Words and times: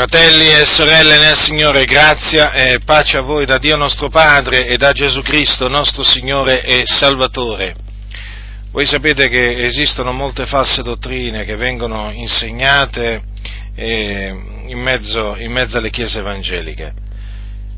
Fratelli 0.00 0.48
e 0.48 0.64
sorelle 0.64 1.18
nel 1.18 1.36
Signore, 1.36 1.84
grazia 1.84 2.52
e 2.52 2.78
pace 2.82 3.18
a 3.18 3.20
voi 3.20 3.44
da 3.44 3.58
Dio 3.58 3.76
nostro 3.76 4.08
Padre 4.08 4.66
e 4.66 4.78
da 4.78 4.92
Gesù 4.92 5.20
Cristo, 5.20 5.68
nostro 5.68 6.02
Signore 6.02 6.62
e 6.62 6.84
Salvatore. 6.86 7.74
Voi 8.70 8.86
sapete 8.86 9.28
che 9.28 9.60
esistono 9.60 10.12
molte 10.12 10.46
false 10.46 10.80
dottrine 10.82 11.44
che 11.44 11.56
vengono 11.56 12.10
insegnate 12.12 13.22
eh, 13.74 14.34
in, 14.68 14.78
mezzo, 14.78 15.36
in 15.36 15.52
mezzo 15.52 15.76
alle 15.76 15.90
chiese 15.90 16.20
evangeliche. 16.20 16.94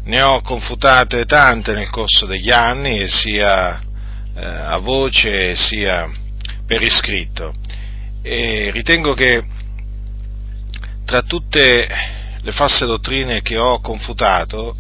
Ne 0.05 0.23
ho 0.23 0.43
confutate 0.43 1.25
tante 1.25 1.75
nel 1.75 1.91
corso 1.91 2.25
degli 2.27 2.53
anni, 2.53 3.09
sia 3.09 3.81
eh, 3.81 4.45
a 4.45 4.79
voce 4.79 5.57
sia 5.57 6.09
per 6.65 6.85
iscritto. 6.85 7.53
E 8.23 8.71
ritengo 8.71 9.13
che 9.13 9.43
tra 11.13 11.21
tutte 11.21 11.87
le 12.41 12.53
false 12.53 12.87
dottrine 12.87 13.43
che 13.43 13.59
ho 13.59 13.83
confutato 13.83 14.75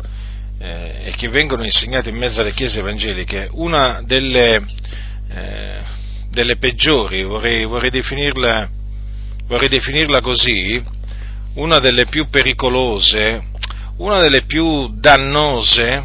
eh, 0.58 1.02
e 1.04 1.14
che 1.14 1.28
vengono 1.28 1.62
insegnate 1.62 2.08
in 2.08 2.16
mezzo 2.16 2.40
alle 2.40 2.54
chiese 2.54 2.78
evangeliche, 2.78 3.50
una 3.52 4.00
delle, 4.02 4.64
eh, 5.28 5.80
delle 6.30 6.56
peggiori, 6.56 7.22
vorrei, 7.22 7.66
vorrei, 7.66 7.90
definirla, 7.90 8.66
vorrei 9.44 9.68
definirla 9.68 10.22
così, 10.22 10.82
una 11.56 11.80
delle 11.80 12.06
più 12.06 12.30
pericolose, 12.30 13.48
una 13.98 14.18
delle 14.18 14.44
più 14.46 14.88
dannose, 14.98 16.02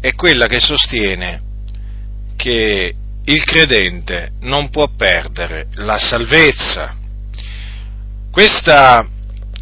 è 0.00 0.14
quella 0.14 0.46
che 0.46 0.60
sostiene 0.60 1.42
che 2.36 2.94
il 3.24 3.44
credente 3.44 4.34
non 4.42 4.70
può 4.70 4.86
perdere 4.96 5.66
la 5.72 5.98
salvezza. 5.98 6.94
Questa 8.30 9.08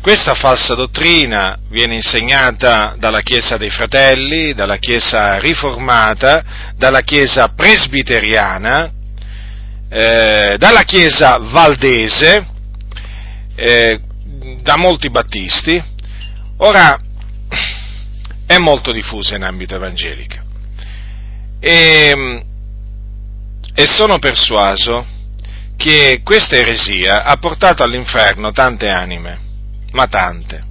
questa 0.01 0.33
falsa 0.35 0.75
dottrina 0.75 1.59
viene 1.69 1.95
insegnata 1.95 2.95
dalla 2.99 3.21
Chiesa 3.21 3.59
dei 3.59 3.69
Fratelli, 3.69 4.55
dalla 4.55 4.79
Chiesa 4.79 5.39
riformata, 5.39 6.73
dalla 6.75 7.03
Chiesa 7.03 7.49
presbiteriana, 7.49 8.91
eh, 9.91 10.55
dalla 10.57 10.85
Chiesa 10.85 11.37
valdese, 11.39 12.47
eh, 13.55 14.01
da 14.63 14.79
molti 14.79 15.11
battisti. 15.11 15.83
Ora, 16.59 16.99
è 18.47 18.57
molto 18.57 18.93
diffusa 18.93 19.37
in 19.37 19.43
ambito 19.43 19.75
evangelico. 19.75 20.37
E, 21.61 22.45
e 23.75 23.87
sono 23.87 24.19
persuaso 24.19 25.07
che 25.77 26.23
questa 26.25 26.57
eresia 26.57 27.23
ha 27.23 27.37
portato 27.37 27.83
all'inferno 27.83 28.51
tante 28.53 28.89
anime 28.89 29.49
ma 29.93 30.07
tante. 30.07 30.65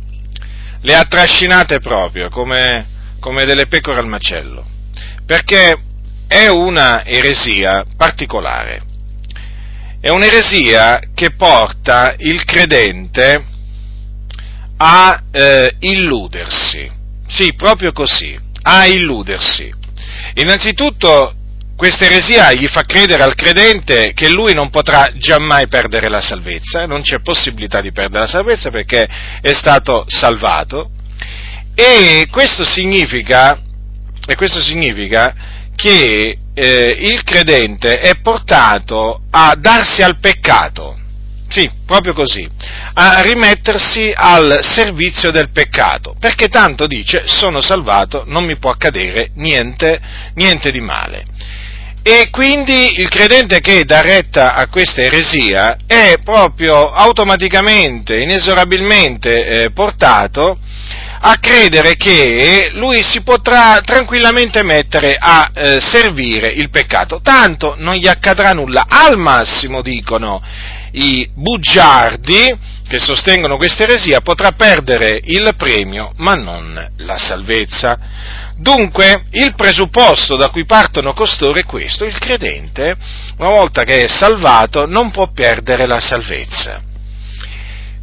Le 0.82 0.96
ha 0.96 1.04
trascinate 1.04 1.80
proprio 1.80 2.30
come, 2.30 2.88
come 3.20 3.46
delle 3.46 3.68
pecore 3.68 4.00
al 4.00 4.08
macello, 4.08 4.66
perché 5.26 5.76
è 6.28 6.48
una 6.48 7.04
eresia 7.06 7.84
particolare. 7.98 8.84
È 10.00 10.10
un'eresia 10.10 11.02
che 11.14 11.32
porta 11.32 12.14
il 12.18 12.46
credente 12.46 13.44
a 14.78 15.24
eh, 15.32 15.76
illudersi. 15.80 16.90
Sì, 17.28 17.54
proprio 17.54 17.92
così, 17.92 18.40
a 18.62 18.86
illudersi. 18.86 19.74
Innanzitutto 20.36 21.34
questa 21.80 22.04
eresia 22.04 22.52
gli 22.52 22.68
fa 22.68 22.84
credere 22.84 23.24
al 23.24 23.36
credente 23.36 24.12
che 24.12 24.28
lui 24.28 24.54
non 24.54 24.70
potrà 24.70 25.14
giammai 25.16 25.70
perdere 25.70 26.10
la 26.10 26.20
salvezza, 26.20 26.86
non 26.86 27.02
c'è 27.02 27.22
possibilità 27.22 27.80
di 27.80 27.94
perdere 27.94 28.24
la 28.24 28.28
salvezza 28.28 28.70
perché 28.70 29.08
è 29.40 29.54
stato 29.54 30.04
salvato. 30.10 30.90
E 31.74 32.28
questo 32.30 32.66
significa, 32.66 33.58
e 34.28 34.36
questo 34.36 34.60
significa 34.60 35.34
che 35.74 36.38
eh, 36.54 36.96
il 37.00 37.24
credente 37.24 38.02
è 38.02 38.20
portato 38.20 39.22
a 39.30 39.56
darsi 39.58 40.02
al 40.02 40.20
peccato, 40.20 41.00
sì, 41.48 41.72
proprio 41.86 42.12
così, 42.12 42.46
a 42.96 43.22
rimettersi 43.22 44.12
al 44.14 44.60
servizio 44.64 45.32
del 45.32 45.50
peccato, 45.52 46.14
perché 46.20 46.50
tanto 46.50 46.88
dice 46.88 47.24
sono 47.26 47.62
salvato, 47.62 48.26
non 48.28 48.44
mi 48.44 48.58
può 48.58 48.70
accadere 48.70 49.32
niente, 49.36 50.02
niente 50.34 50.72
di 50.72 50.82
male. 50.82 51.26
E 52.02 52.30
quindi 52.32 53.00
il 53.00 53.10
credente 53.10 53.60
che 53.60 53.84
dà 53.84 54.02
retta 54.02 54.56
a 54.56 54.68
questa 54.68 55.02
eresia 55.02 55.78
è 55.86 56.16
proprio 56.24 56.92
automaticamente, 56.92 58.22
inesorabilmente 58.22 59.46
eh, 59.46 59.72
portato 59.72 60.58
a 61.22 61.36
credere 61.40 61.96
che 61.96 62.72
lui 62.74 63.04
si 63.04 63.22
potrà 63.22 63.82
tranquillamente 63.84 64.64
mettere 64.64 65.18
a 65.20 65.52
eh, 65.54 65.82
servire 65.82 66.48
il 66.48 66.70
peccato, 66.70 67.20
tanto 67.22 67.76
non 67.78 67.96
gli 67.96 68.08
accadrà 68.08 68.54
nulla. 68.54 68.86
Al 68.88 69.18
massimo, 69.18 69.82
dicono 69.82 70.42
i 70.92 71.30
bugiardi 71.34 72.58
che 72.88 73.00
sostengono 73.00 73.58
questa 73.58 73.84
eresia, 73.84 74.22
potrà 74.22 74.54
perdere 74.54 75.20
il 75.24 75.54
premio, 75.58 76.14
ma 76.18 76.34
non 76.34 76.92
la 76.98 77.18
salvezza. 77.18 78.00
Dunque, 78.60 79.24
il 79.32 79.54
presupposto 79.56 80.36
da 80.36 80.50
cui 80.50 80.66
partono 80.66 81.14
costoro 81.14 81.58
è 81.58 81.64
questo, 81.64 82.04
il 82.04 82.18
credente, 82.18 82.94
una 83.38 83.52
volta 83.52 83.84
che 83.84 84.04
è 84.04 84.08
salvato, 84.08 84.86
non 84.86 85.12
può 85.12 85.32
perdere 85.32 85.86
la 85.86 86.02
salvezza. 86.02 86.82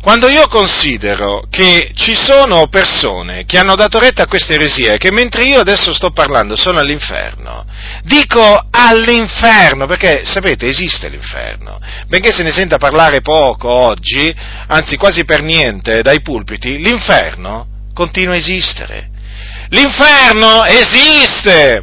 Quando 0.01 0.29
io 0.29 0.47
considero 0.47 1.47
che 1.51 1.91
ci 1.95 2.15
sono 2.15 2.69
persone 2.69 3.45
che 3.45 3.59
hanno 3.59 3.75
dato 3.75 3.99
retta 3.99 4.23
a 4.23 4.27
questa 4.29 4.55
eresia 4.55 4.93
e 4.93 4.99
che 4.99 5.11
mentre 5.11 5.43
io 5.43 5.61
adesso 5.61 5.93
sto 5.93 6.11
parlando 6.11 6.57
sono 6.57 6.79
all'inferno, 6.79 7.67
dico 8.05 8.67
all'inferno, 8.71 9.87
perché 9.87 10.25
sapete 10.25 10.69
esiste 10.69 11.09
l'inferno, 11.09 11.81
benché 12.07 12.33
se 12.33 12.45
ne 12.45 12.51
senta 12.51 12.79
parlare 12.79 13.21
poco 13.21 13.69
oggi, 13.69 14.35
anzi 14.69 14.97
quasi 14.97 15.25
per 15.25 15.43
niente 15.43 16.01
dai 16.01 16.23
pulpiti, 16.23 16.79
l'inferno 16.79 17.67
continua 17.93 18.35
a 18.35 18.39
esistere. 18.39 19.11
L'inferno 19.71 20.65
esiste! 20.65 21.83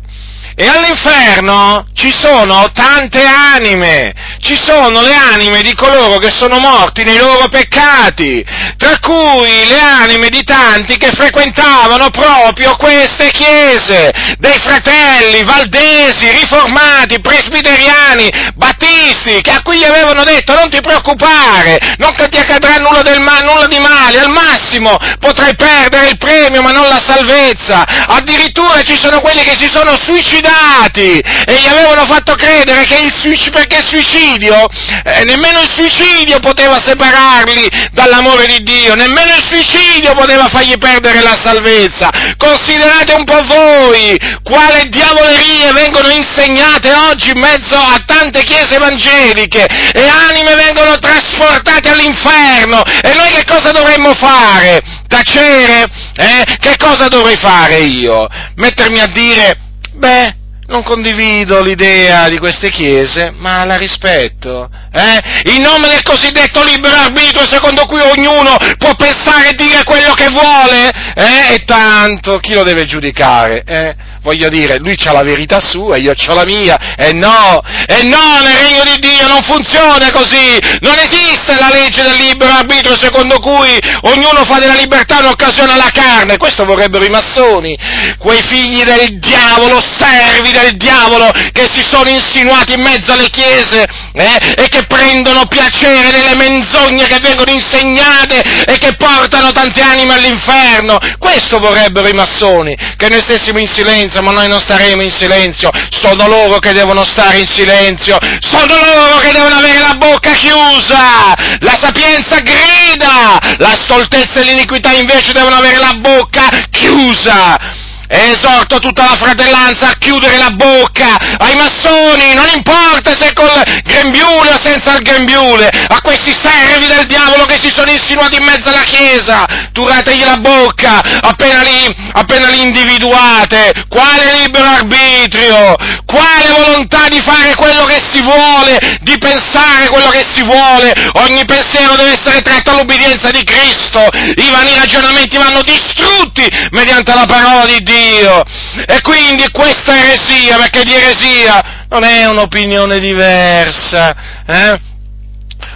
E 0.56 0.68
all'inferno 0.68 1.88
ci 1.96 2.14
sono 2.16 2.70
tante 2.76 3.24
anime, 3.26 4.14
ci 4.40 4.56
sono 4.56 5.02
le 5.02 5.16
anime 5.16 5.64
di 5.64 5.74
coloro 5.74 6.20
che 6.20 6.30
sono 6.30 6.60
morti 6.60 7.02
nei 7.02 7.18
loro 7.18 7.48
peccati, 7.50 8.46
tra 8.78 9.00
cui 9.00 9.68
le 9.68 9.80
anime 9.80 10.30
di 10.30 10.44
tanti 10.44 10.98
che 10.98 11.10
frequentavano 11.10 12.12
proprio 12.12 12.76
queste 12.76 13.32
chiese, 13.32 14.12
dei 14.38 14.60
fratelli 14.60 15.44
valdesi, 15.44 16.30
riformati, 16.30 17.20
presbiteriani, 17.20 18.30
battisti, 18.54 19.42
che 19.42 19.52
a 19.52 19.62
cui 19.64 19.80
gli 19.80 19.86
avevano 19.86 20.24
detto 20.24 20.54
non 20.54 20.70
ti 20.70 20.82
preoccupare, 20.82 21.80
non 21.98 22.14
ti 22.16 22.38
accadrà 22.38 22.76
nulla, 22.76 23.02
ma- 23.24 23.40
nulla 23.40 23.66
di 23.66 23.80
male, 23.80 24.20
al 24.20 24.30
massimo 24.30 25.00
potrai 25.20 25.56
perdere 25.56 26.10
il 26.10 26.18
premio 26.20 26.62
ma 26.62 26.72
non 26.72 26.88
la 26.88 27.02
salvezza, 27.04 27.84
addirittura 28.06 28.84
ci 28.84 28.96
sono 28.96 29.20
quelli 29.20 29.42
che 29.42 29.56
si 29.56 29.68
sono 29.68 29.98
suicidati 30.00 30.42
suicidati 30.44 31.20
e 31.46 31.54
gli 31.56 31.68
avevano 31.68 32.06
fatto 32.06 32.36
credere 32.36 32.84
che 32.84 32.98
il 32.98 33.14
suicidio, 33.14 33.52
perché 33.52 33.78
il 33.78 33.88
suicidio, 33.88 34.68
eh, 35.06 35.24
nemmeno 35.24 35.62
il 35.62 35.72
suicidio 35.74 36.40
poteva 36.40 36.80
separarli 36.84 37.70
dall'amore 37.92 38.46
di 38.48 38.64
Dio, 38.64 38.96
nemmeno 38.96 39.34
il 39.34 39.44
suicidio 39.46 40.14
poteva 40.14 40.48
fargli 40.50 40.78
perdere 40.78 41.22
la 41.22 41.38
salvezza. 41.42 42.10
Considerate 42.38 43.14
un 43.14 43.24
po' 43.24 43.42
voi 43.46 44.20
quale 44.44 44.86
diavolerie 44.90 45.72
vengono 45.72 46.10
insegnate 46.10 46.92
oggi 46.94 47.32
in 47.32 47.40
mezzo 47.40 47.76
a 47.76 48.04
tante 48.06 48.44
chiese 48.44 48.76
evangeliche 48.76 49.66
e 49.66 50.08
anime 50.08 50.56
vengono 50.56 50.98
trasportate 50.98 51.90
all'inferno 51.90 52.84
e 52.84 53.14
noi 53.14 53.30
che 53.32 53.46
cosa 53.46 53.72
dovremmo 53.72 54.14
fare? 54.14 54.82
Tacere? 55.08 55.86
Eh? 56.16 56.58
Che 56.60 56.76
cosa 56.78 57.08
dovrei 57.08 57.38
fare 57.38 57.78
io? 57.78 58.28
Mettermi 58.56 59.00
a 59.00 59.08
dire 59.08 59.58
Beh, 59.94 60.36
non 60.68 60.84
condivido 60.84 61.62
l'idea 61.62 62.30
di 62.30 62.38
queste 62.40 62.70
chiese, 62.70 63.32
ma 63.36 63.64
la 63.66 63.76
rispetto. 63.76 64.70
Eh? 64.92 65.52
In 65.56 65.62
nome 65.62 65.90
del 65.90 66.02
cosiddetto 66.04 66.64
libero 66.64 66.96
arbitrio, 66.96 67.48
secondo 67.48 67.86
cui 67.86 68.02
ognuno 68.02 68.56
può 68.78 68.96
pensare 68.96 69.50
e 69.50 69.56
dire 69.56 69.84
quello 69.84 70.14
che 70.14 70.30
vuole, 70.30 70.90
eh? 71.16 71.54
e 71.54 71.64
tanto 71.66 72.40
chi 72.40 72.54
lo 72.54 72.64
deve 72.64 72.86
giudicare? 72.86 73.64
Eh? 73.66 73.96
Voglio 74.24 74.48
dire, 74.48 74.78
lui 74.78 74.96
ha 75.04 75.12
la 75.12 75.22
verità 75.22 75.60
sua, 75.60 75.98
io 75.98 76.14
ho 76.16 76.34
la 76.34 76.46
mia, 76.46 76.96
e 76.96 77.12
no, 77.12 77.62
e 77.86 78.04
no, 78.04 78.40
nel 78.42 78.58
regno 78.58 78.84
di 78.84 79.00
Dio 79.00 79.28
non 79.28 79.42
funziona 79.44 80.12
così, 80.12 80.58
non 80.80 80.96
esiste 80.98 81.56
la 81.60 81.70
legge 81.70 82.02
del 82.04 82.16
libero 82.16 82.54
arbitrio 82.54 82.98
secondo 83.00 83.38
cui 83.40 83.78
ognuno 84.04 84.46
fa 84.46 84.60
della 84.60 84.76
libertà 84.76 85.20
un'occasione 85.20 85.74
alla 85.74 85.92
carne, 85.92 86.38
questo 86.38 86.64
vorrebbero 86.64 87.04
i 87.04 87.10
massoni, 87.10 87.78
quei 88.18 88.42
figli 88.42 88.84
del 88.84 89.20
diavolo, 89.20 89.82
servi 89.82 90.52
del 90.52 90.78
diavolo, 90.78 91.30
che 91.52 91.68
si 91.74 91.84
sono 91.88 92.10
insinuati 92.10 92.74
in 92.74 92.82
mezzo 92.82 93.12
alle 93.12 93.30
chiese 93.30 93.86
eh, 94.14 94.54
e 94.56 94.68
che 94.70 94.86
prendono 94.88 95.46
piacere 95.48 96.12
nelle 96.12 96.36
menzogne 96.36 97.08
che 97.08 97.20
vengono 97.22 97.52
insegnate 97.52 98.42
e 98.66 98.78
che 98.78 98.96
portano 98.96 99.52
tante 99.52 99.82
anime 99.82 100.14
all'inferno, 100.14 100.98
questo 101.20 101.60
vorrebbero 101.60 102.08
i 102.08 102.14
massoni, 102.14 102.76
che 102.96 103.10
noi 103.10 103.22
stessimo 103.22 103.60
in 103.60 103.68
silenzio, 103.68 104.13
ma 104.22 104.32
noi 104.32 104.48
non 104.48 104.60
staremo 104.60 105.02
in 105.02 105.12
silenzio, 105.12 105.70
sono 105.90 106.28
loro 106.28 106.60
che 106.60 106.74
devono 106.74 107.04
stare 107.06 107.40
in 107.40 107.48
silenzio, 107.48 108.18
sono 108.40 108.76
loro 108.76 109.18
che 109.20 109.32
devono 109.32 109.56
avere 109.56 109.80
la 109.80 109.96
bocca 109.96 110.32
chiusa, 110.32 111.34
la 111.60 111.78
sapienza 111.80 112.40
grida, 112.40 113.40
la 113.58 113.76
stoltezza 113.80 114.40
e 114.40 114.44
l'iniquità 114.44 114.92
invece 114.94 115.34
devono 115.34 115.56
avere 115.56 115.78
la 115.78 115.94
bocca 115.98 116.50
chiusa. 116.70 117.92
E 118.14 118.30
esorto 118.30 118.78
tutta 118.78 119.06
la 119.06 119.16
fratellanza 119.16 119.88
a 119.88 119.96
chiudere 119.98 120.38
la 120.38 120.52
bocca 120.52 121.18
ai 121.40 121.56
massoni, 121.56 122.36
non 122.36 122.46
importa 122.54 123.12
se 123.12 123.34
col 123.34 123.50
grembiule 123.84 124.52
o 124.52 124.62
senza 124.62 124.96
il 124.96 125.02
grembiule, 125.02 125.68
a 125.88 126.00
questi 126.00 126.32
servi 126.32 126.86
del 126.86 127.08
diavolo 127.08 127.46
che 127.46 127.58
si 127.60 127.72
sono 127.74 127.90
insinuati 127.90 128.36
in 128.36 128.44
mezzo 128.44 128.70
alla 128.70 128.84
Chiesa, 128.84 129.48
turategli 129.72 130.24
la 130.24 130.38
bocca 130.38 131.02
appena 131.22 131.64
li, 131.64 131.96
appena 132.12 132.50
li 132.50 132.62
individuate. 132.62 133.86
Quale 133.90 134.38
libero 134.44 134.64
arbitrio? 134.64 135.76
Quale 136.06 136.52
volontà 136.52 137.08
di 137.08 137.20
fare 137.20 137.56
quello 137.56 137.86
che 137.86 138.00
si 138.12 138.22
vuole, 138.22 139.00
di 139.02 139.18
pensare 139.18 139.90
quello 139.90 140.10
che 140.10 140.24
si 140.32 140.44
vuole? 140.44 140.94
Ogni 141.14 141.44
pensiero 141.46 141.96
deve 141.96 142.12
essere 142.12 142.42
tratto 142.42 142.70
all'obbedienza 142.70 143.32
di 143.32 143.44
Cristo, 143.44 144.08
i 144.36 144.52
vani 144.52 144.76
ragionamenti 144.76 145.36
vanno 145.36 145.64
distrutti 145.64 146.48
mediante 146.70 147.12
la 147.16 147.26
parola 147.26 147.66
di 147.66 147.82
Dio. 147.82 148.02
Dio. 148.04 148.44
E 148.86 149.02
quindi 149.02 149.50
questa 149.52 149.98
eresia, 149.98 150.58
perché 150.58 150.84
di 150.84 150.94
eresia 150.94 151.86
non 151.90 152.04
è 152.04 152.26
un'opinione 152.26 153.00
diversa, 153.00 154.16
eh? 154.46 154.92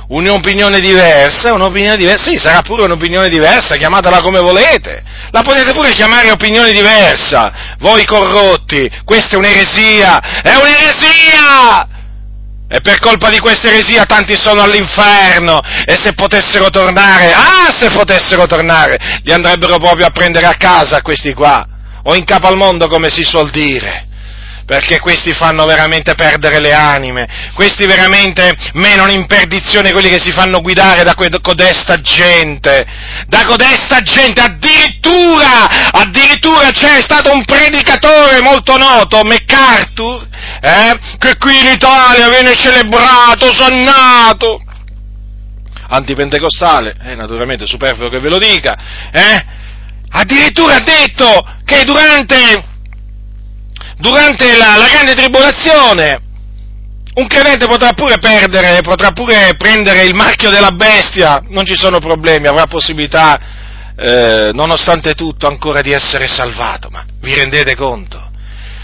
Un'opinione 0.09 0.79
diversa, 0.79 1.53
un'opinione 1.53 1.97
diversa, 1.97 2.29
sì, 2.29 2.37
sarà 2.37 2.61
pure 2.61 2.83
un'opinione 2.83 3.27
diversa, 3.27 3.75
chiamatela 3.75 4.21
come 4.21 4.39
volete, 4.39 5.03
la 5.31 5.41
potete 5.41 5.73
pure 5.73 5.91
chiamare 5.91 6.31
opinione 6.31 6.71
diversa, 6.71 7.75
voi 7.79 8.05
corrotti, 8.05 8.89
questa 9.03 9.35
è 9.35 9.37
un'eresia, 9.37 10.41
è 10.41 10.55
un'eresia! 10.55 11.87
E 12.69 12.81
per 12.81 12.99
colpa 12.99 13.29
di 13.29 13.39
questa 13.39 13.67
eresia 13.67 14.05
tanti 14.05 14.35
sono 14.37 14.61
all'inferno 14.61 15.61
e 15.85 15.97
se 15.97 16.13
potessero 16.13 16.69
tornare, 16.69 17.31
ah 17.33 17.73
se 17.77 17.89
potessero 17.89 18.45
tornare, 18.45 18.97
li 19.23 19.31
andrebbero 19.31 19.77
proprio 19.77 20.05
a 20.05 20.11
prendere 20.11 20.45
a 20.47 20.55
casa 20.57 21.01
questi 21.01 21.33
qua 21.33 21.65
o 22.09 22.15
in 22.15 22.23
capo 22.23 22.47
al 22.47 22.55
mondo 22.55 22.87
come 22.87 23.09
si 23.09 23.23
suol 23.23 23.49
dire 23.51 24.05
perché 24.65 24.99
questi 24.99 25.31
fanno 25.33 25.65
veramente 25.65 26.13
perdere 26.13 26.59
le 26.59 26.73
anime, 26.73 27.25
questi 27.53 27.85
veramente 27.85 28.51
menano 28.73 29.13
in 29.13 29.25
perdizione 29.25 29.93
quelli 29.93 30.09
che 30.09 30.19
si 30.19 30.33
fanno 30.33 30.59
guidare 30.59 31.03
da 31.03 31.15
codesta 31.15 32.01
gente, 32.01 32.85
da 33.27 33.45
codesta 33.45 34.01
gente, 34.01 34.41
addirittura, 34.41 35.89
addirittura 35.89 36.71
c'è 36.71 36.99
stato 36.99 37.31
un 37.31 37.45
predicatore 37.45 38.41
molto 38.41 38.75
noto, 38.75 39.23
MacArthur, 39.23 40.27
eh, 40.59 40.99
che 41.17 41.37
qui 41.37 41.57
in 41.57 41.67
Italia 41.67 42.27
viene 42.27 42.53
celebrato, 42.53 43.53
sannato, 43.53 44.61
antipentecostale, 45.87 46.97
eh, 47.05 47.15
naturalmente 47.15 47.65
superfluo 47.65 48.09
che 48.09 48.19
ve 48.19 48.27
lo 48.27 48.37
dica, 48.37 48.77
eh, 49.13 49.45
addirittura 50.09 50.75
ha 50.75 50.81
detto 50.81 51.45
che 51.65 51.83
durante, 51.83 52.63
durante 53.97 54.57
la, 54.57 54.77
la 54.77 54.87
grande 54.87 55.13
tribolazione 55.15 56.21
un 57.17 57.27
credente 57.27 57.65
potrà 57.65 57.93
pure 57.93 58.19
perdere, 58.19 58.81
potrà 58.81 59.11
pure 59.11 59.55
prendere 59.57 60.03
il 60.03 60.13
marchio 60.13 60.51
della 60.51 60.69
bestia, 60.71 61.43
non 61.49 61.65
ci 61.65 61.75
sono 61.75 61.99
problemi, 61.99 62.45
avrà 62.45 62.67
possibilità, 62.67 63.39
eh, 63.97 64.51
nonostante 64.53 65.15
tutto, 65.15 65.47
ancora 65.47 65.81
di 65.81 65.91
essere 65.91 66.27
salvato, 66.27 66.89
ma 66.91 67.03
vi 67.21 67.33
rendete 67.33 67.75
conto? 67.75 68.29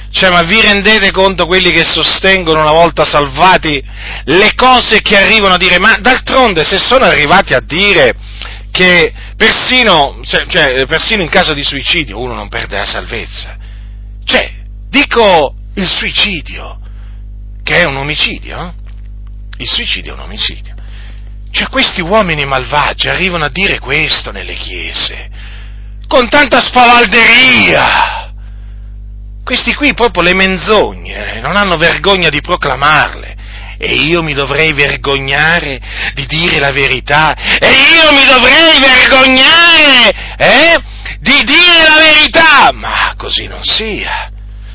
Cioè, 0.09 0.31
ma 0.31 0.41
vi 0.41 0.61
rendete 0.61 1.11
conto 1.11 1.45
quelli 1.45 1.69
che 1.71 1.83
sostengono 1.83 2.61
una 2.61 2.71
volta 2.71 3.05
salvati 3.05 3.83
le 4.25 4.53
cose 4.55 5.01
che 5.01 5.17
arrivano 5.17 5.53
a 5.53 5.57
dire, 5.57 5.77
ma 5.79 5.95
d'altronde 5.99 6.63
se 6.63 6.79
sono 6.79 7.05
arrivati 7.05 7.53
a 7.53 7.61
dire 7.63 8.15
che 8.71 9.13
persino, 9.43 10.21
cioè, 10.23 10.85
persino 10.85 11.21
in 11.21 11.27
caso 11.27 11.53
di 11.53 11.63
suicidio 11.63 12.17
uno 12.17 12.33
non 12.33 12.47
perde 12.47 12.77
la 12.77 12.85
salvezza. 12.85 13.57
Cioè, 14.23 14.53
dico 14.87 15.53
il 15.73 15.89
suicidio, 15.89 16.79
che 17.61 17.81
è 17.81 17.85
un 17.85 17.97
omicidio, 17.97 18.57
eh? 18.57 18.71
il 19.57 19.67
suicidio 19.67 20.13
è 20.13 20.15
un 20.15 20.21
omicidio. 20.21 20.73
Cioè 21.51 21.67
questi 21.67 22.01
uomini 22.01 22.45
malvagi 22.45 23.09
arrivano 23.09 23.43
a 23.43 23.49
dire 23.49 23.79
questo 23.79 24.31
nelle 24.31 24.53
chiese, 24.53 25.29
con 26.07 26.29
tanta 26.29 26.61
spavalderia. 26.61 28.31
Questi 29.43 29.73
qui 29.73 29.93
proprio 29.93 30.23
le 30.23 30.33
menzogne, 30.33 31.41
non 31.41 31.57
hanno 31.57 31.75
vergogna 31.75 32.29
di 32.29 32.39
proclamarle 32.39 33.35
e 33.77 33.93
io 33.93 34.21
mi 34.23 34.33
dovrei 34.33 34.73
vergognare 34.73 35.79
di 36.13 36.25
dire 36.25 36.59
la 36.59 36.71
verità, 36.71 37.35
e 37.59 37.69
io 37.69 38.13
mi 38.13 38.25
dovrei 38.25 38.79
vergognare, 38.79 40.35
eh, 40.37 40.81
di 41.19 41.43
dire 41.43 41.83
la 41.87 41.97
verità, 41.97 42.71
ma 42.73 43.13
così 43.17 43.47
non 43.47 43.63
sia 43.63 44.32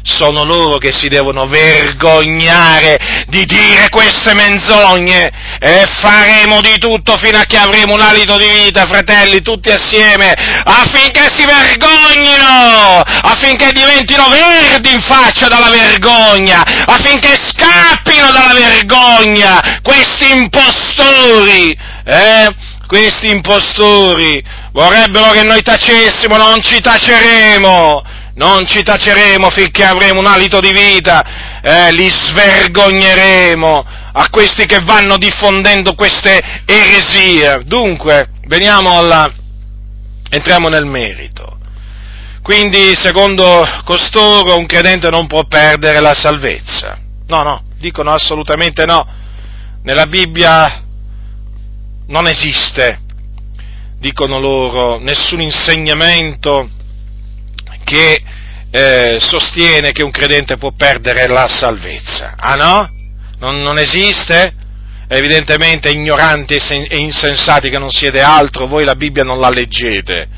sono 0.08 0.44
loro 0.44 0.78
che 0.78 0.92
si 0.92 1.08
devono 1.08 1.46
vergognare 1.46 3.24
di 3.26 3.44
dire 3.44 3.88
queste 3.90 4.34
menzogne. 4.34 5.30
E 5.60 5.84
faremo 6.00 6.60
di 6.60 6.78
tutto 6.78 7.16
fino 7.16 7.38
a 7.38 7.44
che 7.44 7.56
avremo 7.56 7.94
un 7.94 8.00
alito 8.00 8.36
di 8.36 8.46
vita, 8.46 8.86
fratelli, 8.86 9.42
tutti 9.42 9.70
assieme, 9.70 10.32
affinché 10.64 11.28
si 11.32 11.44
vergognino, 11.44 13.02
affinché 13.22 13.72
diventino 13.72 14.28
verdi 14.28 14.92
in 14.92 15.00
faccia 15.00 15.48
dalla 15.48 15.70
vergogna, 15.70 16.62
affinché 16.86 17.38
scappino 17.46 18.30
dalla 18.30 18.54
vergogna 18.54 19.80
questi 19.82 20.30
impostori, 20.30 21.76
eh? 22.04 22.54
Questi 22.86 23.28
impostori 23.28 24.42
vorrebbero 24.72 25.32
che 25.32 25.42
noi 25.42 25.60
tacessimo, 25.60 26.38
non 26.38 26.62
ci 26.62 26.80
taceremo 26.80 28.02
non 28.38 28.66
ci 28.66 28.84
taceremo 28.84 29.50
finché 29.50 29.84
avremo 29.84 30.20
un 30.20 30.26
alito 30.26 30.60
di 30.60 30.72
vita, 30.72 31.60
eh, 31.60 31.92
li 31.92 32.08
svergogneremo 32.08 33.84
a 34.12 34.28
questi 34.30 34.64
che 34.64 34.78
vanno 34.84 35.18
diffondendo 35.18 35.94
queste 35.94 36.40
eresie. 36.64 37.62
Dunque, 37.64 38.30
veniamo 38.46 38.96
alla, 38.96 39.28
entriamo 40.30 40.68
nel 40.68 40.86
merito. 40.86 41.58
Quindi, 42.40 42.94
secondo 42.94 43.66
costoro, 43.84 44.56
un 44.56 44.66
credente 44.66 45.10
non 45.10 45.26
può 45.26 45.44
perdere 45.44 46.00
la 46.00 46.14
salvezza. 46.14 46.96
No, 47.26 47.42
no, 47.42 47.64
dicono 47.76 48.12
assolutamente 48.12 48.86
no. 48.86 49.04
Nella 49.82 50.06
Bibbia 50.06 50.84
non 52.06 52.28
esiste, 52.28 53.00
dicono 53.98 54.38
loro, 54.38 54.98
nessun 55.00 55.40
insegnamento 55.40 56.70
che 57.88 58.22
eh, 58.70 59.16
sostiene 59.18 59.92
che 59.92 60.02
un 60.02 60.10
credente 60.10 60.58
può 60.58 60.72
perdere 60.76 61.26
la 61.26 61.48
salvezza. 61.48 62.34
Ah 62.36 62.54
no? 62.54 62.90
Non, 63.38 63.62
non 63.62 63.78
esiste? 63.78 64.52
Evidentemente 65.08 65.88
ignoranti 65.88 66.56
e 66.56 66.98
insensati 66.98 67.70
che 67.70 67.78
non 67.78 67.90
siete 67.90 68.20
altro, 68.20 68.66
voi 68.66 68.84
la 68.84 68.94
Bibbia 68.94 69.24
non 69.24 69.40
la 69.40 69.48
leggete. 69.48 70.28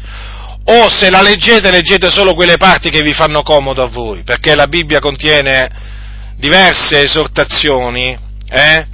O 0.66 0.88
se 0.88 1.10
la 1.10 1.22
leggete, 1.22 1.72
leggete 1.72 2.08
solo 2.08 2.34
quelle 2.34 2.56
parti 2.56 2.88
che 2.88 3.02
vi 3.02 3.12
fanno 3.12 3.42
comodo 3.42 3.82
a 3.82 3.88
voi, 3.88 4.22
perché 4.22 4.54
la 4.54 4.68
Bibbia 4.68 5.00
contiene 5.00 5.68
diverse 6.36 7.02
esortazioni 7.02 8.16
eh, 8.48 8.86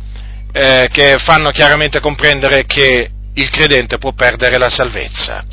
eh, 0.53 0.89
che 0.91 1.19
fanno 1.19 1.51
chiaramente 1.51 2.01
comprendere 2.01 2.65
che 2.65 3.11
il 3.35 3.51
credente 3.51 3.99
può 3.99 4.13
perdere 4.13 4.57
la 4.57 4.71
salvezza. 4.71 5.45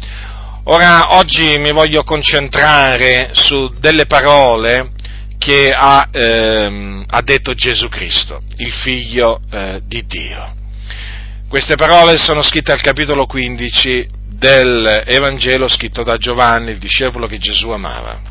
Ora, 0.65 1.17
oggi 1.17 1.58
mi 1.58 1.74
voglio 1.74 2.03
concentrare 2.03 3.32
su 3.34 3.74
delle 3.79 4.05
parole 4.05 4.91
che 5.38 5.74
ha, 5.75 6.08
ehm, 6.10 7.03
ha 7.05 7.22
detto 7.22 7.53
Gesù 7.53 7.89
Cristo, 7.89 8.39
il 8.60 8.72
figlio 8.72 9.41
eh, 9.51 9.82
di 9.86 10.05
Dio. 10.05 10.55
Queste 11.50 11.75
parole 11.75 12.17
sono 12.17 12.41
scritte 12.41 12.72
al 12.72 12.79
capitolo 12.79 13.25
15 13.25 14.08
del 14.29 15.03
Evangelo 15.05 15.67
scritto 15.67 16.01
da 16.01 16.15
Giovanni, 16.15 16.72
il 16.72 16.79
discepolo 16.79 17.27
che 17.27 17.39
Gesù 17.39 17.70
amava. 17.70 18.22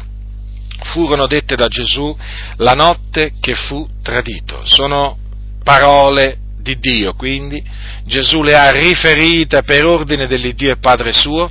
furono 0.84 1.26
dette 1.26 1.54
da 1.54 1.68
Gesù 1.68 2.16
la 2.56 2.72
notte 2.72 3.34
che 3.40 3.52
fu 3.54 3.86
tradito. 4.02 4.62
Sono 4.64 5.18
parole 5.62 6.38
di 6.58 6.78
Dio, 6.78 7.12
quindi 7.12 7.62
Gesù 8.04 8.42
le 8.42 8.56
ha 8.56 8.70
riferite 8.70 9.62
per 9.64 9.84
ordine 9.84 10.26
dell'Iddio 10.26 10.72
e 10.72 10.78
Padre 10.78 11.12
suo, 11.12 11.50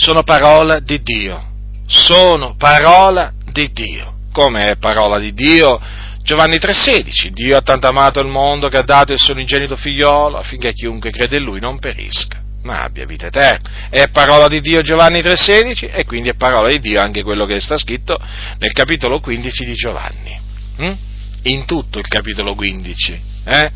sono 0.00 0.22
parola 0.22 0.80
di 0.80 1.02
Dio, 1.02 1.44
sono 1.86 2.54
parola 2.56 3.34
di 3.52 3.70
Dio. 3.70 4.14
Come 4.32 4.70
è 4.70 4.76
parola 4.76 5.18
di 5.18 5.34
Dio? 5.34 5.78
Giovanni 6.22 6.56
3,16, 6.56 7.28
Dio 7.32 7.58
ha 7.58 7.60
tanto 7.60 7.86
amato 7.86 8.18
il 8.18 8.28
mondo 8.28 8.68
che 8.68 8.78
ha 8.78 8.82
dato 8.82 9.12
il 9.12 9.18
suo 9.18 9.34
unigenito 9.34 9.76
figliolo 9.76 10.38
affinché 10.38 10.72
chiunque 10.72 11.10
crede 11.10 11.36
in 11.36 11.42
lui 11.42 11.60
non 11.60 11.78
perisca, 11.78 12.40
ma 12.62 12.82
abbia 12.82 13.04
vita 13.04 13.26
eterna. 13.26 13.88
È 13.90 14.08
parola 14.08 14.48
di 14.48 14.62
Dio 14.62 14.80
Giovanni 14.80 15.20
3,16 15.20 15.90
e 15.92 16.06
quindi 16.06 16.30
è 16.30 16.34
parola 16.34 16.70
di 16.70 16.80
Dio 16.80 16.98
anche 16.98 17.22
quello 17.22 17.44
che 17.44 17.60
sta 17.60 17.76
scritto 17.76 18.18
nel 18.58 18.72
capitolo 18.72 19.20
15 19.20 19.64
di 19.66 19.74
Giovanni. 19.74 20.40
Hm? 20.78 20.96
In 21.42 21.66
tutto 21.66 21.98
il 21.98 22.08
capitolo 22.08 22.54
15. 22.54 23.20
Eh? 23.44 23.70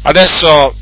Adesso 0.00 0.74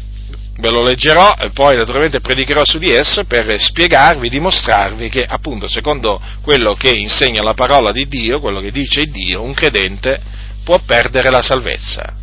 ve 0.58 0.70
lo 0.70 0.82
leggerò 0.82 1.34
e 1.38 1.50
poi 1.50 1.76
naturalmente 1.76 2.20
predicherò 2.20 2.64
su 2.64 2.78
di 2.78 2.90
esso 2.90 3.24
per 3.24 3.58
spiegarvi, 3.58 4.28
dimostrarvi 4.28 5.08
che 5.08 5.24
appunto 5.24 5.68
secondo 5.68 6.20
quello 6.42 6.74
che 6.74 6.90
insegna 6.90 7.42
la 7.42 7.54
parola 7.54 7.90
di 7.90 8.06
Dio, 8.06 8.38
quello 8.38 8.60
che 8.60 8.70
dice 8.70 9.06
Dio, 9.06 9.42
un 9.42 9.54
credente 9.54 10.20
può 10.64 10.78
perdere 10.84 11.30
la 11.30 11.42
salvezza. 11.42 12.14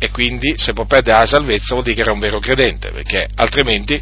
E 0.00 0.10
quindi 0.10 0.54
se 0.56 0.72
può 0.72 0.84
perdere 0.84 1.18
la 1.18 1.26
salvezza 1.26 1.74
vuol 1.74 1.82
dire 1.82 1.96
che 1.96 2.02
era 2.02 2.12
un 2.12 2.20
vero 2.20 2.38
credente, 2.38 2.90
perché 2.90 3.26
altrimenti, 3.34 4.00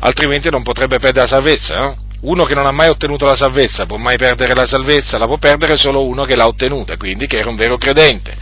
altrimenti 0.00 0.48
non 0.50 0.62
potrebbe 0.62 0.98
perdere 0.98 1.26
la 1.26 1.34
salvezza. 1.34 1.76
No? 1.76 1.96
Uno 2.20 2.44
che 2.44 2.54
non 2.54 2.66
ha 2.66 2.72
mai 2.72 2.88
ottenuto 2.88 3.26
la 3.26 3.36
salvezza 3.36 3.86
può 3.86 3.96
mai 3.96 4.16
perdere 4.16 4.52
la 4.54 4.66
salvezza, 4.66 5.18
la 5.18 5.26
può 5.26 5.38
perdere 5.38 5.76
solo 5.76 6.04
uno 6.04 6.24
che 6.24 6.34
l'ha 6.34 6.46
ottenuta, 6.46 6.96
quindi 6.96 7.26
che 7.26 7.38
era 7.38 7.48
un 7.48 7.56
vero 7.56 7.76
credente. 7.78 8.36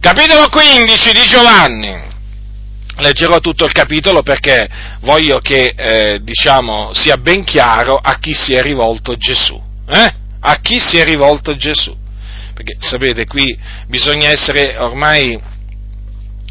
Capitolo 0.00 0.48
15 0.48 1.12
di 1.12 1.22
Giovanni 1.26 2.16
leggerò 2.98 3.40
tutto 3.40 3.64
il 3.64 3.72
capitolo 3.72 4.22
perché 4.22 4.68
voglio 5.00 5.38
che 5.38 5.72
eh, 5.76 6.20
diciamo, 6.20 6.92
sia 6.94 7.16
ben 7.16 7.44
chiaro 7.44 7.96
a 7.96 8.18
chi 8.18 8.34
si 8.34 8.54
è 8.54 8.62
rivolto 8.62 9.16
Gesù. 9.16 9.60
Eh? 9.88 10.14
A 10.40 10.56
chi 10.60 10.78
si 10.78 10.98
è 10.98 11.04
rivolto 11.04 11.54
Gesù. 11.56 11.96
Perché 12.54 12.76
sapete, 12.80 13.26
qui 13.26 13.56
bisogna 13.86 14.28
essere 14.28 14.76
ormai 14.76 15.38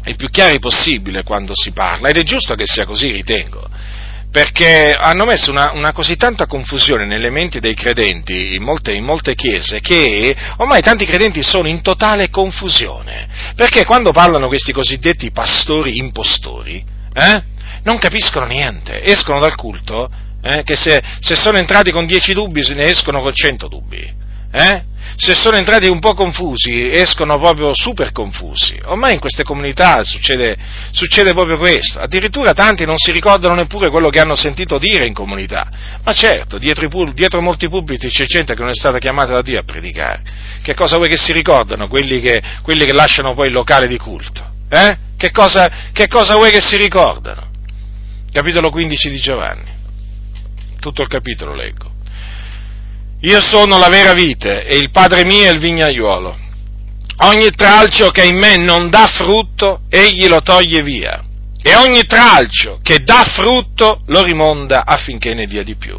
il 0.04 0.16
più 0.16 0.28
chiari 0.30 0.58
possibile 0.58 1.22
quando 1.22 1.52
si 1.54 1.72
parla 1.72 2.08
ed 2.08 2.16
è 2.16 2.22
giusto 2.22 2.54
che 2.54 2.64
sia 2.66 2.86
così, 2.86 3.10
ritengo 3.10 3.68
perché 4.30 4.94
hanno 4.94 5.24
messo 5.24 5.50
una, 5.50 5.72
una, 5.72 5.92
così 5.92 6.16
tanta 6.16 6.46
confusione 6.46 7.06
nelle 7.06 7.30
menti 7.30 7.60
dei 7.60 7.74
credenti 7.74 8.54
in 8.54 8.62
molte, 8.62 8.92
in 8.92 9.04
molte, 9.04 9.34
chiese 9.34 9.80
che 9.80 10.36
ormai 10.58 10.82
tanti 10.82 11.06
credenti 11.06 11.42
sono 11.42 11.66
in 11.66 11.80
totale 11.80 12.28
confusione, 12.28 13.26
perché 13.56 13.84
quando 13.84 14.12
parlano 14.12 14.48
questi 14.48 14.72
cosiddetti 14.72 15.30
pastori 15.30 15.96
impostori, 15.96 16.84
eh, 17.14 17.42
non 17.84 17.98
capiscono 17.98 18.44
niente, 18.44 19.02
escono 19.02 19.40
dal 19.40 19.54
culto 19.54 20.10
eh, 20.42 20.62
che 20.62 20.76
se, 20.76 21.02
se, 21.20 21.34
sono 21.34 21.58
entrati 21.58 21.90
con 21.90 22.06
dieci 22.06 22.34
dubbi 22.34 22.62
ne 22.74 22.86
escono 22.86 23.22
con 23.22 23.32
cento 23.32 23.66
dubbi. 23.66 24.26
Eh? 24.58 24.82
se 25.20 25.34
sono 25.34 25.56
entrati 25.56 25.88
un 25.88 25.98
po' 25.98 26.14
confusi, 26.14 26.92
escono 26.92 27.38
proprio 27.38 27.74
super 27.74 28.12
confusi. 28.12 28.78
Ormai 28.84 29.14
in 29.14 29.18
queste 29.18 29.42
comunità 29.42 30.04
succede, 30.04 30.56
succede, 30.92 31.32
proprio 31.32 31.58
questo. 31.58 31.98
Addirittura 31.98 32.52
tanti 32.52 32.84
non 32.84 32.98
si 32.98 33.10
ricordano 33.10 33.56
neppure 33.56 33.90
quello 33.90 34.10
che 34.10 34.20
hanno 34.20 34.36
sentito 34.36 34.78
dire 34.78 35.06
in 35.06 35.14
comunità. 35.14 35.68
Ma 36.04 36.12
certo, 36.12 36.56
dietro, 36.58 36.86
i, 36.86 37.12
dietro 37.14 37.40
molti 37.40 37.68
pubblici 37.68 38.08
c'è 38.08 38.26
gente 38.26 38.54
che 38.54 38.60
non 38.60 38.70
è 38.70 38.74
stata 38.74 38.98
chiamata 38.98 39.32
da 39.32 39.42
Dio 39.42 39.58
a 39.58 39.64
predicare. 39.64 40.22
Che 40.62 40.74
cosa 40.74 40.98
vuoi 40.98 41.08
che 41.08 41.16
si 41.16 41.32
ricordano 41.32 41.88
quelli 41.88 42.20
che, 42.20 42.40
quelli 42.62 42.84
che 42.84 42.92
lasciano 42.92 43.34
poi 43.34 43.48
il 43.48 43.54
locale 43.54 43.88
di 43.88 43.98
culto? 43.98 44.48
Eh? 44.70 44.98
Che, 45.16 45.32
cosa, 45.32 45.90
che 45.92 46.06
cosa 46.06 46.36
vuoi 46.36 46.52
che 46.52 46.60
si 46.60 46.76
ricordano? 46.76 47.50
Capitolo 48.30 48.70
15 48.70 49.10
di 49.10 49.18
Giovanni. 49.18 49.72
Tutto 50.78 51.02
il 51.02 51.08
capitolo 51.08 51.54
leggo. 51.54 51.96
Io 53.20 53.42
sono 53.42 53.78
la 53.78 53.88
vera 53.88 54.12
vite 54.12 54.64
e 54.64 54.76
il 54.76 54.90
Padre 54.90 55.24
mio 55.24 55.44
è 55.44 55.50
il 55.50 55.58
vignaiuolo. 55.58 56.36
Ogni 57.20 57.50
tralcio 57.50 58.10
che 58.10 58.24
in 58.24 58.38
me 58.38 58.56
non 58.56 58.90
dà 58.90 59.06
frutto, 59.08 59.80
egli 59.88 60.28
lo 60.28 60.40
toglie 60.40 60.82
via. 60.82 61.20
E 61.60 61.74
ogni 61.74 62.04
tralcio 62.04 62.78
che 62.80 63.00
dà 63.02 63.24
frutto 63.24 64.02
lo 64.06 64.22
rimonda 64.22 64.84
affinché 64.84 65.34
ne 65.34 65.46
dia 65.46 65.64
di 65.64 65.74
più. 65.74 65.98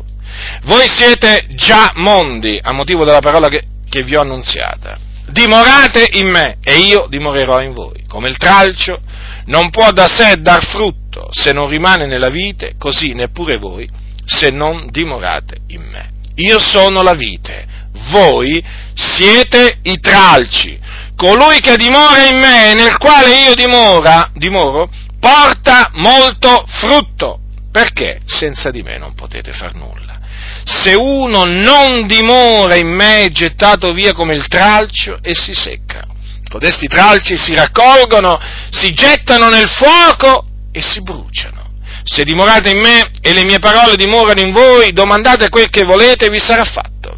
Voi 0.63 0.87
siete 0.87 1.47
già 1.49 1.91
mondi 1.95 2.57
a 2.61 2.71
motivo 2.71 3.03
della 3.03 3.19
parola 3.19 3.49
che, 3.49 3.63
che 3.89 4.03
vi 4.03 4.15
ho 4.15 4.21
annunziata. 4.21 4.97
Dimorate 5.27 6.07
in 6.13 6.29
me 6.29 6.57
e 6.63 6.77
io 6.77 7.07
dimorerò 7.09 7.61
in 7.61 7.73
voi. 7.73 8.03
Come 8.07 8.29
il 8.29 8.37
tralcio 8.37 9.01
non 9.45 9.69
può 9.71 9.91
da 9.91 10.07
sé 10.07 10.37
dar 10.39 10.63
frutto 10.65 11.27
se 11.31 11.51
non 11.51 11.67
rimane 11.67 12.05
nella 12.05 12.29
vite, 12.29 12.75
così 12.77 13.13
neppure 13.13 13.57
voi 13.57 13.87
se 14.23 14.51
non 14.51 14.87
dimorate 14.89 15.57
in 15.67 15.81
me. 15.81 16.17
Io 16.39 16.59
sono 16.59 17.01
la 17.01 17.13
vite, 17.13 17.67
voi 18.11 18.63
siete 18.93 19.79
i 19.83 19.99
tralci. 19.99 20.79
Colui 21.15 21.59
che 21.59 21.75
dimora 21.75 22.27
in 22.27 22.37
me 22.37 22.73
nel 22.75 22.97
quale 22.97 23.39
io 23.39 23.55
dimora, 23.55 24.29
dimoro, 24.33 24.89
porta 25.19 25.89
molto 25.93 26.63
frutto. 26.67 27.41
Perché 27.71 28.21
senza 28.25 28.71
di 28.71 28.81
me 28.81 28.97
non 28.97 29.13
potete 29.13 29.51
far 29.51 29.75
nulla? 29.75 30.17
Se 30.63 30.93
uno 30.93 31.43
non 31.43 32.07
dimora 32.07 32.75
in 32.75 32.87
me 32.87 33.23
è 33.23 33.29
gettato 33.29 33.91
via 33.91 34.13
come 34.13 34.33
il 34.33 34.47
tralcio 34.47 35.19
e 35.21 35.35
si 35.35 35.53
secca. 35.53 36.07
Codesti 36.49 36.87
tralci 36.87 37.37
si 37.37 37.53
raccolgono, 37.53 38.39
si 38.71 38.91
gettano 38.91 39.49
nel 39.49 39.67
fuoco 39.67 40.45
e 40.71 40.81
si 40.81 41.01
bruciano. 41.01 41.68
Se 42.11 42.23
dimorate 42.23 42.71
in 42.71 42.79
me 42.79 43.11
e 43.21 43.33
le 43.33 43.45
mie 43.45 43.59
parole 43.59 43.95
dimorano 43.95 44.41
in 44.41 44.51
voi, 44.51 44.91
domandate 44.93 45.49
quel 45.49 45.69
che 45.69 45.83
volete 45.83 46.25
e 46.25 46.29
vi 46.29 46.39
sarà 46.39 46.63
fatto. 46.63 47.17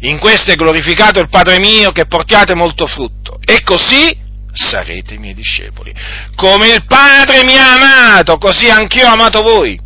In 0.00 0.18
questo 0.18 0.52
è 0.52 0.54
glorificato 0.54 1.18
il 1.18 1.28
Padre 1.28 1.58
mio 1.58 1.90
che 1.90 2.06
portiate 2.06 2.54
molto 2.54 2.86
frutto. 2.86 3.40
E 3.44 3.62
così 3.64 4.16
sarete 4.52 5.18
miei 5.18 5.34
discepoli. 5.34 5.92
Come 6.36 6.68
il 6.68 6.84
Padre 6.86 7.42
mi 7.44 7.56
ha 7.56 7.74
amato, 7.74 8.38
così 8.38 8.70
anch'io 8.70 9.08
ho 9.08 9.12
amato 9.12 9.42
voi. 9.42 9.76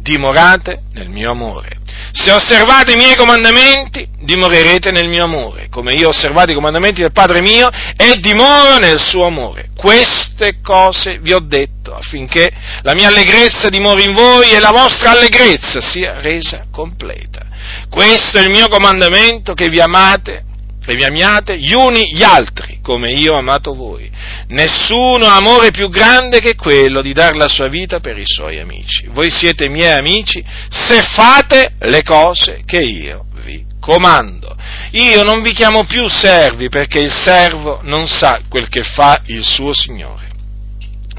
Dimorate 0.00 0.82
nel 0.94 1.08
mio 1.08 1.30
amore. 1.30 1.77
Se 2.12 2.32
osservate 2.32 2.92
i 2.92 2.96
miei 2.96 3.16
comandamenti, 3.16 4.08
dimorerete 4.20 4.90
nel 4.90 5.08
mio 5.08 5.24
amore, 5.24 5.68
come 5.68 5.94
io 5.94 6.06
ho 6.06 6.10
osservato 6.10 6.50
i 6.50 6.54
comandamenti 6.54 7.00
del 7.00 7.12
Padre 7.12 7.40
mio 7.40 7.70
e 7.96 8.18
dimoro 8.20 8.78
nel 8.78 9.00
suo 9.00 9.26
amore. 9.26 9.70
Queste 9.76 10.60
cose 10.62 11.18
vi 11.20 11.32
ho 11.32 11.40
detto 11.40 11.94
affinché 11.94 12.50
la 12.82 12.94
mia 12.94 13.08
allegrezza 13.08 13.68
dimori 13.68 14.04
in 14.04 14.14
voi 14.14 14.50
e 14.50 14.58
la 14.58 14.70
vostra 14.70 15.10
allegrezza 15.10 15.80
sia 15.80 16.20
resa 16.20 16.66
completa. 16.70 17.46
Questo 17.88 18.38
è 18.38 18.42
il 18.42 18.50
mio 18.50 18.68
comandamento, 18.68 19.54
che 19.54 19.68
vi 19.68 19.80
amate 19.80 20.44
e 20.90 20.96
vi 20.96 21.04
amiate 21.04 21.58
gli 21.58 21.74
uni 21.74 22.14
gli 22.14 22.22
altri, 22.22 22.78
come 22.82 23.12
io 23.12 23.34
ho 23.34 23.38
amato 23.38 23.74
voi. 23.74 24.10
Nessuno 24.48 25.26
ha 25.26 25.36
amore 25.36 25.70
più 25.70 25.90
grande 25.90 26.40
che 26.40 26.54
quello 26.54 27.02
di 27.02 27.12
dar 27.12 27.36
la 27.36 27.48
sua 27.48 27.68
vita 27.68 28.00
per 28.00 28.16
i 28.16 28.24
suoi 28.24 28.58
amici. 28.58 29.06
Voi 29.08 29.30
siete 29.30 29.68
miei 29.68 29.92
amici 29.92 30.42
se 30.70 31.02
fate 31.02 31.74
le 31.80 32.02
cose 32.02 32.62
che 32.64 32.80
io 32.80 33.26
vi 33.44 33.62
comando. 33.78 34.56
Io 34.92 35.22
non 35.24 35.42
vi 35.42 35.52
chiamo 35.52 35.84
più 35.84 36.08
servi 36.08 36.70
perché 36.70 37.00
il 37.00 37.12
servo 37.12 37.80
non 37.82 38.08
sa 38.08 38.40
quel 38.48 38.70
che 38.70 38.82
fa 38.82 39.20
il 39.26 39.44
suo 39.44 39.74
Signore. 39.74 40.27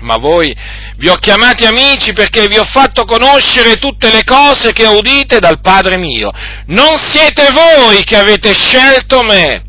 Ma 0.02 0.18
voi 0.18 0.56
vi 0.98 1.10
ho 1.10 1.16
chiamati 1.16 1.66
amici 1.66 2.14
perché 2.14 2.48
vi 2.48 2.58
ho 2.58 2.66
fatto 2.66 3.04
conoscere 3.06 3.76
tutte 3.76 4.12
le 4.12 4.24
cose 4.24 4.72
che 4.72 4.86
udite 4.86 5.40
dal 5.40 5.60
Padre 5.62 5.98
mio. 5.98 6.32
Non 6.68 6.98
siete 6.98 7.50
voi 7.52 8.04
che 8.04 8.18
avete 8.18 8.54
scelto 8.54 9.22
me, 9.24 9.64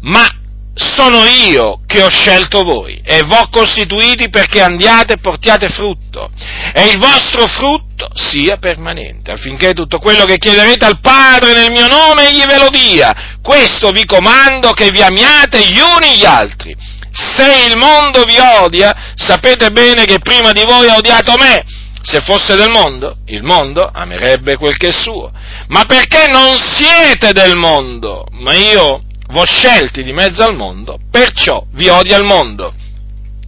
ma 0.00 0.26
sono 0.74 1.24
io 1.24 1.80
che 1.86 2.02
ho 2.02 2.10
scelto 2.10 2.64
voi 2.64 3.00
e 3.04 3.22
vi 3.22 3.32
ho 3.32 3.48
costituiti 3.48 4.28
perché 4.28 4.60
andiate 4.60 5.14
e 5.14 5.18
portiate 5.18 5.68
frutto 5.68 6.30
e 6.72 6.86
il 6.86 6.98
vostro 6.98 7.46
frutto 7.46 8.10
sia 8.14 8.56
permanente, 8.56 9.30
affinché 9.30 9.72
tutto 9.72 9.98
quello 9.98 10.24
che 10.24 10.38
chiederete 10.38 10.84
al 10.84 10.98
Padre 11.00 11.52
nel 11.54 11.70
mio 11.70 11.86
nome 11.86 12.28
egli 12.28 12.44
ve 12.44 12.58
lo 12.58 12.68
dia. 12.70 13.38
Questo 13.40 13.90
vi 13.90 14.04
comando 14.04 14.72
che 14.72 14.90
vi 14.90 15.00
amiate 15.00 15.64
gli 15.64 15.78
uni 15.78 16.16
gli 16.16 16.24
altri. 16.24 16.74
Se 17.14 17.66
il 17.68 17.76
mondo 17.76 18.24
vi 18.24 18.36
odia, 18.38 19.12
sapete 19.14 19.70
bene 19.70 20.04
che 20.04 20.18
prima 20.18 20.50
di 20.50 20.64
voi 20.64 20.88
ha 20.88 20.96
odiato 20.96 21.36
me. 21.38 21.62
Se 22.02 22.20
fosse 22.20 22.56
del 22.56 22.70
mondo, 22.70 23.18
il 23.26 23.44
mondo 23.44 23.88
amerebbe 23.90 24.56
quel 24.56 24.76
che 24.76 24.88
è 24.88 24.92
suo. 24.92 25.30
Ma 25.68 25.84
perché 25.84 26.26
non 26.26 26.58
siete 26.58 27.32
del 27.32 27.56
mondo, 27.56 28.26
ma 28.32 28.52
io 28.52 29.00
v'ho 29.28 29.46
scelti 29.46 30.02
di 30.02 30.12
mezzo 30.12 30.42
al 30.42 30.56
mondo, 30.56 30.98
perciò 31.10 31.64
vi 31.72 31.88
odia 31.88 32.18
il 32.18 32.24
mondo. 32.24 32.74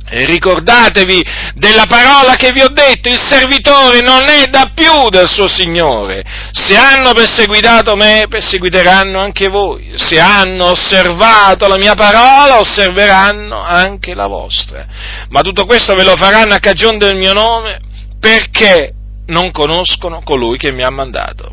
Ricordatevi 0.09 1.25
della 1.55 1.87
parola 1.87 2.37
che 2.37 2.53
vi 2.53 2.61
ho 2.61 2.69
detto, 2.69 3.09
il 3.09 3.21
servitore 3.21 4.01
non 4.03 4.29
è 4.29 4.47
da 4.47 4.71
più 4.73 5.09
del 5.09 5.29
suo 5.29 5.49
Signore. 5.49 6.25
Se 6.53 6.77
hanno 6.77 7.13
perseguitato 7.13 7.97
me, 7.97 8.27
perseguiteranno 8.29 9.21
anche 9.21 9.49
voi. 9.49 9.93
Se 9.97 10.21
hanno 10.21 10.67
osservato 10.67 11.67
la 11.67 11.77
mia 11.77 11.95
parola, 11.95 12.61
osserveranno 12.61 13.61
anche 13.61 14.15
la 14.15 14.29
vostra. 14.29 14.87
Ma 15.31 15.41
tutto 15.41 15.67
questo 15.67 15.95
ve 15.95 16.05
lo 16.05 16.15
faranno 16.15 16.55
a 16.55 16.61
cagione 16.61 16.99
del 16.99 17.17
mio 17.17 17.33
nome, 17.33 17.81
perché 18.21 18.93
non 19.27 19.51
conoscono 19.51 20.23
colui 20.23 20.57
che 20.57 20.71
mi 20.71 20.85
ha 20.85 20.91
mandato. 20.91 21.51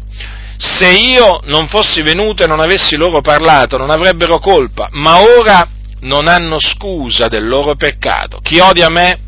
Se 0.58 0.90
io 0.90 1.42
non 1.46 1.68
fossi 1.68 2.04
venuto 2.04 2.44
e 2.44 2.48
non 2.48 2.60
avessi 2.60 2.96
loro 2.96 3.22
parlato, 3.22 3.78
non 3.78 3.90
avrebbero 3.90 4.38
colpa, 4.38 4.88
ma 4.92 5.20
ora 5.20 5.68
non 6.04 6.28
hanno 6.28 6.60
scusa 6.60 7.28
del 7.28 7.46
loro 7.46 7.76
peccato. 7.76 8.40
Chi 8.42 8.60
odia 8.60 8.90
me, 8.90 9.20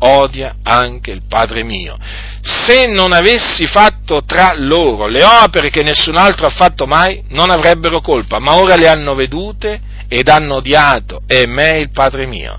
odia 0.00 0.56
anche 0.62 1.10
il 1.10 1.22
Padre 1.28 1.62
mio. 1.62 1.96
Se 2.40 2.86
non 2.86 3.12
avessi 3.12 3.66
fatto 3.66 4.24
tra 4.24 4.54
loro 4.56 5.06
le 5.06 5.22
opere 5.22 5.70
che 5.70 5.82
nessun 5.82 6.16
altro 6.16 6.46
ha 6.46 6.50
fatto 6.50 6.86
mai, 6.86 7.22
non 7.28 7.50
avrebbero 7.50 8.00
colpa, 8.00 8.38
ma 8.38 8.56
ora 8.56 8.76
le 8.76 8.88
hanno 8.88 9.14
vedute 9.14 9.80
ed 10.08 10.28
hanno 10.28 10.56
odiato 10.56 11.22
e 11.26 11.46
me 11.46 11.78
il 11.78 11.90
Padre 11.90 12.26
mio. 12.26 12.58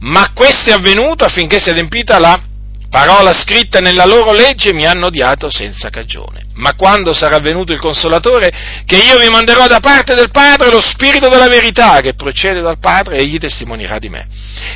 Ma 0.00 0.30
questo 0.32 0.70
è 0.70 0.72
avvenuto 0.72 1.24
affinché 1.24 1.58
sia 1.58 1.72
adempita 1.72 2.18
la 2.18 2.40
parola 2.88 3.32
scritta 3.32 3.80
nella 3.80 4.04
loro 4.04 4.32
legge 4.32 4.72
mi 4.72 4.86
hanno 4.86 5.06
odiato 5.06 5.50
senza 5.50 5.90
cagione. 5.90 6.44
Ma 6.54 6.74
quando 6.74 7.12
sarà 7.12 7.38
venuto 7.38 7.72
il 7.72 7.80
Consolatore, 7.80 8.50
che 8.86 8.96
io 8.96 9.18
vi 9.18 9.28
manderò 9.28 9.66
da 9.66 9.80
parte 9.80 10.14
del 10.14 10.30
Padre, 10.30 10.70
lo 10.70 10.80
Spirito 10.80 11.28
della 11.28 11.48
verità 11.48 12.00
che 12.00 12.14
procede 12.14 12.60
dal 12.60 12.78
Padre, 12.78 13.18
egli 13.18 13.38
testimonierà 13.38 13.98
di 13.98 14.08
me. 14.08 14.26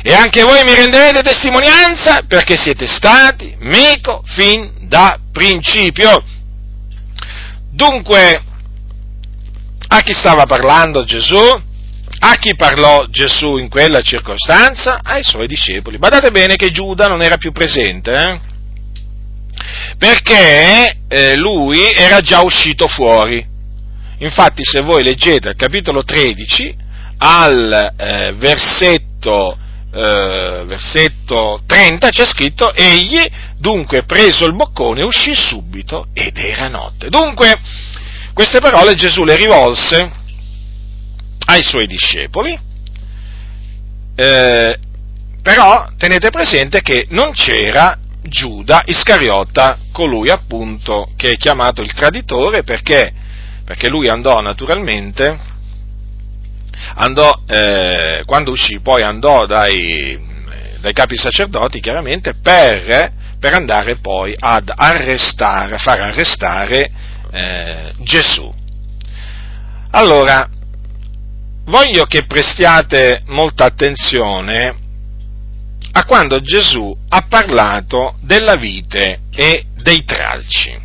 E 0.03 0.13
anche 0.13 0.43
voi 0.43 0.63
mi 0.63 0.75
renderete 0.75 1.21
testimonianza 1.21 2.23
perché 2.27 2.57
siete 2.57 2.85
stati 2.85 3.55
meco 3.59 4.21
fin 4.25 4.71
da 4.87 5.17
principio. 5.31 6.23
Dunque, 7.71 8.43
a 9.87 10.01
chi 10.01 10.13
stava 10.13 10.45
parlando 10.45 11.03
Gesù? 11.03 11.69
A 12.23 12.35
chi 12.35 12.55
parlò 12.55 13.05
Gesù 13.07 13.57
in 13.57 13.67
quella 13.67 14.01
circostanza? 14.01 14.99
Ai 15.03 15.23
suoi 15.23 15.47
discepoli. 15.47 15.97
Badate 15.97 16.29
bene 16.29 16.55
che 16.55 16.69
Giuda 16.69 17.07
non 17.07 17.23
era 17.23 17.37
più 17.37 17.51
presente, 17.51 18.13
eh? 18.13 18.39
perché 19.97 20.97
eh, 21.07 21.35
lui 21.35 21.91
era 21.91 22.21
già 22.21 22.41
uscito 22.41 22.87
fuori. 22.87 23.43
Infatti 24.19 24.63
se 24.63 24.81
voi 24.81 25.03
leggete 25.03 25.49
il 25.49 25.55
capitolo 25.55 26.03
13 26.03 26.75
al 27.17 27.93
eh, 27.97 28.33
versetto, 28.33 29.57
eh, 29.91 30.63
versetto 30.65 31.63
30 31.65 32.09
c'è 32.09 32.25
scritto 32.25 32.71
egli 32.71 33.23
dunque 33.57 34.03
preso 34.03 34.45
il 34.45 34.55
boccone 34.55 35.03
uscì 35.03 35.33
subito 35.33 36.07
ed 36.13 36.37
era 36.37 36.67
notte. 36.67 37.09
Dunque 37.09 37.59
queste 38.33 38.59
parole 38.59 38.93
Gesù 38.93 39.23
le 39.23 39.35
rivolse 39.35 40.19
ai 41.51 41.63
suoi 41.63 41.85
discepoli, 41.85 42.57
eh, 44.15 44.79
però 45.41 45.89
tenete 45.97 46.29
presente 46.29 46.81
che 46.81 47.07
non 47.09 47.31
c'era 47.33 47.97
Giuda 48.21 48.83
Iscariota, 48.85 49.77
colui 49.91 50.29
appunto 50.29 51.09
che 51.17 51.31
è 51.31 51.37
chiamato 51.37 51.81
il 51.81 51.93
traditore 51.93 52.63
perché, 52.63 53.11
perché 53.65 53.89
lui 53.89 54.07
andò 54.07 54.39
naturalmente, 54.39 55.37
andò, 56.95 57.41
eh, 57.47 58.23
quando 58.25 58.51
uscì 58.51 58.79
poi 58.79 59.01
andò 59.01 59.45
dai, 59.45 60.19
dai 60.79 60.93
capi 60.93 61.17
sacerdoti 61.17 61.81
chiaramente 61.81 62.35
per, 62.35 63.11
per, 63.39 63.53
andare 63.53 63.97
poi 63.97 64.33
ad 64.39 64.71
arrestare, 64.73 65.77
far 65.79 65.99
arrestare 65.99 66.91
eh, 67.31 67.91
Gesù. 67.97 68.53
Allora, 69.93 70.47
voglio 71.71 72.03
che 72.03 72.25
prestiate 72.25 73.23
molta 73.27 73.63
attenzione 73.63 74.75
a 75.93 76.03
quando 76.03 76.41
Gesù 76.41 76.95
ha 77.09 77.25
parlato 77.27 78.17
della 78.21 78.55
vite 78.55 79.21
e 79.31 79.65
dei 79.81 80.03
tralci. 80.03 80.77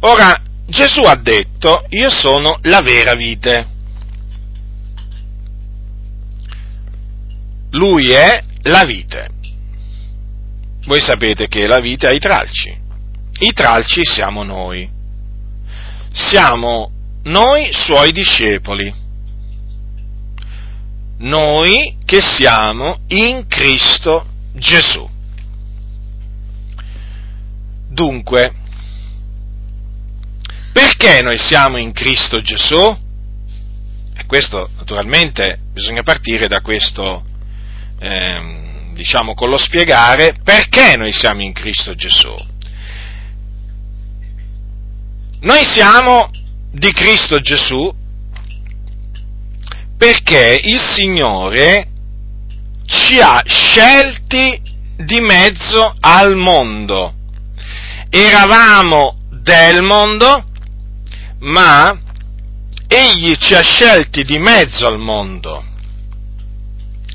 Ora, 0.00 0.40
Gesù 0.66 1.00
ha 1.02 1.16
detto, 1.16 1.86
io 1.88 2.10
sono 2.10 2.58
la 2.62 2.82
vera 2.82 3.14
vite. 3.14 3.66
Lui 7.70 8.10
è 8.10 8.42
la 8.62 8.84
vite. 8.84 9.30
Voi 10.84 11.00
sapete 11.00 11.48
che 11.48 11.66
la 11.66 11.80
vite 11.80 12.08
ha 12.08 12.12
i 12.12 12.18
tralci. 12.18 12.76
I 13.38 13.52
tralci 13.52 14.04
siamo 14.04 14.42
noi. 14.42 14.88
Siamo 16.12 16.90
noi 17.24 17.72
suoi 17.72 18.12
discepoli 18.12 19.04
noi 21.18 21.96
che 22.04 22.20
siamo 22.20 23.00
in 23.08 23.46
Cristo 23.46 24.26
Gesù. 24.54 25.08
Dunque, 27.88 28.54
perché 30.72 31.22
noi 31.22 31.38
siamo 31.38 31.78
in 31.78 31.92
Cristo 31.92 32.42
Gesù? 32.42 33.04
E 34.14 34.26
questo 34.26 34.68
naturalmente 34.76 35.60
bisogna 35.72 36.02
partire 36.02 36.48
da 36.48 36.60
questo, 36.60 37.24
eh, 37.98 38.90
diciamo, 38.92 39.34
con 39.34 39.48
lo 39.48 39.56
spiegare 39.56 40.36
perché 40.42 40.96
noi 40.96 41.12
siamo 41.12 41.40
in 41.42 41.52
Cristo 41.52 41.94
Gesù. 41.94 42.34
Noi 45.40 45.64
siamo 45.64 46.30
di 46.70 46.92
Cristo 46.92 47.40
Gesù 47.40 47.94
perché 49.96 50.60
il 50.62 50.80
Signore 50.80 51.88
ci 52.86 53.18
ha 53.20 53.42
scelti 53.44 54.60
di 54.96 55.20
mezzo 55.20 55.94
al 56.00 56.36
mondo. 56.36 57.14
Eravamo 58.08 59.16
del 59.30 59.82
mondo, 59.82 60.44
ma 61.40 62.00
Egli 62.88 63.34
ci 63.36 63.54
ha 63.54 63.62
scelti 63.62 64.22
di 64.22 64.38
mezzo 64.38 64.86
al 64.86 64.98
mondo 64.98 65.64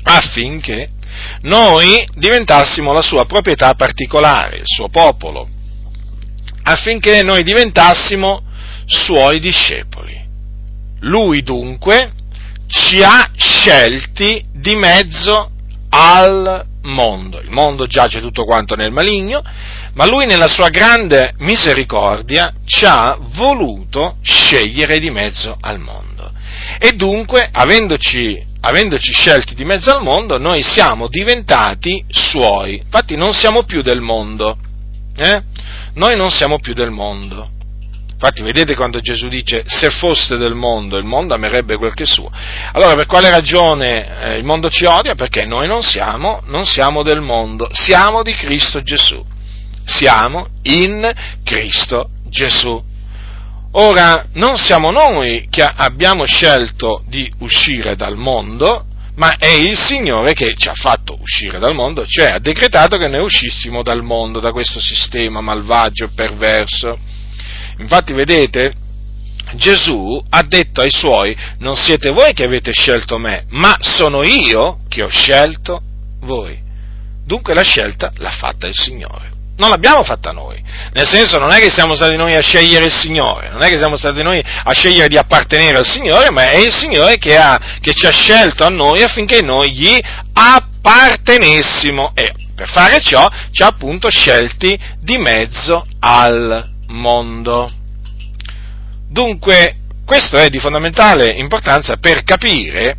affinché 0.04 0.90
noi 1.42 2.06
diventassimo 2.14 2.92
la 2.92 3.02
sua 3.02 3.26
proprietà 3.26 3.74
particolare, 3.74 4.58
il 4.58 4.66
suo 4.66 4.88
popolo, 4.88 5.48
affinché 6.64 7.22
noi 7.22 7.42
diventassimo 7.42 8.42
suoi 8.86 9.40
discepoli. 9.40 10.20
Lui 11.00 11.42
dunque 11.42 12.12
ci 12.72 13.02
ha 13.02 13.30
scelti 13.36 14.42
di 14.50 14.74
mezzo 14.74 15.50
al 15.90 16.64
mondo. 16.84 17.38
Il 17.38 17.50
mondo 17.50 17.84
giace 17.84 18.20
tutto 18.20 18.44
quanto 18.44 18.74
nel 18.74 18.90
maligno, 18.90 19.42
ma 19.92 20.06
lui 20.06 20.24
nella 20.24 20.48
sua 20.48 20.70
grande 20.70 21.34
misericordia 21.40 22.54
ci 22.64 22.86
ha 22.86 23.18
voluto 23.34 24.16
scegliere 24.22 24.98
di 25.00 25.10
mezzo 25.10 25.54
al 25.60 25.80
mondo. 25.80 26.32
E 26.78 26.92
dunque, 26.92 27.46
avendoci, 27.52 28.42
avendoci 28.60 29.12
scelti 29.12 29.54
di 29.54 29.66
mezzo 29.66 29.94
al 29.94 30.02
mondo, 30.02 30.38
noi 30.38 30.62
siamo 30.62 31.08
diventati 31.08 32.02
suoi. 32.08 32.76
Infatti 32.76 33.16
non 33.16 33.34
siamo 33.34 33.64
più 33.64 33.82
del 33.82 34.00
mondo. 34.00 34.56
Eh? 35.14 35.42
Noi 35.94 36.16
non 36.16 36.30
siamo 36.30 36.58
più 36.58 36.72
del 36.72 36.90
mondo. 36.90 37.50
Infatti 38.24 38.42
vedete 38.42 38.76
quando 38.76 39.00
Gesù 39.00 39.26
dice 39.26 39.64
se 39.66 39.90
foste 39.90 40.36
del 40.36 40.54
mondo, 40.54 40.96
il 40.96 41.04
mondo 41.04 41.34
amerebbe 41.34 41.76
quel 41.76 41.92
che 41.92 42.04
è 42.04 42.06
suo. 42.06 42.30
Allora 42.70 42.94
per 42.94 43.06
quale 43.06 43.28
ragione 43.30 44.20
eh, 44.20 44.38
il 44.38 44.44
mondo 44.44 44.70
ci 44.70 44.84
odia? 44.84 45.16
Perché 45.16 45.44
noi 45.44 45.66
non 45.66 45.82
siamo, 45.82 46.40
non 46.44 46.64
siamo 46.64 47.02
del 47.02 47.20
mondo, 47.20 47.68
siamo 47.72 48.22
di 48.22 48.32
Cristo 48.34 48.80
Gesù. 48.80 49.26
Siamo 49.84 50.50
in 50.62 51.12
Cristo 51.42 52.10
Gesù. 52.28 52.80
Ora, 53.72 54.26
non 54.34 54.56
siamo 54.56 54.92
noi 54.92 55.48
che 55.50 55.64
abbiamo 55.64 56.24
scelto 56.24 57.02
di 57.08 57.28
uscire 57.38 57.96
dal 57.96 58.16
mondo, 58.16 58.84
ma 59.16 59.34
è 59.36 59.50
il 59.50 59.76
Signore 59.76 60.32
che 60.32 60.54
ci 60.56 60.68
ha 60.68 60.74
fatto 60.74 61.18
uscire 61.20 61.58
dal 61.58 61.74
mondo, 61.74 62.06
cioè 62.06 62.30
ha 62.30 62.38
decretato 62.38 62.98
che 62.98 63.08
noi 63.08 63.24
uscissimo 63.24 63.82
dal 63.82 64.04
mondo, 64.04 64.38
da 64.38 64.52
questo 64.52 64.78
sistema 64.78 65.40
malvagio 65.40 66.04
e 66.04 66.10
perverso. 66.14 67.10
Infatti, 67.78 68.12
vedete, 68.12 68.72
Gesù 69.54 70.22
ha 70.30 70.42
detto 70.42 70.80
ai 70.80 70.90
suoi, 70.90 71.36
non 71.58 71.74
siete 71.74 72.10
voi 72.10 72.32
che 72.32 72.44
avete 72.44 72.72
scelto 72.72 73.18
me, 73.18 73.44
ma 73.50 73.76
sono 73.80 74.22
io 74.22 74.80
che 74.88 75.02
ho 75.02 75.08
scelto 75.08 75.82
voi. 76.20 76.60
Dunque 77.24 77.54
la 77.54 77.62
scelta 77.62 78.12
l'ha 78.16 78.30
fatta 78.30 78.66
il 78.66 78.76
Signore. 78.76 79.30
Non 79.54 79.68
l'abbiamo 79.68 80.02
fatta 80.02 80.30
noi, 80.30 80.60
nel 80.92 81.06
senso 81.06 81.38
non 81.38 81.52
è 81.52 81.58
che 81.60 81.70
siamo 81.70 81.94
stati 81.94 82.16
noi 82.16 82.34
a 82.34 82.40
scegliere 82.40 82.86
il 82.86 82.92
Signore, 82.92 83.50
non 83.50 83.62
è 83.62 83.68
che 83.68 83.76
siamo 83.76 83.96
stati 83.96 84.22
noi 84.22 84.42
a 84.42 84.72
scegliere 84.72 85.08
di 85.08 85.18
appartenere 85.18 85.76
al 85.76 85.86
Signore, 85.86 86.30
ma 86.30 86.50
è 86.50 86.56
il 86.56 86.72
Signore 86.72 87.18
che, 87.18 87.36
ha, 87.36 87.78
che 87.80 87.92
ci 87.92 88.06
ha 88.06 88.10
scelto 88.10 88.64
a 88.64 88.70
noi 88.70 89.02
affinché 89.02 89.42
noi 89.42 89.70
gli 89.72 90.00
appartenessimo 90.32 92.12
e 92.14 92.32
per 92.54 92.70
fare 92.70 93.00
ciò 93.00 93.28
ci 93.50 93.62
ha 93.62 93.66
appunto 93.66 94.08
scelti 94.08 94.78
di 94.98 95.18
mezzo 95.18 95.86
al 96.00 96.71
mondo. 96.92 97.70
Dunque, 99.08 99.76
questo 100.04 100.36
è 100.36 100.48
di 100.48 100.58
fondamentale 100.58 101.30
importanza 101.30 101.96
per 101.96 102.22
capire 102.24 102.96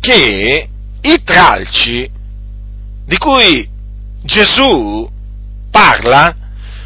che 0.00 0.68
i 1.00 1.22
tralci 1.22 2.10
di 3.04 3.16
cui 3.18 3.68
Gesù 4.22 5.08
parla 5.70 6.34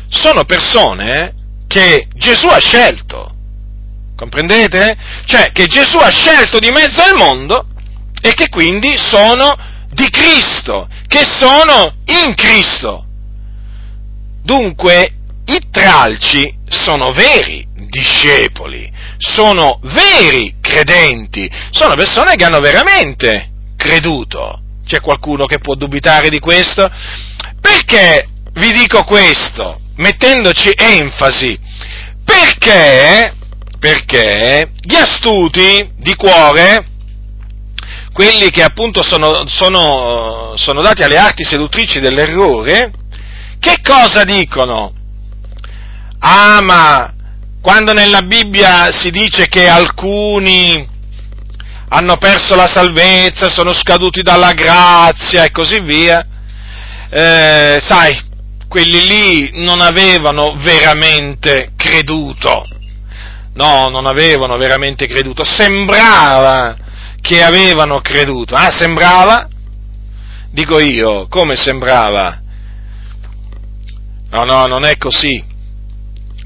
sono 0.09 0.45
persone 0.45 1.35
che 1.67 2.09
Gesù 2.15 2.47
ha 2.47 2.59
scelto. 2.59 3.33
Comprendete? 4.17 4.97
Cioè 5.25 5.51
che 5.53 5.67
Gesù 5.67 5.99
ha 5.99 6.11
scelto 6.11 6.59
di 6.59 6.71
mezzo 6.71 7.03
al 7.03 7.17
mondo 7.17 7.67
e 8.21 8.33
che 8.35 8.49
quindi 8.49 8.97
sono 8.97 9.57
di 9.93 10.09
Cristo, 10.09 10.89
che 11.09 11.25
sono 11.25 11.93
in 12.07 12.35
Cristo. 12.35 13.05
Dunque 14.43 15.13
i 15.47 15.61
tralci 15.71 16.53
sono 16.69 17.13
veri 17.13 17.67
discepoli, 17.75 18.91
sono 19.19 19.79
veri 19.83 20.57
credenti, 20.61 21.51
sono 21.71 21.95
persone 21.95 22.35
che 22.35 22.45
hanno 22.45 22.61
veramente 22.61 23.51
creduto. 23.77 24.61
C'è 24.87 25.01
qualcuno 25.01 25.45
che 25.45 25.61
può 25.61 25.75
dubitare 25.75 26.29
di 26.29 26.39
questo? 26.39 26.91
Perché 27.61 28.29
vi 28.53 28.73
dico 28.73 29.05
questo, 29.05 29.81
mettendoci 29.97 30.73
enfasi? 30.75 31.59
Perché, 32.25 33.35
perché 33.79 34.71
gli 34.81 34.95
astuti 34.95 35.91
di 35.97 36.15
cuore, 36.15 36.87
quelli 38.13 38.51
che 38.51 38.63
appunto 38.63 39.03
sono, 39.03 39.47
sono, 39.47 40.53
sono 40.57 40.83
dati 40.83 41.03
alle 41.03 41.19
arti 41.19 41.45
seduttrici 41.45 42.01
dell'errore, 42.01 42.93
che 43.59 43.77
cosa 43.83 44.25
dicono? 44.25 44.94
Ah, 46.27 46.63
ma 46.63 47.13
quando 47.61 47.93
nella 47.93 48.23
Bibbia 48.23 48.91
si 48.91 49.11
dice 49.11 49.47
che 49.47 49.69
alcuni 49.69 50.89
hanno 51.89 52.17
perso 52.17 52.55
la 52.55 52.67
salvezza, 52.67 53.51
sono 53.51 53.75
scaduti 53.75 54.23
dalla 54.23 54.53
grazia 54.53 55.45
e 55.45 55.51
così 55.51 55.81
via, 55.81 56.27
eh, 57.11 57.79
sai, 57.79 58.19
quelli 58.69 59.07
lì 59.07 59.51
non 59.63 59.83
avevano 59.83 60.57
veramente 60.57 61.73
creduto. 61.77 62.65
No, 63.53 63.89
non 63.89 64.07
avevano 64.07 64.57
veramente 64.57 65.07
creduto. 65.07 65.45
Sembrava 65.45 66.75
che 67.21 67.43
avevano 67.43 68.01
creduto. 68.01 68.55
Ah, 68.55 68.71
sembrava? 68.71 69.47
Dico 70.51 70.79
io, 70.79 71.29
come 71.29 71.55
sembrava? 71.57 72.41
No, 74.31 74.45
no, 74.45 74.67
non 74.67 74.87
è 74.87 74.97
così. 74.97 75.53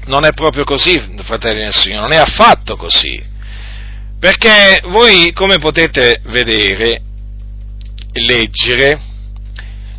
Non 0.09 0.25
è 0.25 0.33
proprio 0.33 0.63
così, 0.63 0.99
fratelli 1.23 1.61
del 1.61 1.73
Signore, 1.73 2.01
non 2.01 2.11
è 2.13 2.15
affatto 2.15 2.75
così. 2.75 3.23
Perché 4.19 4.81
voi, 4.87 5.31
come 5.33 5.59
potete 5.59 6.21
vedere 6.25 7.01
e 8.11 8.21
leggere, 8.21 8.99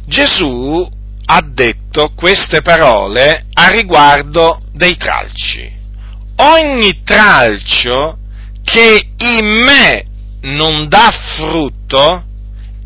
Gesù 0.07 0.85
ha 1.27 1.40
detto 1.42 2.11
queste 2.16 2.61
parole 2.61 3.46
a 3.53 3.68
riguardo 3.68 4.61
dei 4.73 4.96
tralci. 4.96 5.73
Ogni 6.38 7.03
tralcio 7.05 8.18
che 8.64 9.11
in 9.16 9.46
me 9.46 10.05
non 10.40 10.88
dà 10.88 11.09
frutto, 11.37 12.25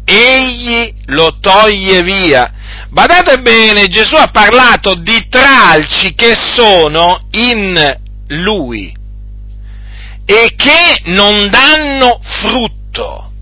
egli 0.04 0.92
lo 1.06 1.38
toglie 1.40 2.02
via. 2.02 2.52
Badate 2.94 3.40
bene, 3.40 3.88
Gesù 3.88 4.14
ha 4.14 4.28
parlato 4.28 4.94
di 4.94 5.26
tralci 5.28 6.14
che 6.14 6.36
sono 6.36 7.26
in 7.32 7.98
lui 8.28 8.94
e 10.24 10.54
che 10.56 11.00
non 11.06 11.50
danno 11.50 12.20
frutto. 12.22 13.32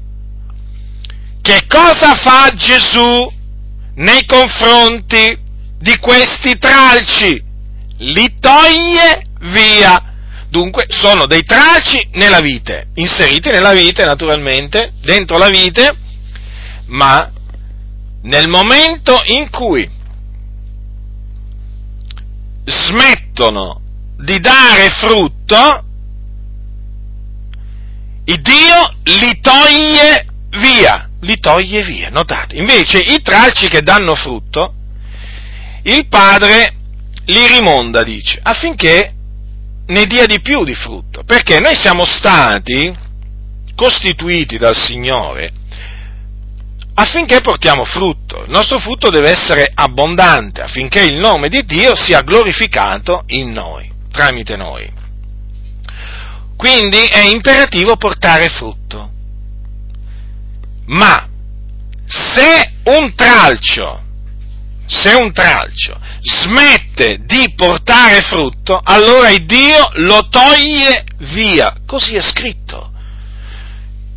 Che 1.43 1.65
cosa 1.69 2.15
fa 2.15 2.51
Gesù 2.55 3.31
nei 3.97 4.25
confronti 4.25 5.39
di 5.79 5.99
questi 5.99 6.57
tralci? 6.57 7.45
Li 7.99 8.35
toglie 8.41 9.23
via. 9.41 10.15
Dunque 10.49 10.87
sono 10.89 11.27
dei 11.27 11.45
tralci 11.45 12.09
nella 12.13 12.41
vite, 12.41 12.87
inseriti 12.95 13.51
nella 13.51 13.73
vite 13.73 14.07
naturalmente, 14.07 14.95
dentro 15.03 15.37
la 15.37 15.51
vite, 15.51 15.95
ma 16.87 17.31
nel 18.23 18.49
momento 18.49 19.21
in 19.25 19.51
cui 19.51 19.89
smettono 22.65 23.81
di 24.19 24.39
dare 24.39 24.89
frutto, 24.91 25.85
il 28.25 28.41
Dio 28.41 28.97
li 29.19 29.41
toglie 29.41 30.27
via, 30.51 31.09
li 31.21 31.39
toglie 31.41 31.83
via, 31.83 32.11
notate. 32.11 32.57
Invece 32.57 32.99
i 33.01 33.21
tralci 33.21 33.69
che 33.69 33.83
danno 33.83 34.15
frutto, 34.15 34.75
il 35.83 36.07
Padre 36.07 36.75
li 37.27 37.47
rimonda, 37.49 38.05
dice, 38.05 38.39
affinché 38.41 39.13
ne 39.87 40.07
dia 40.07 40.27
di 40.27 40.41
più 40.41 40.63
di 40.63 40.75
frutto, 40.75 41.25
perché 41.25 41.59
noi 41.59 41.75
siamo 41.75 42.05
stati 42.05 42.97
costituiti 43.75 44.59
dal 44.59 44.77
Signore 44.77 45.53
affinché 46.95 47.41
portiamo 47.41 47.85
frutto. 47.85 48.43
Il 48.45 48.51
nostro 48.51 48.79
frutto 48.79 49.09
deve 49.09 49.31
essere 49.31 49.71
abbondante 49.75 50.61
affinché 50.63 51.03
il 51.03 51.15
nome 51.15 51.49
di 51.49 51.65
Dio 51.65 51.95
sia 51.95 52.23
glorificato 52.23 53.25
in 53.29 53.51
noi, 53.53 53.91
tramite 54.11 54.57
noi. 54.57 54.91
Quindi 56.57 56.99
è 56.99 57.25
imperativo 57.25 57.97
portare 57.97 58.49
frutto. 58.49 59.11
Ma 60.87 61.29
se 62.05 62.73
un 62.85 63.15
tralcio, 63.15 64.03
se 64.87 65.15
un 65.15 65.33
tralcio 65.33 65.99
smette 66.21 67.21
di 67.25 67.53
portare 67.55 68.21
frutto, 68.21 68.81
allora 68.83 69.31
il 69.31 69.45
Dio 69.47 69.91
lo 69.95 70.29
toglie 70.29 71.05
via. 71.19 71.75
Così 71.87 72.15
è 72.15 72.21
scritto. 72.21 72.91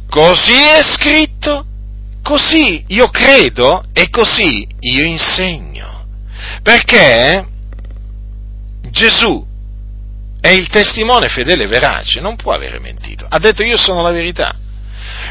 Così 0.09 0.53
è 0.53 0.83
scritto, 0.83 1.65
così 2.25 2.83
io 2.87 3.09
credo 3.09 3.83
e 3.93 4.09
così 4.09 4.67
io 4.79 5.03
insegno. 5.05 6.07
Perché 6.63 7.45
Gesù 8.89 9.45
è 10.41 10.47
il 10.49 10.67
testimone 10.69 11.27
fedele 11.29 11.65
e 11.65 11.67
verace, 11.67 12.21
non 12.21 12.35
può 12.35 12.53
avere 12.53 12.79
mentito. 12.79 13.27
Ha 13.29 13.37
detto 13.37 13.61
io 13.61 13.77
sono 13.77 14.01
la 14.01 14.09
verità. 14.09 14.55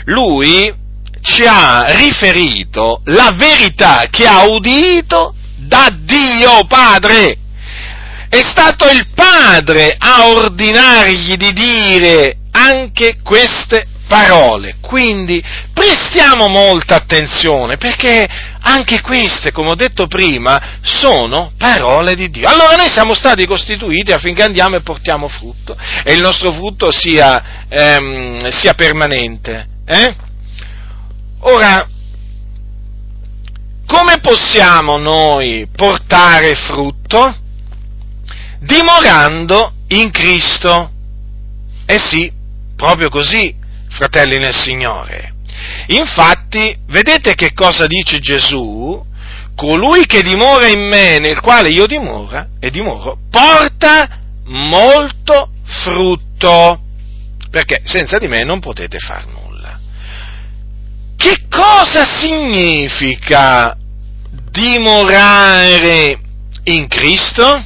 Lui 0.04 0.72
ci 1.20 1.42
ha 1.44 1.84
riferito 1.96 3.00
la 3.06 3.32
verità 3.34 4.06
che 4.08 4.28
ha 4.28 4.44
udito 4.44 5.34
da 5.56 5.92
Dio 5.92 6.64
Padre. 6.68 7.38
È 8.28 8.40
stato 8.40 8.88
il 8.88 9.08
Padre 9.12 9.96
a 9.98 10.28
ordinargli 10.28 11.34
di 11.34 11.52
dire 11.52 12.36
anche 12.52 13.16
queste 13.20 13.88
parole. 14.14 14.76
Quindi 14.80 15.42
prestiamo 15.72 16.46
molta 16.46 16.94
attenzione 16.94 17.76
perché 17.78 18.28
anche 18.60 19.00
queste, 19.00 19.50
come 19.50 19.70
ho 19.70 19.74
detto 19.74 20.06
prima, 20.06 20.78
sono 20.82 21.52
parole 21.58 22.14
di 22.14 22.30
Dio. 22.30 22.46
Allora 22.46 22.76
noi 22.76 22.88
siamo 22.88 23.14
stati 23.14 23.44
costituiti 23.44 24.12
affinché 24.12 24.44
andiamo 24.44 24.76
e 24.76 24.82
portiamo 24.82 25.26
frutto 25.26 25.76
e 26.04 26.14
il 26.14 26.20
nostro 26.20 26.52
frutto 26.52 26.92
sia, 26.92 27.66
ehm, 27.68 28.50
sia 28.50 28.74
permanente. 28.74 29.66
Eh? 29.84 30.14
Ora, 31.40 31.88
come 33.86 34.20
possiamo 34.20 34.96
noi 34.96 35.68
portare 35.74 36.54
frutto? 36.54 37.36
Dimorando 38.60 39.72
in 39.88 40.10
Cristo. 40.12 40.90
Eh 41.84 41.98
sì, 41.98 42.32
proprio 42.76 43.10
così, 43.10 43.54
fratelli 43.94 44.38
nel 44.38 44.54
Signore. 44.54 45.32
Infatti, 45.88 46.76
vedete 46.88 47.34
che 47.34 47.52
cosa 47.52 47.86
dice 47.86 48.18
Gesù? 48.18 49.02
Colui 49.54 50.04
che 50.06 50.22
dimora 50.22 50.66
in 50.66 50.88
me, 50.88 51.18
nel 51.18 51.40
quale 51.40 51.70
io 51.70 51.86
dimora 51.86 52.48
e 52.58 52.70
dimoro, 52.70 53.18
porta 53.30 54.18
molto 54.46 55.50
frutto, 55.64 56.80
perché 57.50 57.82
senza 57.84 58.18
di 58.18 58.26
me 58.26 58.42
non 58.42 58.58
potete 58.60 58.98
far 58.98 59.26
nulla. 59.26 59.78
Che 61.16 61.46
cosa 61.48 62.04
significa 62.04 63.76
dimorare 64.50 66.18
in 66.64 66.88
Cristo? 66.88 67.64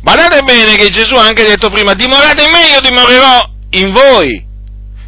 Guardate 0.00 0.42
bene 0.42 0.74
che 0.74 0.90
Gesù 0.90 1.14
ha 1.14 1.24
anche 1.24 1.44
detto 1.44 1.70
prima, 1.70 1.94
dimorate 1.94 2.42
in 2.42 2.50
me, 2.50 2.66
io 2.66 2.80
dimorerò 2.80 3.48
in 3.70 3.90
voi. 3.92 4.43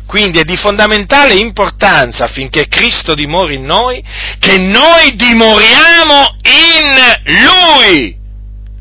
Quindi 0.07 0.38
è 0.38 0.45
di 0.45 0.57
fondamentale 0.57 1.35
importanza 1.35 2.25
affinché 2.25 2.69
Cristo 2.69 3.14
dimori 3.14 3.55
in 3.55 3.64
noi, 3.64 4.03
che 4.38 4.57
noi 4.59 5.14
dimoriamo 5.14 6.37
in 6.42 7.45
Lui. 7.45 8.16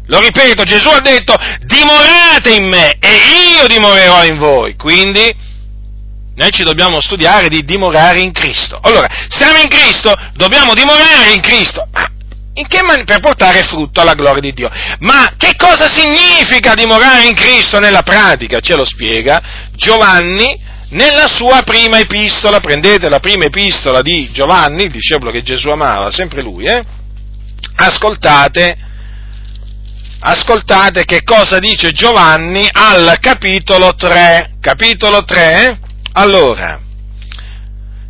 Lo 0.07 0.19
ripeto, 0.19 0.63
Gesù 0.63 0.89
ha 0.89 0.99
detto, 0.99 1.33
dimorate 1.61 2.53
in 2.53 2.67
me 2.67 2.97
e 2.99 3.09
io 3.57 3.67
dimorerò 3.67 4.23
in 4.23 4.37
voi. 4.37 4.75
Quindi 4.75 5.33
noi 6.35 6.51
ci 6.51 6.63
dobbiamo 6.63 7.01
studiare 7.01 7.47
di 7.47 7.63
dimorare 7.63 8.19
in 8.19 8.31
Cristo. 8.31 8.77
Allora, 8.81 9.07
siamo 9.29 9.57
in 9.57 9.67
Cristo, 9.67 10.13
dobbiamo 10.33 10.73
dimorare 10.73 11.31
in 11.33 11.41
Cristo. 11.41 11.87
In 12.57 12.67
che 12.67 12.83
man- 12.83 13.03
per 13.03 13.19
portare 13.19 13.63
frutto 13.63 13.99
alla 13.99 14.13
gloria 14.13 14.41
di 14.41 14.53
Dio. 14.53 14.69
Ma 14.99 15.33
che 15.37 15.55
cosa 15.57 15.91
significa 15.91 16.73
dimorare 16.73 17.25
in 17.25 17.33
Cristo 17.33 17.79
nella 17.79 18.01
pratica? 18.01 18.59
Ce 18.59 18.75
lo 18.75 18.85
spiega 18.85 19.41
Giovanni 19.75 20.73
nella 20.95 21.27
sua 21.27 21.61
prima 21.63 21.99
epistola. 21.99 22.59
Prendete 22.59 23.07
la 23.09 23.19
prima 23.19 23.45
epistola 23.45 24.01
di 24.01 24.29
Giovanni, 24.31 24.85
il 24.85 24.91
discepolo 24.91 25.31
che 25.31 25.43
Gesù 25.43 25.69
amava, 25.69 26.09
sempre 26.09 26.41
lui, 26.41 26.65
eh? 26.65 26.83
Ascoltate, 27.75 28.77
ascoltate 30.19 31.05
che 31.05 31.23
cosa 31.23 31.59
dice 31.59 31.91
Giovanni 31.91 32.67
al 32.71 33.17
capitolo 33.19 33.95
3. 33.95 34.55
Capitolo 34.59 35.23
3? 35.23 35.79
Allora, 36.13 36.79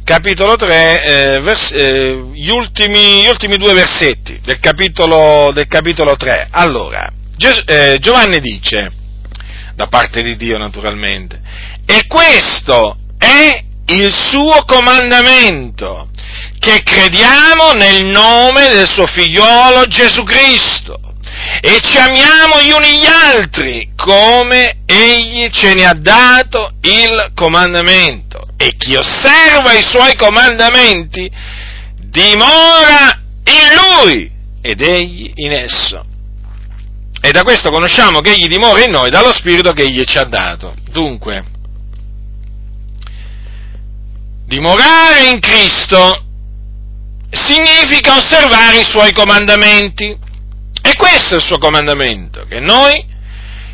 capitolo 0.03 0.55
3, 0.55 1.03
eh, 1.03 1.39
vers- 1.41 1.71
eh, 1.71 2.29
gli, 2.33 2.49
ultimi, 2.49 3.23
gli, 3.23 3.27
ultimi, 3.27 3.57
due 3.57 3.73
versetti 3.73 4.39
del 4.43 4.59
capitolo, 4.59 5.51
del 5.51 5.67
capitolo 5.67 6.15
3. 6.15 6.49
Allora, 6.51 7.11
Ges- 7.35 7.63
eh, 7.65 7.97
Giovanni 7.99 8.39
dice, 8.39 8.91
da 9.75 9.87
parte 9.87 10.21
di 10.21 10.37
Dio 10.37 10.57
naturalmente, 10.57 11.41
e 11.85 12.07
questo 12.07 12.97
è 13.17 13.63
il 13.87 14.13
suo 14.13 14.63
comandamento, 14.65 16.09
che 16.59 16.81
crediamo 16.83 17.73
nel 17.73 18.05
nome 18.05 18.69
del 18.69 18.89
suo 18.89 19.05
figliolo 19.05 19.85
Gesù 19.87 20.23
Cristo 20.23 20.99
e 21.61 21.79
ci 21.81 21.97
amiamo 21.97 22.61
gli 22.61 22.71
uni 22.71 22.99
gli 22.99 23.05
altri 23.05 23.91
come 23.95 24.77
egli 24.85 25.49
ce 25.51 25.73
ne 25.73 25.85
ha 25.85 25.93
dato 25.93 26.73
il 26.81 27.31
comandamento. 27.33 28.47
E 28.57 28.75
chi 28.77 28.95
osserva 28.95 29.73
i 29.73 29.81
suoi 29.81 30.15
comandamenti 30.15 31.29
dimora 31.99 33.19
in 33.43 34.09
lui 34.09 34.31
ed 34.61 34.81
egli 34.81 35.31
in 35.35 35.51
esso. 35.51 36.05
E 37.21 37.31
da 37.31 37.43
questo 37.43 37.69
conosciamo 37.69 38.21
che 38.21 38.31
egli 38.31 38.47
dimora 38.47 38.83
in 38.83 38.91
noi 38.91 39.09
dallo 39.09 39.33
spirito 39.33 39.71
che 39.73 39.83
egli 39.83 40.03
ci 40.03 40.17
ha 40.17 40.25
dato. 40.25 40.73
Dunque, 40.91 41.43
dimorare 44.45 45.29
in 45.31 45.39
Cristo 45.39 46.23
significa 47.31 48.17
osservare 48.17 48.79
i 48.79 48.83
suoi 48.83 49.11
comandamenti. 49.13 50.17
E 50.81 50.95
questo 50.95 51.35
è 51.35 51.37
il 51.37 51.43
suo 51.43 51.57
comandamento, 51.57 52.45
che 52.47 52.59
noi 52.59 53.13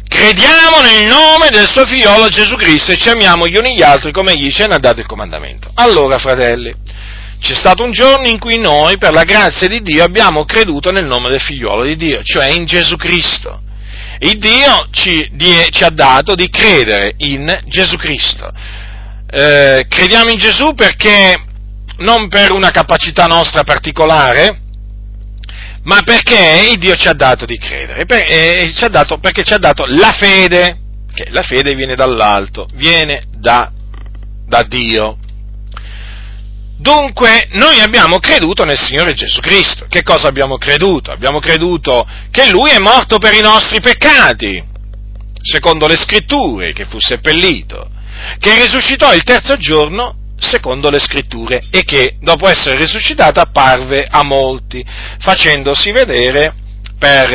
crediamo 0.07 0.81
nel 0.81 1.07
nome 1.07 1.49
del 1.49 1.67
suo 1.67 1.85
figliolo 1.85 2.27
Gesù 2.29 2.55
Cristo 2.55 2.91
e 2.91 2.97
ci 2.97 3.09
amiamo 3.09 3.47
gli 3.47 3.57
uni 3.57 3.75
gli 3.75 3.81
altri 3.81 4.11
come 4.11 4.31
egli 4.31 4.51
ce 4.51 4.67
ne 4.67 4.75
ha 4.75 4.79
dato 4.79 5.01
il 5.01 5.05
comandamento. 5.05 5.69
Allora, 5.75 6.17
fratelli, 6.19 6.73
c'è 7.41 7.53
stato 7.53 7.83
un 7.83 7.91
giorno 7.91 8.27
in 8.27 8.39
cui 8.39 8.57
noi, 8.57 8.97
per 8.97 9.11
la 9.11 9.23
grazia 9.23 9.67
di 9.67 9.81
Dio, 9.81 10.03
abbiamo 10.03 10.45
creduto 10.45 10.91
nel 10.91 11.05
nome 11.05 11.29
del 11.29 11.41
figliolo 11.41 11.83
di 11.83 11.95
Dio, 11.97 12.21
cioè 12.23 12.51
in 12.51 12.65
Gesù 12.65 12.95
Cristo. 12.95 13.61
Il 14.19 14.37
Dio 14.37 14.87
ci, 14.91 15.29
ci 15.71 15.83
ha 15.83 15.89
dato 15.89 16.35
di 16.35 16.47
credere 16.49 17.15
in 17.17 17.61
Gesù 17.65 17.97
Cristo. 17.97 18.51
Eh, 19.33 19.85
crediamo 19.87 20.29
in 20.29 20.37
Gesù 20.37 20.73
perché 20.73 21.41
non 21.99 22.27
per 22.27 22.51
una 22.51 22.69
capacità 22.71 23.27
nostra 23.27 23.63
particolare, 23.63 24.59
ma 25.83 26.01
perché 26.03 26.75
Dio 26.77 26.95
ci 26.95 27.07
ha 27.07 27.13
dato 27.13 27.45
di 27.45 27.57
credere, 27.57 28.03
e 28.03 28.69
ci 28.73 28.89
dato, 28.89 29.19
perché 29.19 29.43
ci 29.43 29.53
ha 29.53 29.57
dato 29.57 29.85
la 29.85 30.11
fede, 30.11 30.79
che 31.13 31.27
la 31.29 31.43
fede 31.43 31.73
viene 31.75 31.95
dall'alto, 31.95 32.67
viene 32.73 33.23
da, 33.37 33.71
da 34.45 34.63
Dio. 34.63 35.17
Dunque, 36.77 37.47
noi 37.51 37.79
abbiamo 37.79 38.19
creduto 38.19 38.65
nel 38.65 38.77
Signore 38.77 39.13
Gesù 39.13 39.39
Cristo. 39.39 39.85
Che 39.87 40.03
cosa 40.03 40.27
abbiamo 40.27 40.57
creduto? 40.57 41.11
Abbiamo 41.11 41.39
creduto 41.39 42.05
che 42.31 42.49
Lui 42.49 42.71
è 42.71 42.79
morto 42.79 43.17
per 43.17 43.33
i 43.33 43.41
nostri 43.41 43.79
peccati, 43.79 44.61
secondo 45.41 45.87
le 45.87 45.95
scritture, 45.95 46.73
che 46.73 46.85
fu 46.85 46.99
seppellito, 46.99 47.99
che 48.39 48.55
risuscitò 48.55 49.13
il 49.13 49.23
terzo 49.23 49.57
giorno 49.57 50.15
secondo 50.37 50.89
le 50.89 50.99
scritture 50.99 51.63
e 51.69 51.83
che 51.83 52.17
dopo 52.19 52.47
essere 52.47 52.75
risuscitata 52.75 53.41
apparve 53.41 54.07
a 54.09 54.23
molti, 54.23 54.83
facendosi 55.19 55.91
vedere 55.91 56.55
per, 56.97 57.29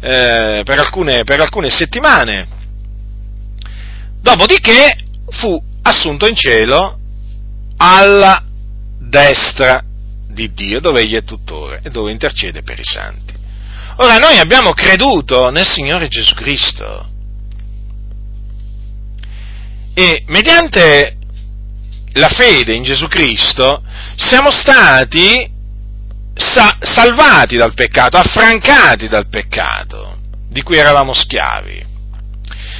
eh, 0.00 0.62
per, 0.64 0.78
alcune, 0.78 1.24
per 1.24 1.40
alcune 1.40 1.70
settimane. 1.70 2.46
Dopodiché 4.20 4.98
fu 5.30 5.60
assunto 5.82 6.28
in 6.28 6.36
cielo 6.36 6.98
alla 7.78 8.44
destra 8.98 9.82
di 10.28 10.52
Dio, 10.52 10.80
dove 10.80 11.00
egli 11.00 11.16
è 11.16 11.24
tuttora 11.24 11.80
e 11.82 11.90
dove 11.90 12.10
intercede 12.10 12.62
per 12.62 12.78
i 12.78 12.84
santi. 12.84 13.34
Ora 13.96 14.18
noi 14.18 14.38
abbiamo 14.38 14.72
creduto 14.72 15.50
nel 15.50 15.68
Signore 15.68 16.08
Gesù 16.08 16.34
Cristo 16.34 17.11
e 19.94 20.24
mediante 20.26 21.16
la 22.14 22.28
fede 22.28 22.74
in 22.74 22.82
Gesù 22.82 23.08
Cristo, 23.08 23.82
siamo 24.16 24.50
stati 24.50 25.50
sa- 26.34 26.76
salvati 26.80 27.56
dal 27.56 27.74
peccato, 27.74 28.16
affrancati 28.16 29.08
dal 29.08 29.28
peccato 29.28 30.18
di 30.48 30.62
cui 30.62 30.76
eravamo 30.76 31.12
schiavi. 31.12 31.90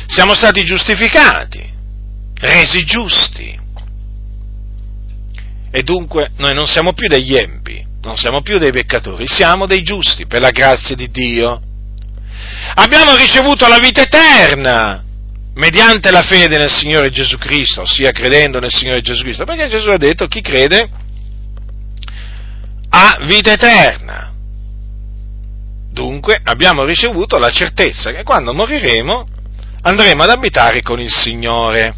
Siamo 0.07 0.35
stati 0.35 0.65
giustificati, 0.65 1.71
resi 2.41 2.85
giusti. 2.85 3.61
E 5.75 5.83
dunque 5.83 6.33
noi 6.37 6.53
non 6.53 6.67
siamo 6.67 6.93
più 6.93 7.09
degli 7.09 7.35
empi, 7.35 7.83
non 8.03 8.17
siamo 8.19 8.43
più 8.43 8.59
dei 8.59 8.73
peccatori, 8.73 9.27
siamo 9.27 9.67
dei 9.67 9.83
giusti 9.83 10.27
per 10.27 10.43
la 10.43 10.51
grazia 10.51 10.95
di 10.95 11.11
Dio. 11.11 11.63
Abbiamo 12.75 13.17
ricevuto 13.17 13.67
la 13.69 13.79
vita 13.79 14.03
eterna 14.03 15.03
mediante 15.55 16.11
la 16.11 16.23
fede 16.23 16.57
nel 16.57 16.71
Signore 16.71 17.11
Gesù 17.11 17.37
Cristo, 17.37 17.83
ossia 17.83 18.11
credendo 18.11 18.59
nel 18.59 18.73
Signore 18.73 19.03
Gesù 19.03 19.23
Cristo, 19.23 19.45
perché 19.45 19.69
Gesù 19.69 19.89
ha 19.89 19.99
detto 19.99 20.27
chi 20.27 20.41
crede 20.41 20.89
ha 22.89 23.19
vita 23.27 23.53
eterna. 23.53 24.33
Dunque 25.91 26.41
abbiamo 26.43 26.85
ricevuto 26.85 27.39
la 27.39 27.51
certezza 27.51 28.13
che 28.13 28.23
quando 28.23 28.55
moriremo 28.55 29.27
andremo 29.83 30.23
ad 30.23 30.31
abitare 30.31 30.81
con 30.81 31.01
il 31.01 31.13
Signore. 31.13 31.95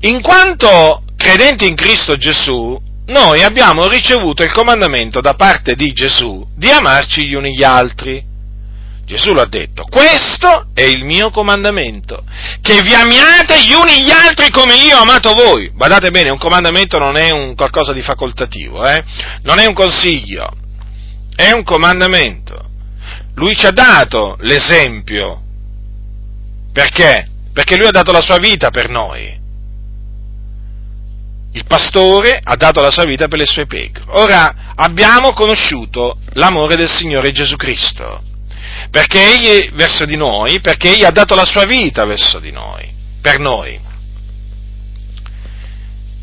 In 0.00 0.20
quanto 0.20 1.04
credenti 1.16 1.68
in 1.68 1.74
Cristo 1.74 2.16
Gesù, 2.16 2.80
noi 3.06 3.42
abbiamo 3.42 3.86
ricevuto 3.88 4.42
il 4.42 4.52
comandamento 4.52 5.20
da 5.20 5.34
parte 5.34 5.74
di 5.74 5.92
Gesù 5.92 6.46
di 6.56 6.70
amarci 6.70 7.26
gli 7.26 7.34
uni 7.34 7.54
gli 7.54 7.62
altri 7.62 8.30
Gesù 9.12 9.34
l'ha 9.34 9.44
detto, 9.44 9.84
questo 9.90 10.68
è 10.72 10.80
il 10.80 11.04
mio 11.04 11.30
comandamento, 11.30 12.24
che 12.62 12.80
vi 12.80 12.94
amiate 12.94 13.62
gli 13.62 13.72
uni 13.72 14.02
gli 14.02 14.10
altri 14.10 14.48
come 14.48 14.74
io 14.76 14.96
ho 14.96 15.02
amato 15.02 15.34
voi. 15.34 15.68
Guardate 15.68 16.10
bene, 16.10 16.30
un 16.30 16.38
comandamento 16.38 16.98
non 16.98 17.18
è 17.18 17.28
un 17.28 17.54
qualcosa 17.54 17.92
di 17.92 18.00
facoltativo, 18.00 18.86
eh? 18.86 19.04
non 19.42 19.58
è 19.58 19.66
un 19.66 19.74
consiglio, 19.74 20.50
è 21.36 21.50
un 21.50 21.62
comandamento. 21.62 22.70
Lui 23.34 23.54
ci 23.54 23.66
ha 23.66 23.70
dato 23.70 24.38
l'esempio. 24.40 25.42
Perché? 26.72 27.28
Perché 27.52 27.76
lui 27.76 27.88
ha 27.88 27.92
dato 27.92 28.12
la 28.12 28.22
sua 28.22 28.38
vita 28.38 28.70
per 28.70 28.88
noi. 28.88 29.40
Il 31.52 31.66
pastore 31.66 32.40
ha 32.42 32.56
dato 32.56 32.80
la 32.80 32.90
sua 32.90 33.04
vita 33.04 33.28
per 33.28 33.38
le 33.38 33.46
sue 33.46 33.66
pecore. 33.66 34.06
Ora 34.22 34.72
abbiamo 34.74 35.34
conosciuto 35.34 36.16
l'amore 36.32 36.76
del 36.76 36.88
Signore 36.88 37.30
Gesù 37.32 37.56
Cristo 37.56 38.30
perché 38.92 39.32
egli 39.32 39.70
verso 39.72 40.04
di 40.04 40.16
noi, 40.16 40.60
perché 40.60 40.90
egli 40.92 41.04
ha 41.04 41.10
dato 41.10 41.34
la 41.34 41.46
sua 41.46 41.64
vita 41.64 42.04
verso 42.04 42.38
di 42.38 42.50
noi, 42.50 42.92
per 43.22 43.38
noi. 43.38 43.80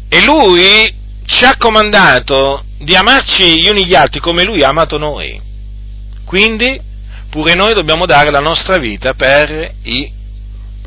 E 0.07 0.23
lui 0.23 0.93
ci 1.25 1.45
ha 1.45 1.57
comandato 1.57 2.63
di 2.77 2.95
amarci 2.95 3.59
gli 3.59 3.67
uni 3.67 3.87
gli 3.87 3.95
altri 3.95 4.19
come 4.19 4.43
lui 4.43 4.61
ha 4.61 4.69
amato 4.69 4.99
noi. 4.99 5.41
Quindi 6.25 6.79
pure 7.31 7.55
noi 7.55 7.73
dobbiamo 7.73 8.05
dare 8.05 8.29
la 8.29 8.39
nostra 8.39 8.77
vita 8.77 9.15
per 9.15 9.73
i 9.81 10.11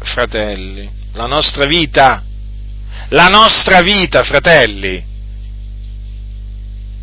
fratelli, 0.02 0.88
la 1.14 1.26
nostra 1.26 1.64
vita, 1.64 2.22
la 3.08 3.26
nostra 3.26 3.80
vita, 3.80 4.22
fratelli. 4.22 5.02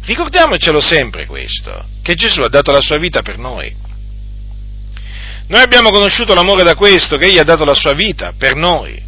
Ricordiamocelo 0.04 0.80
sempre 0.80 1.26
questo, 1.26 1.84
che 2.02 2.16
Gesù 2.16 2.44
ha 2.44 2.50
dato 2.50 2.72
la 2.72 2.80
sua 2.80 2.98
vita 2.98 3.22
per 3.22 3.38
noi. 3.38 3.88
Noi 5.50 5.62
abbiamo 5.64 5.90
conosciuto 5.90 6.36
l'amore 6.36 6.62
da 6.62 6.76
questo, 6.76 7.18
che 7.18 7.26
Egli 7.26 7.40
ha 7.40 7.44
dato 7.44 7.66
la 7.66 7.74
sua 7.74 7.94
vita 7.94 8.34
per 8.38 8.56
noi. 8.56 9.02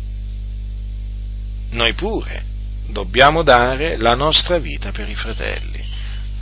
Noi 1.69 1.93
pure 1.93 2.43
dobbiamo 2.87 3.43
dare 3.43 3.95
la 3.97 4.15
nostra 4.15 4.57
vita 4.57 4.91
per 4.91 5.07
i 5.07 5.13
fratelli. 5.13 5.85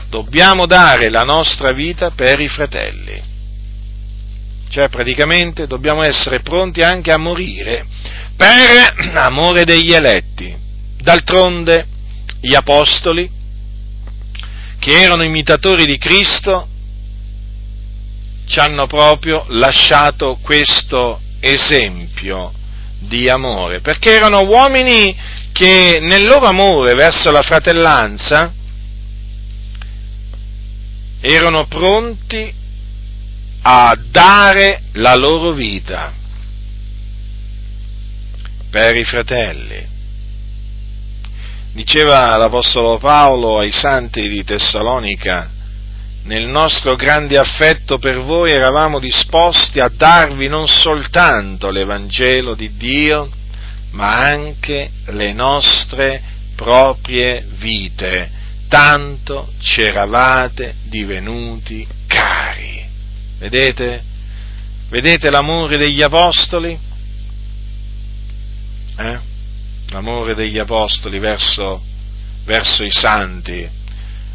Dobbiamo 0.10 0.66
dare 0.66 1.10
la 1.10 1.24
nostra 1.26 1.74
vita 1.74 2.12
per 2.12 2.40
i 2.40 2.48
fratelli. 2.48 3.22
Cioè 4.70 4.88
praticamente 4.88 5.68
dobbiamo 5.68 6.02
essere 6.02 6.42
pronti 6.44 6.82
anche 6.82 7.12
a 7.12 7.18
morire 7.18 7.86
per 8.38 8.94
amore 9.16 9.66
degli 9.66 9.94
eletti. 9.94 10.56
D'altronde 11.02 11.86
gli 12.40 12.56
apostoli, 12.56 13.30
che 14.80 15.02
erano 15.02 15.26
imitatori 15.26 15.86
di 15.86 15.98
Cristo, 15.98 16.68
ci 18.50 18.60
hanno 18.60 18.88
proprio 18.88 19.46
lasciato 19.50 20.40
questo 20.42 21.22
esempio 21.40 22.52
di 22.98 23.30
amore, 23.30 23.80
perché 23.80 24.16
erano 24.16 24.42
uomini 24.42 25.16
che 25.52 26.00
nel 26.02 26.26
loro 26.26 26.48
amore 26.48 26.96
verso 26.96 27.30
la 27.30 27.44
fratellanza 27.44 28.52
erano 31.22 31.68
pronti 31.68 32.52
a 33.62 33.96
dare 34.10 34.82
la 34.94 35.14
loro 35.14 35.52
vita 35.52 36.12
per 38.72 38.96
i 38.96 39.04
fratelli. 39.04 39.88
Diceva 41.74 42.36
l'Apostolo 42.36 42.98
Paolo 42.98 43.60
ai 43.60 43.72
santi 43.72 44.28
di 44.28 44.44
Tessalonica, 44.44 45.52
nel 46.30 46.46
nostro 46.46 46.96
grande 46.96 47.40
affetto 47.40 47.98
per 47.98 48.20
voi 48.20 48.52
eravamo 48.52 49.00
disposti 49.00 49.80
a 49.80 49.90
darvi 49.92 50.48
non 50.48 50.68
soltanto 50.68 51.72
l'Evangelo 51.72 52.54
di 52.54 52.78
Dio, 52.78 53.32
ma 53.94 54.28
anche 54.28 54.92
le 55.08 55.34
nostre 55.34 56.22
proprie 56.56 57.48
vite, 57.58 58.30
tanto 58.68 59.54
ci 59.60 59.82
eravate 59.82 60.76
divenuti 60.84 61.88
cari. 62.06 62.88
Vedete? 63.40 64.04
Vedete 64.90 65.32
l'amore 65.32 65.78
degli 65.78 66.04
apostoli? 66.04 66.78
Eh? 68.98 69.20
L'amore 69.88 70.36
degli 70.36 70.60
apostoli 70.60 71.18
verso, 71.18 71.82
verso 72.44 72.84
i 72.84 72.92
santi. 72.92 73.68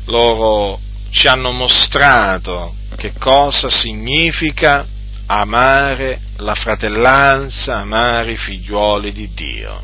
Loro 0.07 0.81
ci 1.15 1.29
hanno 1.29 1.53
mostrato 1.53 2.75
che 2.97 3.13
cosa 3.17 3.71
significa 3.71 4.85
amare 5.27 6.21
la 6.39 6.57
fratellanza, 6.57 7.79
amare 7.79 8.33
i 8.33 8.37
figliuoli 8.37 9.13
di 9.13 9.33
Dio. 9.33 9.81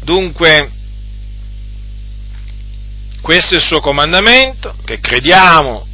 Dunque, 0.00 0.70
questo 3.20 3.54
è 3.54 3.56
il 3.56 3.64
suo 3.64 3.80
comandamento, 3.80 4.76
che 4.84 5.00
crediamo 5.00 5.86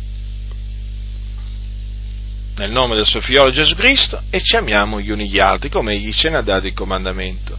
nel 2.56 2.70
nome 2.70 2.96
del 2.96 3.06
suo 3.06 3.22
figliolo 3.22 3.50
Gesù 3.50 3.74
Cristo 3.74 4.22
e 4.28 4.42
ci 4.42 4.56
amiamo 4.56 5.00
gli 5.00 5.10
uni 5.10 5.26
gli 5.26 5.40
altri, 5.40 5.70
come 5.70 5.94
egli 5.94 6.12
ce 6.12 6.28
ne 6.28 6.36
ha 6.36 6.42
dato 6.42 6.66
il 6.66 6.74
comandamento. 6.74 7.58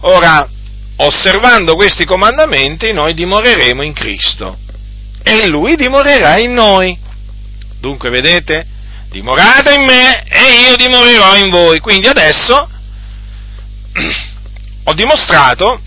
Ora, 0.00 0.48
osservando 0.96 1.74
questi 1.74 2.06
comandamenti, 2.06 2.92
noi 2.92 3.12
dimoreremo 3.12 3.82
in 3.82 3.92
Cristo 3.92 4.62
e 5.24 5.48
Lui 5.48 5.74
dimorerà 5.74 6.38
in 6.38 6.52
noi. 6.52 6.96
Dunque, 7.80 8.10
vedete? 8.10 8.66
Dimorate 9.08 9.72
in 9.74 9.84
me 9.84 10.22
e 10.24 10.68
io 10.68 10.76
dimorerò 10.76 11.36
in 11.36 11.50
voi. 11.50 11.80
Quindi 11.80 12.06
adesso 12.06 12.68
ho 14.84 14.94
dimostrato 14.94 15.80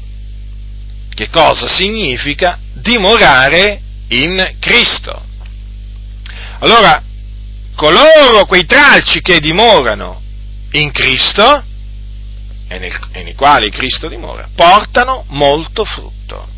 che 1.14 1.30
cosa 1.30 1.68
significa 1.68 2.60
dimorare 2.74 3.82
in 4.10 4.56
Cristo. 4.60 5.24
Allora, 6.60 7.02
coloro, 7.76 8.46
quei 8.48 8.66
tralci 8.66 9.22
che 9.22 9.40
dimorano 9.40 10.22
in 10.72 10.92
Cristo, 10.92 11.64
e, 12.68 12.92
e 13.12 13.24
nei 13.24 13.36
quali 13.36 13.70
Cristo 13.70 14.08
dimora, 14.08 14.50
portano 14.54 15.26
molto 15.30 15.86
frutto. 15.86 16.56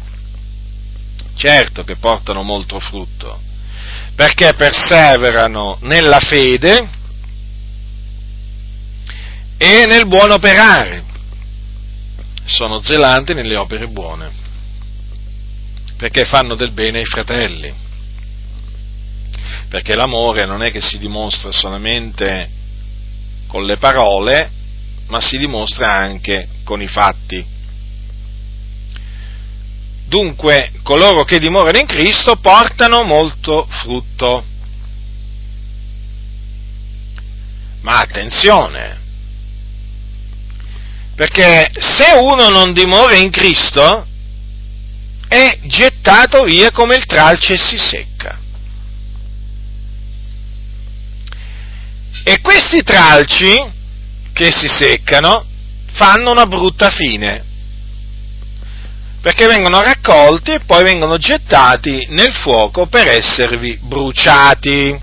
Certo 1.40 1.86
che 1.86 1.96
portano 1.96 2.44
molto 2.44 2.82
frutto, 2.82 3.40
perché 4.14 4.54
perseverano 4.56 5.78
nella 5.84 6.20
fede 6.20 6.90
e 9.58 9.86
nel 9.88 10.06
buon 10.06 10.32
operare, 10.32 11.06
sono 12.44 12.82
zelanti 12.82 13.34
nelle 13.34 13.56
opere 13.56 13.88
buone, 13.88 14.30
perché 15.96 16.26
fanno 16.26 16.56
del 16.56 16.72
bene 16.72 16.98
ai 16.98 17.06
fratelli, 17.06 17.74
perché 19.70 19.96
l'amore 19.96 20.46
non 20.46 20.62
è 20.62 20.72
che 20.72 20.82
si 20.82 20.98
dimostra 20.98 21.54
solamente 21.54 22.50
con 23.48 23.66
le 23.66 23.78
parole, 23.78 24.52
ma 25.08 25.22
si 25.22 25.38
dimostra 25.38 25.90
anche 25.94 26.50
con 26.66 26.82
i 26.82 26.88
fatti. 26.90 27.58
Dunque, 30.10 30.72
coloro 30.82 31.24
che 31.24 31.38
dimorano 31.38 31.78
in 31.78 31.86
Cristo 31.86 32.38
portano 32.38 33.04
molto 33.04 33.68
frutto. 33.70 34.44
Ma 37.82 38.00
attenzione, 38.00 39.00
perché 41.14 41.70
se 41.78 42.12
uno 42.20 42.50
non 42.50 42.74
dimora 42.74 43.18
in 43.18 43.30
Cristo, 43.30 44.08
è 45.28 45.60
gettato 45.66 46.44
via 46.44 46.72
come 46.72 46.96
il 46.96 47.06
tralce 47.06 47.56
si 47.60 47.78
secca. 47.78 48.40
E 52.24 52.42
questi 52.42 52.82
tralci 52.82 53.64
che 54.34 54.52
si 54.52 54.68
seccano 54.68 55.46
fanno 55.92 56.32
una 56.32 56.48
brutta 56.48 56.90
fine 56.90 57.49
perché 59.22 59.48
vengono 59.48 59.82
raccolti 59.82 60.52
e 60.52 60.60
poi 60.62 60.84
vengono 60.84 61.18
gettati 61.18 62.08
nel 62.10 62.34
fuoco 62.34 62.88
per 62.88 63.08
esservi 63.08 63.78
bruciati. 63.82 65.00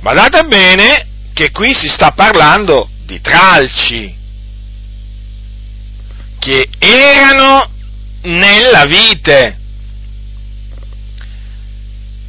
Guardate 0.00 0.44
bene 0.44 1.06
che 1.32 1.50
qui 1.50 1.74
si 1.74 1.88
sta 1.88 2.12
parlando 2.12 2.88
di 3.04 3.20
tralci 3.20 4.16
che 6.38 6.68
erano 6.78 7.70
nella 8.22 8.84
vite, 8.86 9.58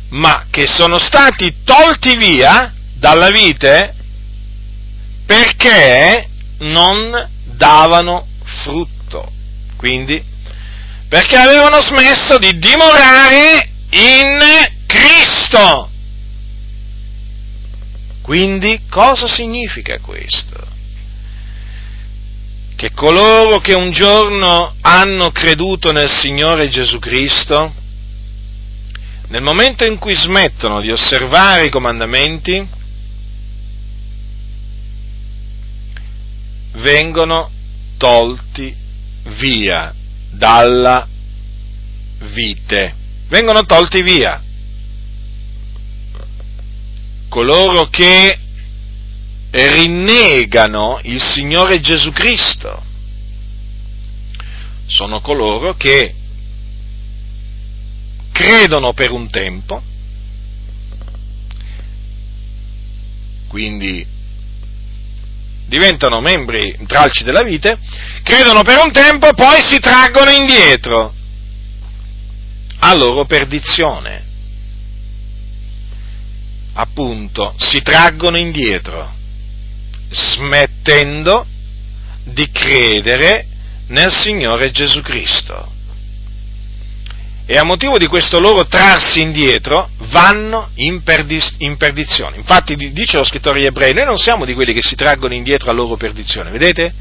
ma 0.09 0.45
che 0.49 0.67
sono 0.67 0.97
stati 0.97 1.57
tolti 1.63 2.17
via 2.17 2.73
dalla 2.93 3.29
vite 3.29 3.95
perché 5.25 6.27
non 6.59 7.29
davano 7.43 8.27
frutto. 8.43 8.98
Quindi, 9.79 10.21
perché 11.07 11.37
avevano 11.37 11.81
smesso 11.81 12.37
di 12.37 12.59
dimorare 12.59 13.69
in 13.91 14.39
Cristo. 14.85 15.89
Quindi, 18.21 18.81
cosa 18.89 19.29
significa 19.29 19.97
questo? 19.99 20.67
Che 22.75 22.91
coloro 22.91 23.59
che 23.59 23.73
un 23.73 23.91
giorno 23.91 24.75
hanno 24.81 25.31
creduto 25.31 25.93
nel 25.93 26.09
Signore 26.09 26.67
Gesù 26.67 26.99
Cristo, 26.99 27.73
nel 29.29 29.41
momento 29.41 29.85
in 29.85 29.97
cui 29.97 30.13
smettono 30.13 30.81
di 30.81 30.91
osservare 30.91 31.67
i 31.67 31.69
comandamenti, 31.69 32.67
vengono 36.73 37.49
tolti 37.95 38.87
via 39.29 39.93
dalla 40.31 41.07
vite, 42.33 42.95
vengono 43.27 43.65
tolti 43.65 44.01
via. 44.01 44.43
Coloro 47.29 47.89
che 47.89 48.39
rinnegano 49.51 50.99
il 51.03 51.21
Signore 51.21 51.79
Gesù 51.79 52.11
Cristo 52.11 52.83
sono 54.85 55.21
coloro 55.21 55.75
che 55.75 56.13
credono 58.31 58.93
per 58.93 59.11
un 59.11 59.29
tempo, 59.29 59.81
quindi 63.47 64.05
diventano 65.69 66.19
membri 66.19 66.77
tralci 66.85 67.23
della 67.23 67.43
vite, 67.43 67.77
credono 68.23 68.63
per 68.63 68.79
un 68.83 68.91
tempo 68.91 69.33
poi 69.33 69.61
si 69.63 69.79
traggono 69.79 70.31
indietro 70.31 71.13
a 72.79 72.93
loro 72.95 73.25
perdizione. 73.25 74.27
appunto 76.73 77.53
si 77.57 77.81
traggono 77.81 78.37
indietro, 78.37 79.13
smettendo 80.09 81.45
di 82.23 82.49
credere 82.51 83.47
nel 83.87 84.13
Signore 84.13 84.71
Gesù 84.71 85.01
Cristo. 85.01 85.73
E 87.51 87.57
a 87.57 87.63
motivo 87.63 87.97
di 87.97 88.05
questo 88.05 88.39
loro 88.39 88.67
trarsi 88.67 89.21
indietro 89.21 89.89
vanno 90.11 90.69
in, 90.75 91.01
perdis- 91.01 91.55
in 91.57 91.77
perdizione. 91.77 92.37
Infatti 92.37 92.75
dice 92.75 93.17
lo 93.17 93.23
scrittore 93.23 93.63
ebrei, 93.63 93.91
noi 93.91 94.05
non 94.05 94.19
siamo 94.19 94.45
di 94.45 94.53
quelli 94.53 94.71
che 94.71 94.83
si 94.83 94.93
traggono 94.93 95.33
indietro 95.33 95.71
a 95.71 95.73
loro 95.73 95.95
perdizione, 95.95 96.51
vedete? 96.51 96.93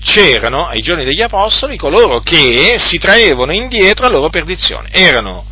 C'erano 0.00 0.68
ai 0.68 0.80
giorni 0.80 1.04
degli 1.04 1.22
apostoli 1.22 1.76
coloro 1.76 2.20
che 2.20 2.76
si 2.78 2.98
traevano 2.98 3.52
indietro 3.52 4.06
a 4.06 4.08
loro 4.08 4.30
perdizione. 4.30 4.90
Erano 4.92 5.44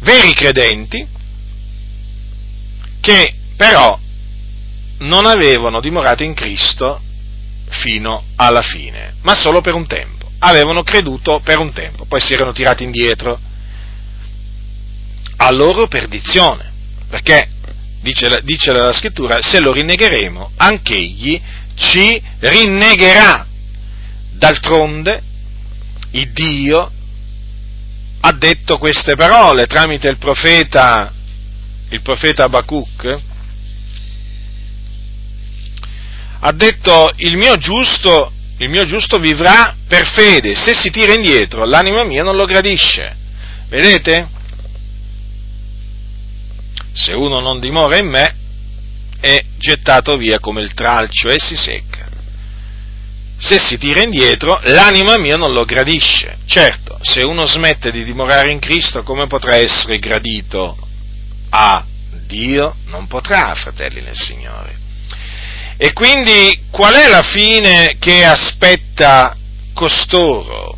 veri 0.00 0.34
credenti 0.34 1.06
che 3.00 3.34
però 3.56 3.96
non 4.98 5.26
avevano 5.26 5.80
dimorato 5.80 6.24
in 6.24 6.34
Cristo 6.34 7.00
fino 7.68 8.24
alla 8.34 8.62
fine, 8.62 9.14
ma 9.22 9.36
solo 9.36 9.60
per 9.60 9.74
un 9.74 9.86
tempo. 9.86 10.19
Avevano 10.40 10.82
creduto 10.82 11.40
per 11.40 11.58
un 11.58 11.72
tempo, 11.72 12.04
poi 12.06 12.20
si 12.20 12.32
erano 12.32 12.52
tirati 12.52 12.82
indietro 12.82 13.38
a 15.36 15.50
loro 15.50 15.86
perdizione, 15.86 16.70
perché 17.08 17.48
dice, 18.00 18.40
dice 18.42 18.72
la 18.72 18.92
scrittura, 18.92 19.40
se 19.40 19.60
lo 19.60 19.72
rinnegheremo, 19.72 20.52
anch'egli 20.56 21.40
ci 21.74 22.20
rinnegherà. 22.40 23.46
D'altronde, 24.32 25.22
il 26.12 26.30
Dio 26.32 26.90
ha 28.20 28.32
detto 28.32 28.78
queste 28.78 29.14
parole 29.16 29.66
tramite 29.66 30.08
il 30.08 30.18
profeta, 30.18 31.12
il 31.90 32.00
profeta 32.02 32.44
Abacuc, 32.44 33.18
ha 36.40 36.52
detto 36.52 37.12
il 37.16 37.36
mio 37.36 37.56
giusto, 37.56 38.32
il 38.60 38.68
mio 38.68 38.84
giusto 38.84 39.18
vivrà 39.18 39.74
per 39.88 40.06
fede, 40.06 40.54
se 40.54 40.74
si 40.74 40.90
tira 40.90 41.14
indietro 41.14 41.64
l'anima 41.64 42.04
mia 42.04 42.22
non 42.22 42.36
lo 42.36 42.44
gradisce. 42.44 43.16
Vedete? 43.68 44.28
Se 46.92 47.12
uno 47.12 47.40
non 47.40 47.58
dimora 47.58 47.98
in 47.98 48.08
me 48.08 48.36
è 49.18 49.42
gettato 49.56 50.16
via 50.18 50.40
come 50.40 50.60
il 50.60 50.74
tralcio 50.74 51.28
e 51.30 51.38
si 51.38 51.56
secca. 51.56 52.08
Se 53.38 53.58
si 53.58 53.78
tira 53.78 54.02
indietro 54.02 54.60
l'anima 54.64 55.16
mia 55.16 55.36
non 55.36 55.52
lo 55.52 55.64
gradisce. 55.64 56.36
Certo, 56.44 56.98
se 57.00 57.22
uno 57.22 57.46
smette 57.46 57.90
di 57.90 58.04
dimorare 58.04 58.50
in 58.50 58.58
Cristo 58.58 59.02
come 59.02 59.26
potrà 59.26 59.54
essere 59.54 59.98
gradito 59.98 60.76
a 61.48 61.82
Dio? 62.26 62.76
Non 62.88 63.06
potrà, 63.06 63.54
fratelli 63.54 64.02
nel 64.02 64.18
Signore. 64.18 64.88
E 65.82 65.94
quindi 65.94 66.64
qual 66.70 66.92
è 66.92 67.08
la 67.08 67.22
fine 67.22 67.96
che 67.98 68.22
aspetta 68.22 69.34
costoro 69.72 70.76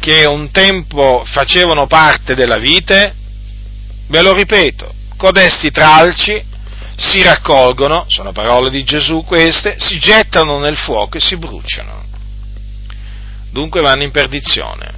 che 0.00 0.24
un 0.24 0.50
tempo 0.50 1.22
facevano 1.26 1.86
parte 1.86 2.34
della 2.34 2.56
vite? 2.56 3.14
Ve 4.06 4.22
lo 4.22 4.32
ripeto, 4.32 4.94
codesti 5.18 5.70
tralci 5.70 6.42
si 6.96 7.22
raccolgono, 7.22 8.06
sono 8.08 8.32
parole 8.32 8.70
di 8.70 8.84
Gesù 8.84 9.22
queste, 9.22 9.76
si 9.78 9.98
gettano 9.98 10.58
nel 10.58 10.78
fuoco 10.78 11.18
e 11.18 11.20
si 11.20 11.36
bruciano. 11.36 12.06
Dunque 13.50 13.82
vanno 13.82 14.02
in 14.02 14.12
perdizione. 14.12 14.94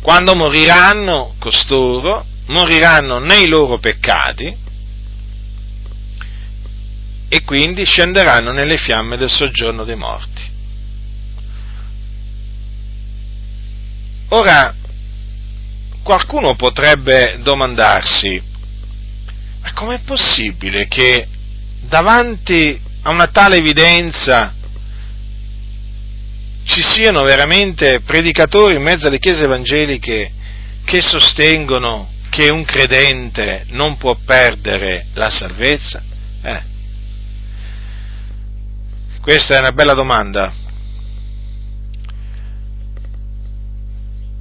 Quando 0.00 0.34
moriranno 0.34 1.34
costoro, 1.38 2.24
moriranno 2.46 3.18
nei 3.18 3.46
loro 3.46 3.76
peccati, 3.76 4.63
e 7.34 7.42
quindi 7.42 7.84
scenderanno 7.84 8.52
nelle 8.52 8.76
fiamme 8.76 9.16
del 9.16 9.28
soggiorno 9.28 9.82
dei 9.82 9.96
morti. 9.96 10.40
Ora, 14.28 14.72
qualcuno 16.04 16.54
potrebbe 16.54 17.40
domandarsi, 17.42 18.40
ma 19.62 19.72
com'è 19.72 19.98
possibile 20.04 20.86
che 20.86 21.26
davanti 21.80 22.80
a 23.02 23.10
una 23.10 23.26
tale 23.26 23.56
evidenza 23.56 24.54
ci 26.62 26.82
siano 26.82 27.24
veramente 27.24 27.98
predicatori 28.02 28.76
in 28.76 28.82
mezzo 28.82 29.08
alle 29.08 29.18
chiese 29.18 29.42
evangeliche 29.42 30.30
che 30.84 31.02
sostengono 31.02 32.12
che 32.30 32.48
un 32.48 32.64
credente 32.64 33.64
non 33.70 33.96
può 33.96 34.16
perdere 34.24 35.06
la 35.14 35.30
salvezza? 35.30 36.00
Eh, 36.40 36.72
questa 39.24 39.56
è 39.56 39.58
una 39.58 39.72
bella 39.72 39.94
domanda. 39.94 40.52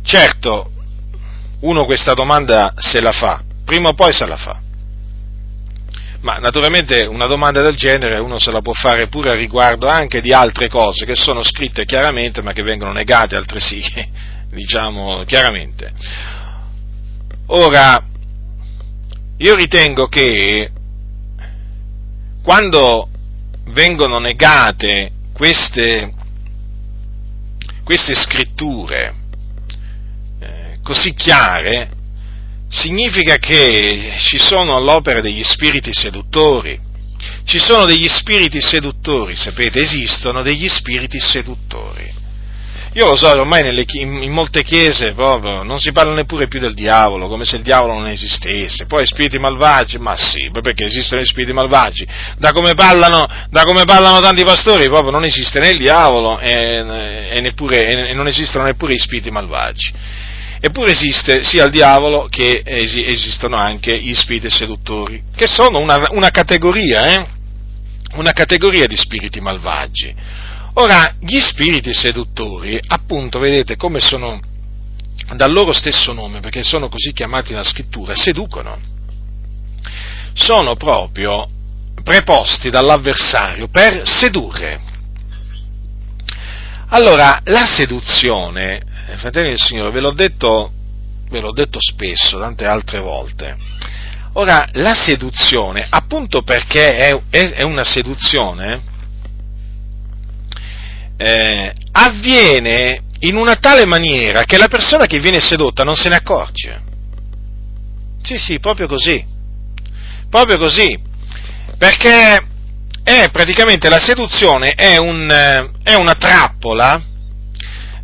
Certo, 0.03 0.71
uno 1.61 1.85
questa 1.85 2.13
domanda 2.13 2.73
se 2.75 2.99
la 2.99 3.13
fa, 3.13 3.41
prima 3.63 3.87
o 3.89 3.93
poi 3.93 4.11
se 4.11 4.25
la 4.25 4.35
fa. 4.35 4.59
Ma 6.19 6.35
naturalmente 6.39 7.05
una 7.05 7.27
domanda 7.27 7.61
del 7.61 7.77
genere 7.77 8.19
uno 8.19 8.37
se 8.39 8.51
la 8.51 8.59
può 8.59 8.73
fare 8.73 9.07
pure 9.07 9.29
a 9.29 9.35
riguardo 9.35 9.87
anche 9.87 10.19
di 10.19 10.33
altre 10.33 10.67
cose 10.67 11.05
che 11.05 11.15
sono 11.15 11.43
scritte 11.43 11.85
chiaramente 11.85 12.41
ma 12.41 12.51
che 12.51 12.61
vengono 12.61 12.91
negate 12.91 13.37
altresì, 13.37 13.81
diciamo 14.51 15.23
chiaramente. 15.23 15.93
Ora, 17.47 18.05
io 19.37 19.55
ritengo 19.55 20.07
che 20.07 20.69
quando 22.43 23.07
vengono 23.65 24.19
negate 24.19 25.11
queste, 25.33 26.13
queste 27.83 28.15
scritture 28.15 29.13
eh, 30.39 30.77
così 30.83 31.13
chiare, 31.13 31.89
significa 32.69 33.37
che 33.37 34.13
ci 34.17 34.37
sono 34.37 34.75
all'opera 34.75 35.21
degli 35.21 35.43
spiriti 35.43 35.91
seduttori. 35.93 36.91
Ci 37.45 37.59
sono 37.59 37.85
degli 37.85 38.09
spiriti 38.09 38.59
seduttori, 38.61 39.35
sapete, 39.35 39.79
esistono 39.79 40.41
degli 40.41 40.67
spiriti 40.67 41.19
seduttori. 41.19 42.22
Io 42.95 43.07
lo 43.07 43.15
so, 43.15 43.27
ormai 43.27 43.63
nelle, 43.63 43.85
in, 43.87 44.21
in, 44.21 44.31
molte 44.31 44.61
chiese 44.61 45.13
proprio 45.13 45.63
non 45.63 45.79
si 45.79 45.91
parla 45.91 46.13
neppure 46.13 46.47
più 46.47 46.59
del 46.59 46.75
diavolo, 46.75 47.27
come 47.27 47.43
se 47.43 47.55
il 47.55 47.63
diavolo 47.63 47.93
non 47.93 48.07
esistesse. 48.07 48.85
Poi 48.85 49.03
spiriti 49.03 49.39
malvagi, 49.39 49.97
ma 49.97 50.15
sì, 50.15 50.51
perché 50.61 50.85
esistono 50.85 51.19
gli 51.19 51.25
spiriti 51.25 51.53
malvagi. 51.53 52.05
Da 52.37 52.51
come 52.51 52.75
parlano, 52.75 53.25
da 53.49 53.63
come 53.63 53.83
parlano 53.85 54.21
tanti 54.21 54.43
pastori, 54.43 54.85
proprio 54.85 55.09
non 55.09 55.23
esiste 55.23 55.59
né 55.59 55.69
il 55.69 55.79
diavolo 55.79 56.39
e, 56.39 56.51
e, 57.31 57.41
neppure, 57.41 58.09
e 58.09 58.13
non 58.13 58.27
esistono 58.27 58.65
neppure 58.65 58.93
gli 58.93 58.99
spiriti 58.99 59.31
malvagi. 59.31 59.91
Eppure 60.59 60.91
esiste 60.91 61.43
sia 61.43 61.65
il 61.65 61.71
diavolo 61.71 62.27
che 62.29 62.61
esistono 62.63 63.55
anche 63.55 63.97
gli 63.97 64.13
spiriti 64.13 64.51
seduttori, 64.51 65.23
che 65.35 65.47
sono 65.47 65.79
una, 65.79 66.09
una 66.11 66.29
categoria, 66.29 67.05
eh? 67.07 67.27
una 68.13 68.33
categoria 68.33 68.85
di 68.85 68.95
spiriti 68.95 69.41
malvagi. 69.41 70.13
Ora, 70.75 71.15
gli 71.19 71.39
spiriti 71.39 71.93
seduttori, 71.93 72.79
appunto, 72.87 73.37
vedete 73.39 73.75
come 73.75 73.99
sono 73.99 74.39
dal 75.35 75.51
loro 75.51 75.71
stesso 75.71 76.13
nome, 76.13 76.39
perché 76.39 76.63
sono 76.63 76.89
così 76.89 77.13
chiamati 77.13 77.51
nella 77.51 77.63
scrittura, 77.63 78.15
seducono. 78.15 78.79
Sono 80.33 80.75
proprio 80.75 81.47
preposti 82.03 82.71
dall'avversario 82.71 83.67
per 83.67 84.07
sedurre. 84.07 84.81
Allora, 86.89 87.39
la 87.45 87.65
seduzione, 87.65 88.81
eh, 89.07 89.17
fratelli 89.17 89.49
del 89.49 89.59
Signore, 89.59 89.91
ve 89.91 89.99
l'ho 89.99 90.11
detto, 90.11 90.71
ve 91.29 91.39
l'ho 91.39 91.51
detto 91.51 91.79
spesso, 91.79 92.39
tante 92.39 92.65
altre 92.65 92.99
volte. 92.99 93.55
Ora, 94.33 94.67
la 94.73 94.95
seduzione, 94.95 95.85
appunto 95.87 96.41
perché 96.41 96.95
è, 96.95 97.19
è, 97.29 97.49
è 97.51 97.63
una 97.63 97.83
seduzione, 97.83 98.81
eh, 101.17 101.73
avviene 101.91 103.03
in 103.19 103.35
una 103.35 103.55
tale 103.55 103.85
maniera 103.85 104.43
che 104.43 104.57
la 104.57 104.67
persona 104.67 105.05
che 105.05 105.19
viene 105.19 105.39
sedotta 105.39 105.83
non 105.83 105.95
se 105.95 106.09
ne 106.09 106.15
accorge. 106.15 106.81
Sì, 108.23 108.37
sì, 108.37 108.59
proprio 108.59 108.87
così. 108.87 109.23
Proprio 110.29 110.57
così. 110.57 110.99
Perché 111.77 112.47
è 113.03 113.29
praticamente 113.31 113.89
la 113.89 113.99
seduzione 113.99 114.71
è, 114.71 114.97
un, 114.97 115.27
è 115.83 115.93
una 115.95 116.15
trappola 116.15 117.01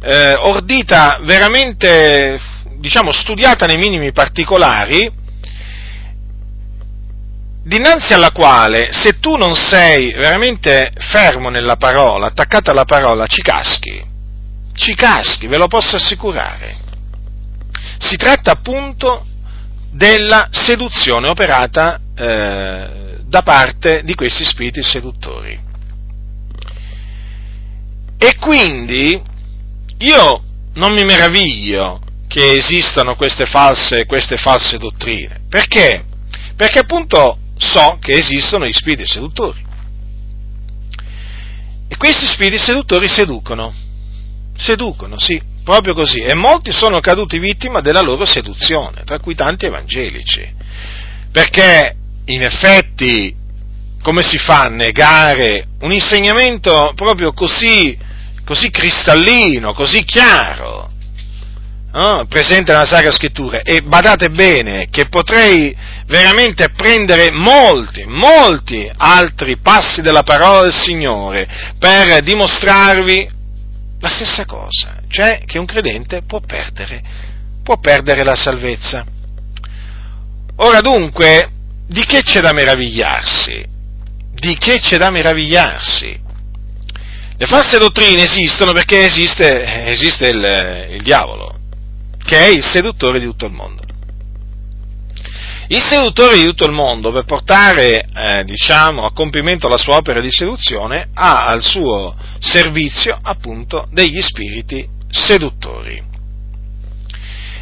eh, 0.01 0.33
ordita 0.35 1.19
veramente, 1.23 2.39
diciamo, 2.77 3.11
studiata 3.11 3.65
nei 3.65 3.77
minimi 3.77 4.11
particolari 4.11 5.11
dinanzi 7.63 8.13
alla 8.13 8.31
quale 8.31 8.91
se 8.91 9.19
tu 9.19 9.35
non 9.35 9.55
sei 9.55 10.13
veramente 10.13 10.91
fermo 10.97 11.49
nella 11.49 11.75
parola, 11.75 12.27
attaccato 12.27 12.71
alla 12.71 12.85
parola, 12.85 13.27
ci 13.27 13.41
caschi, 13.41 14.03
ci 14.73 14.95
caschi, 14.95 15.47
ve 15.47 15.57
lo 15.57 15.67
posso 15.67 15.97
assicurare. 15.97 16.77
Si 17.97 18.15
tratta 18.15 18.51
appunto 18.51 19.25
della 19.91 20.47
seduzione 20.51 21.29
operata 21.29 21.99
eh, 22.15 23.17
da 23.23 23.41
parte 23.43 24.03
di 24.03 24.15
questi 24.15 24.45
spiriti 24.45 24.81
seduttori. 24.81 25.67
E 28.17 28.35
quindi 28.37 29.21
io 29.99 30.43
non 30.73 30.93
mi 30.93 31.03
meraviglio 31.03 32.01
che 32.27 32.57
esistano 32.57 33.15
queste 33.15 33.45
false, 33.45 34.05
queste 34.05 34.37
false 34.37 34.77
dottrine. 34.77 35.41
Perché? 35.49 36.05
Perché 36.55 36.79
appunto 36.79 37.37
so 37.59 37.97
che 38.01 38.13
esistono 38.13 38.65
gli 38.65 38.73
spiriti 38.73 39.05
seduttori. 39.05 39.67
E 41.87 41.97
questi 41.97 42.25
spiriti 42.25 42.57
seduttori 42.57 43.07
seducono. 43.07 43.73
Seducono, 44.55 45.19
sì, 45.19 45.41
proprio 45.63 45.93
così. 45.93 46.19
E 46.19 46.33
molti 46.33 46.71
sono 46.71 46.99
caduti 46.99 47.37
vittima 47.37 47.81
della 47.81 48.01
loro 48.01 48.25
seduzione, 48.25 49.03
tra 49.03 49.19
cui 49.19 49.35
tanti 49.35 49.65
evangelici. 49.65 50.55
Perché 51.31 51.95
in 52.25 52.41
effetti 52.41 53.35
come 54.01 54.23
si 54.23 54.37
fa 54.37 54.61
a 54.61 54.69
negare 54.69 55.67
un 55.81 55.91
insegnamento 55.91 56.93
proprio 56.95 57.33
così, 57.33 57.97
così 58.45 58.71
cristallino, 58.71 59.73
così 59.73 60.03
chiaro, 60.05 60.91
no? 61.99 62.25
presente 62.27 62.71
nella 62.71 62.85
Sacra 62.85 63.11
Scrittura? 63.11 63.61
E 63.61 63.81
badate 63.81 64.29
bene 64.29 64.87
che 64.89 65.07
potrei 65.09 65.75
veramente 66.05 66.69
prendere 66.69 67.31
molti, 67.31 68.05
molti 68.05 68.89
altri 68.97 69.57
passi 69.57 70.01
della 70.01 70.23
parola 70.23 70.61
del 70.61 70.73
Signore 70.73 71.47
per 71.77 72.21
dimostrarvi 72.21 73.29
la 73.99 74.09
stessa 74.09 74.45
cosa, 74.45 75.01
cioè 75.09 75.43
che 75.45 75.57
un 75.57 75.65
credente 75.65 76.23
può 76.23 76.39
perdere, 76.39 77.01
può 77.63 77.77
perdere 77.79 78.23
la 78.23 78.35
salvezza. 78.35 79.05
Ora 80.57 80.81
dunque, 80.81 81.51
di 81.87 82.03
che 82.05 82.21
c'è 82.21 82.39
da 82.39 82.53
meravigliarsi? 82.53 83.65
Di 84.33 84.57
che 84.57 84.79
c'è 84.79 84.97
da 84.97 85.09
meravigliarsi? 85.09 86.27
Le 87.37 87.45
false 87.45 87.77
dottrine 87.77 88.23
esistono 88.23 88.73
perché 88.73 89.05
esiste, 89.05 89.85
esiste 89.85 90.27
il, 90.27 90.87
il 90.91 91.01
diavolo, 91.01 91.58
che 92.29 92.45
è 92.45 92.49
il 92.49 92.63
seduttore 92.63 93.17
di 93.17 93.25
tutto 93.25 93.47
il 93.47 93.53
mondo. 93.53 93.81
Il 95.69 95.81
seduttore 95.81 96.35
di 96.35 96.43
tutto 96.43 96.65
il 96.65 96.71
mondo, 96.71 97.11
per 97.11 97.25
portare 97.25 98.05
eh, 98.13 98.43
diciamo, 98.43 99.03
a 99.03 99.11
compimento 99.13 99.67
la 99.67 99.79
sua 99.79 99.95
opera 99.95 100.19
di 100.19 100.31
seduzione, 100.31 101.09
ha 101.11 101.47
al 101.47 101.63
suo 101.63 102.15
servizio 102.37 103.17
appunto 103.19 103.87
degli 103.91 104.21
spiriti 104.21 104.87
seduttori. 105.09 105.99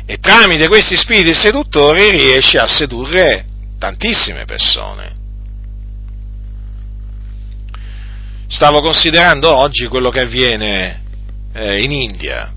E 0.05 0.17
tramite 0.17 0.67
questi 0.67 0.97
spiriti 0.97 1.33
seduttori 1.33 2.09
riesce 2.09 2.57
a 2.57 2.67
sedurre 2.67 3.45
tantissime 3.79 4.43
persone. 4.43 5.15
Stavo 8.49 8.81
considerando 8.81 9.55
oggi 9.55 9.87
quello 9.87 10.09
che 10.09 10.21
avviene 10.21 11.03
eh, 11.53 11.81
in 11.83 11.91
India 11.91 12.51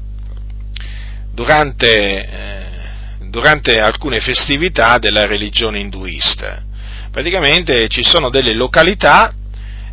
durante, 1.32 1.96
eh, 1.96 3.28
durante 3.28 3.80
alcune 3.80 4.20
festività 4.20 4.98
della 4.98 5.26
religione 5.26 5.80
induista. 5.80 6.62
Praticamente 7.10 7.88
ci 7.88 8.02
sono 8.04 8.30
delle 8.30 8.54
località 8.54 9.34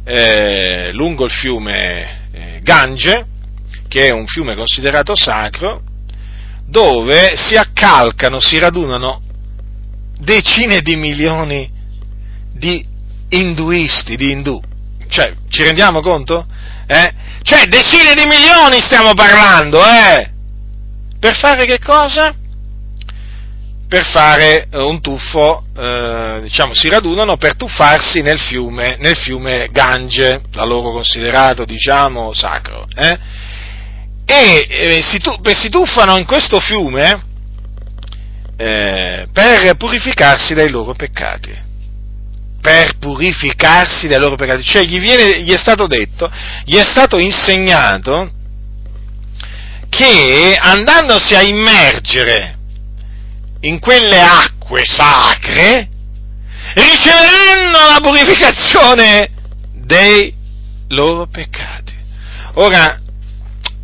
eh, 0.03 0.91
lungo 0.93 1.25
il 1.25 1.31
fiume 1.31 2.29
eh, 2.31 2.59
Gange, 2.61 3.25
che 3.88 4.07
è 4.07 4.11
un 4.11 4.25
fiume 4.27 4.55
considerato 4.55 5.15
sacro, 5.15 5.81
dove 6.65 7.35
si 7.35 7.55
accalcano, 7.55 8.39
si 8.39 8.57
radunano 8.57 9.21
decine 10.19 10.81
di 10.81 10.95
milioni 10.95 11.69
di 12.53 12.85
induisti, 13.29 14.15
di 14.15 14.31
indù. 14.31 14.59
Cioè, 15.09 15.33
ci 15.49 15.63
rendiamo 15.63 16.01
conto? 16.01 16.45
Eh? 16.85 17.13
Cioè, 17.41 17.65
decine 17.65 18.13
di 18.13 18.25
milioni 18.25 18.79
stiamo 18.79 19.13
parlando, 19.13 19.79
eh? 19.83 20.31
Per 21.20 21.36
fare 21.36 21.65
che 21.65 21.80
cosa? 21.80 22.36
Per 23.89 24.05
fare 24.05 24.68
eh, 24.70 24.78
un 24.78 25.01
tuffo, 25.01 25.63
eh, 25.76 26.39
diciamo, 26.43 26.74
si 26.74 26.89
radunano 26.89 27.38
per 27.38 27.55
tuffarsi 27.55 28.22
nel 28.22 28.39
fiume, 28.39 28.97
nel 28.99 29.15
fiume 29.15 29.70
Gange, 29.72 30.41
da 30.51 30.63
loro 30.63 30.91
considerato, 30.91 31.65
diciamo, 31.65 32.34
sacro. 32.34 32.88
Eh? 32.95 33.18
E 34.26 34.68
eh, 34.70 35.01
si, 35.01 35.20
tu, 35.20 35.34
si 35.53 35.70
tuffano 35.70 36.18
in 36.18 36.26
questo 36.26 36.59
fiume 36.59 37.24
eh, 38.57 39.28
per 39.32 39.76
purificarsi 39.76 40.53
dai 40.53 40.70
loro 40.70 40.93
peccati. 40.93 41.65
Per 42.61 42.97
purificarsi 42.97 44.07
dai 44.07 44.20
loro 44.20 44.36
peccati. 44.36 44.63
Cioè 44.63 44.84
gli, 44.84 44.99
viene, 44.99 45.41
gli 45.41 45.51
è 45.51 45.57
stato 45.57 45.88
detto, 45.88 46.30
gli 46.65 46.76
è 46.76 46.84
stato 46.84 47.18
insegnato 47.18 48.34
che 49.89 50.57
andandosi 50.59 51.35
a 51.35 51.41
immergere 51.41 52.57
in 53.61 53.79
quelle 53.79 54.21
acque 54.21 54.83
sacre, 54.85 55.89
riceveranno 56.73 57.93
la 57.93 57.99
purificazione 58.01 59.31
dei 59.73 60.33
loro 60.89 61.27
peccati. 61.27 61.95
Ora, 62.55 62.99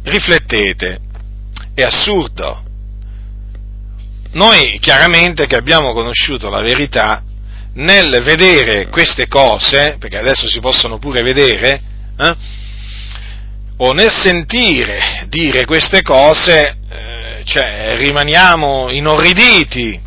riflettete, 0.03 0.99
è 1.73 1.81
assurdo 1.81 2.63
noi 4.33 4.79
chiaramente 4.79 5.45
che 5.45 5.55
abbiamo 5.55 5.93
conosciuto 5.93 6.49
la 6.49 6.61
verità, 6.61 7.23
nel 7.75 8.21
vedere 8.23 8.87
queste 8.87 9.27
cose, 9.27 9.97
perché 9.99 10.17
adesso 10.17 10.47
si 10.47 10.59
possono 10.59 10.97
pure 10.99 11.21
vedere, 11.21 11.81
eh, 12.17 12.35
o 13.77 13.93
nel 13.93 14.11
sentire 14.11 15.25
dire 15.27 15.65
queste 15.65 16.01
cose, 16.01 16.77
eh, 16.89 17.41
cioè, 17.45 17.95
rimaniamo 17.97 18.89
inorriditi, 18.91 19.99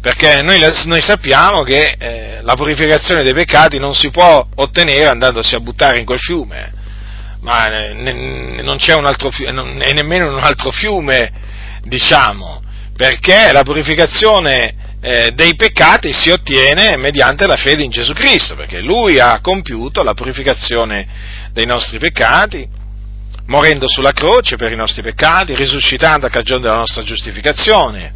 perché 0.00 0.42
noi, 0.42 0.60
noi 0.84 1.00
sappiamo 1.00 1.62
che 1.62 1.94
eh, 1.98 2.38
la 2.42 2.54
purificazione 2.54 3.22
dei 3.22 3.34
peccati 3.34 3.78
non 3.78 3.94
si 3.94 4.10
può 4.10 4.46
ottenere 4.56 5.06
andandosi 5.06 5.54
a 5.54 5.60
buttare 5.60 5.98
in 5.98 6.04
quel 6.04 6.18
fiume, 6.18 6.72
ma 7.40 7.66
ne, 7.66 8.60
non 8.62 8.76
c'è 8.76 8.94
un 8.94 9.06
altro 9.06 9.30
fiume, 9.30 9.84
e 9.84 9.92
nemmeno 9.92 10.28
un 10.28 10.42
altro 10.42 10.70
fiume, 10.70 11.30
diciamo, 11.84 12.62
perché 12.96 13.50
la 13.52 13.62
purificazione 13.62 14.74
eh, 15.04 15.32
dei 15.34 15.56
peccati 15.56 16.12
si 16.12 16.30
ottiene 16.30 16.96
mediante 16.96 17.48
la 17.48 17.56
fede 17.56 17.82
in 17.82 17.90
Gesù 17.90 18.12
Cristo, 18.12 18.54
perché 18.54 18.80
Lui 18.80 19.18
ha 19.18 19.40
compiuto 19.40 20.04
la 20.04 20.14
purificazione 20.14 21.08
dei 21.50 21.66
nostri 21.66 21.98
peccati, 21.98 22.68
morendo 23.46 23.88
sulla 23.88 24.12
croce 24.12 24.54
per 24.54 24.70
i 24.70 24.76
nostri 24.76 25.02
peccati, 25.02 25.56
risuscitando 25.56 26.26
a 26.26 26.30
cagione 26.30 26.60
della 26.60 26.76
nostra 26.76 27.02
giustificazione. 27.02 28.14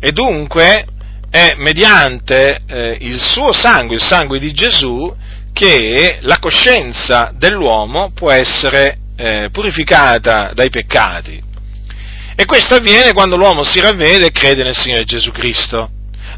E 0.00 0.12
dunque 0.12 0.86
è 1.28 1.52
mediante 1.58 2.62
eh, 2.66 2.96
il 3.00 3.20
suo 3.20 3.52
sangue, 3.52 3.96
il 3.96 4.02
sangue 4.02 4.38
di 4.38 4.52
Gesù, 4.52 5.14
che 5.52 6.20
la 6.22 6.38
coscienza 6.38 7.32
dell'uomo 7.36 8.12
può 8.14 8.30
essere 8.30 8.96
eh, 9.14 9.50
purificata 9.52 10.52
dai 10.54 10.70
peccati. 10.70 11.42
E 12.34 12.44
questo 12.46 12.76
avviene 12.76 13.12
quando 13.12 13.36
l'uomo 13.36 13.62
si 13.62 13.78
ravvede 13.78 14.28
e 14.28 14.30
crede 14.30 14.62
nel 14.62 14.76
Signore 14.76 15.04
Gesù 15.04 15.32
Cristo. 15.32 15.90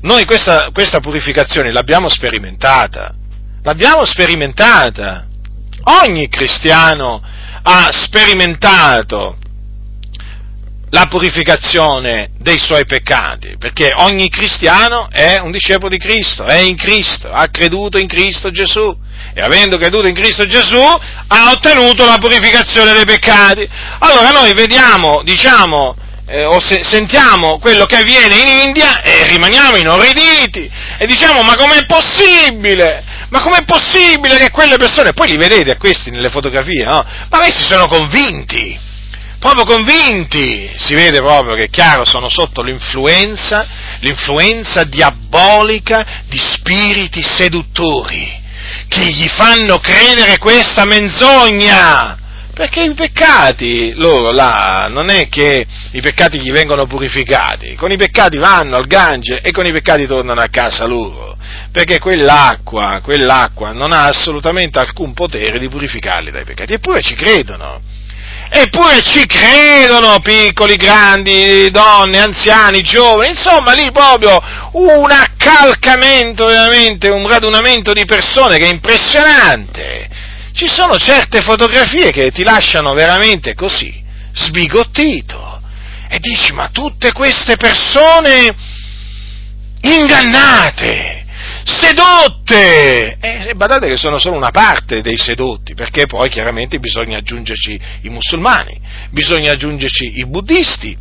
Noi 0.03 0.25
questa, 0.25 0.71
questa 0.73 1.01
purificazione 1.01 1.71
l'abbiamo 1.71 2.09
sperimentata, 2.09 3.15
l'abbiamo 3.63 4.05
sperimentata. 4.05 5.27
Ogni 5.83 6.29
cristiano 6.29 7.23
ha 7.63 7.89
sperimentato 7.91 9.37
la 10.91 11.07
purificazione 11.07 12.31
dei 12.39 12.59
suoi 12.59 12.85
peccati, 12.85 13.57
perché 13.59 13.93
ogni 13.95 14.29
cristiano 14.29 15.09
è 15.11 15.39
un 15.39 15.51
discepolo 15.51 15.89
di 15.89 15.99
Cristo, 15.99 16.45
è 16.45 16.57
in 16.57 16.77
Cristo, 16.77 17.31
ha 17.31 17.49
creduto 17.49 17.99
in 17.99 18.09
Cristo 18.09 18.51
Gesù 18.51 18.97
e 19.33 19.41
avendo 19.41 19.79
creduto 19.79 20.09
in 20.09 20.15
Cristo 20.15 20.47
Gesù 20.47 20.81
ha 20.81 21.51
ottenuto 21.51 22.05
la 22.05 22.19
purificazione 22.19 22.93
dei 22.93 23.05
peccati. 23.05 23.69
Allora 24.01 24.31
noi 24.31 24.53
vediamo, 24.55 25.23
diciamo, 25.23 25.95
eh, 26.31 26.45
o 26.45 26.61
se, 26.61 26.83
sentiamo 26.85 27.59
quello 27.59 27.87
che 27.87 27.97
avviene 27.97 28.37
in 28.37 28.67
India 28.67 29.03
e 29.03 29.27
rimaniamo 29.27 29.77
inorriditi 29.77 30.71
e 30.97 31.05
diciamo 31.07 31.43
ma 31.43 31.57
com'è 31.57 31.85
possibile? 31.87 33.03
Ma 33.31 33.41
com'è 33.41 33.65
possibile 33.65 34.39
che 34.39 34.51
quelle 34.51 34.77
persone, 34.77 35.13
poi 35.13 35.29
li 35.29 35.37
vedete 35.37 35.73
a 35.73 35.77
questi 35.77 36.11
nelle 36.11 36.31
fotografie, 36.31 36.85
no? 36.85 37.05
Ma 37.29 37.39
questi 37.39 37.65
sono 37.65 37.89
convinti, 37.89 38.79
proprio 39.41 39.65
convinti, 39.65 40.71
si 40.77 40.95
vede 40.95 41.19
proprio 41.19 41.55
che 41.55 41.69
chiaro 41.69 42.05
sono 42.05 42.29
sotto 42.29 42.63
l'influenza, 42.63 43.67
l'influenza 44.01 44.85
diabolica 44.85 46.23
di 46.29 46.39
spiriti 46.39 47.23
seduttori 47.23 48.39
che 48.87 49.05
gli 49.05 49.29
fanno 49.29 49.79
credere 49.79 50.39
questa 50.39 50.85
menzogna. 50.85 52.19
Perché 52.61 52.83
i 52.83 52.93
peccati, 52.93 53.95
loro 53.95 54.33
là, 54.33 54.87
non 54.91 55.09
è 55.09 55.31
che 55.31 55.67
i 55.93 56.01
peccati 56.03 56.39
gli 56.39 56.53
vengono 56.53 56.85
purificati, 56.85 57.75
con 57.75 57.91
i 57.91 57.97
peccati 57.97 58.37
vanno 58.37 58.77
al 58.77 58.87
Gange 58.87 59.41
e 59.41 59.51
con 59.51 59.65
i 59.65 59.73
peccati 59.73 60.07
tornano 60.07 60.43
a 60.43 60.49
casa 60.51 60.85
loro, 60.85 61.39
perché 61.73 61.99
quell'acqua, 61.99 63.01
quell'acqua 63.03 63.73
non 63.73 63.93
ha 63.93 64.03
assolutamente 64.03 64.79
alcun 64.79 65.15
potere 65.15 65.59
di 65.59 65.71
purificarli 65.71 66.31
dai 66.31 66.45
peccati, 66.45 66.75
eppure 66.75 67.01
ci 67.01 67.15
credono. 67.15 67.81
Eppure 68.51 69.01
ci 69.01 69.25
credono 69.25 70.21
piccoli, 70.21 70.77
grandi, 70.77 71.71
donne, 71.71 72.19
anziani, 72.19 72.83
giovani, 72.83 73.31
insomma 73.31 73.73
lì 73.73 73.91
proprio 73.91 74.39
un 74.73 75.11
accalcamento 75.11 76.45
veramente, 76.45 77.09
un 77.09 77.27
radunamento 77.27 77.95
di 77.95 78.05
persone 78.05 78.59
che 78.59 78.67
è 78.67 78.71
impressionante. 78.71 80.09
Ci 80.61 80.69
sono 80.69 80.99
certe 80.99 81.41
fotografie 81.41 82.11
che 82.11 82.31
ti 82.33 82.43
lasciano 82.43 82.93
veramente 82.93 83.55
così, 83.55 83.99
sbigottito. 84.35 85.59
E 86.07 86.19
dici, 86.19 86.53
ma 86.53 86.69
tutte 86.69 87.13
queste 87.13 87.57
persone 87.57 88.55
ingannate, 89.81 91.25
sedotte! 91.65 93.17
E 93.19 93.55
badate 93.55 93.89
che 93.89 93.97
sono 93.97 94.19
solo 94.19 94.37
una 94.37 94.51
parte 94.51 95.01
dei 95.01 95.17
sedotti, 95.17 95.73
perché 95.73 96.05
poi 96.05 96.29
chiaramente 96.29 96.79
bisogna 96.79 97.17
aggiungerci 97.17 97.81
i 98.03 98.11
musulmani, 98.11 98.79
bisogna 99.09 99.53
aggiungerci 99.53 100.19
i 100.19 100.27
buddisti, 100.27 100.95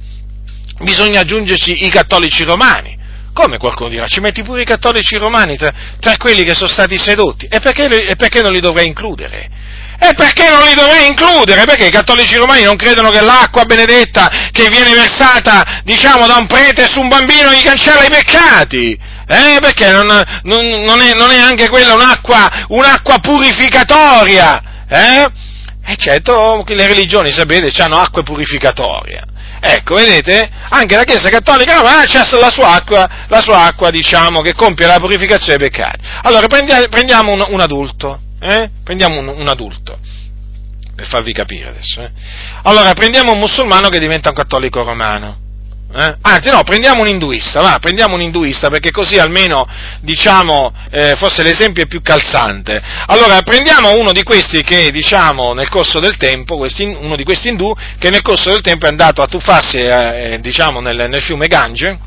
bisogna 0.83 1.19
aggiungerci 1.19 1.83
i 1.83 1.89
cattolici 1.89 2.45
romani. 2.45 2.97
Come 3.39 3.57
qualcuno 3.57 3.87
dirà, 3.87 4.05
ci 4.05 4.19
metti 4.19 4.43
pure 4.43 4.63
i 4.63 4.65
cattolici 4.65 5.15
romani 5.15 5.55
tra, 5.55 5.71
tra 6.01 6.17
quelli 6.17 6.43
che 6.43 6.53
sono 6.55 6.67
stati 6.67 6.99
sedotti? 6.99 7.47
E 7.49 7.61
perché, 7.61 7.85
e 7.85 8.17
perché 8.17 8.41
non 8.41 8.51
li 8.51 8.59
dovrei 8.59 8.85
includere? 8.85 9.49
E 9.97 10.13
perché 10.13 10.49
non 10.49 10.65
li 10.65 10.73
dovrei 10.73 11.07
includere? 11.07 11.63
Perché 11.63 11.85
i 11.85 11.89
cattolici 11.89 12.35
romani 12.35 12.63
non 12.63 12.75
credono 12.75 13.09
che 13.11 13.21
l'acqua 13.21 13.63
benedetta 13.63 14.49
che 14.51 14.67
viene 14.67 14.93
versata, 14.93 15.79
diciamo, 15.85 16.27
da 16.27 16.35
un 16.35 16.47
prete 16.47 16.85
su 16.91 16.99
un 16.99 17.07
bambino 17.07 17.53
gli 17.53 17.61
cancella 17.61 18.03
i 18.03 18.09
peccati? 18.09 18.99
Eh, 19.25 19.59
perché 19.61 19.89
non, 19.89 20.05
non, 20.43 20.83
non, 20.83 20.99
è, 20.99 21.13
non, 21.13 21.31
è, 21.31 21.39
anche 21.39 21.69
quella 21.69 21.93
un'acqua, 21.93 22.65
un'acqua 22.67 23.19
purificatoria? 23.19 24.61
Eh? 24.89 25.31
E 25.85 25.95
certo, 25.95 26.65
le 26.67 26.87
religioni, 26.87 27.31
sapete, 27.31 27.71
hanno 27.81 27.99
acqua 27.99 28.21
purificatoria. 28.21 29.23
Ecco, 29.61 29.95
vedete? 29.95 30.49
Anche 30.69 30.95
la 30.95 31.03
Chiesa 31.03 31.29
Cattolica 31.29 31.75
romana 31.75 32.03
c'è 32.03 32.19
la 32.39 32.49
sua 32.49 32.73
acqua, 32.73 33.25
la 33.27 33.41
sua 33.41 33.65
acqua, 33.65 33.89
diciamo, 33.89 34.41
che 34.41 34.53
compie 34.53 34.87
la 34.87 34.99
purificazione 34.99 35.57
dei 35.57 35.69
peccati. 35.69 35.99
Allora, 36.23 36.47
prendiamo, 36.47 37.33
un, 37.33 37.45
un, 37.49 37.59
adulto, 37.59 38.19
eh? 38.39 38.69
Prendiamo 38.83 39.19
un, 39.19 39.27
un, 39.27 39.47
adulto, 39.47 39.97
per 40.95 41.07
farvi 41.07 41.33
capire 41.33 41.69
adesso, 41.69 42.01
eh? 42.01 42.11
Allora, 42.63 42.93
prendiamo 42.93 43.33
un 43.33 43.39
musulmano 43.39 43.89
che 43.89 43.99
diventa 43.99 44.29
un 44.29 44.35
cattolico 44.35 44.83
romano. 44.83 45.47
Eh? 45.91 46.15
Anzi 46.21 46.51
no, 46.51 46.61
prendiamo 46.61 47.01
un 47.01 47.07
induista, 47.07 47.61
va, 47.61 47.79
prendiamo 47.81 48.13
un 48.13 48.21
induista 48.21 48.69
perché 48.69 48.91
così 48.91 49.17
almeno 49.17 49.67
diciamo 50.01 50.71
eh, 50.91 51.15
forse 51.15 51.41
l'esempio 51.41 51.81
è 51.81 51.87
più 51.87 52.01
calzante. 52.03 52.79
Allora 53.07 53.41
prendiamo 53.41 53.97
uno 53.97 54.11
di 54.11 54.21
questi 54.21 54.61
che 54.61 54.91
diciamo 54.91 55.53
nel 55.53 55.67
corso 55.69 55.99
del 55.99 56.15
tempo, 56.17 56.57
questi, 56.57 56.83
uno 56.83 57.15
di 57.15 57.23
questi 57.23 57.49
indù 57.49 57.73
che 57.97 58.11
nel 58.11 58.21
corso 58.21 58.51
del 58.51 58.61
tempo 58.61 58.85
è 58.85 58.89
andato 58.89 59.23
a 59.23 59.27
tuffarsi 59.27 59.77
eh, 59.77 60.33
eh 60.33 60.39
diciamo 60.41 60.79
nel, 60.79 61.09
nel, 61.09 61.21
fiume 61.23 61.47
Gange 61.47 61.99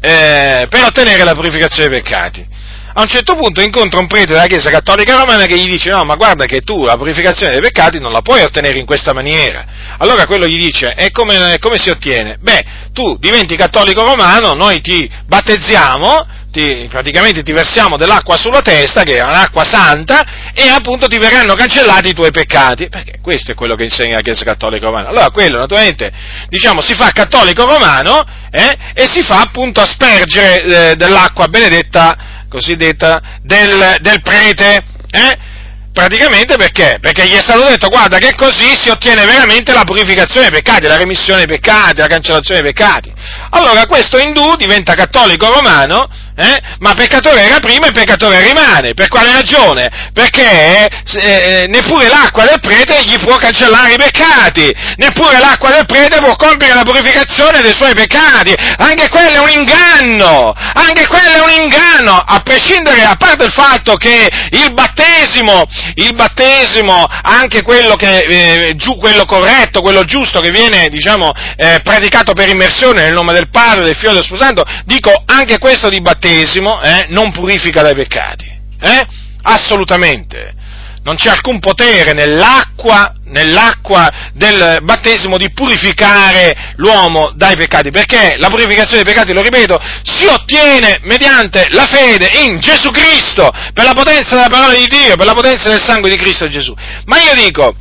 eh, 0.00 0.66
per 0.70 0.82
ottenere 0.82 1.24
la 1.24 1.34
purificazione 1.34 1.88
dei 1.88 2.00
peccati 2.00 2.48
a 2.96 3.02
un 3.02 3.08
certo 3.08 3.34
punto 3.34 3.60
incontra 3.60 3.98
un 3.98 4.06
prete 4.06 4.32
della 4.32 4.46
Chiesa 4.46 4.70
Cattolica 4.70 5.16
Romana 5.16 5.46
che 5.46 5.58
gli 5.58 5.66
dice 5.66 5.90
no, 5.90 6.04
ma 6.04 6.14
guarda 6.14 6.44
che 6.44 6.60
tu 6.60 6.84
la 6.84 6.96
purificazione 6.96 7.52
dei 7.52 7.60
peccati 7.60 7.98
non 7.98 8.12
la 8.12 8.20
puoi 8.20 8.42
ottenere 8.42 8.78
in 8.78 8.86
questa 8.86 9.12
maniera. 9.12 9.66
Allora 9.98 10.26
quello 10.26 10.46
gli 10.46 10.62
dice, 10.62 10.94
e 10.94 11.10
come, 11.10 11.58
come 11.58 11.78
si 11.78 11.90
ottiene? 11.90 12.36
Beh, 12.40 12.64
tu 12.92 13.16
diventi 13.18 13.56
cattolico 13.56 14.04
romano, 14.04 14.54
noi 14.54 14.80
ti 14.80 15.10
battezziamo, 15.26 16.26
ti, 16.52 16.86
praticamente 16.88 17.42
ti 17.42 17.50
versiamo 17.50 17.96
dell'acqua 17.96 18.36
sulla 18.36 18.62
testa, 18.62 19.02
che 19.02 19.16
è 19.16 19.22
un'acqua 19.22 19.64
santa, 19.64 20.52
e 20.54 20.68
appunto 20.68 21.08
ti 21.08 21.18
verranno 21.18 21.54
cancellati 21.54 22.10
i 22.10 22.14
tuoi 22.14 22.30
peccati, 22.30 22.88
perché 22.88 23.18
questo 23.20 23.50
è 23.50 23.54
quello 23.54 23.74
che 23.74 23.82
insegna 23.82 24.14
la 24.14 24.20
Chiesa 24.20 24.44
Cattolica 24.44 24.86
Romana. 24.86 25.08
Allora 25.08 25.30
quello 25.30 25.58
naturalmente, 25.58 26.12
diciamo, 26.48 26.80
si 26.80 26.94
fa 26.94 27.10
cattolico 27.10 27.64
romano 27.66 28.22
eh, 28.52 28.78
e 28.94 29.08
si 29.10 29.22
fa 29.22 29.40
appunto 29.40 29.80
aspergere 29.80 30.90
eh, 30.90 30.96
dell'acqua 30.96 31.48
benedetta 31.48 32.33
cosiddetta 32.54 33.20
del, 33.42 33.96
del 34.00 34.22
prete, 34.22 34.84
eh? 35.10 35.52
Praticamente 35.92 36.56
perché? 36.56 36.98
Perché 37.00 37.24
gli 37.24 37.34
è 37.34 37.40
stato 37.40 37.62
detto, 37.62 37.88
guarda 37.88 38.18
che 38.18 38.34
così 38.34 38.74
si 38.74 38.88
ottiene 38.88 39.24
veramente 39.24 39.72
la 39.72 39.84
purificazione 39.84 40.50
dei 40.50 40.60
peccati, 40.60 40.88
la 40.88 40.96
remissione 40.96 41.44
dei 41.44 41.56
peccati, 41.56 42.00
la 42.00 42.08
cancellazione 42.08 42.62
dei 42.62 42.72
peccati. 42.72 43.12
Allora 43.50 43.86
questo 43.86 44.18
indù 44.18 44.56
diventa 44.56 44.94
cattolico 44.94 45.52
romano, 45.52 46.08
eh? 46.36 46.60
ma 46.78 46.94
peccatore 46.94 47.42
era 47.42 47.60
prima 47.60 47.86
e 47.86 47.92
peccatore 47.92 48.42
rimane. 48.42 48.94
Per 48.94 49.08
quale 49.08 49.32
ragione? 49.32 50.10
Perché 50.12 50.88
eh, 51.14 51.66
neppure 51.68 52.08
l'acqua 52.08 52.44
del 52.44 52.60
prete 52.60 53.04
gli 53.04 53.18
può 53.24 53.36
cancellare 53.36 53.94
i 53.94 53.96
peccati, 53.96 54.74
neppure 54.96 55.38
l'acqua 55.38 55.70
del 55.70 55.86
prete 55.86 56.18
può 56.18 56.34
compiere 56.36 56.74
la 56.74 56.82
purificazione 56.82 57.62
dei 57.62 57.74
suoi 57.74 57.94
peccati. 57.94 58.54
Anche 58.78 59.08
quello 59.08 59.30
è 59.30 59.38
un 59.38 59.50
inganno, 59.50 60.52
anche 60.54 61.06
quello 61.06 61.36
è 61.36 61.40
un 61.40 61.62
inganno, 61.62 62.16
a 62.16 62.40
prescindere, 62.40 63.02
a 63.02 63.16
parte 63.16 63.44
il 63.44 63.52
fatto 63.52 63.94
che 63.96 64.28
il 64.50 64.72
battesimo, 64.72 65.62
il 65.94 66.14
battesimo, 66.14 67.06
anche 67.22 67.62
quello, 67.62 67.94
che, 67.96 68.18
eh, 68.18 68.76
giù, 68.76 68.96
quello 68.98 69.24
corretto, 69.24 69.80
quello 69.80 70.04
giusto 70.04 70.40
che 70.40 70.50
viene, 70.50 70.88
diciamo, 70.88 71.30
eh, 71.56 71.80
praticato 71.82 72.32
per 72.32 72.48
immersione 72.48 73.02
nel 73.02 73.12
nome 73.12 73.32
del 73.32 73.50
Padre, 73.50 73.84
del 73.84 73.94
Figlio 73.94 74.10
e 74.10 74.14
del 74.14 74.24
Spirito 74.24 74.44
Santo, 74.44 74.64
dico 74.84 75.22
anche 75.26 75.58
questo 75.58 75.88
di 75.88 76.00
battesimo 76.24 76.80
eh, 76.80 77.06
non 77.08 77.30
purifica 77.32 77.82
dai 77.82 77.94
peccati. 77.94 78.46
Eh? 78.80 79.06
Assolutamente. 79.42 80.62
Non 81.02 81.16
c'è 81.16 81.28
alcun 81.28 81.58
potere 81.58 82.14
nell'acqua, 82.14 83.12
nell'acqua 83.26 84.30
del 84.32 84.78
battesimo 84.80 85.36
di 85.36 85.52
purificare 85.52 86.72
l'uomo 86.76 87.30
dai 87.36 87.56
peccati, 87.56 87.90
perché 87.90 88.36
la 88.38 88.48
purificazione 88.48 89.02
dei 89.02 89.12
peccati, 89.12 89.34
lo 89.34 89.42
ripeto, 89.42 89.78
si 90.02 90.24
ottiene 90.24 91.00
mediante 91.02 91.66
la 91.72 91.84
fede 91.84 92.30
in 92.46 92.58
Gesù 92.58 92.90
Cristo, 92.90 93.50
per 93.74 93.84
la 93.84 93.92
potenza 93.92 94.34
della 94.34 94.48
parola 94.48 94.72
di 94.72 94.86
Dio, 94.86 95.16
per 95.16 95.26
la 95.26 95.34
potenza 95.34 95.68
del 95.68 95.82
sangue 95.82 96.08
di 96.08 96.16
Cristo 96.16 96.48
Gesù. 96.48 96.74
Ma 97.04 97.18
io 97.18 97.34
dico, 97.34 97.76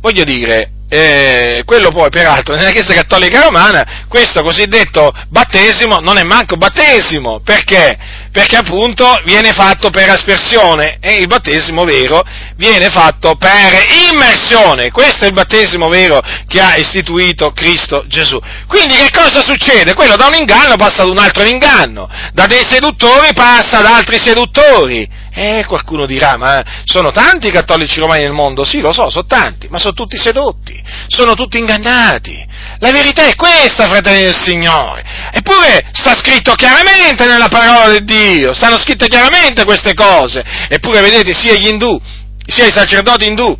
voglio 0.00 0.22
dire, 0.22 0.70
eh, 0.92 1.62
quello 1.64 1.90
poi 1.90 2.10
peraltro 2.10 2.56
nella 2.56 2.72
Chiesa 2.72 2.92
Cattolica 2.92 3.42
Romana 3.42 4.04
questo 4.08 4.42
cosiddetto 4.42 5.12
battesimo 5.28 5.98
non 5.98 6.18
è 6.18 6.24
manco 6.24 6.56
battesimo, 6.56 7.40
perché? 7.44 7.96
Perché 8.32 8.56
appunto 8.56 9.06
viene 9.24 9.52
fatto 9.52 9.90
per 9.90 10.08
aspersione 10.10 10.98
e 11.00 11.14
il 11.14 11.28
battesimo 11.28 11.84
vero 11.84 12.24
viene 12.56 12.90
fatto 12.90 13.36
per 13.36 13.86
immersione, 14.10 14.90
questo 14.90 15.24
è 15.24 15.28
il 15.28 15.32
battesimo 15.32 15.88
vero 15.88 16.20
che 16.48 16.60
ha 16.60 16.74
istituito 16.76 17.52
Cristo 17.52 18.04
Gesù. 18.08 18.40
Quindi 18.66 18.94
che 18.96 19.10
cosa 19.12 19.42
succede? 19.42 19.94
Quello 19.94 20.16
da 20.16 20.26
un 20.26 20.34
inganno 20.34 20.74
passa 20.74 21.02
ad 21.02 21.08
un 21.08 21.18
altro 21.18 21.44
inganno, 21.44 22.08
da 22.32 22.46
dei 22.46 22.64
seduttori 22.68 23.32
passa 23.32 23.78
ad 23.78 23.86
altri 23.86 24.18
seduttori, 24.18 25.08
eh, 25.32 25.64
qualcuno 25.66 26.06
dirà, 26.06 26.36
ma 26.36 26.62
sono 26.84 27.10
tanti 27.10 27.48
i 27.48 27.52
cattolici 27.52 28.00
romani 28.00 28.22
nel 28.22 28.32
mondo? 28.32 28.64
Sì, 28.64 28.80
lo 28.80 28.92
so, 28.92 29.08
sono 29.10 29.26
tanti, 29.26 29.68
ma 29.68 29.78
sono 29.78 29.94
tutti 29.94 30.16
sedotti, 30.16 30.82
sono 31.08 31.34
tutti 31.34 31.58
ingannati. 31.58 32.46
La 32.78 32.90
verità 32.90 33.26
è 33.26 33.34
questa, 33.34 33.88
fratelli 33.88 34.24
del 34.24 34.36
Signore. 34.36 35.04
Eppure 35.32 35.88
sta 35.92 36.14
scritto 36.14 36.52
chiaramente 36.54 37.26
nella 37.26 37.48
parola 37.48 37.98
di 37.98 38.04
Dio, 38.04 38.52
stanno 38.52 38.78
scritte 38.78 39.06
chiaramente 39.06 39.64
queste 39.64 39.94
cose. 39.94 40.44
Eppure 40.68 41.00
vedete, 41.00 41.32
sia 41.34 41.54
gli 41.54 41.68
indù, 41.68 42.00
sia 42.46 42.66
i 42.66 42.72
sacerdoti 42.72 43.26
indù, 43.26 43.56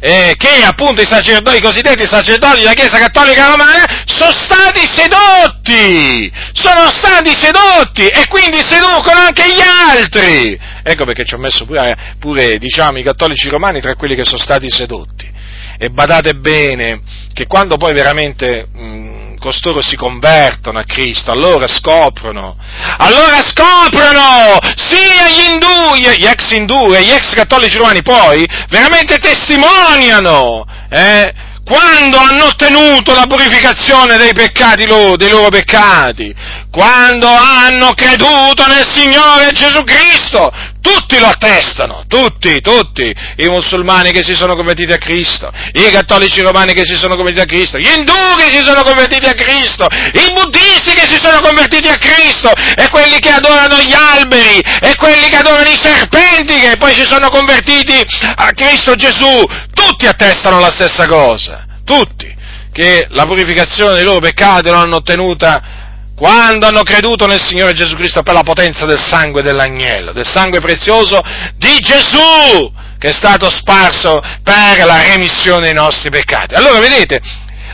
eh, 0.00 0.34
che 0.36 0.62
appunto 0.64 1.00
i 1.00 1.06
sacerdoti, 1.06 1.56
i 1.56 1.62
cosiddetti 1.62 2.06
sacerdoti 2.06 2.58
della 2.58 2.72
Chiesa 2.72 2.98
Cattolica 2.98 3.48
Romana 3.48 4.04
sono 4.04 4.32
stati 4.32 4.80
sedotti, 4.90 6.30
sono 6.52 6.90
stati 6.90 7.30
sedotti 7.36 8.06
e 8.06 8.26
quindi 8.28 8.58
seducono 8.66 9.20
anche 9.20 9.44
gli 9.48 9.60
altri. 9.60 10.58
Ecco 10.82 11.04
perché 11.04 11.24
ci 11.24 11.34
ho 11.34 11.38
messo 11.38 11.64
pure, 11.64 12.14
pure 12.18 12.58
diciamo, 12.58 12.98
i 12.98 13.02
cattolici 13.02 13.48
romani 13.48 13.80
tra 13.80 13.94
quelli 13.94 14.14
che 14.14 14.24
sono 14.24 14.38
stati 14.38 14.70
sedotti. 14.70 15.34
E 15.78 15.90
badate 15.90 16.34
bene 16.34 17.02
che 17.32 17.46
quando 17.46 17.76
poi 17.76 17.92
veramente 17.92 18.66
mh, 18.72 19.15
costoro 19.46 19.80
si 19.80 19.94
convertono 19.94 20.80
a 20.80 20.82
Cristo, 20.82 21.30
allora 21.30 21.68
scoprono, 21.68 22.56
allora 22.98 23.40
scoprono, 23.46 24.58
sia 24.74 25.28
gli 25.28 25.52
indù, 25.52 25.94
gli 25.94 26.24
ex 26.26 26.50
indù 26.50 26.92
e 26.92 27.02
gli 27.02 27.10
ex 27.10 27.32
cattolici 27.32 27.78
romani 27.78 28.02
poi 28.02 28.44
veramente 28.68 29.18
testimoniano, 29.18 30.66
eh, 30.90 31.32
quando 31.64 32.18
hanno 32.18 32.46
ottenuto 32.46 33.14
la 33.14 33.26
purificazione 33.28 34.16
dei 34.16 34.32
peccati 34.34 34.84
loro, 34.84 35.16
dei 35.16 35.30
loro 35.30 35.48
peccati, 35.48 36.34
quando 36.70 37.28
hanno 37.28 37.92
creduto 37.94 38.66
nel 38.66 38.86
Signore 38.88 39.52
Gesù 39.52 39.82
Cristo, 39.84 40.52
tutti 40.80 41.18
lo 41.18 41.26
attestano, 41.26 42.04
tutti, 42.06 42.60
tutti, 42.60 43.12
i 43.36 43.48
musulmani 43.48 44.12
che 44.12 44.22
si 44.22 44.34
sono 44.34 44.54
convertiti 44.54 44.92
a 44.92 44.98
Cristo, 44.98 45.50
i 45.72 45.90
cattolici 45.90 46.42
romani 46.42 46.74
che 46.74 46.84
si 46.84 46.94
sono 46.94 47.16
convertiti 47.16 47.42
a 47.42 47.46
Cristo, 47.46 47.78
gli 47.78 47.90
indù 47.96 48.12
che 48.36 48.48
si 48.50 48.62
sono 48.62 48.82
convertiti 48.84 49.26
a 49.26 49.32
Cristo, 49.32 49.86
i 49.90 50.32
buddisti 50.32 50.92
che 50.94 51.06
si 51.06 51.18
sono 51.20 51.40
convertiti 51.40 51.88
a 51.88 51.96
Cristo, 51.96 52.52
e 52.52 52.88
quelli 52.90 53.18
che 53.18 53.30
adorano 53.30 53.78
gli 53.80 53.94
alberi, 53.94 54.60
e 54.80 54.94
quelli 54.96 55.28
che 55.28 55.36
adorano 55.36 55.68
i 55.68 55.76
serpenti 55.76 56.60
che 56.60 56.76
poi 56.76 56.92
si 56.92 57.04
sono 57.04 57.30
convertiti 57.30 58.04
a 58.36 58.50
Cristo 58.52 58.94
Gesù, 58.94 59.44
tutti 59.74 60.06
attestano 60.06 60.60
la 60.60 60.70
stessa 60.70 61.06
cosa, 61.06 61.64
tutti, 61.84 62.32
che 62.72 63.06
la 63.10 63.24
purificazione 63.24 63.94
dei 63.94 64.04
loro 64.04 64.20
peccati 64.20 64.68
l'hanno 64.68 64.96
ottenuta 64.96 65.84
quando 66.16 66.66
hanno 66.66 66.82
creduto 66.82 67.26
nel 67.26 67.40
Signore 67.40 67.74
Gesù 67.74 67.94
Cristo 67.94 68.22
per 68.22 68.32
la 68.32 68.42
potenza 68.42 68.86
del 68.86 68.98
sangue 68.98 69.42
dell'agnello, 69.42 70.12
del 70.12 70.26
sangue 70.26 70.60
prezioso 70.60 71.20
di 71.56 71.78
Gesù, 71.80 72.72
che 72.98 73.10
è 73.10 73.12
stato 73.12 73.50
sparso 73.50 74.22
per 74.42 74.84
la 74.86 75.02
remissione 75.02 75.66
dei 75.66 75.74
nostri 75.74 76.08
peccati. 76.08 76.54
Allora, 76.54 76.80
vedete, 76.80 77.20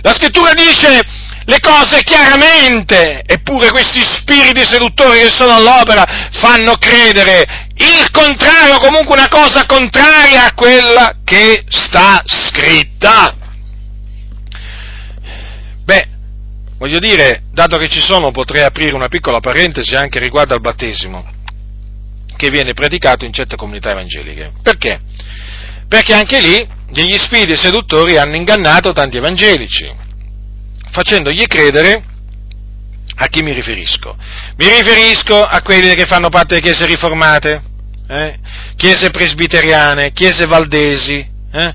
la 0.03 0.13
scrittura 0.13 0.53
dice 0.55 1.01
le 1.45 1.61
cose 1.61 2.03
chiaramente, 2.03 3.23
eppure 3.25 3.71
questi 3.71 4.01
spiriti 4.03 4.65
seduttori 4.65 5.21
che 5.21 5.31
sono 5.31 5.55
all'opera 5.55 6.29
fanno 6.33 6.77
credere 6.79 7.69
il 7.77 8.11
contrario, 8.11 8.79
comunque 8.81 9.17
una 9.17 9.29
cosa 9.29 9.67
contraria 9.67 10.47
a 10.47 10.55
quella 10.55 11.15
che 11.25 11.65
sta 11.69 12.23
scritta. 12.27 13.37
Voglio 16.83 16.99
dire, 16.99 17.45
dato 17.53 17.77
che 17.77 17.89
ci 17.89 18.01
sono, 18.01 18.33
potrei 18.33 18.65
aprire 18.65 18.97
una 18.97 19.07
piccola 19.07 19.39
parentesi 19.39 19.95
anche 19.95 20.19
riguardo 20.19 20.55
al 20.55 20.61
battesimo 20.61 21.25
che 22.37 22.51
viene 22.51 22.73
praticato 22.73 23.25
in 23.25 23.33
certe 23.33 23.55
comunità 23.55 23.93
evangeliche. 23.93 24.51
Perché? 24.65 25.01
Perché 25.87 26.13
anche 26.13 26.41
lì 26.41 26.69
degli 26.91 27.17
spiriti 27.19 27.55
seduttori 27.55 28.17
hanno 28.17 28.35
ingannato 28.35 28.93
tanti 28.93 29.19
evangelici, 29.19 29.89
facendogli 30.91 31.47
credere 31.47 32.03
a 33.15 33.29
chi 33.29 33.43
mi 33.43 33.53
riferisco? 33.53 34.17
Mi 34.57 34.67
riferisco 34.67 35.41
a 35.41 35.63
quelli 35.63 35.95
che 35.95 36.07
fanno 36.07 36.31
parte 36.31 36.57
delle 36.57 36.63
chiese 36.63 36.87
riformate, 36.87 37.63
eh? 38.09 38.39
chiese 38.75 39.11
presbiteriane, 39.11 40.11
chiese 40.11 40.47
valdesi 40.47 41.25
eh? 41.53 41.75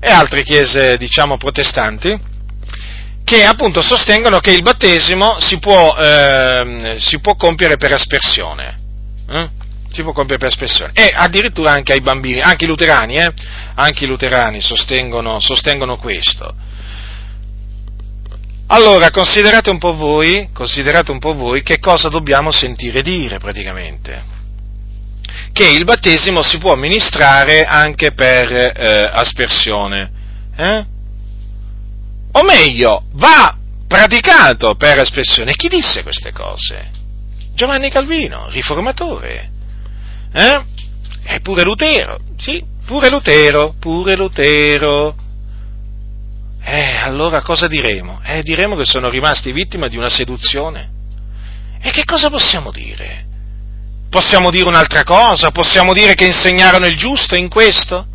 e 0.00 0.10
altre 0.10 0.42
chiese, 0.42 0.96
diciamo, 0.96 1.36
protestanti, 1.36 2.26
che 3.28 3.44
appunto 3.44 3.82
sostengono 3.82 4.38
che 4.40 4.52
il 4.52 4.62
battesimo 4.62 5.38
si 5.38 5.58
può, 5.58 5.94
eh, 5.98 6.96
si 6.98 7.20
può 7.20 7.34
compiere 7.34 7.76
per 7.76 7.92
aspersione. 7.92 8.78
Eh? 9.28 9.48
Si 9.90 10.02
può 10.02 10.12
compiere 10.12 10.40
per 10.40 10.48
aspersione. 10.48 10.92
E 10.94 11.12
addirittura 11.14 11.72
anche 11.72 11.92
ai 11.92 12.00
bambini, 12.00 12.40
anche 12.40 12.64
i 12.64 12.66
luterani, 12.66 13.18
eh? 13.18 13.30
anche 13.74 14.04
i 14.04 14.06
luterani 14.06 14.62
sostengono, 14.62 15.40
sostengono 15.40 15.98
questo. 15.98 16.54
Allora, 18.68 19.10
considerate 19.10 19.68
un 19.68 19.78
po' 19.78 19.94
voi, 19.94 20.48
considerate 20.54 21.10
un 21.10 21.18
po' 21.18 21.34
voi 21.34 21.62
che 21.62 21.78
cosa 21.80 22.08
dobbiamo 22.08 22.50
sentire 22.50 23.02
dire 23.02 23.38
praticamente. 23.38 24.22
Che 25.52 25.68
il 25.68 25.84
battesimo 25.84 26.40
si 26.40 26.56
può 26.56 26.72
amministrare 26.72 27.64
anche 27.64 28.12
per 28.12 28.50
eh, 28.52 29.10
aspersione. 29.12 30.10
Eh? 30.56 30.96
O 32.38 32.44
meglio, 32.44 33.04
va 33.12 33.56
praticato 33.86 34.74
per 34.74 34.98
espressione. 34.98 35.54
Chi 35.54 35.68
disse 35.68 36.02
queste 36.02 36.32
cose? 36.32 36.90
Giovanni 37.54 37.90
Calvino, 37.90 38.48
riformatore. 38.48 39.50
Eh? 40.32 40.62
E 41.24 41.40
pure 41.40 41.62
Lutero, 41.62 42.18
sì, 42.36 42.62
pure 42.86 43.08
Lutero, 43.10 43.74
pure 43.78 44.16
Lutero. 44.16 45.16
Eh, 46.62 46.96
allora 46.96 47.42
cosa 47.42 47.66
diremo? 47.66 48.20
Eh, 48.24 48.42
diremo 48.42 48.76
che 48.76 48.84
sono 48.84 49.08
rimasti 49.08 49.52
vittima 49.52 49.88
di 49.88 49.96
una 49.96 50.10
seduzione. 50.10 50.96
E 51.80 51.90
che 51.90 52.04
cosa 52.04 52.28
possiamo 52.28 52.70
dire? 52.70 53.26
Possiamo 54.10 54.50
dire 54.50 54.66
un'altra 54.66 55.04
cosa? 55.04 55.50
Possiamo 55.50 55.92
dire 55.92 56.14
che 56.14 56.24
insegnarono 56.24 56.86
il 56.86 56.96
giusto 56.96 57.36
in 57.36 57.48
questo? 57.48 58.06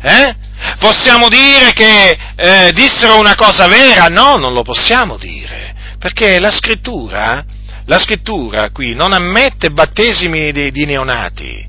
Eh? 0.00 0.34
Possiamo 0.78 1.28
dire 1.28 1.72
che 1.72 2.18
eh, 2.36 2.70
dissero 2.72 3.18
una 3.18 3.34
cosa 3.34 3.66
vera? 3.66 4.06
No, 4.06 4.36
non 4.36 4.52
lo 4.52 4.62
possiamo 4.62 5.16
dire, 5.16 5.74
perché 5.98 6.38
la 6.38 6.50
scrittura, 6.50 7.44
la 7.86 7.98
scrittura 7.98 8.70
qui 8.70 8.94
non 8.94 9.12
ammette 9.12 9.70
battesimi 9.70 10.52
di, 10.52 10.70
di 10.70 10.84
neonati 10.84 11.66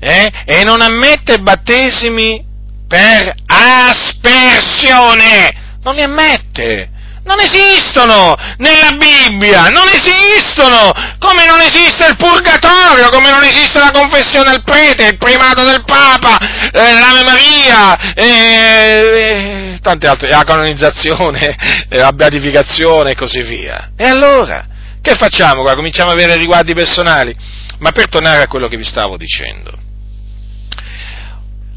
eh? 0.00 0.32
e 0.44 0.64
non 0.64 0.80
ammette 0.80 1.38
battesimi 1.40 2.44
per 2.86 3.34
aspersione, 3.46 4.16
non 5.82 5.94
li 5.94 6.02
ammette 6.02 6.90
non 7.28 7.38
esistono 7.40 8.34
nella 8.56 8.92
Bibbia, 8.92 9.68
non 9.68 9.86
esistono, 9.92 10.90
come 11.18 11.44
non 11.44 11.60
esiste 11.60 12.06
il 12.06 12.16
purgatorio, 12.16 13.10
come 13.10 13.28
non 13.28 13.44
esiste 13.44 13.78
la 13.78 13.90
confessione 13.92 14.50
al 14.50 14.62
prete, 14.64 15.08
il 15.08 15.18
primato 15.18 15.62
del 15.62 15.84
Papa, 15.84 16.38
eh, 16.72 16.94
l'Ave 16.94 17.24
Maria, 17.24 18.14
eh, 18.14 18.24
eh, 18.24 19.78
tante 19.82 20.08
altre, 20.08 20.30
la 20.30 20.42
canonizzazione, 20.42 21.54
la 21.90 22.12
beatificazione 22.12 23.10
e 23.10 23.14
così 23.14 23.42
via. 23.42 23.90
E 23.94 24.06
allora, 24.06 24.66
che 25.02 25.14
facciamo 25.14 25.60
qua? 25.60 25.74
Cominciamo 25.74 26.10
a 26.10 26.14
avere 26.14 26.34
riguardi 26.36 26.72
personali? 26.72 27.36
Ma 27.80 27.92
per 27.92 28.08
tornare 28.08 28.42
a 28.42 28.48
quello 28.48 28.68
che 28.68 28.78
vi 28.78 28.84
stavo 28.84 29.18
dicendo. 29.18 29.70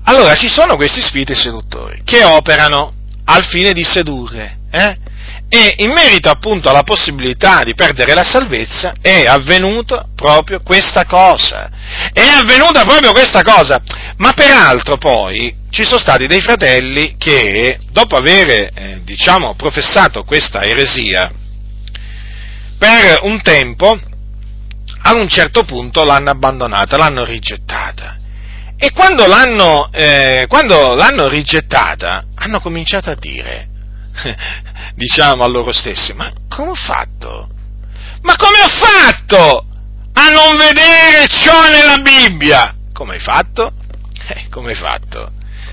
Allora, 0.05 0.33
ci 0.33 0.49
sono 0.49 0.77
questi 0.77 1.01
spiriti 1.01 1.35
seduttori 1.35 2.01
che 2.05 2.23
operano 2.23 2.93
al 3.25 3.45
fine 3.45 3.73
di 3.73 3.83
sedurre, 3.83 4.57
eh? 4.71 5.09
E 5.53 5.73
in 5.79 5.91
merito 5.91 6.29
appunto 6.29 6.69
alla 6.69 6.83
possibilità 6.83 7.63
di 7.63 7.73
perdere 7.73 8.13
la 8.13 8.23
salvezza 8.23 8.93
è 9.01 9.25
avvenuta 9.27 10.07
proprio 10.15 10.61
questa 10.61 11.03
cosa. 11.03 11.69
È 12.13 12.21
avvenuta 12.21 12.85
proprio 12.85 13.11
questa 13.11 13.41
cosa. 13.41 13.83
Ma 14.15 14.31
peraltro 14.31 14.95
poi 14.95 15.53
ci 15.69 15.83
sono 15.83 15.99
stati 15.99 16.25
dei 16.25 16.39
fratelli 16.39 17.15
che 17.17 17.79
dopo 17.91 18.15
aver, 18.15 18.49
eh, 18.49 19.01
diciamo, 19.03 19.55
professato 19.55 20.23
questa 20.23 20.61
eresia, 20.61 21.29
per 22.77 23.19
un 23.23 23.41
tempo, 23.41 23.99
ad 25.01 25.15
un 25.17 25.27
certo 25.27 25.65
punto 25.65 26.05
l'hanno 26.05 26.29
abbandonata, 26.29 26.95
l'hanno 26.95 27.25
rigettata. 27.25 28.15
E 28.77 28.91
quando 28.93 29.27
l'hanno, 29.27 29.89
eh, 29.91 30.45
quando 30.47 30.95
l'hanno 30.95 31.27
rigettata, 31.27 32.23
hanno 32.35 32.61
cominciato 32.61 33.09
a 33.09 33.15
dire, 33.15 33.67
diciamo 34.95 35.43
a 35.43 35.47
loro 35.47 35.71
stessi, 35.71 36.13
ma 36.13 36.31
come 36.49 36.71
ho 36.71 36.75
fatto? 36.75 37.49
Ma 38.21 38.35
come 38.35 38.57
ho 38.61 38.67
fatto 38.67 39.65
a 40.13 40.29
non 40.29 40.57
vedere 40.57 41.27
ciò 41.27 41.69
nella 41.69 41.97
Bibbia? 41.97 42.75
Come 42.93 43.15
hai 43.15 43.19
fatto? 43.19 43.73
Eh, 44.27 44.47
come 44.49 44.69
hai 44.69 44.75
fatto? 44.75 45.31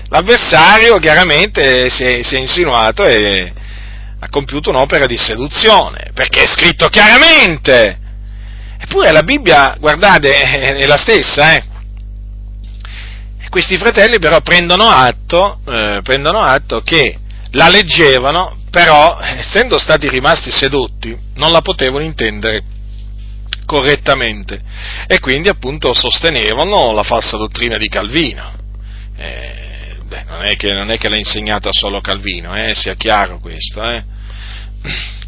L'avversario 0.09 0.97
chiaramente 0.97 1.89
si 1.89 2.03
è, 2.03 2.23
si 2.23 2.35
è 2.35 2.39
insinuato 2.39 3.05
e 3.05 3.53
ha 4.21 4.29
compiuto 4.29 4.69
un'opera 4.69 5.05
di 5.05 5.17
seduzione, 5.17 6.11
perché 6.13 6.43
è 6.43 6.47
scritto 6.47 6.87
chiaramente. 6.87 7.97
Eppure 8.79 9.11
la 9.11 9.23
Bibbia, 9.23 9.75
guardate, 9.79 10.31
è 10.31 10.85
la 10.85 10.97
stessa, 10.97 11.53
eh? 11.53 11.63
Questi 13.49 13.77
fratelli 13.77 14.19
però 14.19 14.41
prendono 14.41 14.87
atto, 14.87 15.59
eh, 15.67 16.01
prendono 16.03 16.39
atto 16.39 16.81
che 16.81 17.17
la 17.51 17.69
leggevano, 17.69 18.57
però 18.69 19.19
essendo 19.19 19.77
stati 19.77 20.07
rimasti 20.09 20.51
sedotti 20.51 21.17
non 21.35 21.51
la 21.51 21.61
potevano 21.61 22.03
intendere 22.03 22.63
correttamente. 23.65 24.61
E 25.07 25.19
quindi 25.19 25.49
appunto 25.49 25.93
sostenevano 25.93 26.91
la 26.91 27.03
falsa 27.03 27.37
dottrina 27.37 27.77
di 27.77 27.87
Calvino. 27.87 28.53
Eh, 29.15 29.97
beh, 30.03 30.23
non, 30.27 30.43
è 30.43 30.55
che, 30.55 30.73
non, 30.73 30.91
è 30.91 30.97
che, 30.97 31.09
l'ha 31.09 31.17
insegnata 31.17 31.71
solo 31.71 32.01
Calvino, 32.01 32.55
eh, 32.55 32.73
sia 32.73 32.93
chiaro 32.95 33.39
questo, 33.39 33.83
eh, 33.83 34.03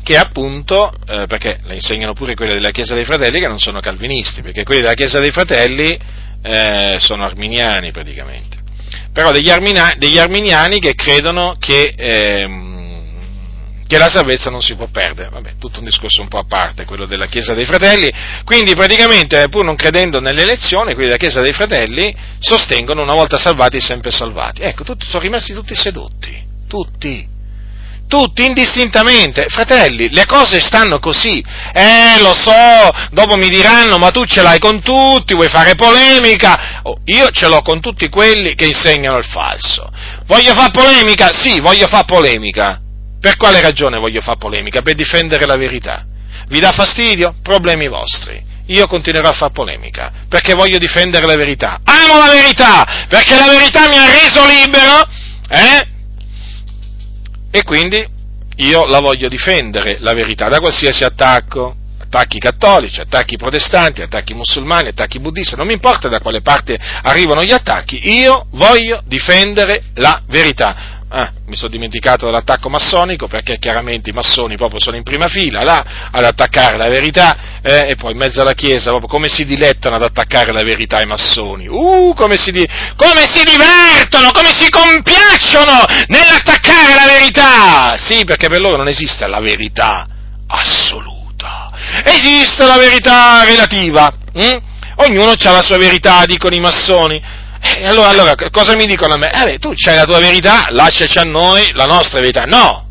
che 0.03 0.17
appunto, 0.17 0.91
eh, 1.07 1.25
perché 1.27 1.59
la 1.63 1.73
insegnano 1.73 2.13
pure 2.13 2.35
quelli 2.35 2.53
della 2.53 2.71
Chiesa 2.71 2.95
dei 2.95 3.05
Fratelli 3.05 3.39
che 3.39 3.47
non 3.47 3.59
sono 3.59 3.79
calvinisti, 3.79 4.41
perché 4.41 4.63
quelli 4.63 4.81
della 4.81 4.93
Chiesa 4.93 5.19
dei 5.19 5.31
Fratelli 5.31 5.97
eh, 6.41 6.97
sono 6.99 7.23
arminiani 7.23 7.91
praticamente 7.91 8.60
però 9.13 9.31
degli, 9.31 9.49
armina, 9.49 9.93
degli 9.97 10.17
arminiani 10.17 10.79
che 10.79 10.93
credono 10.93 11.53
che, 11.59 11.93
ehm, 11.97 12.69
che, 13.87 13.97
la 13.97 14.09
salvezza 14.09 14.49
non 14.49 14.61
si 14.61 14.75
può 14.75 14.87
perdere. 14.87 15.29
Vabbè, 15.29 15.55
tutto 15.59 15.79
un 15.79 15.85
discorso 15.85 16.21
un 16.21 16.27
po' 16.27 16.37
a 16.37 16.45
parte, 16.45 16.85
quello 16.85 17.05
della 17.05 17.25
Chiesa 17.25 17.53
dei 17.53 17.65
Fratelli. 17.65 18.11
Quindi 18.45 18.73
praticamente, 18.73 19.49
pur 19.49 19.63
non 19.63 19.75
credendo 19.75 20.19
nell'elezione, 20.19 20.93
quelli 20.93 21.07
della 21.07 21.17
Chiesa 21.17 21.41
dei 21.41 21.53
Fratelli 21.53 22.15
sostengono 22.39 23.01
una 23.01 23.13
volta 23.13 23.37
salvati, 23.37 23.81
sempre 23.81 24.11
salvati. 24.11 24.61
Ecco, 24.61 24.83
tutti, 24.83 25.05
sono 25.05 25.23
rimasti 25.23 25.53
tutti 25.53 25.75
sedotti. 25.75 26.49
Tutti 26.67 27.30
tutti 28.11 28.45
indistintamente, 28.45 29.45
fratelli, 29.47 30.09
le 30.09 30.25
cose 30.25 30.59
stanno 30.59 30.99
così, 30.99 31.41
eh 31.73 32.19
lo 32.19 32.35
so, 32.35 32.89
dopo 33.11 33.37
mi 33.37 33.47
diranno 33.47 33.97
ma 33.97 34.11
tu 34.11 34.25
ce 34.25 34.41
l'hai 34.41 34.59
con 34.59 34.81
tutti, 34.81 35.33
vuoi 35.33 35.47
fare 35.47 35.75
polemica, 35.75 36.81
Oh, 36.83 36.97
io 37.05 37.29
ce 37.29 37.47
l'ho 37.47 37.61
con 37.61 37.79
tutti 37.79 38.09
quelli 38.09 38.55
che 38.55 38.65
insegnano 38.65 39.17
il 39.17 39.25
falso. 39.25 39.89
Voglio 40.25 40.53
fare 40.53 40.71
polemica? 40.71 41.31
Sì, 41.31 41.59
voglio 41.59 41.87
fare 41.87 42.05
polemica. 42.05 42.79
Per 43.19 43.37
quale 43.37 43.61
ragione 43.61 43.99
voglio 43.99 44.19
fare 44.19 44.37
polemica? 44.37 44.81
Per 44.81 44.95
difendere 44.95 45.45
la 45.45 45.55
verità. 45.55 46.05
Vi 46.47 46.59
dà 46.59 46.71
fastidio? 46.71 47.35
Problemi 47.43 47.87
vostri. 47.87 48.41
Io 48.67 48.87
continuerò 48.87 49.29
a 49.29 49.33
fare 49.33 49.51
polemica, 49.51 50.11
perché 50.27 50.53
voglio 50.53 50.79
difendere 50.79 51.25
la 51.25 51.35
verità. 51.35 51.81
Amo 51.83 52.17
la 52.17 52.33
verità, 52.33 53.05
perché 53.07 53.35
la 53.35 53.47
verità 53.47 53.87
mi 53.87 53.97
ha 53.97 54.05
reso 54.05 54.45
libero, 54.47 55.07
eh? 55.49 55.90
E 57.51 57.63
quindi 57.63 58.05
io 58.57 58.85
la 58.85 58.99
voglio 58.99 59.27
difendere, 59.27 59.97
la 59.99 60.13
verità, 60.13 60.47
da 60.47 60.59
qualsiasi 60.59 61.03
attacco 61.03 61.75
attacchi 62.11 62.39
cattolici, 62.39 62.99
attacchi 62.99 63.37
protestanti, 63.37 64.01
attacchi 64.01 64.33
musulmani, 64.33 64.89
attacchi 64.89 65.19
buddisti, 65.19 65.55
non 65.55 65.65
mi 65.65 65.73
importa 65.73 66.09
da 66.09 66.19
quale 66.19 66.41
parte 66.41 66.77
arrivano 67.03 67.41
gli 67.41 67.53
attacchi, 67.53 68.11
io 68.19 68.47
voglio 68.51 69.01
difendere 69.05 69.81
la 69.95 70.21
verità. 70.27 70.99
Ah, 71.13 71.29
mi 71.47 71.57
sono 71.57 71.69
dimenticato 71.69 72.25
dell'attacco 72.25 72.69
massonico 72.69 73.27
perché 73.27 73.57
chiaramente 73.59 74.09
i 74.09 74.13
massoni 74.13 74.55
proprio 74.55 74.79
sono 74.79 74.95
in 74.95 75.03
prima 75.03 75.27
fila 75.27 75.61
là 75.61 75.83
ad 76.09 76.23
attaccare 76.23 76.77
la 76.77 76.87
verità 76.87 77.59
eh, 77.61 77.89
e 77.89 77.95
poi 77.95 78.13
in 78.13 78.17
mezzo 78.17 78.39
alla 78.39 78.53
Chiesa 78.53 78.91
proprio 78.91 79.09
come 79.09 79.27
si 79.27 79.43
dilettano 79.43 79.97
ad 79.97 80.03
attaccare 80.03 80.53
la 80.53 80.63
verità 80.63 81.01
i 81.01 81.05
massoni. 81.05 81.67
Uh, 81.67 82.13
come 82.15 82.37
si, 82.37 82.51
di, 82.51 82.65
come 82.95 83.25
si 83.29 83.43
divertono, 83.43 84.31
come 84.31 84.51
si 84.55 84.69
compiacciono 84.69 85.83
nell'attaccare 86.07 86.95
la 86.95 87.11
verità! 87.11 87.97
Sì, 87.97 88.23
perché 88.23 88.47
per 88.47 88.61
loro 88.61 88.77
non 88.77 88.87
esiste 88.87 89.27
la 89.27 89.41
verità 89.41 90.07
assoluta 90.47 91.21
esiste 92.03 92.65
la 92.65 92.77
verità 92.77 93.43
relativa. 93.43 94.13
Hm? 94.33 94.57
Ognuno 94.95 95.31
ha 95.31 95.51
la 95.51 95.61
sua 95.61 95.77
verità, 95.77 96.25
dicono 96.25 96.55
i 96.55 96.59
massoni. 96.59 97.21
E 97.63 97.87
allora, 97.87 98.09
allora, 98.09 98.35
cosa 98.51 98.75
mi 98.75 98.85
dicono 98.85 99.13
a 99.13 99.17
me? 99.17 99.29
Eh 99.29 99.43
beh, 99.43 99.59
tu 99.59 99.71
c'hai 99.75 99.95
la 99.95 100.05
tua 100.05 100.19
verità, 100.19 100.65
lasciaci 100.69 101.19
a 101.19 101.23
noi 101.23 101.71
la 101.73 101.85
nostra 101.85 102.19
verità. 102.19 102.43
No, 102.45 102.87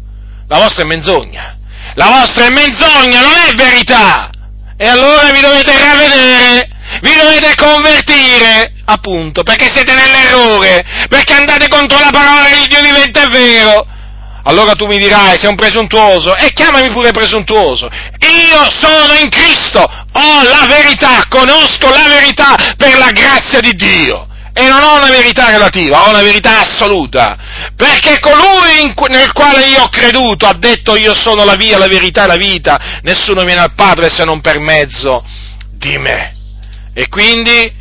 la 0.47 0.59
vostra 0.59 0.83
è 0.83 0.87
menzogna. 0.87 1.57
La 1.95 2.07
vostra 2.07 2.47
è 2.47 2.51
menzogna, 2.51 3.21
non 3.21 3.35
è 3.49 3.55
verità. 3.55 4.31
E 4.77 4.89
allora 4.89 5.31
vi 5.31 5.41
dovete 5.41 5.77
ravvedere, 5.77 6.69
vi 7.03 7.15
dovete 7.15 7.55
convertire, 7.57 8.73
appunto, 8.85 9.43
perché 9.43 9.69
siete 9.69 9.93
nell'errore, 9.93 10.83
perché 11.09 11.35
andate 11.35 11.69
contro 11.69 11.99
la 11.99 12.11
parola 12.11 12.49
di 12.49 12.67
Dio 12.69 12.81
diventa 12.81 13.27
vero. 13.27 13.87
Allora 14.45 14.73
tu 14.73 14.87
mi 14.87 14.99
dirai, 14.99 15.39
sei 15.39 15.51
un 15.51 15.57
presuntuoso, 15.57 16.35
e 16.35 16.53
chiamami 16.53 16.91
pure 16.93 17.11
presuntuoso. 17.11 17.91
Io 17.91 18.71
sono 18.71 19.15
in 19.15 19.29
Cristo, 19.29 19.81
ho 19.83 20.43
la 20.45 20.65
verità, 20.67 21.27
conosco 21.29 21.91
la 21.91 22.09
verità 22.09 22.57
per 22.77 22.97
la 22.97 23.11
grazia 23.11 23.61
di 23.61 23.73
Dio. 23.75 24.29
E 24.53 24.69
non 24.69 24.83
ho 24.83 24.97
una 24.97 25.11
verità 25.11 25.51
relativa, 25.51 26.07
ho 26.07 26.11
una 26.11 26.23
verità 26.23 26.61
assoluta. 26.61 27.39
Perché 27.77 28.19
colui 28.19 28.93
nel 29.09 29.33
quale 29.33 29.69
io 29.69 29.83
ho 29.83 29.89
creduto 29.89 30.47
ha 30.47 30.55
detto 30.55 30.97
io 30.97 31.15
sono 31.15 31.45
la 31.45 31.55
via, 31.55 31.79
la 31.79 31.87
verità 31.87 32.27
la 32.27 32.37
vita, 32.37 33.01
nessuno 33.03 33.45
viene 33.45 33.61
al 33.61 33.75
Padre 33.75 34.11
se 34.11 34.25
non 34.25 34.41
per 34.41 34.59
mezzo 34.59 35.25
di 35.73 35.97
me. 35.99 36.35
E 36.93 37.09
quindi 37.09 37.73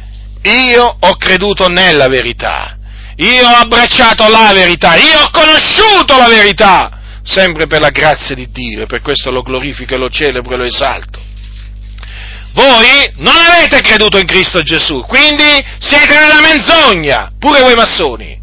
io 0.43 0.97
ho 0.99 1.15
creduto 1.17 1.67
nella 1.67 2.07
verità 2.07 2.77
io 3.19 3.45
ho 3.45 3.55
abbracciato 3.55 4.29
la 4.29 4.51
verità, 4.53 4.95
io 4.95 5.19
ho 5.19 5.29
conosciuto 5.31 6.17
la 6.17 6.29
verità, 6.29 6.99
sempre 7.21 7.67
per 7.67 7.81
la 7.81 7.89
grazia 7.89 8.33
di 8.33 8.49
Dio, 8.49 8.83
e 8.83 8.85
per 8.85 9.01
questo 9.01 9.29
lo 9.29 9.41
glorifico 9.41 9.93
e 9.93 9.97
lo 9.97 10.09
celebro 10.09 10.53
e 10.53 10.57
lo 10.57 10.63
esalto. 10.63 11.19
Voi 12.53 13.11
non 13.17 13.35
avete 13.35 13.81
creduto 13.81 14.17
in 14.17 14.25
Cristo 14.25 14.61
Gesù, 14.61 15.03
quindi 15.07 15.63
siete 15.79 16.17
nella 16.17 16.41
menzogna, 16.41 17.31
pure 17.37 17.61
voi 17.61 17.75
massoni, 17.75 18.39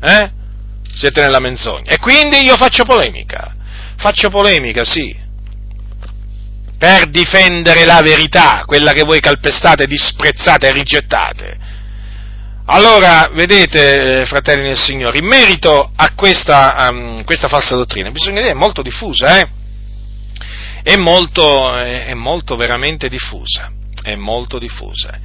eh? 0.00 0.30
Siete 0.94 1.20
nella 1.20 1.40
menzogna. 1.40 1.90
E 1.90 1.98
quindi 1.98 2.42
io 2.44 2.56
faccio 2.56 2.84
polemica, 2.84 3.54
faccio 3.96 4.30
polemica, 4.30 4.84
sì, 4.84 5.14
per 6.78 7.10
difendere 7.10 7.84
la 7.84 8.00
verità, 8.00 8.62
quella 8.64 8.92
che 8.92 9.02
voi 9.02 9.20
calpestate, 9.20 9.86
disprezzate 9.86 10.68
e 10.68 10.72
rigettate. 10.72 11.58
Allora, 12.66 13.30
vedete, 13.32 14.20
eh, 14.20 14.26
fratelli 14.26 14.64
del 14.64 14.76
Signore, 14.76 15.18
in 15.18 15.26
merito 15.26 15.90
a 15.96 16.12
questa, 16.14 16.88
um, 16.90 17.24
questa 17.24 17.48
falsa 17.48 17.74
dottrina, 17.74 18.10
bisogna 18.10 18.40
dire, 18.40 18.52
è 18.52 18.54
molto 18.54 18.82
diffusa, 18.82 19.38
eh? 19.38 19.48
È 20.88 20.96
molto, 20.96 21.76
è 21.76 22.14
molto 22.14 22.56
veramente 22.56 23.10
diffusa, 23.10 23.70
è 24.02 24.14
molto 24.14 24.58
diffusa. 24.58 25.18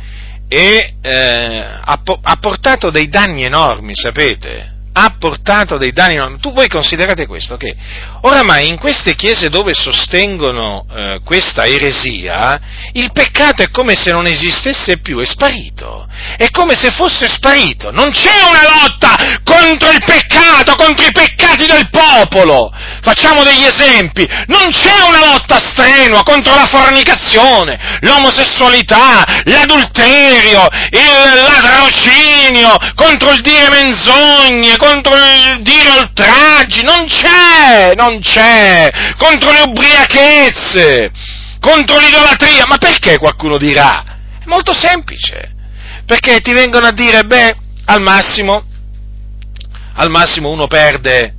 E 0.45 0.95
eh, 1.01 1.57
ha, 1.79 2.01
ha 2.21 2.35
portato 2.35 2.89
dei 2.89 3.07
danni 3.07 3.45
enormi, 3.45 3.95
sapete? 3.95 4.73
ha 4.95 5.15
portato 5.17 5.77
dei 5.77 5.91
danni 5.91 6.15
enormi. 6.15 6.39
Tu 6.39 6.53
voi 6.53 6.67
considerate 6.67 7.25
questo, 7.25 7.57
che 7.57 7.75
oramai 8.21 8.67
in 8.67 8.77
queste 8.77 9.15
chiese 9.15 9.49
dove 9.49 9.73
sostengono 9.73 10.85
eh, 10.89 11.19
questa 11.23 11.65
eresia, 11.65 12.59
il 12.93 13.11
peccato 13.11 13.63
è 13.63 13.69
come 13.69 13.95
se 13.95 14.11
non 14.11 14.27
esistesse 14.27 14.99
più, 14.99 15.19
è 15.19 15.25
sparito, 15.25 16.07
è 16.37 16.49
come 16.51 16.75
se 16.75 16.91
fosse 16.91 17.27
sparito, 17.27 17.91
non 17.91 18.11
c'è 18.11 18.41
una 18.47 18.81
lotta 18.81 19.39
contro 19.43 19.89
il 19.89 20.03
peccato, 20.05 20.75
contro 20.75 21.05
i 21.05 21.11
peccati 21.11 21.65
del 21.65 21.89
popolo. 21.89 22.71
Facciamo 23.03 23.43
degli 23.43 23.65
esempi, 23.65 24.25
non 24.47 24.71
c'è 24.71 25.01
una 25.05 25.33
lotta 25.33 25.59
strenua 25.59 26.23
contro 26.23 26.55
la 26.55 26.65
fornicazione, 26.65 27.99
l'omosessualità, 27.99 29.25
l'adulterio, 29.43 30.65
il 30.89 31.33
ladrocinio, 31.35 32.73
contro 32.95 33.31
il 33.31 33.41
dire 33.41 33.67
menzogne, 33.69 34.77
contro 34.77 35.13
il 35.17 35.61
dire 35.63 35.89
oltraggi, 35.89 36.81
non 36.83 37.05
c'è, 37.05 37.93
non 37.93 38.21
c'è, 38.21 38.89
contro 39.17 39.51
le 39.51 39.63
ubriachezze, 39.67 41.11
contro 41.59 41.99
l'idolatria, 41.99 42.63
ma 42.67 42.77
perché 42.77 43.17
qualcuno 43.17 43.57
dirà? 43.57 44.01
È 44.41 44.45
molto 44.45 44.73
semplice, 44.73 45.51
perché 46.05 46.39
ti 46.39 46.53
vengono 46.53 46.87
a 46.87 46.93
dire, 46.93 47.25
beh, 47.25 47.55
al 47.83 48.01
massimo, 48.01 48.63
al 49.95 50.09
massimo 50.09 50.51
uno 50.51 50.67
perde, 50.67 51.33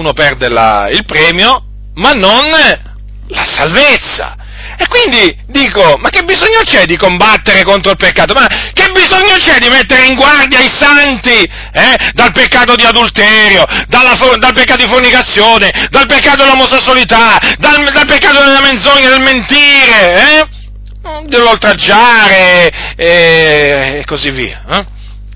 uno 0.00 0.12
perde 0.14 0.48
la, 0.48 0.88
il 0.90 1.04
premio, 1.04 1.62
ma 1.94 2.12
non 2.12 2.48
la 3.28 3.44
salvezza. 3.44 4.36
E 4.76 4.86
quindi 4.88 5.36
dico, 5.46 5.96
ma 5.98 6.08
che 6.08 6.22
bisogno 6.22 6.60
c'è 6.64 6.86
di 6.86 6.96
combattere 6.96 7.62
contro 7.64 7.90
il 7.90 7.98
peccato? 7.98 8.32
Ma 8.32 8.46
che 8.72 8.90
bisogno 8.92 9.34
c'è 9.36 9.58
di 9.58 9.68
mettere 9.68 10.06
in 10.06 10.14
guardia 10.14 10.58
i 10.58 10.70
santi 10.70 11.38
eh, 11.38 12.10
dal 12.14 12.32
peccato 12.32 12.74
di 12.76 12.84
adulterio, 12.84 13.62
dalla, 13.88 14.14
dal 14.38 14.54
peccato 14.54 14.82
di 14.82 14.90
fornicazione, 14.90 15.70
dal 15.90 16.06
peccato 16.06 16.44
dell'omosessualità, 16.44 17.38
dal, 17.58 17.84
dal 17.92 18.06
peccato 18.06 18.42
della 18.42 18.62
menzogna, 18.62 19.10
del 19.10 19.20
mentire, 19.20 20.14
eh? 20.14 20.48
dell'oltraggiare 21.26 22.70
eh, 22.96 23.98
e 23.98 24.04
così 24.06 24.30
via. 24.30 24.62
Eh? 24.66 24.86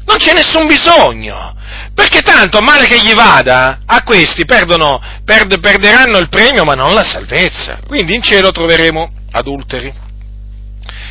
Non 0.07 0.17
c'è 0.17 0.33
nessun 0.33 0.67
bisogno. 0.67 1.55
Perché 1.95 2.21
tanto 2.21 2.61
male 2.61 2.87
che 2.87 2.99
gli 2.99 3.15
vada, 3.15 3.81
a 3.87 4.03
questi 4.03 4.45
perdono, 4.45 5.01
perd, 5.25 5.61
perderanno 5.61 6.19
il 6.19 6.29
premio 6.29 6.65
ma 6.65 6.75
non 6.75 6.93
la 6.93 7.05
salvezza. 7.05 7.79
Quindi 7.87 8.15
in 8.15 8.23
cielo 8.23 8.51
troveremo 8.51 9.11
adulteri. 9.31 10.03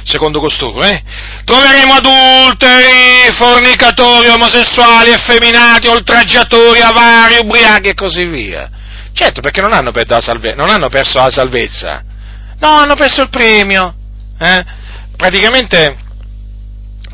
Secondo 0.04 0.40
costoro, 0.40 0.84
eh? 0.84 1.02
Troveremo 1.46 1.94
adulteri, 1.94 3.32
fornicatori, 3.36 4.28
omosessuali, 4.28 5.12
effeminati, 5.12 5.88
oltraggiatori, 5.88 6.82
avari, 6.82 7.38
ubriachi 7.40 7.90
e 7.90 7.94
così 7.94 8.26
via. 8.26 8.70
Certo, 9.14 9.40
perché 9.40 9.62
non 9.62 9.72
hanno, 9.72 9.92
salve- 10.20 10.56
non 10.56 10.70
hanno 10.70 10.90
perso 10.90 11.20
la 11.20 11.30
salvezza. 11.30 12.04
No, 12.60 12.70
hanno 12.70 12.96
perso 12.96 13.22
il 13.22 13.30
premio. 13.30 13.96
Eh? 14.40 14.64
Praticamente, 15.16 15.96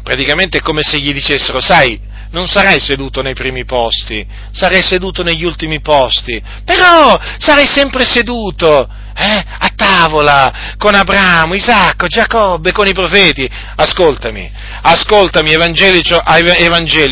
praticamente 0.01 0.57
è 0.57 0.61
come 0.61 0.81
se 0.81 0.97
gli 0.99 1.13
dicessero, 1.13 1.59
sai, 1.59 1.99
non 2.31 2.47
sarai 2.47 2.79
seduto 2.79 3.21
nei 3.21 3.33
primi 3.33 3.65
posti, 3.65 4.25
sarai 4.51 4.83
seduto 4.83 5.23
negli 5.23 5.43
ultimi 5.43 5.81
posti, 5.81 6.41
però 6.63 7.19
sarai 7.39 7.65
sempre 7.65 8.05
seduto 8.05 8.87
eh, 9.15 9.43
a 9.59 9.71
tavola 9.75 10.75
con 10.77 10.93
Abramo, 10.95 11.53
Isacco, 11.53 12.07
Giacobbe, 12.07 12.71
con 12.71 12.87
i 12.87 12.93
profeti. 12.93 13.49
Ascoltami, 13.75 14.49
ascoltami, 14.81 15.51
evangeli, 15.51 16.01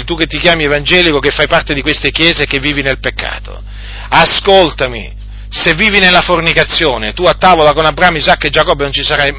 tu 0.05 0.15
che 0.15 0.25
ti 0.25 0.39
chiami 0.39 0.63
evangelico, 0.63 1.19
che 1.19 1.31
fai 1.31 1.47
parte 1.47 1.73
di 1.73 1.81
queste 1.81 2.11
chiese 2.11 2.43
e 2.43 2.47
che 2.47 2.59
vivi 2.59 2.81
nel 2.81 2.99
peccato. 2.99 3.61
Ascoltami, 4.09 5.13
se 5.49 5.73
vivi 5.73 5.99
nella 5.99 6.21
fornicazione, 6.21 7.13
tu 7.13 7.23
a 7.23 7.33
tavola 7.33 7.73
con 7.73 7.85
Abramo, 7.85 8.17
Isacco 8.17 8.47
e 8.47 8.49
Giacobbe 8.49 8.83
non 8.83 8.91
ci 8.91 9.03
sarai, 9.03 9.33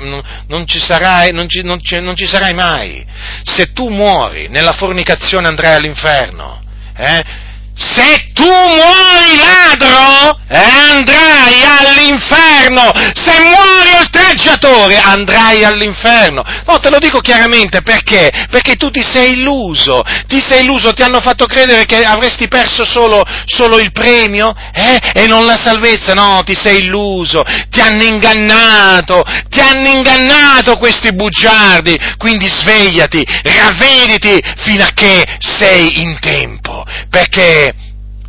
non 0.46 0.66
ci 0.66 0.80
sarai, 0.80 1.32
non 1.32 1.48
ci, 1.48 1.62
non 1.62 1.80
ci, 1.82 2.00
non 2.00 2.16
ci 2.16 2.26
sarai 2.26 2.54
mai. 2.54 3.04
Se 3.42 3.72
tu 3.72 3.88
muori 3.88 4.48
nella 4.48 4.72
fornicazione 4.72 5.46
andrai 5.46 5.74
all'inferno. 5.74 6.62
Eh? 6.96 7.46
Se 7.78 8.30
tu 8.32 8.44
muori 8.44 9.36
ladro, 9.38 10.40
eh, 10.48 10.58
andrai 10.58 11.62
all'inferno. 11.62 12.92
Se 13.14 13.38
muori 13.38 13.94
oltraggiatore, 13.98 14.98
andrai 14.98 15.64
all'inferno. 15.64 16.42
No, 16.66 16.80
te 16.80 16.90
lo 16.90 16.98
dico 16.98 17.20
chiaramente 17.20 17.82
perché? 17.82 18.30
Perché 18.50 18.74
tu 18.74 18.90
ti 18.90 19.02
sei 19.02 19.38
illuso. 19.38 20.02
Ti 20.26 20.40
sei 20.40 20.62
illuso, 20.62 20.92
ti 20.92 21.02
hanno 21.02 21.20
fatto 21.20 21.46
credere 21.46 21.86
che 21.86 22.04
avresti 22.04 22.48
perso 22.48 22.84
solo, 22.84 23.24
solo 23.46 23.78
il 23.78 23.92
premio 23.92 24.54
eh, 24.72 24.98
e 25.12 25.26
non 25.28 25.46
la 25.46 25.56
salvezza. 25.56 26.14
No, 26.14 26.42
ti 26.44 26.56
sei 26.56 26.84
illuso. 26.84 27.44
Ti 27.70 27.80
hanno 27.80 28.02
ingannato. 28.02 29.24
Ti 29.48 29.60
hanno 29.60 29.88
ingannato 29.88 30.76
questi 30.78 31.12
bugiardi. 31.14 31.96
Quindi 32.16 32.46
svegliati, 32.48 33.24
ravvediti 33.42 34.42
fino 34.58 34.82
a 34.82 34.90
che 34.92 35.24
sei 35.38 36.00
in 36.00 36.18
tempo. 36.20 36.84
Perché 37.10 37.67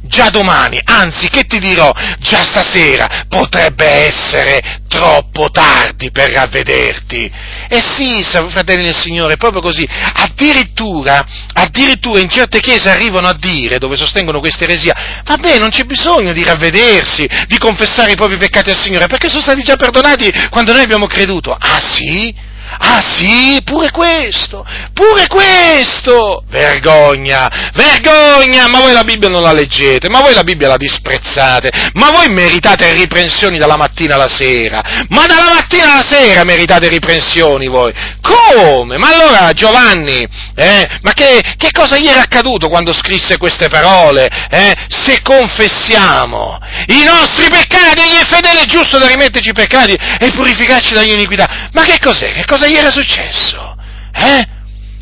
già 0.09 0.29
domani, 0.29 0.79
anzi 0.83 1.29
che 1.29 1.43
ti 1.43 1.59
dirò, 1.59 1.91
già 2.19 2.43
stasera 2.43 3.25
potrebbe 3.29 3.85
essere 3.85 4.81
troppo 4.87 5.49
tardi 5.51 6.11
per 6.11 6.31
ravvederti. 6.31 7.31
E 7.69 7.79
sì, 7.81 8.23
fratelli 8.23 8.83
del 8.83 8.95
Signore, 8.95 9.37
proprio 9.37 9.61
così. 9.61 9.87
Addirittura, 9.87 11.25
addirittura 11.53 12.19
in 12.19 12.29
certe 12.29 12.59
chiese 12.59 12.89
arrivano 12.89 13.27
a 13.27 13.37
dire, 13.39 13.77
dove 13.77 13.95
sostengono 13.95 14.39
questa 14.39 14.63
eresia, 14.63 15.21
vabbè, 15.23 15.57
non 15.59 15.69
c'è 15.69 15.83
bisogno 15.83 16.33
di 16.33 16.43
ravvedersi, 16.43 17.29
di 17.47 17.57
confessare 17.57 18.11
i 18.11 18.15
propri 18.15 18.37
peccati 18.37 18.71
al 18.71 18.77
Signore, 18.77 19.07
perché 19.07 19.29
sono 19.29 19.43
stati 19.43 19.61
già 19.61 19.75
perdonati 19.75 20.31
quando 20.49 20.73
noi 20.73 20.81
abbiamo 20.81 21.05
creduto. 21.05 21.55
Ah 21.57 21.79
sì? 21.79 22.47
Ah 22.77 23.01
sì, 23.01 23.59
pure 23.63 23.89
questo, 23.91 24.65
pure 24.93 25.27
questo! 25.27 26.43
Vergogna, 26.49 27.71
vergogna! 27.73 28.67
Ma 28.67 28.79
voi 28.79 28.93
la 28.93 29.03
Bibbia 29.03 29.29
non 29.29 29.41
la 29.41 29.53
leggete, 29.53 30.09
ma 30.09 30.21
voi 30.21 30.33
la 30.33 30.43
Bibbia 30.43 30.67
la 30.67 30.77
disprezzate, 30.77 31.71
ma 31.93 32.09
voi 32.11 32.27
meritate 32.29 32.93
riprensioni 32.93 33.57
dalla 33.57 33.77
mattina 33.77 34.15
alla 34.15 34.27
sera, 34.27 35.05
ma 35.09 35.25
dalla 35.25 35.53
mattina 35.53 35.93
alla 35.93 36.05
sera 36.07 36.43
meritate 36.43 36.87
riprensioni 36.89 37.67
voi! 37.67 37.93
Come? 38.21 38.97
Ma 38.97 39.09
allora 39.09 39.51
Giovanni, 39.53 40.27
eh, 40.55 40.87
ma 41.01 41.13
che, 41.13 41.41
che 41.57 41.71
cosa 41.71 41.97
gli 41.97 42.07
era 42.07 42.21
accaduto 42.21 42.69
quando 42.69 42.93
scrisse 42.93 43.37
queste 43.37 43.67
parole? 43.67 44.29
Eh? 44.49 44.73
Se 44.89 45.21
confessiamo 45.21 46.59
i 46.87 47.03
nostri 47.03 47.49
peccati, 47.49 48.01
egli 48.01 48.21
è 48.21 48.25
fedele 48.25 48.65
giusto 48.65 48.97
da 48.97 49.07
rimetterci 49.07 49.49
i 49.49 49.53
peccati 49.53 49.93
e 49.93 50.31
purificarci 50.31 50.93
dagli 50.93 51.11
iniquità. 51.11 51.69
Ma 51.71 51.83
che 51.83 51.97
cos'è? 51.99 52.31
Che 52.33 52.45
cosa 52.59 52.67
gli 52.67 52.75
era 52.75 52.91
successo? 52.91 53.77
Eh? 54.13 54.47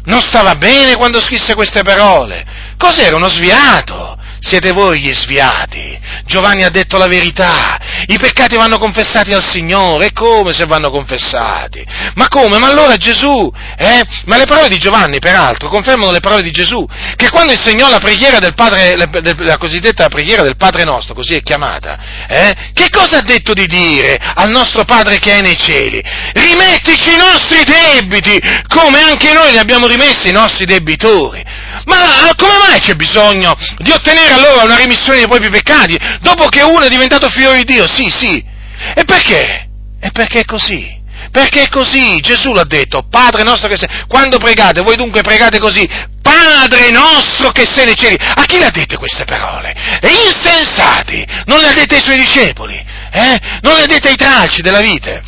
Non 0.03 0.22
stava 0.22 0.53
bene 0.55 0.95
quando 0.95 1.20
scrisse 1.20 1.55
queste 1.55 1.82
parole. 1.82 2.45
Cos'era 2.78 3.16
uno 3.16 3.28
sviato? 3.28 4.16
Siete 4.39 4.71
voi 4.71 4.99
gli 4.99 5.13
sviati. 5.13 5.99
Giovanni 6.25 6.63
ha 6.63 6.69
detto 6.69 6.97
la 6.97 7.07
verità. 7.07 7.79
I 8.07 8.17
peccati 8.17 8.55
vanno 8.55 8.77
confessati 8.77 9.33
al 9.33 9.43
Signore. 9.43 10.07
E 10.07 10.11
come 10.13 10.53
se 10.53 10.65
vanno 10.65 10.89
confessati? 10.89 11.85
Ma 12.15 12.27
come? 12.27 12.57
Ma 12.57 12.67
allora 12.67 12.95
Gesù, 12.97 13.51
eh? 13.77 14.01
Ma 14.25 14.38
le 14.38 14.45
parole 14.45 14.69
di 14.69 14.77
Giovanni, 14.77 15.19
peraltro, 15.19 15.69
confermano 15.69 16.11
le 16.11 16.19
parole 16.19 16.41
di 16.41 16.51
Gesù, 16.51 16.85
che 17.15 17.29
quando 17.29 17.53
insegnò 17.53 17.89
la 17.89 17.99
preghiera 17.99 18.39
del 18.39 18.53
Padre, 18.53 18.93
la 18.95 19.57
cosiddetta 19.57 20.07
preghiera 20.07 20.43
del 20.43 20.55
Padre 20.55 20.83
nostro, 20.83 21.13
così 21.13 21.35
è 21.35 21.41
chiamata, 21.41 21.97
eh? 22.27 22.55
Che 22.73 22.89
cosa 22.89 23.17
ha 23.17 23.21
detto 23.21 23.53
di 23.53 23.65
dire 23.65 24.17
al 24.17 24.49
nostro 24.49 24.85
Padre 24.85 25.19
che 25.19 25.38
è 25.38 25.41
nei 25.41 25.57
cieli? 25.57 26.01
Rimettici 26.33 27.13
i 27.13 27.17
nostri 27.17 27.63
debiti, 27.63 28.39
come 28.67 29.01
anche 29.01 29.33
noi 29.33 29.51
li 29.51 29.57
abbiamo 29.57 29.88
rimessi 29.88 30.29
i 30.29 30.33
nostri 30.33 30.65
debitori. 30.65 31.43
Ma 31.88 32.33
come 32.35 32.57
mai 32.57 32.79
c'è 32.79 32.95
bisogno 32.95 33.55
di 33.77 33.91
ottenere 33.91 34.33
allora 34.33 34.63
una 34.63 34.75
remissione 34.75 35.19
dei 35.19 35.27
propri 35.27 35.49
peccati 35.49 35.97
dopo 36.19 36.47
che 36.49 36.61
uno 36.61 36.81
è 36.81 36.89
diventato 36.89 37.29
figlio 37.29 37.53
di 37.53 37.63
Dio? 37.63 37.88
Sì, 37.88 38.09
sì. 38.09 38.43
E 38.93 39.03
perché? 39.05 39.69
E 39.99 40.11
perché 40.11 40.41
è 40.41 40.45
così? 40.45 40.95
Perché 41.31 41.63
è 41.63 41.69
così, 41.69 42.19
Gesù 42.19 42.53
l'ha 42.53 42.63
detto, 42.63 43.07
Padre 43.09 43.43
nostro 43.43 43.67
che 43.67 43.77
sei, 43.77 43.89
quando 44.07 44.38
pregate, 44.38 44.81
voi 44.81 44.95
dunque 44.95 45.21
pregate 45.21 45.59
così, 45.59 45.88
Padre 46.21 46.89
nostro 46.91 47.51
che 47.51 47.65
sei 47.65 47.85
nei 47.85 47.95
cieli, 47.95 48.17
a 48.17 48.43
chi 48.43 48.59
le 48.59 48.65
ha 48.65 48.69
dette 48.69 48.97
queste 48.97 49.25
parole? 49.25 49.73
E 50.01 50.09
insensati, 50.09 51.25
non 51.45 51.59
le 51.59 51.69
ha 51.69 51.73
dette 51.73 51.95
ai 51.95 52.01
suoi 52.01 52.17
discepoli, 52.17 52.75
eh? 53.11 53.39
non 53.61 53.75
le 53.75 53.83
ha 53.83 53.85
dette 53.85 54.09
ai 54.09 54.15
tralci 54.15 54.61
della 54.61 54.79
vita, 54.79 55.21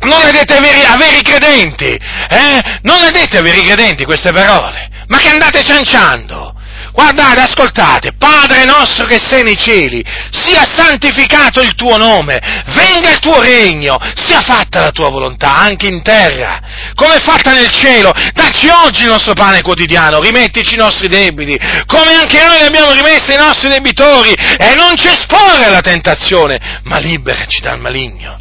non 0.00 0.20
le 0.20 0.28
ha 0.28 0.32
dette 0.32 0.54
ai 0.54 0.60
veri, 0.60 0.84
ai 0.84 0.98
veri 0.98 1.22
credenti, 1.22 1.86
eh? 1.86 2.78
non 2.82 3.00
le 3.00 3.06
ha 3.06 3.10
dette 3.10 3.38
ai 3.38 3.42
veri 3.42 3.62
credenti 3.62 4.04
queste 4.04 4.30
parole, 4.30 4.88
ma 5.08 5.18
che 5.18 5.28
andate 5.28 5.62
cianciando. 5.62 6.52
Guardate, 6.94 7.40
ascoltate, 7.40 8.12
Padre 8.16 8.64
nostro 8.64 9.04
che 9.06 9.18
sei 9.18 9.42
nei 9.42 9.56
cieli, 9.56 10.04
sia 10.30 10.64
santificato 10.64 11.60
il 11.60 11.74
tuo 11.74 11.96
nome, 11.96 12.40
venga 12.66 13.10
il 13.10 13.18
tuo 13.18 13.40
regno, 13.40 13.98
sia 14.14 14.40
fatta 14.40 14.80
la 14.80 14.92
tua 14.92 15.08
volontà 15.10 15.56
anche 15.56 15.88
in 15.88 16.02
terra, 16.02 16.60
come 16.94 17.16
è 17.16 17.20
fatta 17.20 17.52
nel 17.52 17.70
cielo. 17.70 18.12
Dacci 18.32 18.68
oggi 18.68 19.02
il 19.02 19.08
nostro 19.08 19.34
pane 19.34 19.60
quotidiano, 19.60 20.20
rimettici 20.20 20.74
i 20.74 20.78
nostri 20.78 21.08
debiti, 21.08 21.58
come 21.86 22.12
anche 22.14 22.40
noi 22.46 22.60
abbiamo 22.62 22.92
rimessi 22.92 23.32
i 23.32 23.38
nostri 23.38 23.70
debitori, 23.70 24.32
e 24.32 24.74
non 24.76 24.96
ci 24.96 25.08
esporre 25.08 25.64
alla 25.64 25.80
tentazione, 25.80 26.80
ma 26.84 26.98
liberaci 26.98 27.60
dal 27.60 27.80
maligno. 27.80 28.38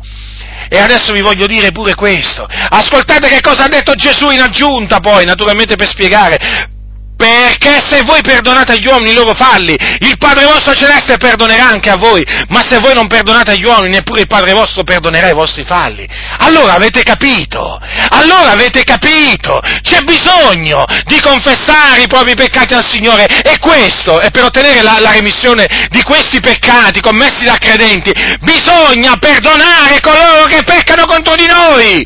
E 0.69 0.77
adesso 0.77 1.13
vi 1.13 1.21
voglio 1.21 1.45
dire 1.45 1.71
pure 1.71 1.95
questo. 1.95 2.45
Ascoltate 2.47 3.27
che 3.27 3.41
cosa 3.41 3.65
ha 3.65 3.69
detto 3.69 3.93
Gesù 3.95 4.29
in 4.29 4.41
aggiunta 4.41 4.99
poi, 4.99 5.25
naturalmente 5.25 5.75
per 5.75 5.87
spiegare. 5.87 6.71
Perché 7.15 7.81
se 7.87 8.01
voi 8.03 8.21
perdonate 8.21 8.73
agli 8.73 8.87
uomini 8.87 9.11
i 9.11 9.15
loro 9.15 9.33
falli, 9.33 9.77
il 9.99 10.17
Padre 10.17 10.45
vostro 10.45 10.73
celeste 10.73 11.17
perdonerà 11.17 11.67
anche 11.67 11.89
a 11.89 11.95
voi, 11.95 12.25
ma 12.49 12.61
se 12.65 12.79
voi 12.79 12.93
non 12.93 13.07
perdonate 13.07 13.51
agli 13.51 13.63
uomini, 13.63 13.93
neppure 13.93 14.21
il 14.21 14.27
Padre 14.27 14.51
vostro 14.53 14.83
perdonerà 14.83 15.29
i 15.29 15.33
vostri 15.33 15.63
falli. 15.63 16.07
Allora 16.39 16.73
avete 16.73 17.03
capito, 17.03 17.79
allora 18.09 18.51
avete 18.51 18.83
capito, 18.83 19.61
c'è 19.81 20.01
bisogno 20.01 20.83
di 21.05 21.19
confessare 21.21 22.01
i 22.01 22.07
propri 22.07 22.33
peccati 22.35 22.73
al 22.73 22.85
Signore 22.85 23.25
e 23.25 23.57
questo, 23.59 24.19
e 24.19 24.29
per 24.31 24.43
ottenere 24.43 24.81
la, 24.81 24.97
la 24.99 25.11
remissione 25.11 25.65
di 25.89 26.01
questi 26.03 26.39
peccati 26.41 26.99
commessi 26.99 27.45
da 27.45 27.57
credenti, 27.57 28.11
bisogna 28.41 29.15
perdonare 29.17 30.01
coloro 30.01 30.45
che 30.45 30.63
peccano 30.63 31.05
contro 31.05 31.35
di 31.35 31.45
noi. 31.45 32.05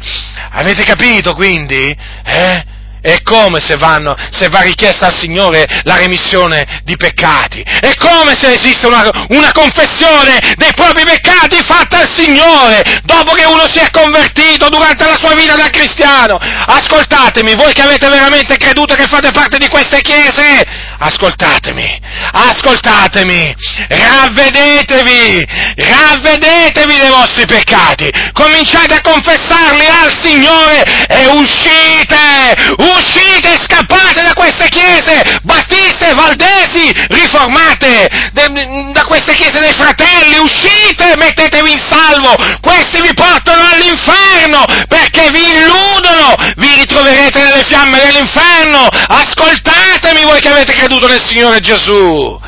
Avete 0.51 0.83
capito 0.83 1.33
quindi? 1.33 1.95
Eh? 2.25 2.75
È 3.07 3.21
come 3.23 3.61
se, 3.61 3.77
vanno, 3.77 4.13
se, 4.31 4.49
va 4.49 4.59
richiesta 4.59 5.05
al 5.05 5.15
Signore 5.15 5.65
la 5.83 5.95
remissione 5.95 6.81
di 6.83 6.97
peccati. 6.97 7.61
È 7.61 7.95
come 7.95 8.35
se 8.35 8.51
esiste 8.51 8.85
una, 8.85 9.01
una, 9.29 9.53
confessione 9.53 10.37
dei 10.57 10.73
propri 10.75 11.05
peccati 11.05 11.55
fatta 11.65 11.99
al 11.99 12.09
Signore 12.13 12.83
dopo 13.03 13.31
che 13.31 13.45
uno 13.45 13.65
si 13.69 13.79
è 13.79 13.89
convertito 13.91 14.67
durante 14.67 15.05
la 15.05 15.15
sua 15.15 15.35
vita 15.35 15.55
da 15.55 15.69
cristiano. 15.69 16.37
Ascoltatemi, 16.37 17.55
voi 17.55 17.71
che 17.71 17.83
avete 17.83 18.09
veramente 18.09 18.57
creduto 18.57 18.93
che 18.93 19.07
fate 19.07 19.31
parte 19.31 19.57
di 19.57 19.69
queste 19.69 20.01
chiese, 20.01 20.65
ascoltatemi, 20.99 22.01
ascoltatemi, 22.31 23.55
ravvedetevi, 23.87 25.47
ravvedetevi 25.75 26.97
dei 26.97 27.09
vostri 27.09 27.45
peccati, 27.45 28.11
cominciate 28.33 28.95
a 28.95 29.01
confessarli 29.01 29.85
al 29.85 30.11
Signore 30.19 30.83
e 31.07 31.27
uscite, 31.27 32.73
uscite 32.77 33.57
scappate 33.61 34.23
da 34.23 34.33
queste 34.33 34.67
chiese, 34.69 35.39
battiste, 35.43 36.13
valdesi, 36.15 36.91
riformate, 37.09 38.09
de, 38.33 38.91
da 38.91 39.03
queste 39.03 39.33
chiese 39.33 39.59
dei 39.59 39.73
fratelli, 39.73 40.37
uscite, 40.39 41.15
mettetevi 41.17 41.71
in 41.71 41.81
salvo, 41.89 42.35
questi 42.61 43.01
vi 43.01 43.13
portano 43.13 43.61
all'inferno 43.71 44.65
perché 44.87 45.29
vi 45.29 45.43
illudono, 45.57 46.35
vi 46.55 46.73
ritroverete 46.73 47.43
nelle 47.43 47.63
fiamme 47.65 47.99
dell'inferno, 47.99 48.87
ascoltatemi 48.87 50.23
voi 50.23 50.39
che 50.39 50.49
avete 50.49 50.73
creduto 50.73 50.86
nel 50.87 51.21
Signore 51.25 51.59
Gesù. 51.59 52.39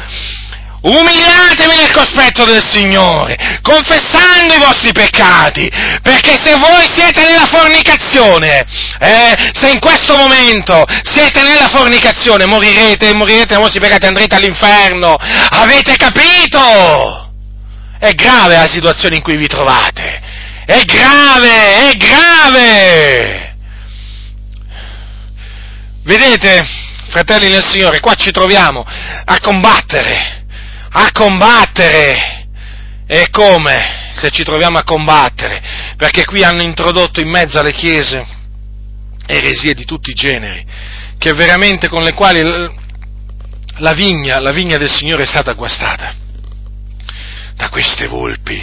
Umiliatevi 0.81 1.75
nel 1.75 1.91
cospetto 1.91 2.45
del 2.45 2.63
Signore, 2.71 3.59
confessando 3.61 4.53
i 4.53 4.59
vostri 4.59 4.93
peccati, 4.93 5.69
perché 6.01 6.39
se 6.41 6.55
voi 6.55 6.87
siete 6.95 7.21
nella 7.23 7.47
fornicazione, 7.47 8.65
eh, 8.99 9.51
se 9.51 9.69
in 9.69 9.79
questo 9.79 10.15
momento 10.15 10.85
siete 11.03 11.41
nella 11.41 11.67
fornicazione, 11.67 12.45
morirete, 12.45 13.13
morirete 13.13 13.55
nei 13.55 13.61
vostri 13.61 13.81
peccati, 13.81 14.05
andrete 14.05 14.35
all'inferno. 14.35 15.15
Avete 15.19 15.97
capito? 15.97 17.29
È 17.99 18.13
grave 18.13 18.55
la 18.55 18.67
situazione 18.69 19.17
in 19.17 19.21
cui 19.21 19.35
vi 19.35 19.47
trovate. 19.47 20.21
È 20.65 20.81
grave, 20.83 21.89
è 21.89 21.97
grave. 21.97 23.55
Vedete, 26.03 26.78
fratelli 27.09 27.49
del 27.49 27.63
Signore, 27.63 27.99
qua 27.99 28.15
ci 28.15 28.31
troviamo 28.31 28.85
a 28.85 29.39
combattere 29.39 30.37
a 30.91 31.11
combattere. 31.11 32.47
E 33.07 33.29
come 33.31 34.11
se 34.13 34.29
ci 34.29 34.43
troviamo 34.43 34.77
a 34.77 34.83
combattere? 34.83 35.61
Perché 35.97 36.25
qui 36.25 36.43
hanno 36.43 36.61
introdotto 36.61 37.19
in 37.19 37.29
mezzo 37.29 37.59
alle 37.59 37.73
chiese 37.73 38.37
eresie 39.25 39.73
di 39.73 39.85
tutti 39.85 40.11
i 40.11 40.15
generi, 40.15 40.65
che 41.17 41.33
veramente 41.33 41.87
con 41.87 42.03
le 42.03 42.13
quali 42.13 42.41
la 43.77 43.93
vigna, 43.93 44.39
la 44.39 44.51
vigna 44.51 44.77
del 44.77 44.89
Signore 44.89 45.23
è 45.23 45.27
stata 45.27 45.53
guastata 45.53 46.13
da 47.55 47.69
queste 47.69 48.07
volpi, 48.07 48.61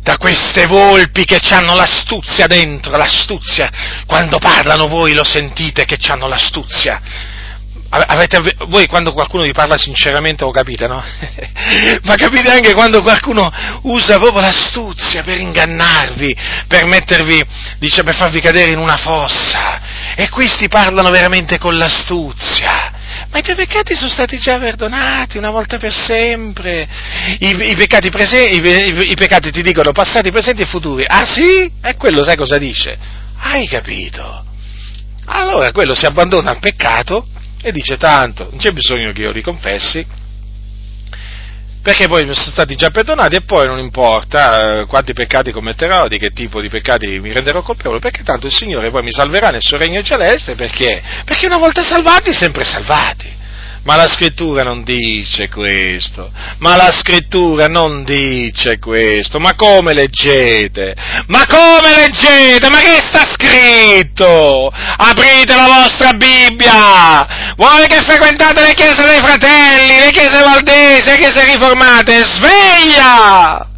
da 0.00 0.16
queste 0.16 0.66
volpi 0.66 1.24
che 1.24 1.40
hanno 1.50 1.74
l'astuzia 1.74 2.46
dentro, 2.46 2.96
l'astuzia. 2.96 3.70
Quando 4.06 4.38
parlano 4.38 4.86
voi 4.86 5.14
lo 5.14 5.24
sentite 5.24 5.84
che 5.86 5.98
hanno 6.08 6.28
l'astuzia. 6.28 7.00
Avete, 7.94 8.40
voi 8.68 8.86
quando 8.86 9.12
qualcuno 9.12 9.42
vi 9.42 9.52
parla 9.52 9.76
sinceramente 9.76 10.44
lo 10.44 10.50
capite, 10.50 10.86
no? 10.86 11.04
Ma 12.04 12.14
capite 12.14 12.50
anche 12.50 12.72
quando 12.72 13.02
qualcuno 13.02 13.52
usa 13.82 14.18
proprio 14.18 14.40
l'astuzia 14.40 15.22
per 15.22 15.38
ingannarvi, 15.38 16.34
per 16.68 16.86
mettervi, 16.86 17.44
dice, 17.78 18.02
per 18.02 18.14
farvi 18.14 18.40
cadere 18.40 18.70
in 18.70 18.78
una 18.78 18.96
fossa. 18.96 20.14
E 20.14 20.30
questi 20.30 20.68
parlano 20.68 21.10
veramente 21.10 21.58
con 21.58 21.76
l'astuzia. 21.76 22.92
Ma 23.30 23.38
i 23.38 23.42
tuoi 23.42 23.56
peccati 23.56 23.94
sono 23.94 24.08
stati 24.08 24.38
già 24.38 24.58
perdonati 24.58 25.36
una 25.36 25.50
volta 25.50 25.76
per 25.76 25.92
sempre. 25.92 26.88
I, 27.40 27.72
i, 27.72 27.74
peccati, 27.76 28.08
prese, 28.08 28.42
i, 28.42 29.10
I, 29.10 29.14
peccati 29.16 29.50
ti 29.50 29.60
dicono 29.60 29.92
passati, 29.92 30.30
presenti 30.30 30.62
e 30.62 30.66
futuri. 30.66 31.04
Ah 31.06 31.26
sì? 31.26 31.70
E 31.82 31.96
quello 31.96 32.24
sai 32.24 32.36
cosa 32.36 32.56
dice? 32.56 32.96
Hai 33.38 33.68
capito? 33.68 34.46
Allora 35.26 35.70
quello 35.72 35.94
si 35.94 36.06
abbandona 36.06 36.52
al 36.52 36.58
peccato 36.58 37.26
e 37.62 37.72
dice 37.72 37.96
tanto, 37.96 38.48
non 38.50 38.58
c'è 38.58 38.72
bisogno 38.72 39.12
che 39.12 39.22
io 39.22 39.30
li 39.30 39.40
confessi, 39.40 40.04
perché 41.82 42.06
poi 42.06 42.24
mi 42.24 42.34
sono 42.34 42.52
stati 42.52 42.76
già 42.76 42.90
perdonati 42.90 43.36
e 43.36 43.40
poi 43.42 43.66
non 43.66 43.78
importa 43.78 44.80
eh, 44.80 44.86
quanti 44.86 45.12
peccati 45.12 45.50
commetterò, 45.50 46.06
di 46.06 46.18
che 46.18 46.30
tipo 46.30 46.60
di 46.60 46.68
peccati 46.68 47.18
mi 47.18 47.32
renderò 47.32 47.62
colpevole, 47.62 47.98
perché 47.98 48.22
tanto 48.22 48.46
il 48.46 48.52
Signore 48.52 48.90
poi 48.90 49.02
mi 49.02 49.12
salverà 49.12 49.48
nel 49.48 49.62
suo 49.62 49.78
regno 49.78 50.02
celeste, 50.02 50.54
perché? 50.54 51.02
Perché 51.24 51.46
una 51.46 51.58
volta 51.58 51.82
salvati, 51.82 52.32
sempre 52.32 52.64
salvati. 52.64 53.40
Ma 53.84 53.96
la 53.96 54.06
scrittura 54.06 54.62
non 54.62 54.84
dice 54.84 55.48
questo, 55.48 56.30
ma 56.58 56.76
la 56.76 56.92
scrittura 56.92 57.66
non 57.66 58.04
dice 58.04 58.78
questo, 58.78 59.40
ma 59.40 59.56
come 59.56 59.92
leggete? 59.92 60.94
Ma 61.26 61.44
come 61.46 61.92
leggete? 61.96 62.70
Ma 62.70 62.78
che 62.78 63.02
sta 63.02 63.26
scritto? 63.26 64.72
Aprite 64.72 65.56
la 65.56 65.66
vostra 65.66 66.12
Bibbia! 66.12 67.54
Voi 67.56 67.88
che 67.88 68.02
frequentate 68.02 68.62
le 68.62 68.74
chiese 68.74 69.04
dei 69.04 69.18
fratelli, 69.18 69.98
le 69.98 70.10
chiese 70.12 70.38
valdesi, 70.38 71.10
le 71.10 71.18
chiese 71.18 71.44
riformate, 71.44 72.22
sveglia! 72.22 73.71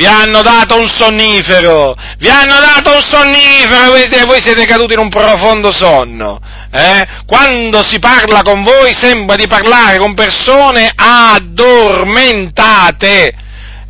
Vi 0.00 0.06
hanno 0.06 0.40
dato 0.40 0.80
un 0.80 0.88
sonnifero, 0.88 1.94
vi 2.16 2.30
hanno 2.30 2.58
dato 2.58 2.94
un 2.94 3.02
sonnifero 3.02 3.96
e 3.96 4.24
voi 4.24 4.40
siete 4.40 4.64
caduti 4.64 4.94
in 4.94 4.98
un 4.98 5.10
profondo 5.10 5.70
sonno. 5.72 6.40
Eh? 6.72 7.06
Quando 7.26 7.82
si 7.82 7.98
parla 7.98 8.40
con 8.40 8.62
voi 8.62 8.94
sembra 8.94 9.36
di 9.36 9.46
parlare 9.46 9.98
con 9.98 10.14
persone 10.14 10.90
addormentate, 10.94 13.34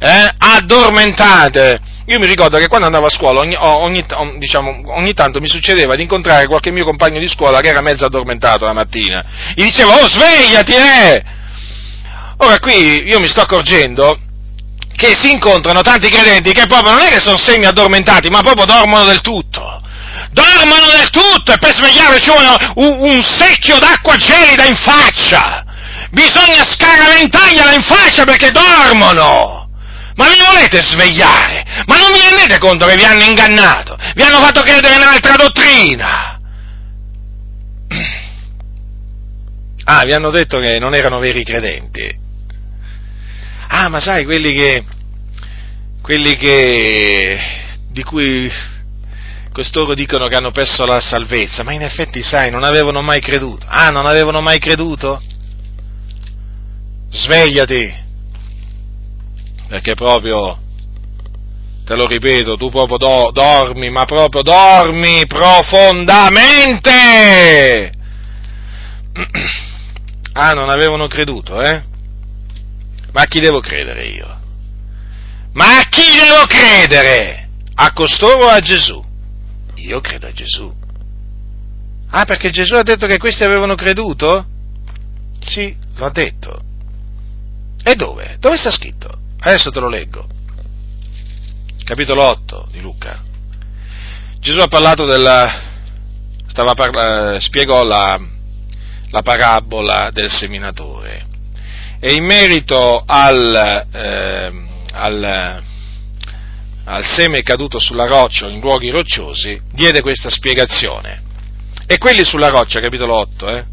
eh? 0.01 0.35
addormentate. 0.37 1.79
Io 2.07 2.19
mi 2.19 2.27
ricordo 2.27 2.59
che 2.59 2.67
quando 2.67 2.87
andavo 2.87 3.07
a 3.07 3.11
scuola 3.11 3.39
ogni, 3.39 3.55
ogni, 3.57 4.05
diciamo, 4.39 4.81
ogni, 4.87 5.15
tanto 5.15 5.41
mi 5.41 5.49
succedeva 5.49 5.95
di 5.95 6.03
incontrare 6.03 6.49
qualche 6.49 6.73
mio 6.73 6.85
compagno 6.85 7.21
di 7.21 7.29
scuola 7.29 7.61
che 7.61 7.69
era 7.69 7.83
mezzo 7.83 8.07
addormentato 8.07 8.65
la 8.65 8.73
mattina. 8.73 9.25
Gli 9.55 9.63
dicevo, 9.63 9.93
oh 9.93 10.09
svegliati, 10.09 10.73
eh! 10.73 11.23
Ora 12.39 12.59
qui 12.59 13.05
io 13.07 13.21
mi 13.21 13.29
sto 13.29 13.43
accorgendo 13.43 14.19
che 15.01 15.17
si 15.19 15.31
incontrano 15.31 15.81
tanti 15.81 16.11
credenti 16.11 16.53
che 16.53 16.67
proprio 16.67 16.93
non 16.93 17.01
è 17.01 17.09
che 17.09 17.21
sono 17.21 17.39
semi 17.39 17.65
addormentati, 17.65 18.29
ma 18.29 18.43
proprio 18.43 18.67
dormono 18.67 19.05
del 19.05 19.23
tutto. 19.23 19.81
Dormono 20.31 20.91
del 20.95 21.09
tutto 21.09 21.55
e 21.55 21.59
per 21.59 21.73
svegliare 21.73 22.21
ci 22.21 22.29
vuole 22.29 22.73
un, 22.75 23.11
un 23.11 23.23
secchio 23.23 23.79
d'acqua 23.79 24.17
gelida 24.17 24.67
in 24.67 24.77
faccia. 24.77 25.65
Bisogna 26.11 26.67
scaraventargliela 26.69 27.73
in 27.73 27.81
faccia 27.81 28.25
perché 28.25 28.51
dormono. 28.51 29.71
Ma 30.17 30.29
li 30.29 30.37
volete 30.37 30.83
svegliare? 30.83 31.65
Ma 31.87 31.97
non 31.97 32.11
vi 32.13 32.21
rendete 32.21 32.59
conto 32.59 32.85
che 32.85 32.97
vi 32.97 33.05
hanno 33.05 33.23
ingannato? 33.23 33.97
Vi 34.15 34.23
hanno 34.23 34.41
fatto 34.41 34.61
credere 34.61 34.97
in 34.97 35.01
un'altra 35.01 35.37
dottrina? 35.37 36.39
Ah, 39.83 40.05
vi 40.05 40.13
hanno 40.13 40.31
detto 40.31 40.61
che 40.61 40.79
non 40.79 40.95
erano 40.95 41.19
veri 41.19 41.43
credenti. 41.43 42.20
Ah, 43.73 43.89
ma 43.89 44.01
sai, 44.01 44.25
quelli 44.25 44.53
che, 44.53 44.83
quelli 46.03 46.37
che, 46.37 47.39
di 47.89 48.03
cui 48.03 48.51
costoro 49.53 49.95
dicono 49.95 50.27
che 50.27 50.35
hanno 50.35 50.51
perso 50.51 50.85
la 50.85 51.01
salvezza, 51.01 51.62
ma 51.62 51.73
in 51.73 51.83
effetti, 51.83 52.21
sai, 52.21 52.51
non 52.51 52.64
avevano 52.64 53.01
mai 53.01 53.21
creduto. 53.21 53.64
Ah, 53.68 53.91
non 53.91 54.07
avevano 54.07 54.41
mai 54.41 54.59
creduto? 54.59 55.23
Svegliati, 57.11 57.97
perché 59.68 59.95
proprio, 59.95 60.59
te 61.85 61.95
lo 61.95 62.09
ripeto, 62.09 62.57
tu 62.57 62.71
proprio 62.71 62.97
do, 62.97 63.31
dormi, 63.33 63.89
ma 63.89 64.05
proprio 64.05 64.43
dormi 64.43 65.29
profondamente. 65.29 67.93
Ah, 70.33 70.53
non 70.53 70.71
avevano 70.71 71.09
creduto, 71.09 71.61
eh? 71.61 71.83
Ma 73.13 73.23
a 73.23 73.27
chi 73.27 73.41
devo 73.41 73.61
credere 73.61 74.05
io? 74.05 74.39
Ma 75.53 75.79
a 75.79 75.89
chi 75.89 76.03
devo 76.03 76.47
credere? 76.47 77.49
A 77.75 77.93
costoro 77.93 78.47
o 78.47 78.49
a 78.49 78.61
Gesù? 78.61 79.03
Io 79.77 80.01
credo 80.01 80.27
a 80.27 80.33
Gesù. 80.33 80.73
Ah, 82.11 82.25
perché 82.25 82.51
Gesù 82.51 82.75
ha 82.75 82.83
detto 82.83 83.07
che 83.07 83.19
questi 83.19 83.45
avevano 83.45 83.75
creduto? 83.75 84.47
Sì, 85.41 85.75
lo 85.97 86.07
ha 86.07 86.11
detto. 86.11 86.63
E 87.83 87.95
dove? 87.95 88.37
Dove 88.39 88.57
sta 88.57 88.71
scritto? 88.71 89.19
Adesso 89.41 89.71
te 89.71 89.81
lo 89.81 89.89
leggo. 89.89 90.27
Capitolo 91.85 92.23
8 92.23 92.69
di 92.71 92.81
Luca. 92.81 93.23
Gesù 94.39 94.61
ha 94.61 94.69
parlato 94.69 95.07
della... 95.07 95.69
Parla, 96.53 97.41
spiegò 97.41 97.85
la, 97.85 98.21
la 99.11 99.23
parabola 99.23 100.11
del 100.13 100.31
seminatore 100.31 101.30
e 102.01 102.15
in 102.15 102.25
merito 102.25 103.03
al, 103.07 103.87
eh, 103.93 104.53
al, 104.93 105.63
al 106.85 107.05
seme 107.05 107.43
caduto 107.43 107.79
sulla 107.79 108.07
roccia 108.07 108.47
o 108.47 108.49
in 108.49 108.61
luoghi 108.61 108.89
rocciosi, 108.89 109.61
diede 109.73 110.01
questa 110.01 110.31
spiegazione. 110.31 111.23
E 111.87 111.99
quelli 111.99 112.25
sulla 112.25 112.49
roccia, 112.49 112.81
capitolo 112.81 113.19
8, 113.19 113.49
eh? 113.49 113.65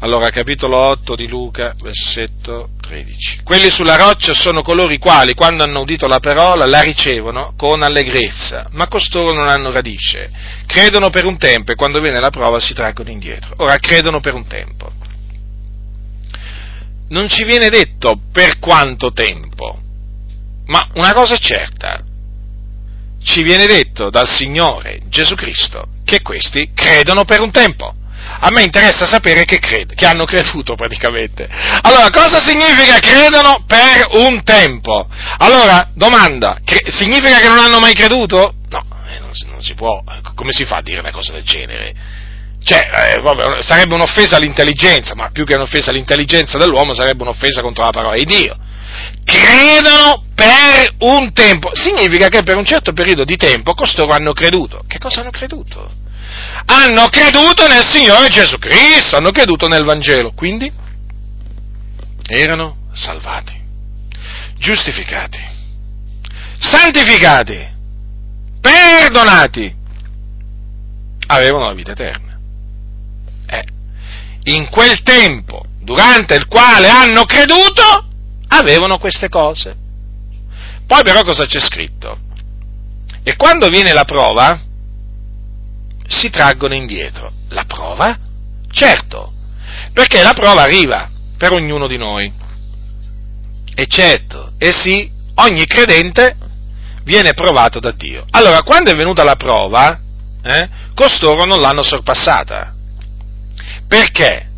Allora, 0.00 0.28
capitolo 0.30 0.76
8 0.76 1.14
di 1.14 1.28
Luca, 1.28 1.74
versetto 1.80 2.70
13. 2.80 3.40
Quelli 3.42 3.70
sulla 3.70 3.96
roccia 3.96 4.34
sono 4.34 4.62
coloro 4.62 4.92
i 4.92 4.98
quali, 4.98 5.34
quando 5.34 5.64
hanno 5.64 5.80
udito 5.80 6.06
la 6.06 6.20
parola, 6.20 6.66
la 6.66 6.82
ricevono 6.82 7.54
con 7.56 7.82
allegrezza, 7.82 8.68
ma 8.72 8.86
costoro 8.86 9.32
non 9.32 9.48
hanno 9.48 9.70
radice. 9.70 10.30
Credono 10.66 11.10
per 11.10 11.24
un 11.24 11.38
tempo 11.38 11.72
e 11.72 11.74
quando 11.74 12.00
viene 12.00 12.20
la 12.20 12.30
prova 12.30 12.60
si 12.60 12.74
traggono 12.74 13.10
indietro. 13.10 13.54
Ora, 13.58 13.76
credono 13.78 14.20
per 14.20 14.34
un 14.34 14.46
tempo 14.46 14.92
non 17.08 17.28
ci 17.28 17.44
viene 17.44 17.68
detto 17.68 18.20
per 18.32 18.58
quanto 18.58 19.12
tempo, 19.12 19.80
ma 20.66 20.88
una 20.94 21.12
cosa 21.12 21.34
è 21.34 21.38
certa, 21.38 22.02
ci 23.22 23.42
viene 23.42 23.66
detto 23.66 24.10
dal 24.10 24.28
Signore 24.28 25.00
Gesù 25.08 25.34
Cristo 25.34 25.86
che 26.04 26.20
questi 26.22 26.72
credono 26.74 27.24
per 27.24 27.40
un 27.40 27.50
tempo. 27.50 27.94
A 28.40 28.48
me 28.50 28.62
interessa 28.62 29.06
sapere 29.06 29.44
che, 29.44 29.58
crede, 29.58 29.94
che 29.94 30.06
hanno 30.06 30.24
creduto 30.24 30.74
praticamente. 30.74 31.46
Allora, 31.82 32.08
cosa 32.10 32.42
significa 32.42 32.98
credono 32.98 33.64
per 33.66 34.06
un 34.12 34.42
tempo? 34.42 35.08
Allora, 35.38 35.90
domanda, 35.94 36.58
cre- 36.64 36.90
significa 36.90 37.38
che 37.40 37.48
non 37.48 37.58
hanno 37.58 37.80
mai 37.80 37.94
creduto? 37.94 38.54
No, 38.68 38.84
eh, 39.08 39.18
non, 39.18 39.30
non 39.48 39.60
si 39.60 39.74
può, 39.74 40.02
come 40.34 40.52
si 40.52 40.64
fa 40.64 40.76
a 40.76 40.82
dire 40.82 41.00
una 41.00 41.12
cosa 41.12 41.32
del 41.32 41.44
genere? 41.44 41.94
Cioè, 42.64 43.14
eh, 43.14 43.20
vabbè, 43.20 43.62
sarebbe 43.62 43.94
un'offesa 43.94 44.36
all'intelligenza, 44.36 45.14
ma 45.14 45.28
più 45.30 45.44
che 45.44 45.54
un'offesa 45.54 45.90
all'intelligenza 45.90 46.56
dell'uomo 46.56 46.94
sarebbe 46.94 47.22
un'offesa 47.22 47.60
contro 47.60 47.84
la 47.84 47.90
parola 47.90 48.16
di 48.16 48.24
Dio. 48.24 48.56
Credono 49.22 50.24
per 50.34 50.94
un 51.00 51.30
tempo, 51.34 51.74
significa 51.74 52.28
che 52.28 52.42
per 52.42 52.56
un 52.56 52.64
certo 52.64 52.94
periodo 52.94 53.24
di 53.24 53.36
tempo 53.36 53.74
costoro 53.74 54.12
hanno 54.12 54.32
creduto. 54.32 54.82
Che 54.86 54.98
cosa 54.98 55.20
hanno 55.20 55.30
creduto? 55.30 55.92
Hanno 56.64 57.08
creduto 57.08 57.66
nel 57.66 57.86
Signore 57.86 58.28
Gesù 58.28 58.56
Cristo, 58.58 59.16
hanno 59.16 59.30
creduto 59.30 59.68
nel 59.68 59.84
Vangelo, 59.84 60.32
quindi 60.34 60.72
erano 62.26 62.88
salvati, 62.94 63.60
giustificati, 64.56 65.38
santificati, 66.58 67.68
perdonati, 68.58 69.74
avevano 71.26 71.66
la 71.66 71.74
vita 71.74 71.92
eterna 71.92 72.33
in 74.44 74.68
quel 74.70 75.02
tempo, 75.02 75.64
durante 75.80 76.34
il 76.34 76.46
quale 76.46 76.88
hanno 76.88 77.24
creduto, 77.24 78.08
avevano 78.48 78.98
queste 78.98 79.28
cose. 79.28 79.76
Poi 80.86 81.02
però 81.02 81.22
cosa 81.22 81.46
c'è 81.46 81.58
scritto? 81.58 82.18
E 83.22 83.36
quando 83.36 83.68
viene 83.68 83.92
la 83.92 84.04
prova, 84.04 84.60
si 86.06 86.28
traggono 86.28 86.74
indietro. 86.74 87.32
La 87.48 87.64
prova? 87.64 88.18
Certo, 88.70 89.32
perché 89.92 90.22
la 90.22 90.34
prova 90.34 90.62
arriva. 90.62 91.08
per 91.36 91.52
ognuno 91.52 91.86
di 91.88 91.96
noi. 91.96 92.32
E 93.74 93.86
certo, 93.86 94.52
e 94.56 94.72
sì, 94.72 95.10
ogni 95.34 95.66
credente 95.66 96.36
viene 97.02 97.32
provato 97.32 97.80
da 97.80 97.90
Dio. 97.90 98.24
Allora, 98.30 98.62
quando 98.62 98.90
è 98.90 98.94
venuta 98.94 99.24
la 99.24 99.36
prova, 99.36 100.00
eh, 100.42 100.68
costoro 100.94 101.44
non 101.44 101.60
l'hanno 101.60 101.82
sorpassata. 101.82 102.73
Perché? 103.88 104.48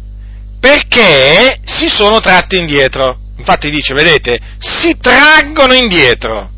Perché 0.61 1.61
si 1.65 1.89
sono 1.89 2.21
tratti 2.21 2.59
indietro. 2.59 3.19
Infatti 3.37 3.71
dice, 3.71 3.95
vedete, 3.95 4.41
si 4.59 4.97
traggono 4.99 5.75
indietro. 5.75 6.51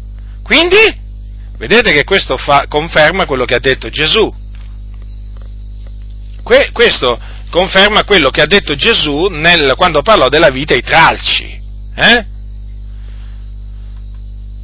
Quindi, 0.43 0.79
vedete 1.59 1.93
che 1.93 2.05
questo 2.05 2.37
fa, 2.37 2.67
conferma 2.69 3.27
quello 3.27 3.45
che 3.45 3.55
ha 3.55 3.61
detto 3.61 3.91
Gesù. 3.91 4.33
Que, 6.43 6.71
questo 6.73 7.19
conferma 7.51 8.05
quello 8.05 8.31
che 8.31 8.43
ha 8.43 8.47
detto 8.47 8.75
Gesù 8.77 9.27
nel, 9.27 9.75
quando 9.77 10.03
parlò 10.03 10.29
della 10.29 10.51
vita 10.51 10.75
ai 10.75 10.83
tralci. 10.83 11.61
Eh? 11.95 12.27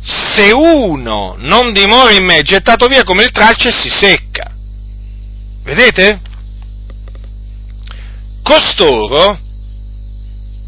Se 0.03 0.51
uno 0.53 1.35
non 1.39 1.73
dimora 1.73 2.13
in 2.13 2.25
me, 2.25 2.43
gettato 2.43 2.87
via 2.87 3.05
come 3.05 3.25
il 3.25 3.31
tralcio 3.31 3.69
e 3.69 3.73
si 3.73 3.89
secca. 3.89 4.51
Vedete? 5.63 6.21
Costoro 8.45 9.39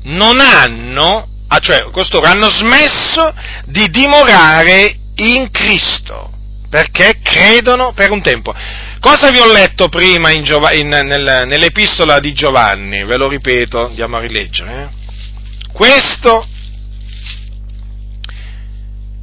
non 0.05 0.41
hanno, 0.41 1.29
ah, 1.49 1.59
cioè 1.59 1.91
costoro 1.91 2.27
hanno 2.27 2.49
smesso 2.49 3.35
di 3.67 3.91
dimorare 3.91 4.97
in 5.17 5.51
Cristo, 5.51 6.33
perché 6.71 7.19
credono 7.23 7.93
per 7.93 8.11
un 8.13 8.23
tempo. 8.23 8.55
Cosa 8.99 9.31
vi 9.31 9.39
ho 9.41 9.53
letto 9.53 9.91
prima 9.91 10.31
in 10.31 10.43
Giov- 10.43 10.73
in, 10.73 10.89
nel, 10.89 11.45
nell'epistola 11.47 12.19
di 12.19 12.33
Giovanni? 12.33 13.05
Ve 13.05 13.19
lo 13.19 13.29
ripeto, 13.29 13.89
andiamo 13.89 14.17
a 14.17 14.21
rileggere. 14.21 14.83
Eh? 14.83 14.89
Questo 15.73 16.47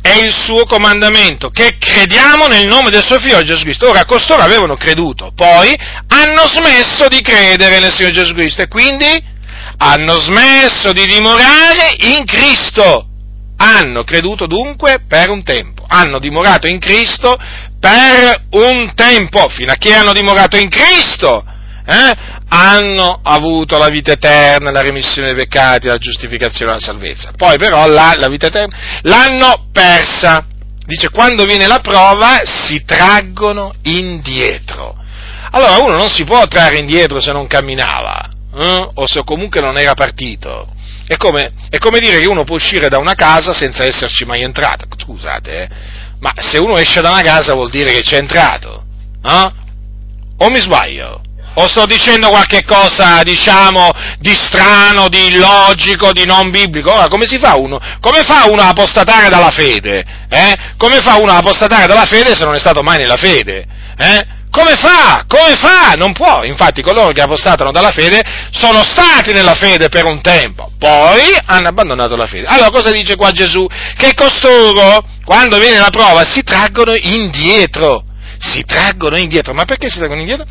è 0.04 0.22
il 0.22 0.34
suo 0.34 0.66
comandamento, 0.66 1.50
che 1.50 1.78
crediamo 1.80 2.48
nel 2.48 2.68
nome 2.68 2.90
del 2.90 3.06
suo 3.06 3.20
figlio 3.20 3.42
Gesù 3.42 3.64
Cristo. 3.64 3.90
Ora, 3.90 4.04
costoro 4.04 4.42
avevano 4.42 4.76
creduto, 4.76 5.32
poi 5.34 5.74
hanno 6.08 6.46
smesso 6.46 7.08
di 7.08 7.22
credere 7.22 7.80
nel 7.80 7.94
Signore 7.94 8.14
Gesù 8.14 8.34
Cristo 8.34 8.64
e 8.64 8.68
quindi 8.68 9.24
hanno 9.78 10.20
smesso 10.20 10.92
di 10.92 11.06
dimorare 11.06 11.96
in 12.00 12.26
Cristo. 12.26 13.08
Hanno 13.56 14.04
creduto 14.04 14.46
dunque 14.46 15.06
per 15.08 15.30
un 15.30 15.42
tempo, 15.44 15.86
hanno 15.88 16.20
dimorato 16.20 16.68
in 16.68 16.80
Cristo 16.80 17.38
per 17.80 18.48
un 18.52 18.92
tempo, 18.96 19.48
fino 19.48 19.72
a 19.72 19.76
che 19.76 19.94
hanno 19.94 20.12
dimorato 20.12 20.58
in 20.58 20.68
Cristo, 20.68 21.46
eh, 21.86 22.16
hanno 22.48 23.20
avuto 23.22 23.78
la 23.78 23.90
vita 23.90 24.14
eterna, 24.14 24.72
la 24.72 24.82
remissione 24.82 25.34
dei 25.34 25.36
peccati, 25.36 25.88
la 25.88 25.98
giustificazione 25.98 26.72
la 26.72 26.80
salvezza. 26.80 27.32
Poi 27.36 27.58
però 27.58 27.88
la, 27.88 28.16
la 28.18 28.30
vita 28.30 28.48
eterna 28.48 28.76
l'hanno 29.02 29.68
persa. 29.72 30.46
Dice, 30.86 31.10
quando 31.10 31.46
viene 31.46 31.68
la 31.68 31.80
prova 31.80 32.42
si 32.44 32.84
traggono 32.86 33.74
indietro. 33.84 34.96
Allora 35.52 35.78
uno 35.78 35.98
non 35.98 36.10
si 36.10 36.24
può 36.24 36.46
trarre 36.48 36.80
indietro 36.80 37.20
se 37.20 37.32
non 37.32 37.48
camminava, 37.48 38.30
eh? 38.56 38.90
o 38.94 39.08
se 39.08 39.24
comunque 39.24 39.62
non 39.62 39.78
era 39.78 39.94
partito. 39.94 40.68
È 41.06 41.18
come, 41.18 41.52
è 41.70 41.78
come, 41.78 42.00
dire 42.00 42.20
che 42.20 42.28
uno 42.28 42.44
può 42.44 42.56
uscire 42.56 42.88
da 42.88 42.98
una 42.98 43.14
casa 43.14 43.54
senza 43.54 43.84
esserci 43.84 44.26
mai 44.26 44.42
entrato. 44.42 44.86
Scusate, 44.98 45.62
eh? 45.62 45.70
ma 46.20 46.34
se 46.38 46.58
uno 46.58 46.78
esce 46.78 47.02
da 47.02 47.12
una 47.12 47.22
casa 47.22 47.54
vuol 47.54 47.70
dire 47.70 47.92
che 47.92 48.02
c'è 48.02 48.18
entrato. 48.18 48.84
Eh? 49.24 49.52
O 50.38 50.50
mi 50.50 50.60
sbaglio? 50.60 51.22
O 51.56 51.68
sto 51.68 51.86
dicendo 51.86 52.30
qualche 52.30 52.64
cosa, 52.64 53.22
diciamo, 53.24 53.92
di 54.20 54.34
strano, 54.34 55.08
di 55.08 55.28
illogico, 55.28 56.12
di 56.12 56.26
non 56.26 56.50
biblico? 56.50 56.92
Ora, 56.92 57.08
come 57.08 57.28
si 57.28 57.38
fa 57.38 57.56
uno? 57.56 57.80
Come 58.00 58.24
fa 58.24 58.48
uno 58.50 58.62
a 58.62 58.70
apostatare 58.70 59.30
dalla 59.30 59.52
fede? 59.52 60.04
Eh? 60.30 60.56
Come 60.78 61.00
fa 61.02 61.18
uno 61.18 61.32
a 61.32 61.38
apostatare 61.38 61.86
dalla 61.86 62.06
fede 62.06 62.36
se 62.36 62.44
non 62.44 62.56
è 62.56 62.60
stato 62.60 62.82
mai 62.82 62.98
nella 62.98 63.18
fede? 63.18 63.66
Eh? 63.98 64.42
Come 64.54 64.76
fa? 64.76 65.26
Come 65.28 65.56
fa? 65.56 65.94
Non 65.96 66.14
può. 66.14 66.44
Infatti 66.44 66.84
coloro 66.84 67.12
che 67.12 67.22
apostatano 67.22 67.72
dalla 67.72 67.90
fede 67.90 68.22
sono 68.52 68.84
stati 68.84 69.32
nella 69.34 69.56
fede 69.56 69.90
per 69.90 70.06
un 70.06 70.22
tempo, 70.22 70.72
poi 70.78 71.22
hanno 71.46 71.70
abbandonato 71.70 72.16
la 72.16 72.28
fede. 72.28 72.46
Allora 72.46 72.70
cosa 72.70 72.92
dice 72.92 73.16
qua 73.16 73.32
Gesù? 73.32 73.66
Che 73.98 74.14
costoro, 74.14 75.04
quando 75.26 75.58
viene 75.58 75.80
la 75.80 75.90
prova, 75.90 76.24
si 76.24 76.44
traggono 76.44 76.94
indietro. 76.96 78.04
Si 78.38 78.64
traggono 78.64 79.18
indietro. 79.18 79.56
Ma 79.56 79.66
perché 79.66 79.90
si 79.90 79.98
traggono 79.98 80.20
indietro? 80.20 80.46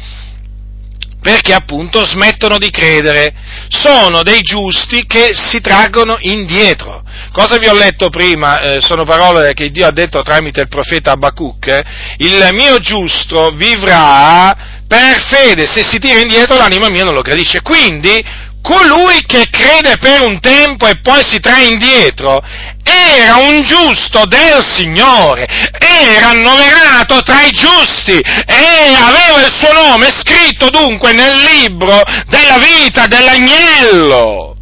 Perché 1.22 1.54
appunto 1.54 2.04
smettono 2.04 2.58
di 2.58 2.68
credere, 2.70 3.32
sono 3.68 4.22
dei 4.22 4.40
giusti 4.40 5.06
che 5.06 5.30
si 5.32 5.60
traggono 5.60 6.16
indietro. 6.18 7.02
Cosa 7.32 7.58
vi 7.58 7.68
ho 7.68 7.74
letto 7.74 8.10
prima? 8.10 8.60
Eh, 8.60 8.80
sono 8.80 9.04
parole 9.04 9.54
che 9.54 9.70
Dio 9.70 9.86
ha 9.86 9.92
detto 9.92 10.20
tramite 10.22 10.62
il 10.62 10.68
profeta 10.68 11.12
Abacuc. 11.12 11.66
Eh? 11.68 11.84
Il 12.18 12.48
mio 12.52 12.78
giusto 12.80 13.52
vivrà 13.52 14.80
per 14.86 15.22
fede, 15.22 15.64
se 15.66 15.82
si 15.82 15.98
tira 15.98 16.18
indietro 16.18 16.56
l'anima 16.56 16.90
mia 16.90 17.04
non 17.04 17.14
lo 17.14 17.22
gradisce. 17.22 17.62
Quindi 17.62 18.22
colui 18.62 19.24
che 19.26 19.48
crede 19.50 19.98
per 19.98 20.22
un 20.22 20.40
tempo 20.40 20.86
e 20.86 21.00
poi 21.00 21.22
si 21.26 21.40
trae 21.40 21.66
indietro 21.66 22.40
era 22.84 23.36
un 23.36 23.62
giusto 23.62 24.24
del 24.26 24.64
Signore, 24.64 25.46
era 25.78 26.30
annoverato 26.30 27.22
tra 27.22 27.42
i 27.42 27.50
giusti 27.50 28.18
e 28.18 28.94
aveva 28.94 29.46
il 29.46 29.52
suo 29.52 29.72
nome 29.72 30.10
scritto 30.10 30.68
dunque 30.68 31.12
nel 31.12 31.38
libro 31.38 32.02
della 32.26 32.58
vita 32.58 33.06
dell'agnello, 33.06 34.56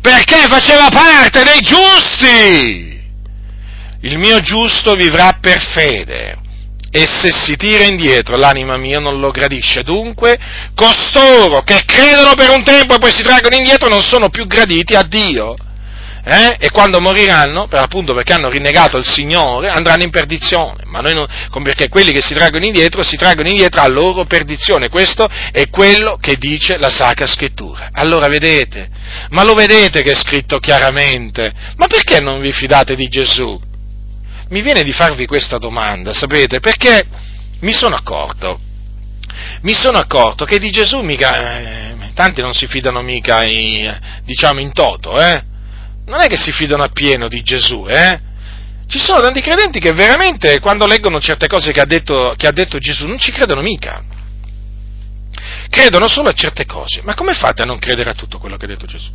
perché 0.00 0.46
faceva 0.48 0.88
parte 0.88 1.42
dei 1.42 1.60
giusti. 1.60 2.86
Il 4.02 4.18
mio 4.18 4.38
giusto 4.40 4.94
vivrà 4.94 5.36
per 5.40 5.60
fede 5.60 6.46
e 6.90 7.06
se 7.06 7.32
si 7.32 7.56
tira 7.56 7.84
indietro 7.84 8.36
l'anima 8.36 8.76
mia 8.76 8.98
non 8.98 9.18
lo 9.18 9.30
gradisce. 9.30 9.82
Dunque, 9.82 10.38
costoro 10.74 11.62
che 11.62 11.82
credono 11.84 12.34
per 12.34 12.50
un 12.50 12.64
tempo 12.64 12.94
e 12.94 12.98
poi 12.98 13.12
si 13.12 13.22
traggono 13.22 13.56
indietro 13.56 13.88
non 13.88 14.02
sono 14.02 14.28
più 14.28 14.46
graditi 14.46 14.94
a 14.94 15.02
Dio 15.02 15.56
eh? 16.28 16.56
e 16.58 16.70
quando 16.70 17.00
moriranno, 17.00 17.66
per 17.68 17.80
appunto 17.80 18.12
perché 18.12 18.34
hanno 18.34 18.50
rinnegato 18.50 18.98
il 18.98 19.06
Signore, 19.06 19.68
andranno 19.70 20.02
in 20.02 20.10
perdizione, 20.10 20.82
ma 20.84 21.00
noi 21.00 21.14
non, 21.14 21.26
perché 21.62 21.88
quelli 21.88 22.12
che 22.12 22.20
si 22.20 22.34
traggono 22.34 22.66
indietro 22.66 23.02
si 23.02 23.16
traggono 23.16 23.48
indietro 23.48 23.80
a 23.80 23.88
loro 23.88 24.24
perdizione, 24.26 24.88
questo 24.88 25.26
è 25.52 25.70
quello 25.70 26.18
che 26.20 26.36
dice 26.36 26.76
la 26.76 26.90
Sacra 26.90 27.26
Scrittura. 27.26 27.88
Allora 27.92 28.28
vedete, 28.28 28.90
ma 29.30 29.42
lo 29.42 29.54
vedete 29.54 30.02
che 30.02 30.12
è 30.12 30.16
scritto 30.16 30.58
chiaramente, 30.58 31.52
ma 31.76 31.86
perché 31.86 32.20
non 32.20 32.40
vi 32.40 32.52
fidate 32.52 32.94
di 32.94 33.08
Gesù? 33.08 33.67
Mi 34.48 34.62
viene 34.62 34.82
di 34.82 34.92
farvi 34.92 35.26
questa 35.26 35.58
domanda, 35.58 36.12
sapete, 36.12 36.60
perché 36.60 37.04
mi 37.60 37.72
sono 37.72 37.96
accorto, 37.96 38.58
mi 39.62 39.74
sono 39.74 39.98
accorto 39.98 40.44
che 40.44 40.58
di 40.58 40.70
Gesù 40.70 41.00
mica, 41.00 41.58
eh, 41.58 42.12
tanti 42.14 42.40
non 42.40 42.54
si 42.54 42.66
fidano 42.66 43.02
mica, 43.02 43.44
in, 43.44 43.98
diciamo, 44.24 44.60
in 44.60 44.72
toto, 44.72 45.20
eh? 45.20 45.44
non 46.06 46.22
è 46.22 46.26
che 46.26 46.38
si 46.38 46.50
fidano 46.52 46.82
appieno 46.82 47.28
di 47.28 47.42
Gesù, 47.42 47.86
eh? 47.88 48.18
Ci 48.86 48.98
sono 48.98 49.20
tanti 49.20 49.42
credenti 49.42 49.80
che 49.80 49.92
veramente 49.92 50.58
quando 50.60 50.86
leggono 50.86 51.20
certe 51.20 51.46
cose 51.46 51.72
che 51.72 51.80
ha, 51.80 51.84
detto, 51.84 52.32
che 52.36 52.46
ha 52.46 52.52
detto 52.52 52.78
Gesù 52.78 53.06
non 53.06 53.18
ci 53.18 53.30
credono 53.32 53.60
mica. 53.60 54.02
Credono 55.68 56.08
solo 56.08 56.30
a 56.30 56.32
certe 56.32 56.64
cose. 56.64 57.02
Ma 57.02 57.14
come 57.14 57.34
fate 57.34 57.60
a 57.60 57.66
non 57.66 57.78
credere 57.78 58.08
a 58.08 58.14
tutto 58.14 58.38
quello 58.38 58.56
che 58.56 58.64
ha 58.64 58.68
detto 58.68 58.86
Gesù? 58.86 59.12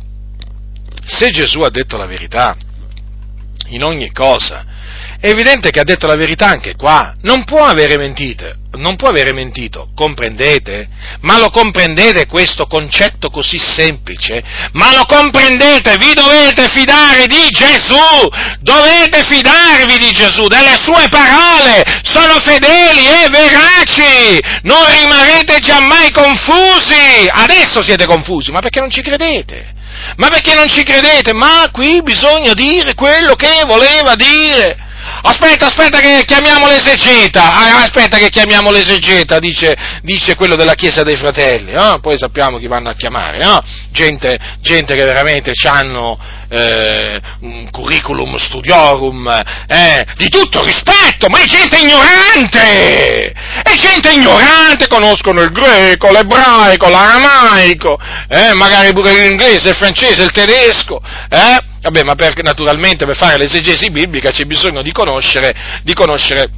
Se 1.04 1.30
Gesù 1.30 1.62
ha 1.62 1.70
detto 1.70 1.96
la 1.96 2.06
verità 2.06 2.56
in 3.70 3.82
ogni 3.82 4.12
cosa, 4.12 4.64
è 5.24 5.30
evidente 5.30 5.70
che 5.70 5.80
ha 5.80 5.84
detto 5.84 6.06
la 6.06 6.16
verità 6.16 6.48
anche 6.48 6.76
qua, 6.76 7.14
non 7.22 7.44
può 7.44 7.64
avere 7.64 7.96
mentite, 7.96 8.56
non 8.72 8.96
può 8.96 9.08
avere 9.08 9.32
mentito, 9.32 9.88
comprendete? 9.94 10.86
Ma 11.22 11.38
lo 11.38 11.48
comprendete 11.48 12.26
questo 12.26 12.66
concetto 12.66 13.30
così 13.30 13.58
semplice? 13.58 14.44
Ma 14.72 14.94
lo 14.94 15.06
comprendete? 15.06 15.96
Vi 15.96 16.12
dovete 16.12 16.68
fidare 16.68 17.24
di 17.24 17.48
Gesù, 17.48 17.96
dovete 18.60 19.24
fidarvi 19.24 19.96
di 19.96 20.10
Gesù, 20.10 20.46
delle 20.46 20.76
sue 20.78 21.08
parole, 21.08 22.02
sono 22.02 22.34
fedeli 22.44 23.06
e 23.06 23.26
veraci, 23.30 24.42
non 24.64 24.84
rimarrete 24.84 25.58
giammai 25.58 26.10
confusi, 26.10 27.26
adesso 27.30 27.82
siete 27.82 28.04
confusi, 28.04 28.50
ma 28.50 28.60
perché 28.60 28.80
non 28.80 28.90
ci 28.90 29.00
credete? 29.00 29.72
Ma 30.16 30.28
perché 30.28 30.54
non 30.54 30.68
ci 30.68 30.82
credete? 30.82 31.32
Ma 31.32 31.70
qui 31.72 32.02
bisogna 32.02 32.52
dire 32.52 32.92
quello 32.92 33.34
che 33.36 33.62
voleva 33.64 34.14
dire. 34.16 34.83
Aspetta, 35.26 35.68
aspetta 35.68 36.00
che 36.00 36.22
chiamiamo 36.26 36.66
l'esegeta, 36.66 37.54
ah, 37.54 37.80
aspetta 37.80 38.18
che 38.18 38.28
chiamiamo 38.28 38.70
l'esegeta, 38.70 39.38
dice, 39.38 39.74
dice 40.02 40.34
quello 40.34 40.54
della 40.54 40.74
Chiesa 40.74 41.02
dei 41.02 41.16
Fratelli, 41.16 41.72
eh? 41.72 41.98
poi 42.02 42.18
sappiamo 42.18 42.58
chi 42.58 42.66
vanno 42.66 42.90
a 42.90 42.94
chiamare, 42.94 43.38
eh? 43.38 43.60
gente, 43.90 44.38
gente, 44.60 44.94
che 44.94 45.02
veramente 45.02 45.52
hanno 45.64 46.18
eh, 46.54 47.20
un 47.40 47.68
curriculum 47.70 48.36
studiorum, 48.36 49.28
eh, 49.66 50.06
di 50.16 50.28
tutto 50.28 50.62
rispetto, 50.62 51.28
ma 51.28 51.40
è 51.40 51.44
gente 51.44 51.78
ignorante! 51.78 53.32
È 53.62 53.74
gente 53.74 54.12
ignorante, 54.12 54.86
conoscono 54.86 55.40
il 55.42 55.50
greco, 55.50 56.10
l'ebraico, 56.10 56.88
l'aramaico, 56.88 57.98
eh, 58.28 58.52
magari 58.52 58.92
pure 58.92 59.12
l'inglese, 59.12 59.70
il 59.70 59.76
francese, 59.76 60.22
il 60.22 60.30
tedesco, 60.30 61.00
eh? 61.28 61.72
Vabbè, 61.82 62.02
ma 62.02 62.14
per, 62.14 62.32
naturalmente 62.42 63.04
per 63.04 63.16
fare 63.16 63.36
l'esegesi 63.36 63.90
biblica 63.90 64.30
c'è 64.30 64.44
bisogno 64.44 64.80
di 64.80 64.90
conoscere, 64.90 65.54
di 65.82 65.92
conoscere 65.92 66.48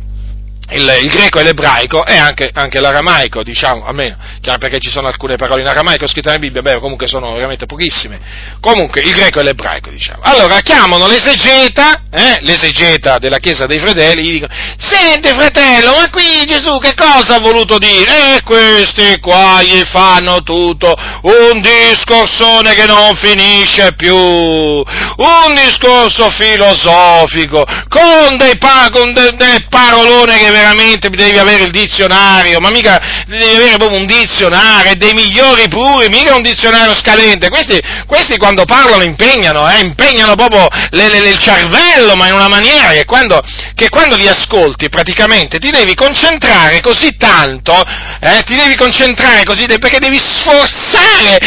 il, 0.70 0.98
il, 1.02 1.10
greco 1.10 1.38
e 1.38 1.44
l'ebraico 1.44 2.05
e 2.05 2.16
anche, 2.16 2.51
anche, 2.52 2.80
l'aramaico, 2.80 3.43
diciamo, 3.43 3.84
almeno, 3.84 4.16
perché 4.59 4.78
ci 4.78 4.90
sono 4.90 5.06
alcune 5.06 5.36
parole 5.36 5.60
in 5.60 5.68
aramaico 5.68 6.06
scritte 6.06 6.28
nella 6.28 6.40
Bibbia, 6.40 6.62
beh, 6.62 6.80
comunque 6.80 7.06
sono 7.06 7.32
veramente 7.34 7.66
pochissime. 7.66 8.20
Comunque, 8.60 9.01
il 9.02 9.12
greco 9.12 9.38
e 9.38 9.44
l'ebraico, 9.44 9.90
diciamo. 9.90 10.22
Allora, 10.22 10.60
chiamano 10.60 11.06
l'esegeta, 11.06 12.02
eh, 12.10 12.38
l'esegeta 12.40 13.18
della 13.18 13.38
Chiesa 13.38 13.66
dei 13.66 13.78
Fratelli, 13.78 14.22
gli 14.22 14.32
dicono, 14.32 14.52
senti 14.78 15.28
fratello, 15.28 15.94
ma 15.97 16.10
qui 16.10 16.44
Gesù 16.44 16.78
che 16.78 16.94
cosa 16.94 17.36
ha 17.36 17.40
voluto 17.40 17.78
dire? 17.78 18.36
E 18.36 18.43
questi 18.43 19.18
qua 19.20 19.62
gli 19.62 19.82
fanno 19.84 20.43
tutto 20.43 20.94
un 21.22 21.60
discorsone 21.60 22.74
che 22.74 22.86
non 22.86 23.14
finisce 23.14 23.94
più, 23.94 24.16
un 24.16 25.55
discorso 25.55 26.30
filosofico, 26.30 27.64
con 27.88 28.36
dei, 28.36 28.56
pa- 28.59 28.88
con 28.90 29.12
de- 29.12 29.34
delle 29.36 29.66
parolone 29.68 30.38
che 30.38 30.51
veramente 30.57 31.11
devi 31.11 31.39
avere 31.39 31.65
il 31.65 31.70
dizionario, 31.70 32.61
ma 32.61 32.70
mica 32.70 33.24
devi 33.27 33.45
avere 33.45 33.77
proprio 33.77 33.99
un 33.99 34.07
dizionario, 34.07 34.95
dei 34.97 35.12
migliori 35.12 35.69
pure, 35.69 36.09
mica 36.09 36.35
un 36.35 36.43
dizionario 36.43 36.95
scadente. 36.95 37.49
Questi, 37.49 37.81
questi 38.07 38.37
quando 38.39 38.65
parlano 38.65 39.03
impegnano, 39.03 39.69
eh, 39.70 39.81
impegnano 39.81 40.35
proprio 40.35 40.66
le, 40.91 41.09
le, 41.09 41.28
il 41.28 41.39
cervello, 41.39 42.16
ma 42.16 42.27
in 42.28 42.35
una 42.35 42.49
maniera 42.49 42.91
che 42.91 43.05
quando, 43.05 43.43
che 43.74 43.89
quando, 43.89 44.16
li 44.16 44.28
ascolti 44.28 44.89
praticamente 44.89 45.59
ti 45.59 45.70
devi 45.70 45.95
concentrare 45.95 46.81
così 46.81 47.16
tanto, 47.16 47.74
eh, 48.20 48.43
ti 48.45 48.55
devi 48.55 48.77
concentrare 48.77 49.45
così, 49.45 49.66
perché 49.66 49.99
devi 49.99 50.19
sforzare, 50.19 51.39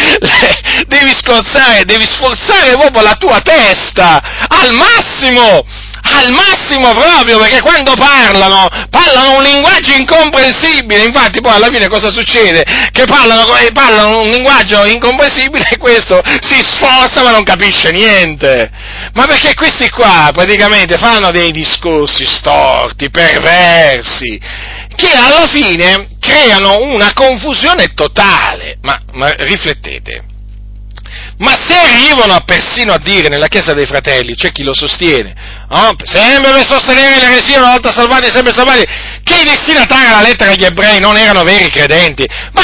devi 0.87 1.13
sforzare, 1.15 1.85
devi 1.85 2.05
sforzare 2.05 2.75
proprio 2.77 3.01
la 3.01 3.15
tua 3.15 3.39
testa 3.41 4.21
al 4.47 4.71
massimo 4.73 5.65
al 6.01 6.31
massimo 6.31 6.91
proprio, 6.93 7.39
perché 7.39 7.61
quando 7.61 7.93
parlano, 7.93 8.67
parlano 8.89 9.37
un 9.37 9.43
linguaggio 9.43 9.93
incomprensibile, 9.93 11.03
infatti 11.03 11.41
poi 11.41 11.53
alla 11.53 11.69
fine 11.69 11.87
cosa 11.87 12.09
succede? 12.09 12.63
Che 12.91 13.05
parlano, 13.05 13.55
eh, 13.57 13.71
parlano 13.71 14.21
un 14.21 14.29
linguaggio 14.29 14.85
incomprensibile 14.85 15.65
e 15.69 15.77
questo 15.77 16.21
si 16.41 16.61
sforza 16.61 17.23
ma 17.23 17.31
non 17.31 17.43
capisce 17.43 17.91
niente. 17.91 18.69
Ma 19.13 19.25
perché 19.25 19.53
questi 19.53 19.89
qua 19.89 20.29
praticamente 20.33 20.97
fanno 20.97 21.31
dei 21.31 21.51
discorsi 21.51 22.25
storti, 22.25 23.09
perversi, 23.09 24.39
che 24.95 25.11
alla 25.11 25.47
fine 25.47 26.09
creano 26.19 26.81
una 26.81 27.13
confusione 27.13 27.93
totale. 27.93 28.77
Ma, 28.81 28.99
ma 29.13 29.33
riflettete, 29.33 30.23
ma 31.37 31.55
se 31.55 31.75
arrivano 31.75 32.41
persino 32.45 32.93
a 32.93 32.99
dire 32.99 33.29
nella 33.29 33.47
Chiesa 33.47 33.73
dei 33.73 33.85
Fratelli, 33.85 34.35
c'è 34.35 34.51
chi 34.51 34.63
lo 34.63 34.73
sostiene, 34.73 35.33
oh, 35.69 35.95
sempre 36.03 36.51
per 36.51 36.65
sostenere 36.65 37.19
l'eresia 37.19 37.59
una 37.59 37.71
volta 37.71 37.91
salvati, 37.91 38.29
sempre 38.29 38.53
salvati, 38.53 38.85
che 39.23 39.41
i 39.41 39.43
destinatari 39.43 40.05
alla 40.05 40.21
lettera 40.21 40.51
agli 40.51 40.65
ebrei 40.65 40.99
non 40.99 41.17
erano 41.17 41.43
veri 41.43 41.69
credenti, 41.69 42.27
ma, 42.53 42.63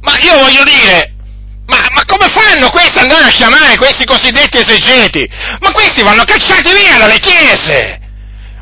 ma 0.00 0.18
io 0.18 0.38
voglio 0.38 0.62
dire, 0.64 1.12
ma, 1.66 1.78
ma, 1.94 2.04
come 2.04 2.28
fanno 2.28 2.70
questi 2.70 2.98
ad 2.98 3.04
andare 3.04 3.28
a 3.28 3.32
chiamare 3.32 3.76
questi 3.76 4.04
cosiddetti 4.04 4.58
esegeti? 4.58 5.28
Ma 5.60 5.72
questi 5.72 6.02
vanno 6.02 6.24
cacciati 6.24 6.72
via 6.72 6.98
dalle 6.98 7.18
chiese! 7.18 8.00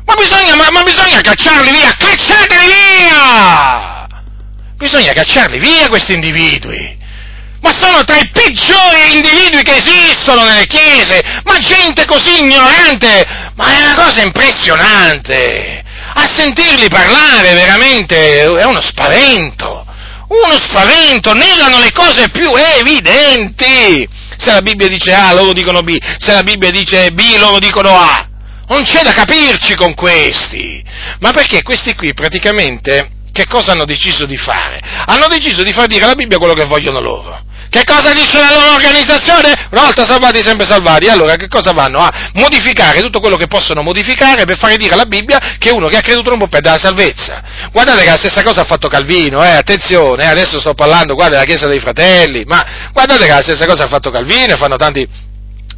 Ma 0.05 0.15
bisogna, 0.15 0.55
ma, 0.55 0.67
ma 0.71 0.81
bisogna 0.83 1.21
cacciarli 1.21 1.71
via, 1.71 1.93
cacciateli 1.97 2.65
via! 2.65 4.07
Bisogna 4.77 5.13
cacciarli 5.13 5.59
via 5.59 5.89
questi 5.89 6.13
individui! 6.13 7.01
Ma 7.63 7.71
sono 7.71 8.03
tra 8.03 8.17
i 8.17 8.29
peggiori 8.29 9.13
individui 9.15 9.63
che 9.63 9.77
esistono 9.77 10.43
nelle 10.43 10.67
chiese, 10.67 11.23
ma 11.45 11.57
gente 11.59 12.05
così 12.05 12.41
ignorante, 12.41 13.25
ma 13.55 13.71
è 13.71 13.81
una 13.81 13.95
cosa 13.95 14.21
impressionante. 14.21 15.81
A 16.15 16.27
sentirli 16.27 16.89
parlare 16.89 17.53
veramente 17.53 18.41
è 18.41 18.65
uno 18.65 18.81
spavento, 18.81 19.85
uno 20.27 20.57
spavento, 20.59 21.33
negano 21.33 21.79
le 21.79 21.93
cose 21.93 22.29
più 22.29 22.51
evidenti. 22.53 24.09
Se 24.35 24.51
la 24.51 24.61
Bibbia 24.61 24.89
dice 24.89 25.13
A, 25.13 25.31
loro 25.31 25.53
dicono 25.53 25.81
B, 25.83 25.95
se 26.17 26.33
la 26.33 26.43
Bibbia 26.43 26.69
dice 26.69 27.11
B, 27.11 27.37
loro 27.37 27.59
dicono 27.59 27.97
A. 27.97 28.27
Non 28.67 28.83
c'è 28.83 29.03
da 29.03 29.13
capirci 29.13 29.75
con 29.75 29.93
questi. 29.93 30.83
Ma 31.19 31.31
perché 31.31 31.61
questi 31.61 31.95
qui 31.95 32.13
praticamente 32.13 33.09
che 33.31 33.45
cosa 33.47 33.71
hanno 33.71 33.85
deciso 33.85 34.25
di 34.25 34.37
fare? 34.37 34.81
Hanno 35.05 35.27
deciso 35.27 35.63
di 35.63 35.71
far 35.71 35.87
dire 35.87 36.03
alla 36.03 36.15
Bibbia 36.15 36.37
quello 36.37 36.53
che 36.53 36.65
vogliono 36.65 36.99
loro. 36.99 37.51
Che 37.73 37.85
cosa 37.85 38.13
dice 38.13 38.39
la 38.39 38.51
loro 38.51 38.75
organizzazione? 38.75 39.67
Una 39.71 39.81
volta 39.81 40.05
salvati, 40.05 40.43
sempre 40.43 40.63
salvati. 40.63 41.07
Allora 41.07 41.35
che 41.37 41.47
cosa 41.47 41.71
vanno? 41.71 41.97
A 41.97 42.29
modificare 42.33 43.01
tutto 43.01 43.19
quello 43.19 43.35
che 43.35 43.47
possono 43.47 43.81
modificare 43.81 44.45
per 44.45 44.59
fare 44.59 44.77
dire 44.77 44.93
alla 44.93 45.07
Bibbia 45.07 45.39
che 45.57 45.71
uno 45.71 45.87
che 45.87 45.97
ha 45.97 46.01
creduto 46.01 46.29
non 46.29 46.37
può 46.37 46.47
perdere 46.47 46.75
la 46.75 46.79
salvezza. 46.79 47.41
Guardate 47.71 48.03
che 48.03 48.11
la 48.11 48.17
stessa 48.17 48.43
cosa 48.43 48.61
ha 48.61 48.65
fatto 48.65 48.87
Calvino, 48.89 49.43
eh, 49.43 49.55
attenzione, 49.55 50.21
eh, 50.21 50.27
adesso 50.27 50.59
sto 50.59 50.75
parlando 50.75 51.15
qua 51.15 51.29
della 51.29 51.45
Chiesa 51.45 51.65
dei 51.65 51.79
Fratelli, 51.79 52.43
ma 52.45 52.63
guardate 52.93 53.25
che 53.25 53.31
la 53.31 53.41
stessa 53.41 53.65
cosa 53.65 53.85
ha 53.85 53.87
fatto 53.87 54.11
Calvino 54.11 54.53
e 54.53 54.57
fanno 54.57 54.75
tanti, 54.75 55.07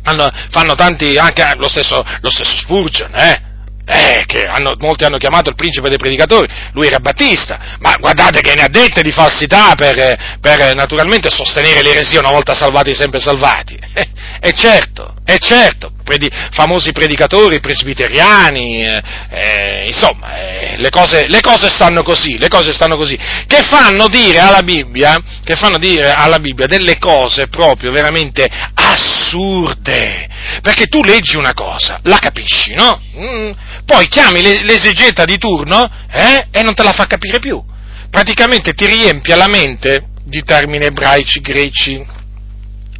hanno, 0.03 0.29
fanno 0.51 0.75
tanti, 0.75 1.15
anche 1.17 1.49
lo 1.55 1.69
stesso, 1.69 2.03
lo 2.19 2.29
stesso 2.29 2.57
Spurgeon, 2.57 3.15
eh 3.15 3.53
eh, 3.85 4.23
che 4.25 4.45
hanno, 4.45 4.75
molti 4.79 5.03
hanno 5.03 5.17
chiamato 5.17 5.49
il 5.49 5.55
principe 5.55 5.89
dei 5.89 5.97
predicatori, 5.97 6.47
lui 6.73 6.87
era 6.87 6.99
Battista, 6.99 7.77
ma 7.79 7.95
guardate 7.99 8.41
che 8.41 8.55
ne 8.55 8.63
ha 8.63 8.67
dette 8.67 9.01
di 9.01 9.11
falsità 9.11 9.75
per, 9.75 10.37
per 10.41 10.75
naturalmente 10.75 11.29
sostenere 11.29 11.81
l'eresia 11.81 12.19
una 12.19 12.31
volta 12.31 12.55
salvati 12.55 12.93
sempre 12.95 13.19
salvati. 13.19 13.79
Eh, 13.97 14.09
e 14.39 14.51
certo, 14.53 15.15
è 15.23 15.37
certo, 15.37 15.91
predi, 16.03 16.29
famosi 16.51 16.91
predicatori 16.91 17.59
presbiteriani, 17.59 18.81
eh, 18.83 19.01
eh, 19.29 19.85
insomma, 19.87 20.37
eh, 20.37 20.77
le, 20.77 20.89
cose, 20.89 21.27
le, 21.27 21.41
cose, 21.41 21.69
stanno 21.69 22.03
così, 22.03 22.37
le 22.37 22.47
cose 22.47 22.73
stanno 22.73 22.95
così, 22.95 23.17
che 23.47 23.61
fanno 23.63 24.07
dire 24.07 24.39
alla 24.39 24.61
Bibbia, 24.61 25.17
che 25.43 25.55
fanno 25.55 25.77
dire 25.77 26.11
alla 26.11 26.39
Bibbia 26.39 26.67
delle 26.67 26.97
cose 26.99 27.47
proprio 27.47 27.91
veramente 27.91 28.47
assurde, 28.73 30.27
perché 30.61 30.85
tu 30.85 31.01
leggi 31.03 31.35
una 31.35 31.53
cosa, 31.53 31.99
la 32.03 32.19
capisci, 32.19 32.73
no? 32.73 33.01
Mm, 33.17 33.51
poi 33.85 34.07
chiami 34.07 34.41
l'esegeta 34.41 35.25
di 35.25 35.37
turno 35.37 35.89
eh, 36.11 36.47
e 36.51 36.61
non 36.61 36.73
te 36.73 36.83
la 36.83 36.93
fa 36.93 37.07
capire 37.07 37.39
più. 37.39 37.63
Praticamente 38.09 38.73
ti 38.73 38.85
riempie 38.85 39.35
la 39.35 39.47
mente 39.47 40.07
di 40.23 40.43
termini 40.43 40.85
ebraici, 40.85 41.41
greci, 41.41 42.14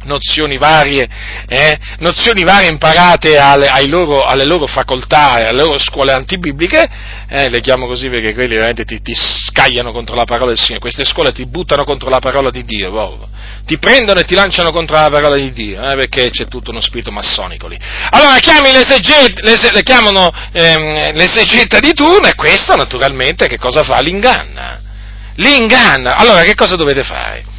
nozioni 0.06 0.56
varie, 0.56 1.06
eh, 1.46 1.78
nozioni 1.98 2.42
varie 2.42 2.70
imparate 2.70 3.36
alle, 3.38 3.68
loro, 3.86 4.24
alle 4.24 4.44
loro 4.44 4.66
facoltà, 4.66 5.32
alle 5.32 5.52
loro 5.52 5.78
scuole 5.78 6.12
antibibliche, 6.12 6.88
eh, 7.28 7.50
le 7.50 7.60
chiamo 7.60 7.86
così 7.86 8.08
perché 8.08 8.32
quelli 8.32 8.54
veramente 8.54 8.84
ti, 8.84 9.02
ti, 9.02 9.14
scagliano 9.14 9.92
contro 9.92 10.14
la 10.14 10.24
parola 10.24 10.48
del 10.48 10.58
Signore, 10.58 10.80
queste 10.80 11.04
scuole 11.04 11.32
ti 11.32 11.46
buttano 11.46 11.84
contro 11.84 12.08
la 12.08 12.20
parola 12.20 12.50
di 12.50 12.64
Dio, 12.64 12.90
proprio. 12.90 13.28
ti 13.66 13.78
prendono 13.78 14.20
e 14.20 14.24
ti 14.24 14.34
lanciano 14.34 14.70
contro 14.70 14.96
la 14.96 15.10
parola 15.10 15.36
di 15.36 15.52
Dio, 15.52 15.82
eh, 15.82 15.96
perché 15.96 16.30
c'è 16.30 16.46
tutto 16.46 16.70
uno 16.70 16.80
spirito 16.80 17.10
massonico 17.10 17.66
lì. 17.66 17.78
Allora 18.10 18.38
chiami 18.38 18.72
l'esegeta, 18.72 19.42
le, 19.42 19.56
le 19.72 19.82
chiamano 19.82 20.30
ehm, 20.52 21.14
l'esegeta 21.14 21.80
di 21.80 21.92
turno 21.92 22.28
e 22.28 22.34
questo 22.34 22.74
naturalmente 22.76 23.46
che 23.48 23.58
cosa 23.58 23.82
fa? 23.82 24.00
L'inganna. 24.00 24.80
L'inganna. 25.36 26.16
Allora 26.16 26.42
che 26.42 26.54
cosa 26.54 26.76
dovete 26.76 27.02
fare? 27.02 27.54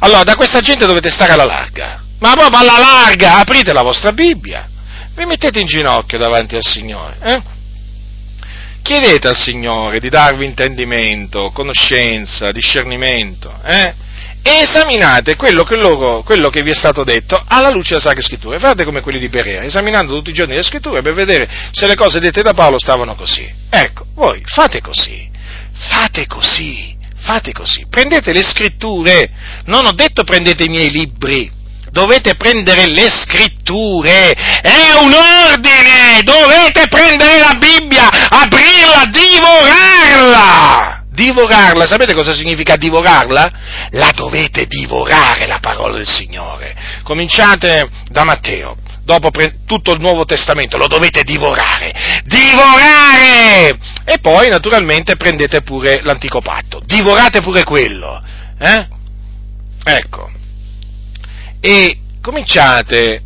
Allora, 0.00 0.22
da 0.22 0.34
questa 0.34 0.60
gente 0.60 0.86
dovete 0.86 1.10
stare 1.10 1.32
alla 1.32 1.44
larga, 1.44 2.02
ma 2.20 2.34
proprio 2.34 2.58
alla 2.58 2.78
larga, 2.78 3.38
aprite 3.38 3.72
la 3.72 3.82
vostra 3.82 4.12
Bibbia, 4.12 4.68
vi 5.14 5.24
mettete 5.24 5.58
in 5.58 5.66
ginocchio 5.66 6.18
davanti 6.18 6.54
al 6.56 6.64
Signore, 6.64 7.16
eh? 7.22 7.42
chiedete 8.82 9.28
al 9.28 9.36
Signore 9.36 9.98
di 9.98 10.08
darvi 10.08 10.46
intendimento, 10.46 11.50
conoscenza, 11.50 12.52
discernimento, 12.52 13.52
eh? 13.64 13.94
e 14.42 14.60
esaminate 14.62 15.36
quello 15.36 15.64
che, 15.64 15.76
loro, 15.76 16.22
quello 16.22 16.48
che, 16.48 16.62
vi 16.62 16.70
è 16.70 16.74
stato 16.74 17.04
detto 17.04 17.42
alla 17.46 17.70
luce 17.70 17.90
della 17.90 18.00
Sacra 18.00 18.22
Scrittura. 18.22 18.58
Fate 18.58 18.84
come 18.84 19.00
quelli 19.00 19.18
di 19.18 19.28
Berea, 19.28 19.62
esaminando 19.62 20.14
tutti 20.14 20.30
i 20.30 20.32
giorni 20.32 20.54
le 20.54 20.62
Scritture 20.62 21.02
per 21.02 21.12
vedere 21.12 21.48
se 21.72 21.86
le 21.86 21.96
cose 21.96 22.20
dette 22.20 22.42
da 22.42 22.54
Paolo 22.54 22.78
stavano 22.78 23.14
così. 23.14 23.52
Ecco, 23.68 24.06
voi 24.14 24.40
fate 24.46 24.80
così, 24.80 25.28
fate 25.72 26.26
così 26.26 26.97
fate 27.28 27.52
così, 27.52 27.84
prendete 27.90 28.32
le 28.32 28.42
scritture, 28.42 29.30
non 29.66 29.84
ho 29.84 29.92
detto 29.92 30.24
prendete 30.24 30.64
i 30.64 30.68
miei 30.70 30.88
libri, 30.90 31.52
dovete 31.90 32.36
prendere 32.36 32.86
le 32.86 33.10
scritture, 33.10 34.32
è 34.32 34.94
un 34.98 35.12
ordine, 35.12 36.22
dovete 36.22 36.88
prendere 36.88 37.38
la 37.38 37.52
Bibbia, 37.58 38.08
aprirla, 38.30 39.10
divorarla. 39.12 40.97
Divorarla, 41.18 41.88
sapete 41.88 42.14
cosa 42.14 42.32
significa 42.32 42.76
divorarla? 42.76 43.50
La 43.90 44.12
dovete 44.14 44.66
divorare 44.66 45.48
la 45.48 45.58
parola 45.58 45.96
del 45.96 46.06
Signore. 46.06 46.76
Cominciate 47.02 47.90
da 48.08 48.22
Matteo, 48.22 48.76
dopo 49.02 49.32
pre- 49.32 49.64
tutto 49.66 49.90
il 49.90 49.98
Nuovo 49.98 50.24
Testamento, 50.24 50.76
lo 50.76 50.86
dovete 50.86 51.24
divorare, 51.24 52.22
divorare! 52.22 53.76
E 54.04 54.20
poi 54.20 54.48
naturalmente 54.48 55.16
prendete 55.16 55.62
pure 55.62 56.02
l'Antico 56.02 56.40
Patto, 56.40 56.80
divorate 56.84 57.40
pure 57.40 57.64
quello, 57.64 58.22
eh? 58.56 58.86
Ecco, 59.82 60.30
e 61.58 61.98
cominciate 62.22 63.22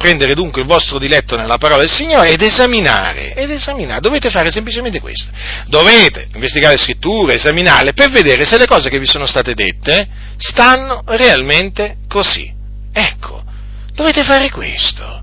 prendere 0.00 0.32
dunque 0.32 0.62
il 0.62 0.66
vostro 0.66 0.98
diletto 0.98 1.36
nella 1.36 1.58
parola 1.58 1.82
del 1.82 1.90
Signore 1.90 2.30
ed 2.30 2.40
esaminare, 2.40 3.34
ed 3.34 3.50
esaminare, 3.50 4.00
dovete 4.00 4.30
fare 4.30 4.50
semplicemente 4.50 4.98
questo, 4.98 5.30
dovete 5.66 6.26
investigare 6.32 6.76
le 6.76 6.80
scritture, 6.80 7.34
esaminarle 7.34 7.92
per 7.92 8.10
vedere 8.10 8.46
se 8.46 8.56
le 8.56 8.64
cose 8.64 8.88
che 8.88 8.98
vi 8.98 9.06
sono 9.06 9.26
state 9.26 9.52
dette 9.52 10.08
stanno 10.38 11.02
realmente 11.04 11.98
così. 12.08 12.50
Ecco, 12.90 13.44
dovete 13.92 14.22
fare 14.22 14.50
questo, 14.50 15.22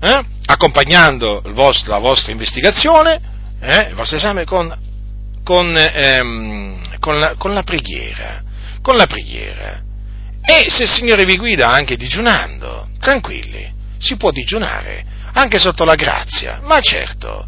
eh? 0.00 0.24
accompagnando 0.46 1.42
vostro, 1.48 1.92
la 1.92 1.98
vostra 1.98 2.32
investigazione, 2.32 3.20
eh? 3.60 3.88
il 3.90 3.94
vostro 3.94 4.16
esame 4.16 4.46
con, 4.46 4.74
con, 5.44 5.76
ehm, 5.76 6.98
con, 6.98 7.20
la, 7.20 7.34
con 7.36 7.52
la 7.52 7.62
preghiera, 7.62 8.42
con 8.80 8.96
la 8.96 9.06
preghiera. 9.06 9.82
E 10.42 10.70
se 10.70 10.84
il 10.84 10.88
Signore 10.88 11.26
vi 11.26 11.36
guida 11.36 11.68
anche 11.68 11.96
digiunando, 11.96 12.88
tranquilli, 12.98 13.80
si 14.02 14.16
può 14.16 14.32
digiunare, 14.32 15.04
anche 15.32 15.58
sotto 15.58 15.84
la 15.84 15.94
grazia, 15.94 16.60
ma 16.64 16.80
certo, 16.80 17.46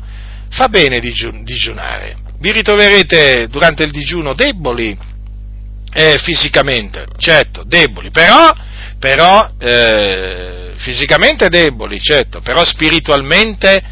fa 0.50 0.68
bene 0.68 1.00
digiunare. 1.00 2.16
Vi 2.38 2.52
ritroverete 2.52 3.48
durante 3.48 3.82
il 3.82 3.90
digiuno 3.90 4.34
deboli 4.34 4.96
eh, 5.92 6.18
fisicamente, 6.18 7.06
certo, 7.18 7.64
deboli, 7.64 8.10
però, 8.10 8.54
però 8.98 9.50
eh, 9.58 10.72
fisicamente 10.76 11.48
deboli, 11.48 12.00
certo, 12.00 12.40
però 12.40 12.64
spiritualmente 12.64 13.82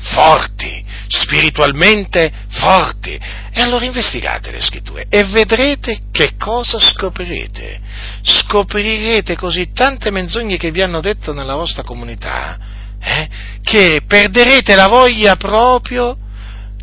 forti, 0.00 0.84
spiritualmente 1.08 2.32
forti. 2.48 3.18
E 3.52 3.60
allora 3.60 3.84
investigate 3.84 4.50
le 4.50 4.60
scritture 4.60 5.06
e 5.08 5.24
vedrete 5.24 6.00
che 6.10 6.34
cosa 6.38 6.78
scoprirete. 6.78 7.80
Scoprirete 8.22 9.36
così 9.36 9.72
tante 9.72 10.10
menzogne 10.10 10.56
che 10.56 10.70
vi 10.70 10.82
hanno 10.82 11.00
detto 11.00 11.32
nella 11.32 11.56
vostra 11.56 11.82
comunità, 11.82 12.58
eh, 13.00 13.28
che 13.62 14.02
perderete 14.06 14.74
la 14.74 14.88
voglia 14.88 15.36
proprio 15.36 16.16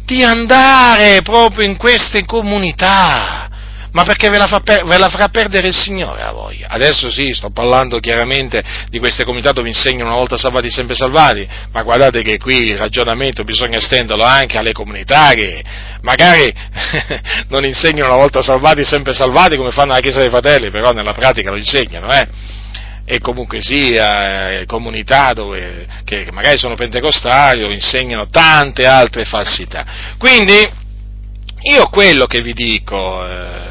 di 0.05 0.23
andare 0.23 1.21
proprio 1.21 1.67
in 1.67 1.75
queste 1.75 2.23
comunità 2.25 3.46
ma 3.97 4.03
perché 4.03 4.29
ve 4.29 4.37
la, 4.37 4.61
per, 4.63 4.85
ve 4.85 4.97
la, 4.99 5.09
farà 5.09 5.27
perdere 5.29 5.69
il 5.69 5.75
Signore 5.75 6.21
a 6.21 6.31
voi. 6.31 6.63
Adesso 6.63 7.09
sì, 7.09 7.31
sto 7.33 7.49
parlando 7.49 7.97
chiaramente 7.97 8.61
di 8.89 8.99
queste 8.99 9.23
comunità 9.23 9.53
dove 9.53 9.69
insegnano 9.69 10.09
una 10.09 10.19
volta 10.19 10.37
salvati 10.37 10.69
sempre 10.69 10.93
salvati, 10.93 11.49
ma 11.71 11.81
guardate 11.81 12.21
che 12.21 12.37
qui 12.37 12.67
il 12.67 12.77
ragionamento 12.77 13.43
bisogna 13.43 13.79
estenderlo 13.79 14.23
anche 14.23 14.59
alle 14.59 14.71
comunità 14.71 15.31
che 15.31 15.63
magari 16.01 16.53
non 17.49 17.65
insegnano 17.65 18.09
una 18.09 18.21
volta 18.21 18.43
salvati 18.43 18.85
sempre 18.85 19.13
salvati 19.13 19.57
come 19.57 19.71
fanno 19.71 19.93
la 19.93 19.99
Chiesa 19.99 20.19
dei 20.19 20.29
Fratelli, 20.29 20.69
però 20.69 20.91
nella 20.91 21.13
pratica 21.13 21.49
lo 21.49 21.57
insegnano, 21.57 22.13
eh? 22.13 22.27
e 23.03 23.19
comunque 23.19 23.61
sia 23.61 24.59
eh, 24.59 24.65
comunità 24.67 25.33
dove, 25.33 25.87
che 26.03 26.27
magari 26.31 26.59
sono 26.59 26.75
pentecostali 26.75 27.63
o 27.63 27.71
insegnano 27.71 28.27
tante 28.29 28.85
altre 28.85 29.25
falsità. 29.25 29.85
Quindi 30.19 30.85
io 31.61 31.89
quello 31.89 32.27
che 32.27 32.41
vi 32.41 32.53
dico, 32.53 33.25
eh, 33.27 33.66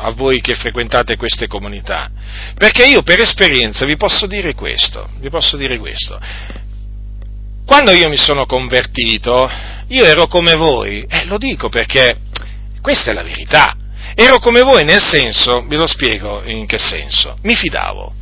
a 0.00 0.10
voi 0.12 0.40
che 0.40 0.54
frequentate 0.54 1.16
queste 1.16 1.46
comunità, 1.46 2.10
perché 2.56 2.86
io 2.86 3.02
per 3.02 3.20
esperienza 3.20 3.84
vi 3.84 3.96
posso 3.96 4.26
dire 4.26 4.54
questo, 4.54 5.08
vi 5.18 5.28
posso 5.28 5.56
dire 5.56 5.78
questo. 5.78 6.18
Quando 7.66 7.92
io 7.92 8.08
mi 8.08 8.16
sono 8.16 8.46
convertito, 8.46 9.48
io 9.88 10.04
ero 10.04 10.26
come 10.26 10.54
voi, 10.54 11.02
e 11.08 11.18
eh, 11.18 11.24
lo 11.26 11.38
dico 11.38 11.68
perché 11.68 12.18
questa 12.80 13.10
è 13.10 13.14
la 13.14 13.22
verità, 13.22 13.76
ero 14.14 14.38
come 14.38 14.62
voi 14.62 14.84
nel 14.84 15.02
senso, 15.02 15.64
vi 15.66 15.76
lo 15.76 15.86
spiego 15.86 16.42
in 16.44 16.66
che 16.66 16.78
senso, 16.78 17.38
mi 17.42 17.54
fidavo. 17.54 18.14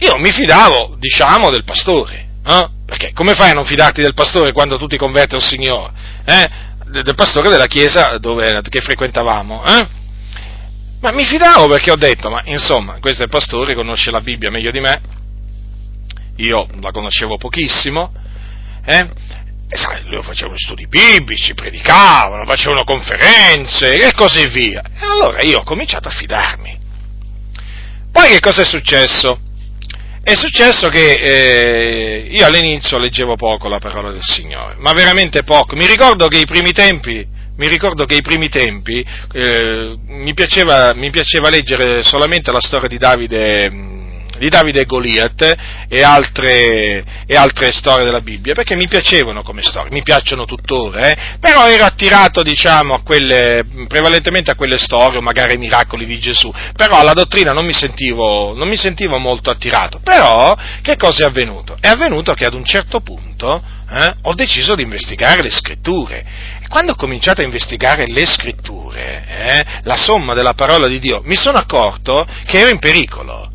Io 0.00 0.16
mi 0.18 0.30
fidavo, 0.30 0.94
diciamo, 0.98 1.50
del 1.50 1.64
pastore, 1.64 2.28
eh? 2.46 2.68
perché 2.86 3.12
come 3.12 3.34
fai 3.34 3.50
a 3.50 3.54
non 3.54 3.64
fidarti 3.64 4.00
del 4.00 4.14
pastore 4.14 4.52
quando 4.52 4.78
tu 4.78 4.86
ti 4.86 4.96
converti 4.96 5.34
al 5.34 5.42
Signore? 5.42 5.92
Eh? 6.24 6.48
Del 7.02 7.14
pastore 7.14 7.50
della 7.50 7.66
chiesa 7.66 8.16
dove, 8.18 8.60
che 8.68 8.80
frequentavamo, 8.80 9.64
eh? 9.64 9.86
Ma 11.00 11.12
mi 11.12 11.24
fidavo 11.24 11.68
perché 11.68 11.92
ho 11.92 11.96
detto, 11.96 12.28
ma 12.28 12.42
insomma, 12.46 12.98
questo 12.98 13.22
è 13.22 13.24
il 13.24 13.30
pastore, 13.30 13.74
conosce 13.74 14.10
la 14.10 14.20
Bibbia 14.20 14.50
meglio 14.50 14.72
di 14.72 14.80
me, 14.80 15.00
io 16.36 16.66
la 16.80 16.90
conoscevo 16.90 17.36
pochissimo, 17.36 18.12
eh? 18.84 19.08
E 19.70 19.76
sai, 19.76 20.02
loro 20.08 20.22
facevano 20.22 20.56
studi 20.56 20.86
biblici, 20.88 21.54
predicavano, 21.54 22.44
facevano 22.46 22.84
conferenze 22.84 24.00
e 24.00 24.12
così 24.14 24.48
via. 24.48 24.80
E 24.82 25.04
allora 25.04 25.42
io 25.42 25.58
ho 25.58 25.62
cominciato 25.62 26.08
a 26.08 26.10
fidarmi. 26.10 26.78
Poi 28.10 28.30
che 28.30 28.40
cosa 28.40 28.62
è 28.62 28.64
successo? 28.64 29.40
È 30.22 30.34
successo 30.34 30.88
che 30.88 31.12
eh, 31.12 32.28
io 32.30 32.46
all'inizio 32.46 32.98
leggevo 32.98 33.36
poco 33.36 33.68
la 33.68 33.78
parola 33.78 34.10
del 34.10 34.24
Signore, 34.24 34.76
ma 34.78 34.92
veramente 34.92 35.44
poco. 35.44 35.76
Mi 35.76 35.86
ricordo 35.86 36.28
che 36.28 36.38
i 36.38 36.46
primi 36.46 36.72
tempi 36.72 37.26
mi 37.58 37.68
ricordo 37.68 38.04
che 38.04 38.14
ai 38.14 38.22
primi 38.22 38.48
tempi 38.48 39.04
eh, 39.32 39.98
mi, 40.06 40.32
piaceva, 40.32 40.94
mi, 40.94 41.10
piaceva, 41.10 41.50
leggere 41.50 42.02
solamente 42.02 42.52
la 42.52 42.60
storia 42.60 42.88
di 42.88 42.98
Davide, 42.98 43.70
di 44.38 44.48
Davide 44.48 44.80
e 44.80 44.84
Goliath 44.84 45.56
e 45.88 46.02
altre, 46.02 47.04
e 47.26 47.36
altre, 47.36 47.72
storie 47.72 48.04
della 48.04 48.20
Bibbia, 48.20 48.54
perché 48.54 48.76
mi 48.76 48.88
piacevano 48.88 49.42
come 49.42 49.62
storie, 49.62 49.90
mi 49.90 50.02
piacciono 50.02 50.44
tuttora, 50.44 51.10
eh? 51.10 51.16
però 51.40 51.66
ero 51.68 51.84
attirato 51.84 52.42
diciamo, 52.42 52.94
a 52.94 53.02
quelle, 53.02 53.64
prevalentemente 53.86 54.50
a 54.50 54.54
quelle 54.54 54.78
storie, 54.78 55.18
o 55.18 55.22
magari 55.22 55.52
ai 55.52 55.58
miracoli 55.58 56.06
di 56.06 56.18
Gesù, 56.18 56.52
però 56.74 56.98
alla 56.98 57.12
dottrina 57.12 57.52
non 57.52 57.64
mi, 57.64 57.74
sentivo, 57.74 58.54
non 58.54 58.68
mi 58.68 58.76
sentivo 58.76 59.18
molto 59.18 59.50
attirato, 59.50 60.00
però 60.02 60.56
che 60.82 60.96
cosa 60.96 61.24
è 61.24 61.26
avvenuto? 61.26 61.76
È 61.80 61.88
avvenuto 61.88 62.32
che 62.34 62.44
ad 62.44 62.54
un 62.54 62.64
certo 62.64 63.00
punto 63.00 63.62
eh, 63.90 64.14
ho 64.22 64.34
deciso 64.34 64.74
di 64.74 64.82
investigare 64.82 65.42
le 65.42 65.50
scritture 65.50 66.56
quando 66.68 66.92
ho 66.92 66.96
cominciato 66.96 67.40
a 67.40 67.44
investigare 67.44 68.06
le 68.06 68.26
scritture, 68.26 69.24
eh, 69.26 69.64
la 69.84 69.96
somma 69.96 70.34
della 70.34 70.52
parola 70.52 70.86
di 70.86 70.98
Dio, 70.98 71.22
mi 71.24 71.36
sono 71.36 71.56
accorto 71.56 72.26
che 72.44 72.58
ero 72.58 72.68
in 72.68 72.78
pericolo. 72.78 73.47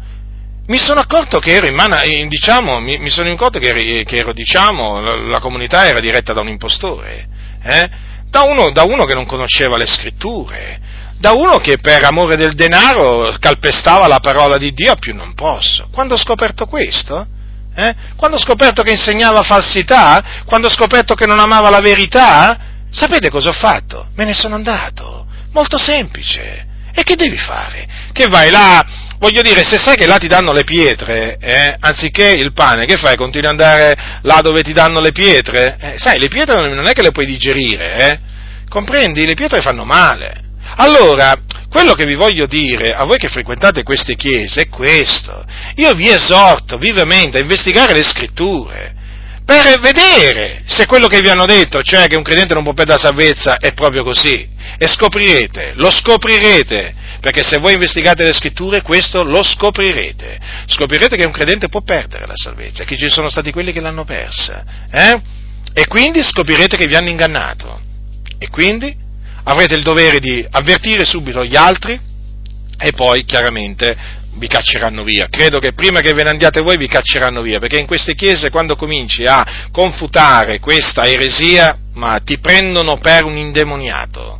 Mi 0.65 0.77
sono 0.77 1.01
accorto 1.01 1.39
che 1.39 1.53
ero 1.53 1.67
in 1.67 1.75
mano, 1.75 1.97
diciamo, 2.27 2.79
mi, 2.79 2.97
mi 2.97 3.09
sono 3.09 3.31
accorto 3.31 3.59
che, 3.59 3.69
ero, 3.69 4.03
che 4.03 4.15
ero 4.15 4.33
diciamo, 4.33 5.01
la, 5.01 5.15
la, 5.15 5.39
comunità 5.39 5.85
era 5.85 5.99
diretta 5.99 6.33
da 6.33 6.41
un 6.41 6.47
impostore, 6.47 7.27
eh, 7.61 7.89
da, 8.29 8.43
uno, 8.43 8.71
da 8.71 8.83
uno 8.83 9.03
che 9.05 9.13
non 9.13 9.25
conosceva 9.25 9.75
le 9.75 9.85
scritture, 9.85 10.79
da 11.19 11.33
uno 11.33 11.57
che 11.57 11.77
per 11.79 12.03
amore 12.05 12.37
del 12.37 12.53
denaro 12.53 13.35
calpestava 13.39 14.07
la 14.07 14.19
parola 14.19 14.57
di 14.57 14.71
Dio 14.73 14.93
a 14.93 14.95
più 14.95 15.13
non 15.13 15.33
posso. 15.33 15.89
Quando 15.91 16.13
ho 16.13 16.17
scoperto 16.17 16.65
questo, 16.65 17.27
eh, 17.75 17.95
quando 18.15 18.37
ho 18.37 18.39
scoperto 18.39 18.83
che 18.83 18.91
insegnava 18.91 19.43
falsità, 19.43 20.43
quando 20.45 20.67
ho 20.67 20.71
scoperto 20.71 21.13
che 21.13 21.25
non 21.25 21.39
amava 21.39 21.69
la 21.69 21.81
verità, 21.81 22.71
Sapete 22.93 23.31
cosa 23.31 23.49
ho 23.49 23.53
fatto? 23.53 24.07
Me 24.13 24.23
ne 24.23 24.35
sono 24.35 24.53
andato. 24.53 25.25
Molto 25.51 25.79
semplice. 25.79 26.67
E 26.93 27.01
che 27.01 27.15
devi 27.15 27.37
fare? 27.37 27.87
Che 28.11 28.27
vai 28.27 28.51
là, 28.51 28.85
voglio 29.23 29.41
dire, 29.41 29.63
se 29.63 29.77
sai 29.77 29.95
che 29.95 30.05
là 30.05 30.17
ti 30.17 30.27
danno 30.27 30.51
le 30.51 30.65
pietre, 30.65 31.37
eh, 31.39 31.77
anziché 31.79 32.33
il 32.33 32.51
pane, 32.51 32.85
che 32.85 32.97
fai? 32.97 33.15
Continui 33.15 33.47
ad 33.47 33.57
andare 33.57 33.95
là 34.23 34.41
dove 34.41 34.61
ti 34.63 34.73
danno 34.73 34.99
le 34.99 35.13
pietre? 35.13 35.77
Eh, 35.79 35.93
sai, 35.95 36.19
le 36.19 36.27
pietre 36.27 36.67
non 36.67 36.85
è 36.87 36.91
che 36.91 37.01
le 37.01 37.11
puoi 37.11 37.25
digerire, 37.25 37.93
eh? 37.95 38.19
Comprendi? 38.67 39.25
Le 39.25 39.33
pietre 39.33 39.61
fanno 39.61 39.85
male. 39.85 40.41
Allora, 40.75 41.39
quello 41.69 41.93
che 41.93 42.05
vi 42.05 42.15
voglio 42.15 42.47
dire 42.47 42.93
a 42.93 43.05
voi 43.05 43.17
che 43.17 43.29
frequentate 43.29 43.83
queste 43.83 44.17
chiese 44.17 44.63
è 44.63 44.67
questo. 44.67 45.45
Io 45.75 45.93
vi 45.93 46.09
esorto 46.09 46.77
vivamente 46.77 47.37
a 47.37 47.41
investigare 47.41 47.93
le 47.93 48.03
scritture 48.03 48.93
per 49.45 49.79
vedere 49.79 50.63
se 50.65 50.85
quello 50.85 51.07
che 51.07 51.19
vi 51.19 51.29
hanno 51.29 51.45
detto, 51.45 51.81
cioè 51.81 52.07
che 52.07 52.15
un 52.15 52.23
credente 52.23 52.53
non 52.53 52.63
può 52.63 52.73
perdere 52.73 52.97
la 53.01 53.07
salvezza, 53.07 53.57
è 53.57 53.73
proprio 53.73 54.03
così. 54.03 54.47
E 54.77 54.87
scoprirete, 54.87 55.73
lo 55.75 55.89
scoprirete, 55.89 56.93
perché 57.19 57.43
se 57.43 57.57
voi 57.57 57.73
investigate 57.73 58.23
le 58.23 58.33
scritture 58.33 58.81
questo 58.81 59.23
lo 59.23 59.43
scoprirete. 59.43 60.39
Scoprirete 60.67 61.17
che 61.17 61.25
un 61.25 61.31
credente 61.31 61.69
può 61.69 61.81
perdere 61.81 62.25
la 62.25 62.35
salvezza, 62.35 62.83
che 62.83 62.97
ci 62.97 63.09
sono 63.09 63.29
stati 63.29 63.51
quelli 63.51 63.71
che 63.71 63.81
l'hanno 63.81 64.05
persa. 64.05 64.63
Eh? 64.91 65.21
E 65.73 65.87
quindi 65.87 66.23
scoprirete 66.23 66.77
che 66.77 66.85
vi 66.85 66.95
hanno 66.95 67.09
ingannato. 67.09 67.79
E 68.37 68.49
quindi 68.49 68.95
avrete 69.43 69.75
il 69.75 69.83
dovere 69.83 70.19
di 70.19 70.45
avvertire 70.51 71.05
subito 71.05 71.43
gli 71.43 71.55
altri 71.55 71.99
e 72.77 72.91
poi 72.91 73.23
chiaramente 73.23 73.95
vi 74.35 74.47
cacceranno 74.47 75.03
via. 75.03 75.27
Credo 75.27 75.59
che 75.59 75.73
prima 75.73 75.99
che 75.99 76.13
ve 76.13 76.23
ne 76.23 76.31
andiate 76.31 76.61
voi 76.61 76.77
vi 76.77 76.87
cacceranno 76.87 77.41
via, 77.41 77.59
perché 77.59 77.79
in 77.79 77.85
queste 77.85 78.15
chiese 78.15 78.49
quando 78.49 78.75
cominci 78.75 79.23
a 79.25 79.67
confutare 79.71 80.59
questa 80.59 81.05
eresia, 81.05 81.77
ma 81.93 82.19
ti 82.19 82.39
prendono 82.39 82.97
per 82.97 83.23
un 83.23 83.37
indemoniato. 83.37 84.39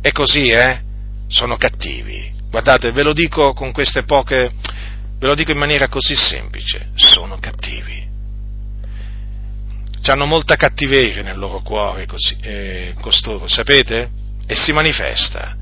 È 0.00 0.12
così, 0.12 0.50
eh? 0.50 0.80
Sono 1.28 1.56
cattivi. 1.56 2.36
Guardate, 2.50 2.92
ve 2.92 3.02
lo 3.02 3.12
dico 3.12 3.52
con 3.52 3.72
queste 3.72 4.04
poche, 4.04 4.52
ve 5.18 5.26
lo 5.26 5.34
dico 5.34 5.50
in 5.50 5.58
maniera 5.58 5.88
così 5.88 6.14
semplice, 6.16 6.90
sono 6.94 7.38
cattivi. 7.38 8.06
hanno 10.06 10.24
molta 10.24 10.56
cattiveria 10.56 11.22
nel 11.22 11.36
loro 11.36 11.60
cuore, 11.60 12.06
così, 12.06 12.34
eh, 12.40 12.94
costoro, 12.98 13.46
sapete? 13.46 14.08
E 14.46 14.54
si 14.54 14.72
manifesta. 14.72 15.57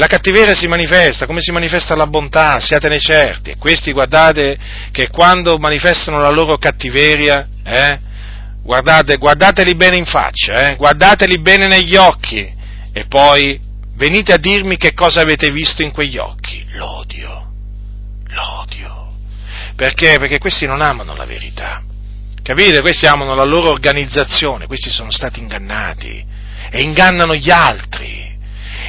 La 0.00 0.06
cattiveria 0.06 0.54
si 0.54 0.66
manifesta, 0.66 1.26
come 1.26 1.42
si 1.42 1.52
manifesta 1.52 1.94
la 1.94 2.06
bontà, 2.06 2.58
siatene 2.58 2.98
certi. 2.98 3.50
E 3.50 3.56
questi 3.58 3.92
guardate 3.92 4.58
che 4.92 5.10
quando 5.10 5.58
manifestano 5.58 6.18
la 6.18 6.30
loro 6.30 6.56
cattiveria, 6.56 7.46
eh, 7.62 7.98
guardate, 8.62 9.18
guardateli 9.18 9.74
bene 9.74 9.98
in 9.98 10.06
faccia, 10.06 10.70
eh, 10.70 10.76
guardateli 10.76 11.38
bene 11.40 11.66
negli 11.66 11.96
occhi 11.96 12.50
e 12.94 13.04
poi 13.08 13.60
venite 13.96 14.32
a 14.32 14.38
dirmi 14.38 14.78
che 14.78 14.94
cosa 14.94 15.20
avete 15.20 15.50
visto 15.50 15.82
in 15.82 15.90
quegli 15.90 16.16
occhi. 16.16 16.64
L'odio, 16.72 17.52
l'odio. 18.28 19.12
Perché? 19.76 20.16
Perché 20.18 20.38
questi 20.38 20.64
non 20.64 20.80
amano 20.80 21.14
la 21.14 21.26
verità. 21.26 21.82
Capite? 22.42 22.80
Questi 22.80 23.04
amano 23.04 23.34
la 23.34 23.44
loro 23.44 23.68
organizzazione, 23.68 24.66
questi 24.66 24.88
sono 24.88 25.10
stati 25.10 25.40
ingannati 25.40 26.24
e 26.70 26.80
ingannano 26.80 27.34
gli 27.34 27.50
altri. 27.50 28.29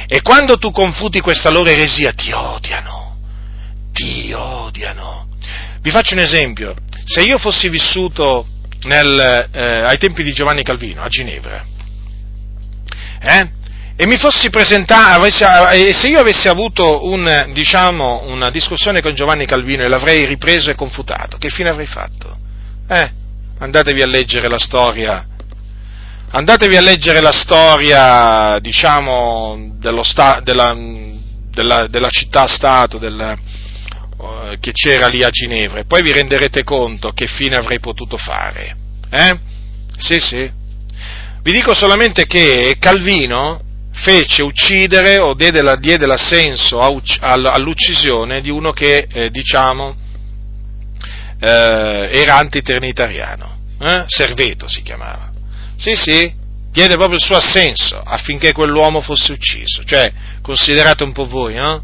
E 0.06 0.20
quando 0.22 0.58
tu 0.58 0.70
confuti 0.70 1.20
questa 1.20 1.50
loro 1.50 1.70
eresia 1.70 2.12
ti 2.12 2.32
odiano, 2.32 3.18
ti 3.92 4.32
odiano. 4.32 5.28
Vi 5.80 5.90
faccio 5.90 6.14
un 6.14 6.20
esempio, 6.20 6.74
se 7.04 7.22
io 7.22 7.38
fossi 7.38 7.68
vissuto 7.68 8.46
nel, 8.82 9.48
eh, 9.52 9.80
ai 9.82 9.98
tempi 9.98 10.22
di 10.22 10.32
Giovanni 10.32 10.62
Calvino 10.62 11.02
a 11.02 11.08
Ginevra, 11.08 11.64
eh, 13.20 13.50
e 13.94 14.06
mi 14.06 14.16
fossi 14.16 14.50
presentato, 14.50 15.24
e 15.24 15.92
se 15.92 16.08
io 16.08 16.20
avessi 16.20 16.48
avuto 16.48 17.04
un, 17.06 17.50
diciamo, 17.52 18.22
una 18.26 18.50
discussione 18.50 19.00
con 19.00 19.14
Giovanni 19.14 19.46
Calvino 19.46 19.84
e 19.84 19.88
l'avrei 19.88 20.24
ripreso 20.24 20.70
e 20.70 20.74
confutato, 20.74 21.36
che 21.36 21.50
fine 21.50 21.68
avrei 21.68 21.86
fatto? 21.86 22.36
Eh, 22.88 23.10
andatevi 23.58 24.02
a 24.02 24.06
leggere 24.06 24.48
la 24.48 24.58
storia 24.58 25.26
andatevi 26.32 26.76
a 26.76 26.80
leggere 26.80 27.20
la 27.20 27.32
storia, 27.32 28.58
diciamo, 28.60 29.76
sta, 30.02 30.40
della, 30.42 30.76
della, 31.50 31.86
della 31.86 32.10
città-stato 32.10 32.98
del, 32.98 33.38
uh, 34.16 34.58
che 34.58 34.72
c'era 34.72 35.06
lì 35.08 35.22
a 35.22 35.30
Ginevra 35.30 35.80
e 35.80 35.84
poi 35.84 36.02
vi 36.02 36.12
renderete 36.12 36.64
conto 36.64 37.12
che 37.12 37.26
fine 37.26 37.56
avrei 37.56 37.80
potuto 37.80 38.16
fare. 38.16 38.76
Eh? 39.10 39.38
Sì, 39.96 40.18
sì. 40.20 40.50
Vi 41.42 41.52
dico 41.52 41.74
solamente 41.74 42.26
che 42.26 42.76
Calvino 42.78 43.60
fece 43.92 44.42
uccidere 44.42 45.18
o 45.18 45.34
diede, 45.34 45.60
la, 45.60 45.76
diede 45.76 46.06
l'assenso 46.06 46.80
all'uccisione 46.80 48.40
di 48.40 48.48
uno 48.48 48.70
che, 48.72 49.06
eh, 49.10 49.30
diciamo, 49.30 49.96
eh, 51.38 52.08
era 52.10 52.38
antiternitariano, 52.38 53.58
eh? 53.80 54.04
Serveto 54.06 54.66
si 54.68 54.82
chiamava. 54.82 55.31
Sì, 55.82 55.96
sì, 55.96 56.32
diede 56.70 56.94
proprio 56.94 57.16
il 57.16 57.24
suo 57.24 57.34
assenso 57.34 57.98
affinché 57.98 58.52
quell'uomo 58.52 59.00
fosse 59.00 59.32
ucciso. 59.32 59.82
Cioè, 59.82 60.12
considerate 60.40 61.02
un 61.02 61.10
po' 61.10 61.26
voi, 61.26 61.54
no? 61.54 61.82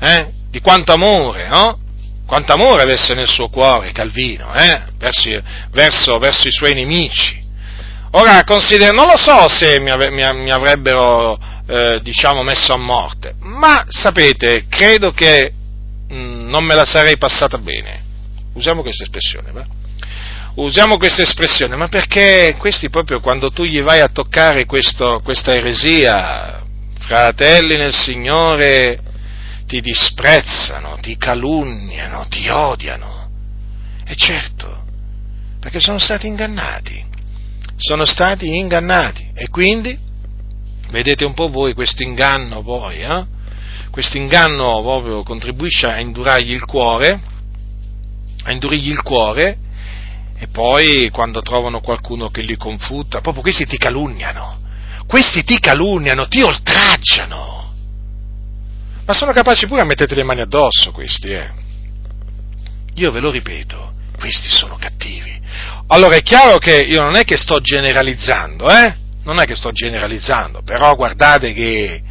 Eh? 0.00 0.28
Di 0.48 0.60
quanto 0.60 0.94
amore, 0.94 1.46
no? 1.48 1.78
Quanto 2.24 2.54
amore 2.54 2.80
avesse 2.80 3.12
nel 3.12 3.28
suo 3.28 3.50
cuore 3.50 3.92
Calvino, 3.92 4.54
eh? 4.54 4.84
verso, 4.96 5.28
verso, 5.70 6.18
verso, 6.18 6.48
i 6.48 6.50
suoi 6.50 6.72
nemici. 6.72 7.38
Ora, 8.12 8.42
consider- 8.44 8.94
non 8.94 9.06
lo 9.06 9.18
so 9.18 9.48
se 9.48 9.80
mi, 9.80 9.90
ave- 9.90 10.10
mi 10.10 10.50
avrebbero, 10.50 11.38
eh, 11.68 12.00
diciamo, 12.00 12.42
messo 12.42 12.72
a 12.72 12.78
morte, 12.78 13.34
ma 13.40 13.84
sapete, 13.88 14.64
credo 14.66 15.10
che 15.10 15.52
mh, 16.08 16.14
mm, 16.14 16.48
non 16.48 16.64
me 16.64 16.74
la 16.74 16.86
sarei 16.86 17.18
passata 17.18 17.58
bene. 17.58 18.02
Usiamo 18.54 18.80
questa 18.80 19.02
espressione, 19.02 19.52
va? 19.52 19.84
Usiamo 20.56 20.96
questa 20.96 21.22
espressione, 21.22 21.76
ma 21.76 21.88
perché 21.88 22.56
questi 22.58 22.88
proprio 22.88 23.20
quando 23.20 23.50
tu 23.50 23.64
gli 23.64 23.82
vai 23.82 24.00
a 24.00 24.08
toccare 24.08 24.64
questo, 24.64 25.20
questa 25.22 25.52
eresia, 25.52 26.64
fratelli 26.98 27.76
nel 27.76 27.92
Signore, 27.92 29.00
ti 29.66 29.80
disprezzano, 29.80 30.98
ti 31.00 31.16
calunniano, 31.16 32.26
ti 32.28 32.48
odiano. 32.48 33.28
E 34.06 34.14
certo, 34.16 34.84
perché 35.60 35.80
sono 35.80 35.98
stati 35.98 36.26
ingannati, 36.26 37.04
sono 37.76 38.04
stati 38.04 38.56
ingannati 38.56 39.30
e 39.34 39.48
quindi, 39.48 39.98
vedete 40.90 41.24
un 41.24 41.34
po' 41.34 41.48
voi 41.48 41.74
questo 41.74 42.02
inganno 42.02 42.62
poi, 42.62 43.00
eh? 43.00 43.24
questo 43.90 44.16
inganno 44.16 44.80
proprio 44.82 45.22
contribuisce 45.22 45.86
a 45.86 46.00
indurargli 46.00 46.52
il 46.52 46.64
cuore, 46.64 47.20
a 48.44 48.52
indurirgli 48.52 48.90
il 48.90 49.02
cuore 49.02 49.58
e 50.38 50.48
poi 50.48 51.08
quando 51.10 51.40
trovano 51.40 51.80
qualcuno 51.80 52.28
che 52.28 52.42
li 52.42 52.56
confuta, 52.56 53.20
proprio 53.20 53.42
questi 53.42 53.64
ti 53.64 53.78
calunniano, 53.78 54.60
questi 55.06 55.42
ti 55.44 55.58
calunniano, 55.58 56.28
ti 56.28 56.42
oltraggiano. 56.42 57.72
Ma 59.06 59.12
sono 59.12 59.32
capaci 59.32 59.66
pure 59.66 59.80
a 59.80 59.84
mettere 59.84 60.14
le 60.14 60.24
mani 60.24 60.42
addosso 60.42 60.90
questi, 60.92 61.30
eh. 61.30 61.50
Io 62.94 63.10
ve 63.12 63.20
lo 63.20 63.30
ripeto, 63.30 63.92
questi 64.18 64.50
sono 64.50 64.76
cattivi. 64.76 65.40
Allora 65.88 66.16
è 66.16 66.22
chiaro 66.22 66.58
che 66.58 66.80
io 66.80 67.00
non 67.02 67.16
è 67.16 67.24
che 67.24 67.36
sto 67.36 67.60
generalizzando, 67.60 68.68
eh? 68.68 68.94
Non 69.22 69.40
è 69.40 69.44
che 69.44 69.54
sto 69.54 69.72
generalizzando, 69.72 70.62
però 70.62 70.94
guardate 70.94 71.52
che, 71.52 72.02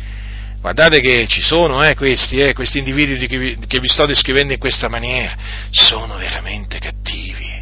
guardate 0.62 1.00
che 1.00 1.28
ci 1.28 1.42
sono 1.42 1.84
eh, 1.84 1.96
questi, 1.96 2.40
eh, 2.40 2.54
questi 2.54 2.80
individui 2.80 3.28
che 3.28 3.38
vi, 3.38 3.58
che 3.68 3.80
vi 3.80 3.88
sto 3.88 4.06
descrivendo 4.06 4.54
in 4.54 4.60
questa 4.60 4.90
maniera, 4.90 5.36
sono 5.70 6.16
veramente 6.16 6.80
cattivi 6.80 7.55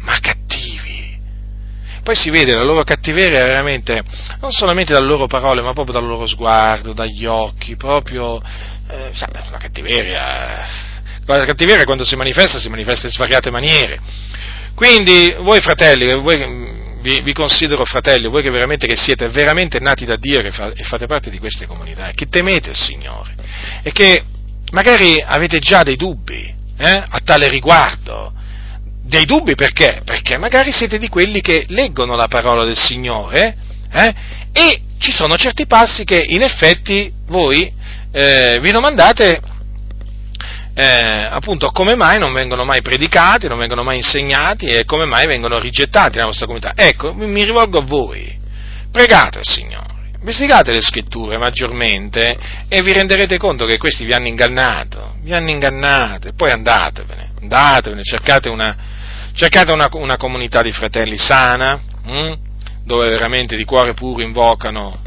ma 0.00 0.18
cattivi. 0.20 1.18
Poi 2.02 2.16
si 2.16 2.30
vede 2.30 2.54
la 2.54 2.64
loro 2.64 2.82
cattiveria 2.82 3.44
veramente, 3.44 4.02
non 4.40 4.52
solamente 4.52 4.92
dalle 4.92 5.06
loro 5.06 5.26
parole, 5.26 5.62
ma 5.62 5.72
proprio 5.72 5.94
dal 5.94 6.06
loro 6.06 6.26
sguardo, 6.26 6.92
dagli 6.92 7.26
occhi, 7.26 7.76
proprio, 7.76 8.40
eh, 8.88 9.10
la 9.12 9.58
cattiveria, 9.58 10.66
la 11.24 11.44
cattiveria 11.44 11.84
quando 11.84 12.04
si 12.04 12.16
manifesta, 12.16 12.58
si 12.58 12.68
manifesta 12.68 13.06
in 13.06 13.12
svariate 13.12 13.50
maniere. 13.50 14.00
Quindi 14.74 15.36
voi 15.40 15.60
fratelli, 15.60 16.12
voi, 16.14 16.98
vi, 17.02 17.20
vi, 17.20 17.32
considero 17.32 17.84
fratelli, 17.84 18.28
voi 18.28 18.42
che 18.42 18.50
veramente 18.50 18.86
che 18.86 18.96
siete 18.96 19.28
veramente 19.28 19.78
nati 19.78 20.04
da 20.04 20.16
Dio 20.16 20.40
e 20.40 20.50
fate 20.50 21.06
parte 21.06 21.30
di 21.30 21.38
queste 21.38 21.66
comunità, 21.66 22.10
che 22.12 22.28
temete 22.28 22.70
il 22.70 22.76
Signore 22.76 23.34
e 23.82 23.92
che 23.92 24.24
magari 24.72 25.22
avete 25.24 25.58
già 25.58 25.82
dei 25.82 25.96
dubbi 25.96 26.54
eh, 26.76 27.04
a 27.08 27.20
tale 27.22 27.48
riguardo, 27.48 28.32
dei 29.10 29.26
dubbi 29.26 29.56
perché? 29.56 30.02
Perché 30.04 30.38
magari 30.38 30.70
siete 30.70 30.96
di 30.96 31.08
quelli 31.08 31.40
che 31.40 31.64
leggono 31.68 32.14
la 32.14 32.28
parola 32.28 32.64
del 32.64 32.78
Signore 32.78 33.56
eh, 33.92 34.14
e 34.52 34.80
ci 34.98 35.10
sono 35.10 35.36
certi 35.36 35.66
passi 35.66 36.04
che 36.04 36.24
in 36.28 36.42
effetti 36.42 37.12
voi 37.26 37.70
eh, 38.12 38.58
vi 38.60 38.70
domandate 38.70 39.40
eh, 40.74 41.26
appunto 41.28 41.70
come 41.70 41.96
mai 41.96 42.20
non 42.20 42.32
vengono 42.32 42.64
mai 42.64 42.82
predicati, 42.82 43.48
non 43.48 43.58
vengono 43.58 43.82
mai 43.82 43.96
insegnati 43.96 44.66
e 44.66 44.84
come 44.84 45.06
mai 45.06 45.26
vengono 45.26 45.58
rigettati 45.58 46.14
nella 46.14 46.26
vostra 46.26 46.46
comunità. 46.46 46.72
Ecco, 46.76 47.12
mi 47.12 47.42
rivolgo 47.42 47.78
a 47.78 47.84
voi, 47.84 48.38
pregate 48.92 49.40
il 49.40 49.48
Signore, 49.48 50.12
investigate 50.20 50.72
le 50.72 50.82
scritture 50.82 51.36
maggiormente 51.36 52.38
e 52.68 52.80
vi 52.82 52.92
renderete 52.92 53.38
conto 53.38 53.66
che 53.66 53.76
questi 53.76 54.04
vi 54.04 54.12
hanno 54.12 54.28
ingannato, 54.28 55.16
vi 55.22 55.32
hanno 55.32 55.50
ingannato 55.50 56.28
e 56.28 56.32
poi 56.34 56.52
andatevene, 56.52 57.32
andatevene, 57.40 58.02
cercate 58.04 58.48
una, 58.48 58.99
cercate 59.40 59.72
una, 59.72 59.88
una 59.92 60.18
comunità 60.18 60.60
di 60.60 60.70
fratelli 60.70 61.16
sana, 61.16 61.80
hm? 62.04 62.32
dove 62.84 63.08
veramente 63.08 63.56
di 63.56 63.64
cuore 63.64 63.94
puro 63.94 64.22
invocano, 64.22 65.00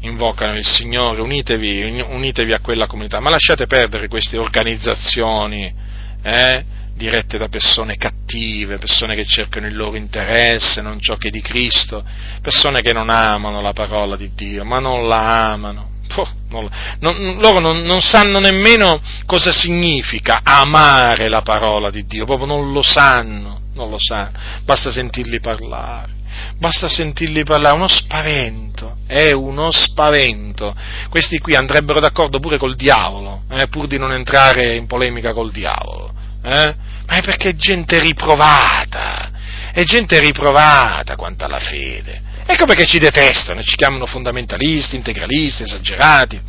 invocano 0.00 0.58
il 0.58 0.66
Signore, 0.66 1.20
unitevi, 1.20 2.02
unitevi, 2.08 2.52
a 2.52 2.58
quella 2.58 2.88
comunità, 2.88 3.20
ma 3.20 3.30
lasciate 3.30 3.68
perdere 3.68 4.08
queste 4.08 4.38
organizzazioni 4.38 5.72
eh, 6.20 6.64
dirette 6.94 7.38
da 7.38 7.46
persone 7.46 7.94
cattive, 7.94 8.78
persone 8.78 9.14
che 9.14 9.24
cercano 9.24 9.68
il 9.68 9.76
loro 9.76 9.96
interesse, 9.96 10.82
non 10.82 10.98
ciò 10.98 11.14
che 11.14 11.28
è 11.28 11.30
di 11.30 11.40
Cristo, 11.40 12.04
persone 12.42 12.80
che 12.80 12.92
non 12.92 13.08
amano 13.08 13.60
la 13.60 13.72
parola 13.72 14.16
di 14.16 14.32
Dio, 14.34 14.64
ma 14.64 14.80
non 14.80 15.06
la 15.06 15.52
amano. 15.52 15.90
Puh, 16.08 16.26
non, 16.48 16.68
non, 16.98 17.36
loro 17.38 17.60
non, 17.60 17.82
non, 17.82 18.00
sanno 18.00 18.40
nemmeno 18.40 19.00
cosa 19.26 19.52
significa 19.52 20.40
amare 20.42 21.28
la 21.28 21.42
parola 21.42 21.88
di 21.88 22.04
Dio, 22.04 22.24
proprio 22.24 22.46
non 22.46 22.72
lo 22.72 22.82
sanno 22.82 23.59
non 23.74 23.90
lo 23.90 23.98
sa, 23.98 24.30
basta 24.64 24.90
sentirli 24.90 25.40
parlare, 25.40 26.12
basta 26.58 26.88
sentirli 26.88 27.44
parlare, 27.44 27.76
uno 27.76 27.88
spavento, 27.88 28.96
è 29.06 29.32
uno 29.32 29.70
spavento. 29.70 30.74
Questi 31.08 31.38
qui 31.38 31.54
andrebbero 31.54 32.00
d'accordo 32.00 32.40
pure 32.40 32.58
col 32.58 32.76
diavolo, 32.76 33.42
eh, 33.50 33.68
pur 33.68 33.86
di 33.86 33.98
non 33.98 34.12
entrare 34.12 34.76
in 34.76 34.86
polemica 34.86 35.32
col 35.32 35.52
diavolo, 35.52 36.12
eh? 36.42 36.74
ma 37.06 37.16
è 37.16 37.22
perché 37.22 37.50
è 37.50 37.54
gente 37.54 37.98
riprovata, 38.00 39.30
è 39.72 39.82
gente 39.84 40.18
riprovata 40.18 41.16
quanto 41.16 41.44
alla 41.44 41.60
fede. 41.60 42.28
Ecco 42.46 42.64
perché 42.64 42.84
ci 42.86 42.98
detestano, 42.98 43.62
ci 43.62 43.76
chiamano 43.76 44.06
fondamentalisti, 44.06 44.96
integralisti, 44.96 45.62
esagerati. 45.62 46.40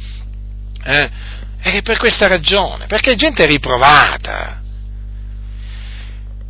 Eh? 0.83 1.09
È 1.59 1.81
per 1.83 1.99
questa 1.99 2.27
ragione, 2.27 2.87
perché 2.87 3.11
è 3.11 3.15
gente 3.15 3.45
riprovata. 3.45 4.60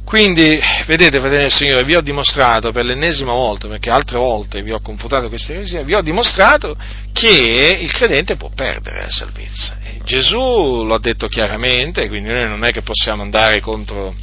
Quindi, 0.04 0.60
vedete, 0.88 1.20
fratelli 1.20 1.44
del 1.44 1.52
Signore, 1.52 1.84
vi 1.84 1.96
ho 1.96 2.02
dimostrato 2.02 2.72
per 2.72 2.84
l'ennesima 2.84 3.32
volta, 3.32 3.68
perché 3.68 3.90
altre 3.90 4.18
volte 4.18 4.62
vi 4.62 4.72
ho 4.72 4.82
confutato 4.82 5.30
questa 5.30 5.54
eresia, 5.54 5.84
vi 5.84 5.94
ho 5.94 6.02
dimostrato 6.02 6.76
che 7.14 7.78
il 7.80 7.92
credente 7.92 8.36
può 8.36 8.50
perdere 8.54 9.02
la 9.02 9.10
salvezza. 9.10 9.78
E 9.82 10.00
Gesù 10.04 10.84
lo 10.86 10.96
ha 10.96 11.00
detto 11.00 11.28
chiaramente, 11.28 12.08
quindi 12.08 12.30
noi 12.30 12.48
non 12.48 12.66
è 12.66 12.72
che 12.72 12.82
possiamo 12.82 13.22
andare 13.22 13.62
contro, 13.62 14.14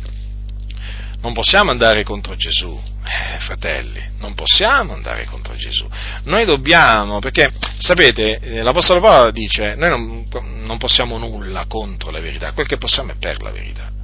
non 1.22 1.32
possiamo 1.32 1.70
andare 1.70 2.02
contro 2.02 2.36
Gesù, 2.36 2.78
eh, 3.04 3.40
fratelli, 3.40 4.02
non 4.18 4.34
possiamo 4.34 4.92
andare 4.92 5.24
contro 5.24 5.56
Gesù. 5.56 5.88
Noi 6.24 6.44
dobbiamo, 6.44 7.18
perché 7.18 7.50
sapete, 7.78 8.40
eh, 8.40 8.62
l'Apostolo 8.62 9.00
Paolo 9.00 9.30
dice, 9.30 9.74
noi 9.74 9.88
non, 9.88 10.26
non 10.64 10.76
possiamo 10.76 11.16
nulla 11.16 11.64
contro 11.66 12.10
la 12.10 12.20
verità, 12.20 12.52
quel 12.52 12.66
che 12.66 12.76
possiamo 12.76 13.12
è 13.12 13.14
per 13.18 13.40
la 13.40 13.50
verità. 13.50 13.97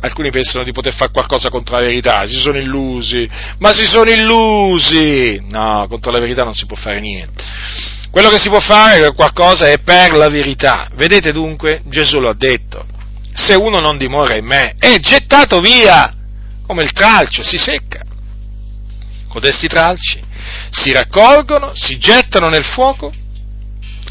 Alcuni 0.00 0.30
pensano 0.30 0.64
di 0.64 0.72
poter 0.72 0.94
fare 0.94 1.10
qualcosa 1.12 1.48
contro 1.48 1.76
la 1.76 1.82
verità, 1.82 2.26
si 2.26 2.38
sono 2.38 2.58
illusi, 2.58 3.28
ma 3.58 3.72
si 3.72 3.86
sono 3.86 4.10
illusi! 4.10 5.42
No, 5.48 5.86
contro 5.88 6.10
la 6.10 6.20
verità 6.20 6.44
non 6.44 6.54
si 6.54 6.66
può 6.66 6.76
fare 6.76 7.00
niente. 7.00 7.42
Quello 8.10 8.28
che 8.28 8.38
si 8.38 8.48
può 8.48 8.60
fare 8.60 9.12
qualcosa 9.14 9.68
è 9.68 9.78
per 9.78 10.14
la 10.14 10.28
verità. 10.28 10.88
Vedete 10.94 11.32
dunque, 11.32 11.82
Gesù 11.84 12.18
lo 12.18 12.30
ha 12.30 12.36
detto, 12.36 12.86
se 13.34 13.54
uno 13.54 13.78
non 13.80 13.96
dimora 13.96 14.36
in 14.36 14.46
me 14.46 14.74
è 14.78 14.98
gettato 14.98 15.60
via, 15.60 16.14
come 16.66 16.82
il 16.82 16.92
tralcio, 16.92 17.42
si 17.42 17.58
secca. 17.58 18.02
Codesti 19.28 19.68
tralci 19.68 20.24
si 20.70 20.92
raccolgono, 20.92 21.72
si 21.74 21.98
gettano 21.98 22.48
nel 22.48 22.64
fuoco 22.64 23.12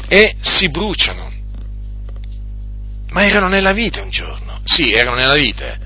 e 0.08 0.36
si 0.40 0.68
bruciano. 0.68 1.32
Ma 3.10 3.22
erano 3.24 3.48
nella 3.48 3.72
vita 3.72 4.02
un 4.02 4.10
giorno 4.10 4.45
sì, 4.66 4.92
erano 4.92 5.14
nella 5.16 5.34
vita, 5.34 5.78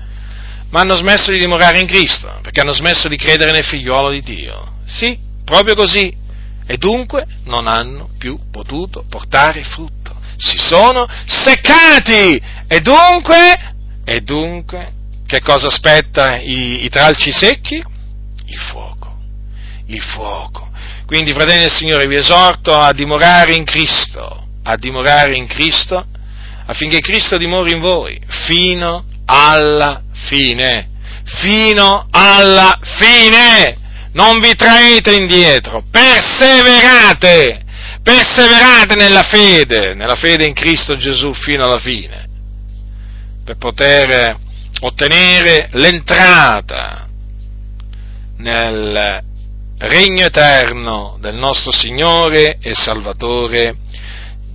ma 0.71 0.81
hanno 0.81 0.95
smesso 0.95 1.31
di 1.31 1.37
dimorare 1.37 1.79
in 1.79 1.85
Cristo, 1.85 2.39
perché 2.41 2.61
hanno 2.61 2.73
smesso 2.73 3.07
di 3.07 3.15
credere 3.15 3.51
nel 3.51 3.63
figliuolo 3.63 4.09
di 4.09 4.21
Dio. 4.21 4.79
Sì, 4.85 5.17
proprio 5.45 5.75
così. 5.75 6.17
E 6.65 6.77
dunque 6.77 7.27
non 7.45 7.67
hanno 7.67 8.09
più 8.17 8.39
potuto 8.49 9.05
portare 9.07 9.63
frutto. 9.63 10.15
Si 10.35 10.57
sono 10.57 11.05
seccati! 11.27 12.41
E 12.67 12.79
dunque, 12.81 13.75
e 14.03 14.21
dunque, 14.21 14.93
che 15.27 15.41
cosa 15.41 15.67
aspetta 15.67 16.39
i, 16.39 16.83
i 16.83 16.89
tralci 16.89 17.31
secchi? 17.31 17.75
Il 17.75 18.57
fuoco. 18.57 19.19
Il 19.85 20.01
fuoco. 20.01 20.69
Quindi, 21.05 21.33
fratelli 21.33 21.61
del 21.61 21.71
Signore, 21.71 22.07
vi 22.07 22.15
esorto 22.15 22.73
a 22.73 22.93
dimorare 22.93 23.53
in 23.53 23.65
Cristo, 23.65 24.47
a 24.63 24.75
dimorare 24.77 25.35
in 25.35 25.45
Cristo 25.45 26.05
affinché 26.71 26.99
Cristo 27.01 27.37
dimori 27.37 27.73
in 27.73 27.79
voi 27.79 28.19
fino 28.27 29.03
alla 29.25 30.01
fine, 30.13 30.89
fino 31.25 32.07
alla 32.09 32.79
fine. 32.81 33.77
Non 34.13 34.39
vi 34.39 34.55
traete 34.55 35.13
indietro, 35.13 35.83
perseverate, 35.89 37.61
perseverate 38.01 38.95
nella 38.95 39.23
fede, 39.23 39.93
nella 39.93 40.15
fede 40.15 40.45
in 40.45 40.53
Cristo 40.53 40.97
Gesù 40.97 41.33
fino 41.33 41.65
alla 41.65 41.79
fine, 41.79 42.27
per 43.43 43.57
poter 43.57 44.37
ottenere 44.81 45.69
l'entrata 45.73 47.07
nel 48.37 49.23
regno 49.77 50.25
eterno 50.25 51.17
del 51.19 51.35
nostro 51.35 51.71
Signore 51.71 52.57
e 52.61 52.75
Salvatore 52.75 53.75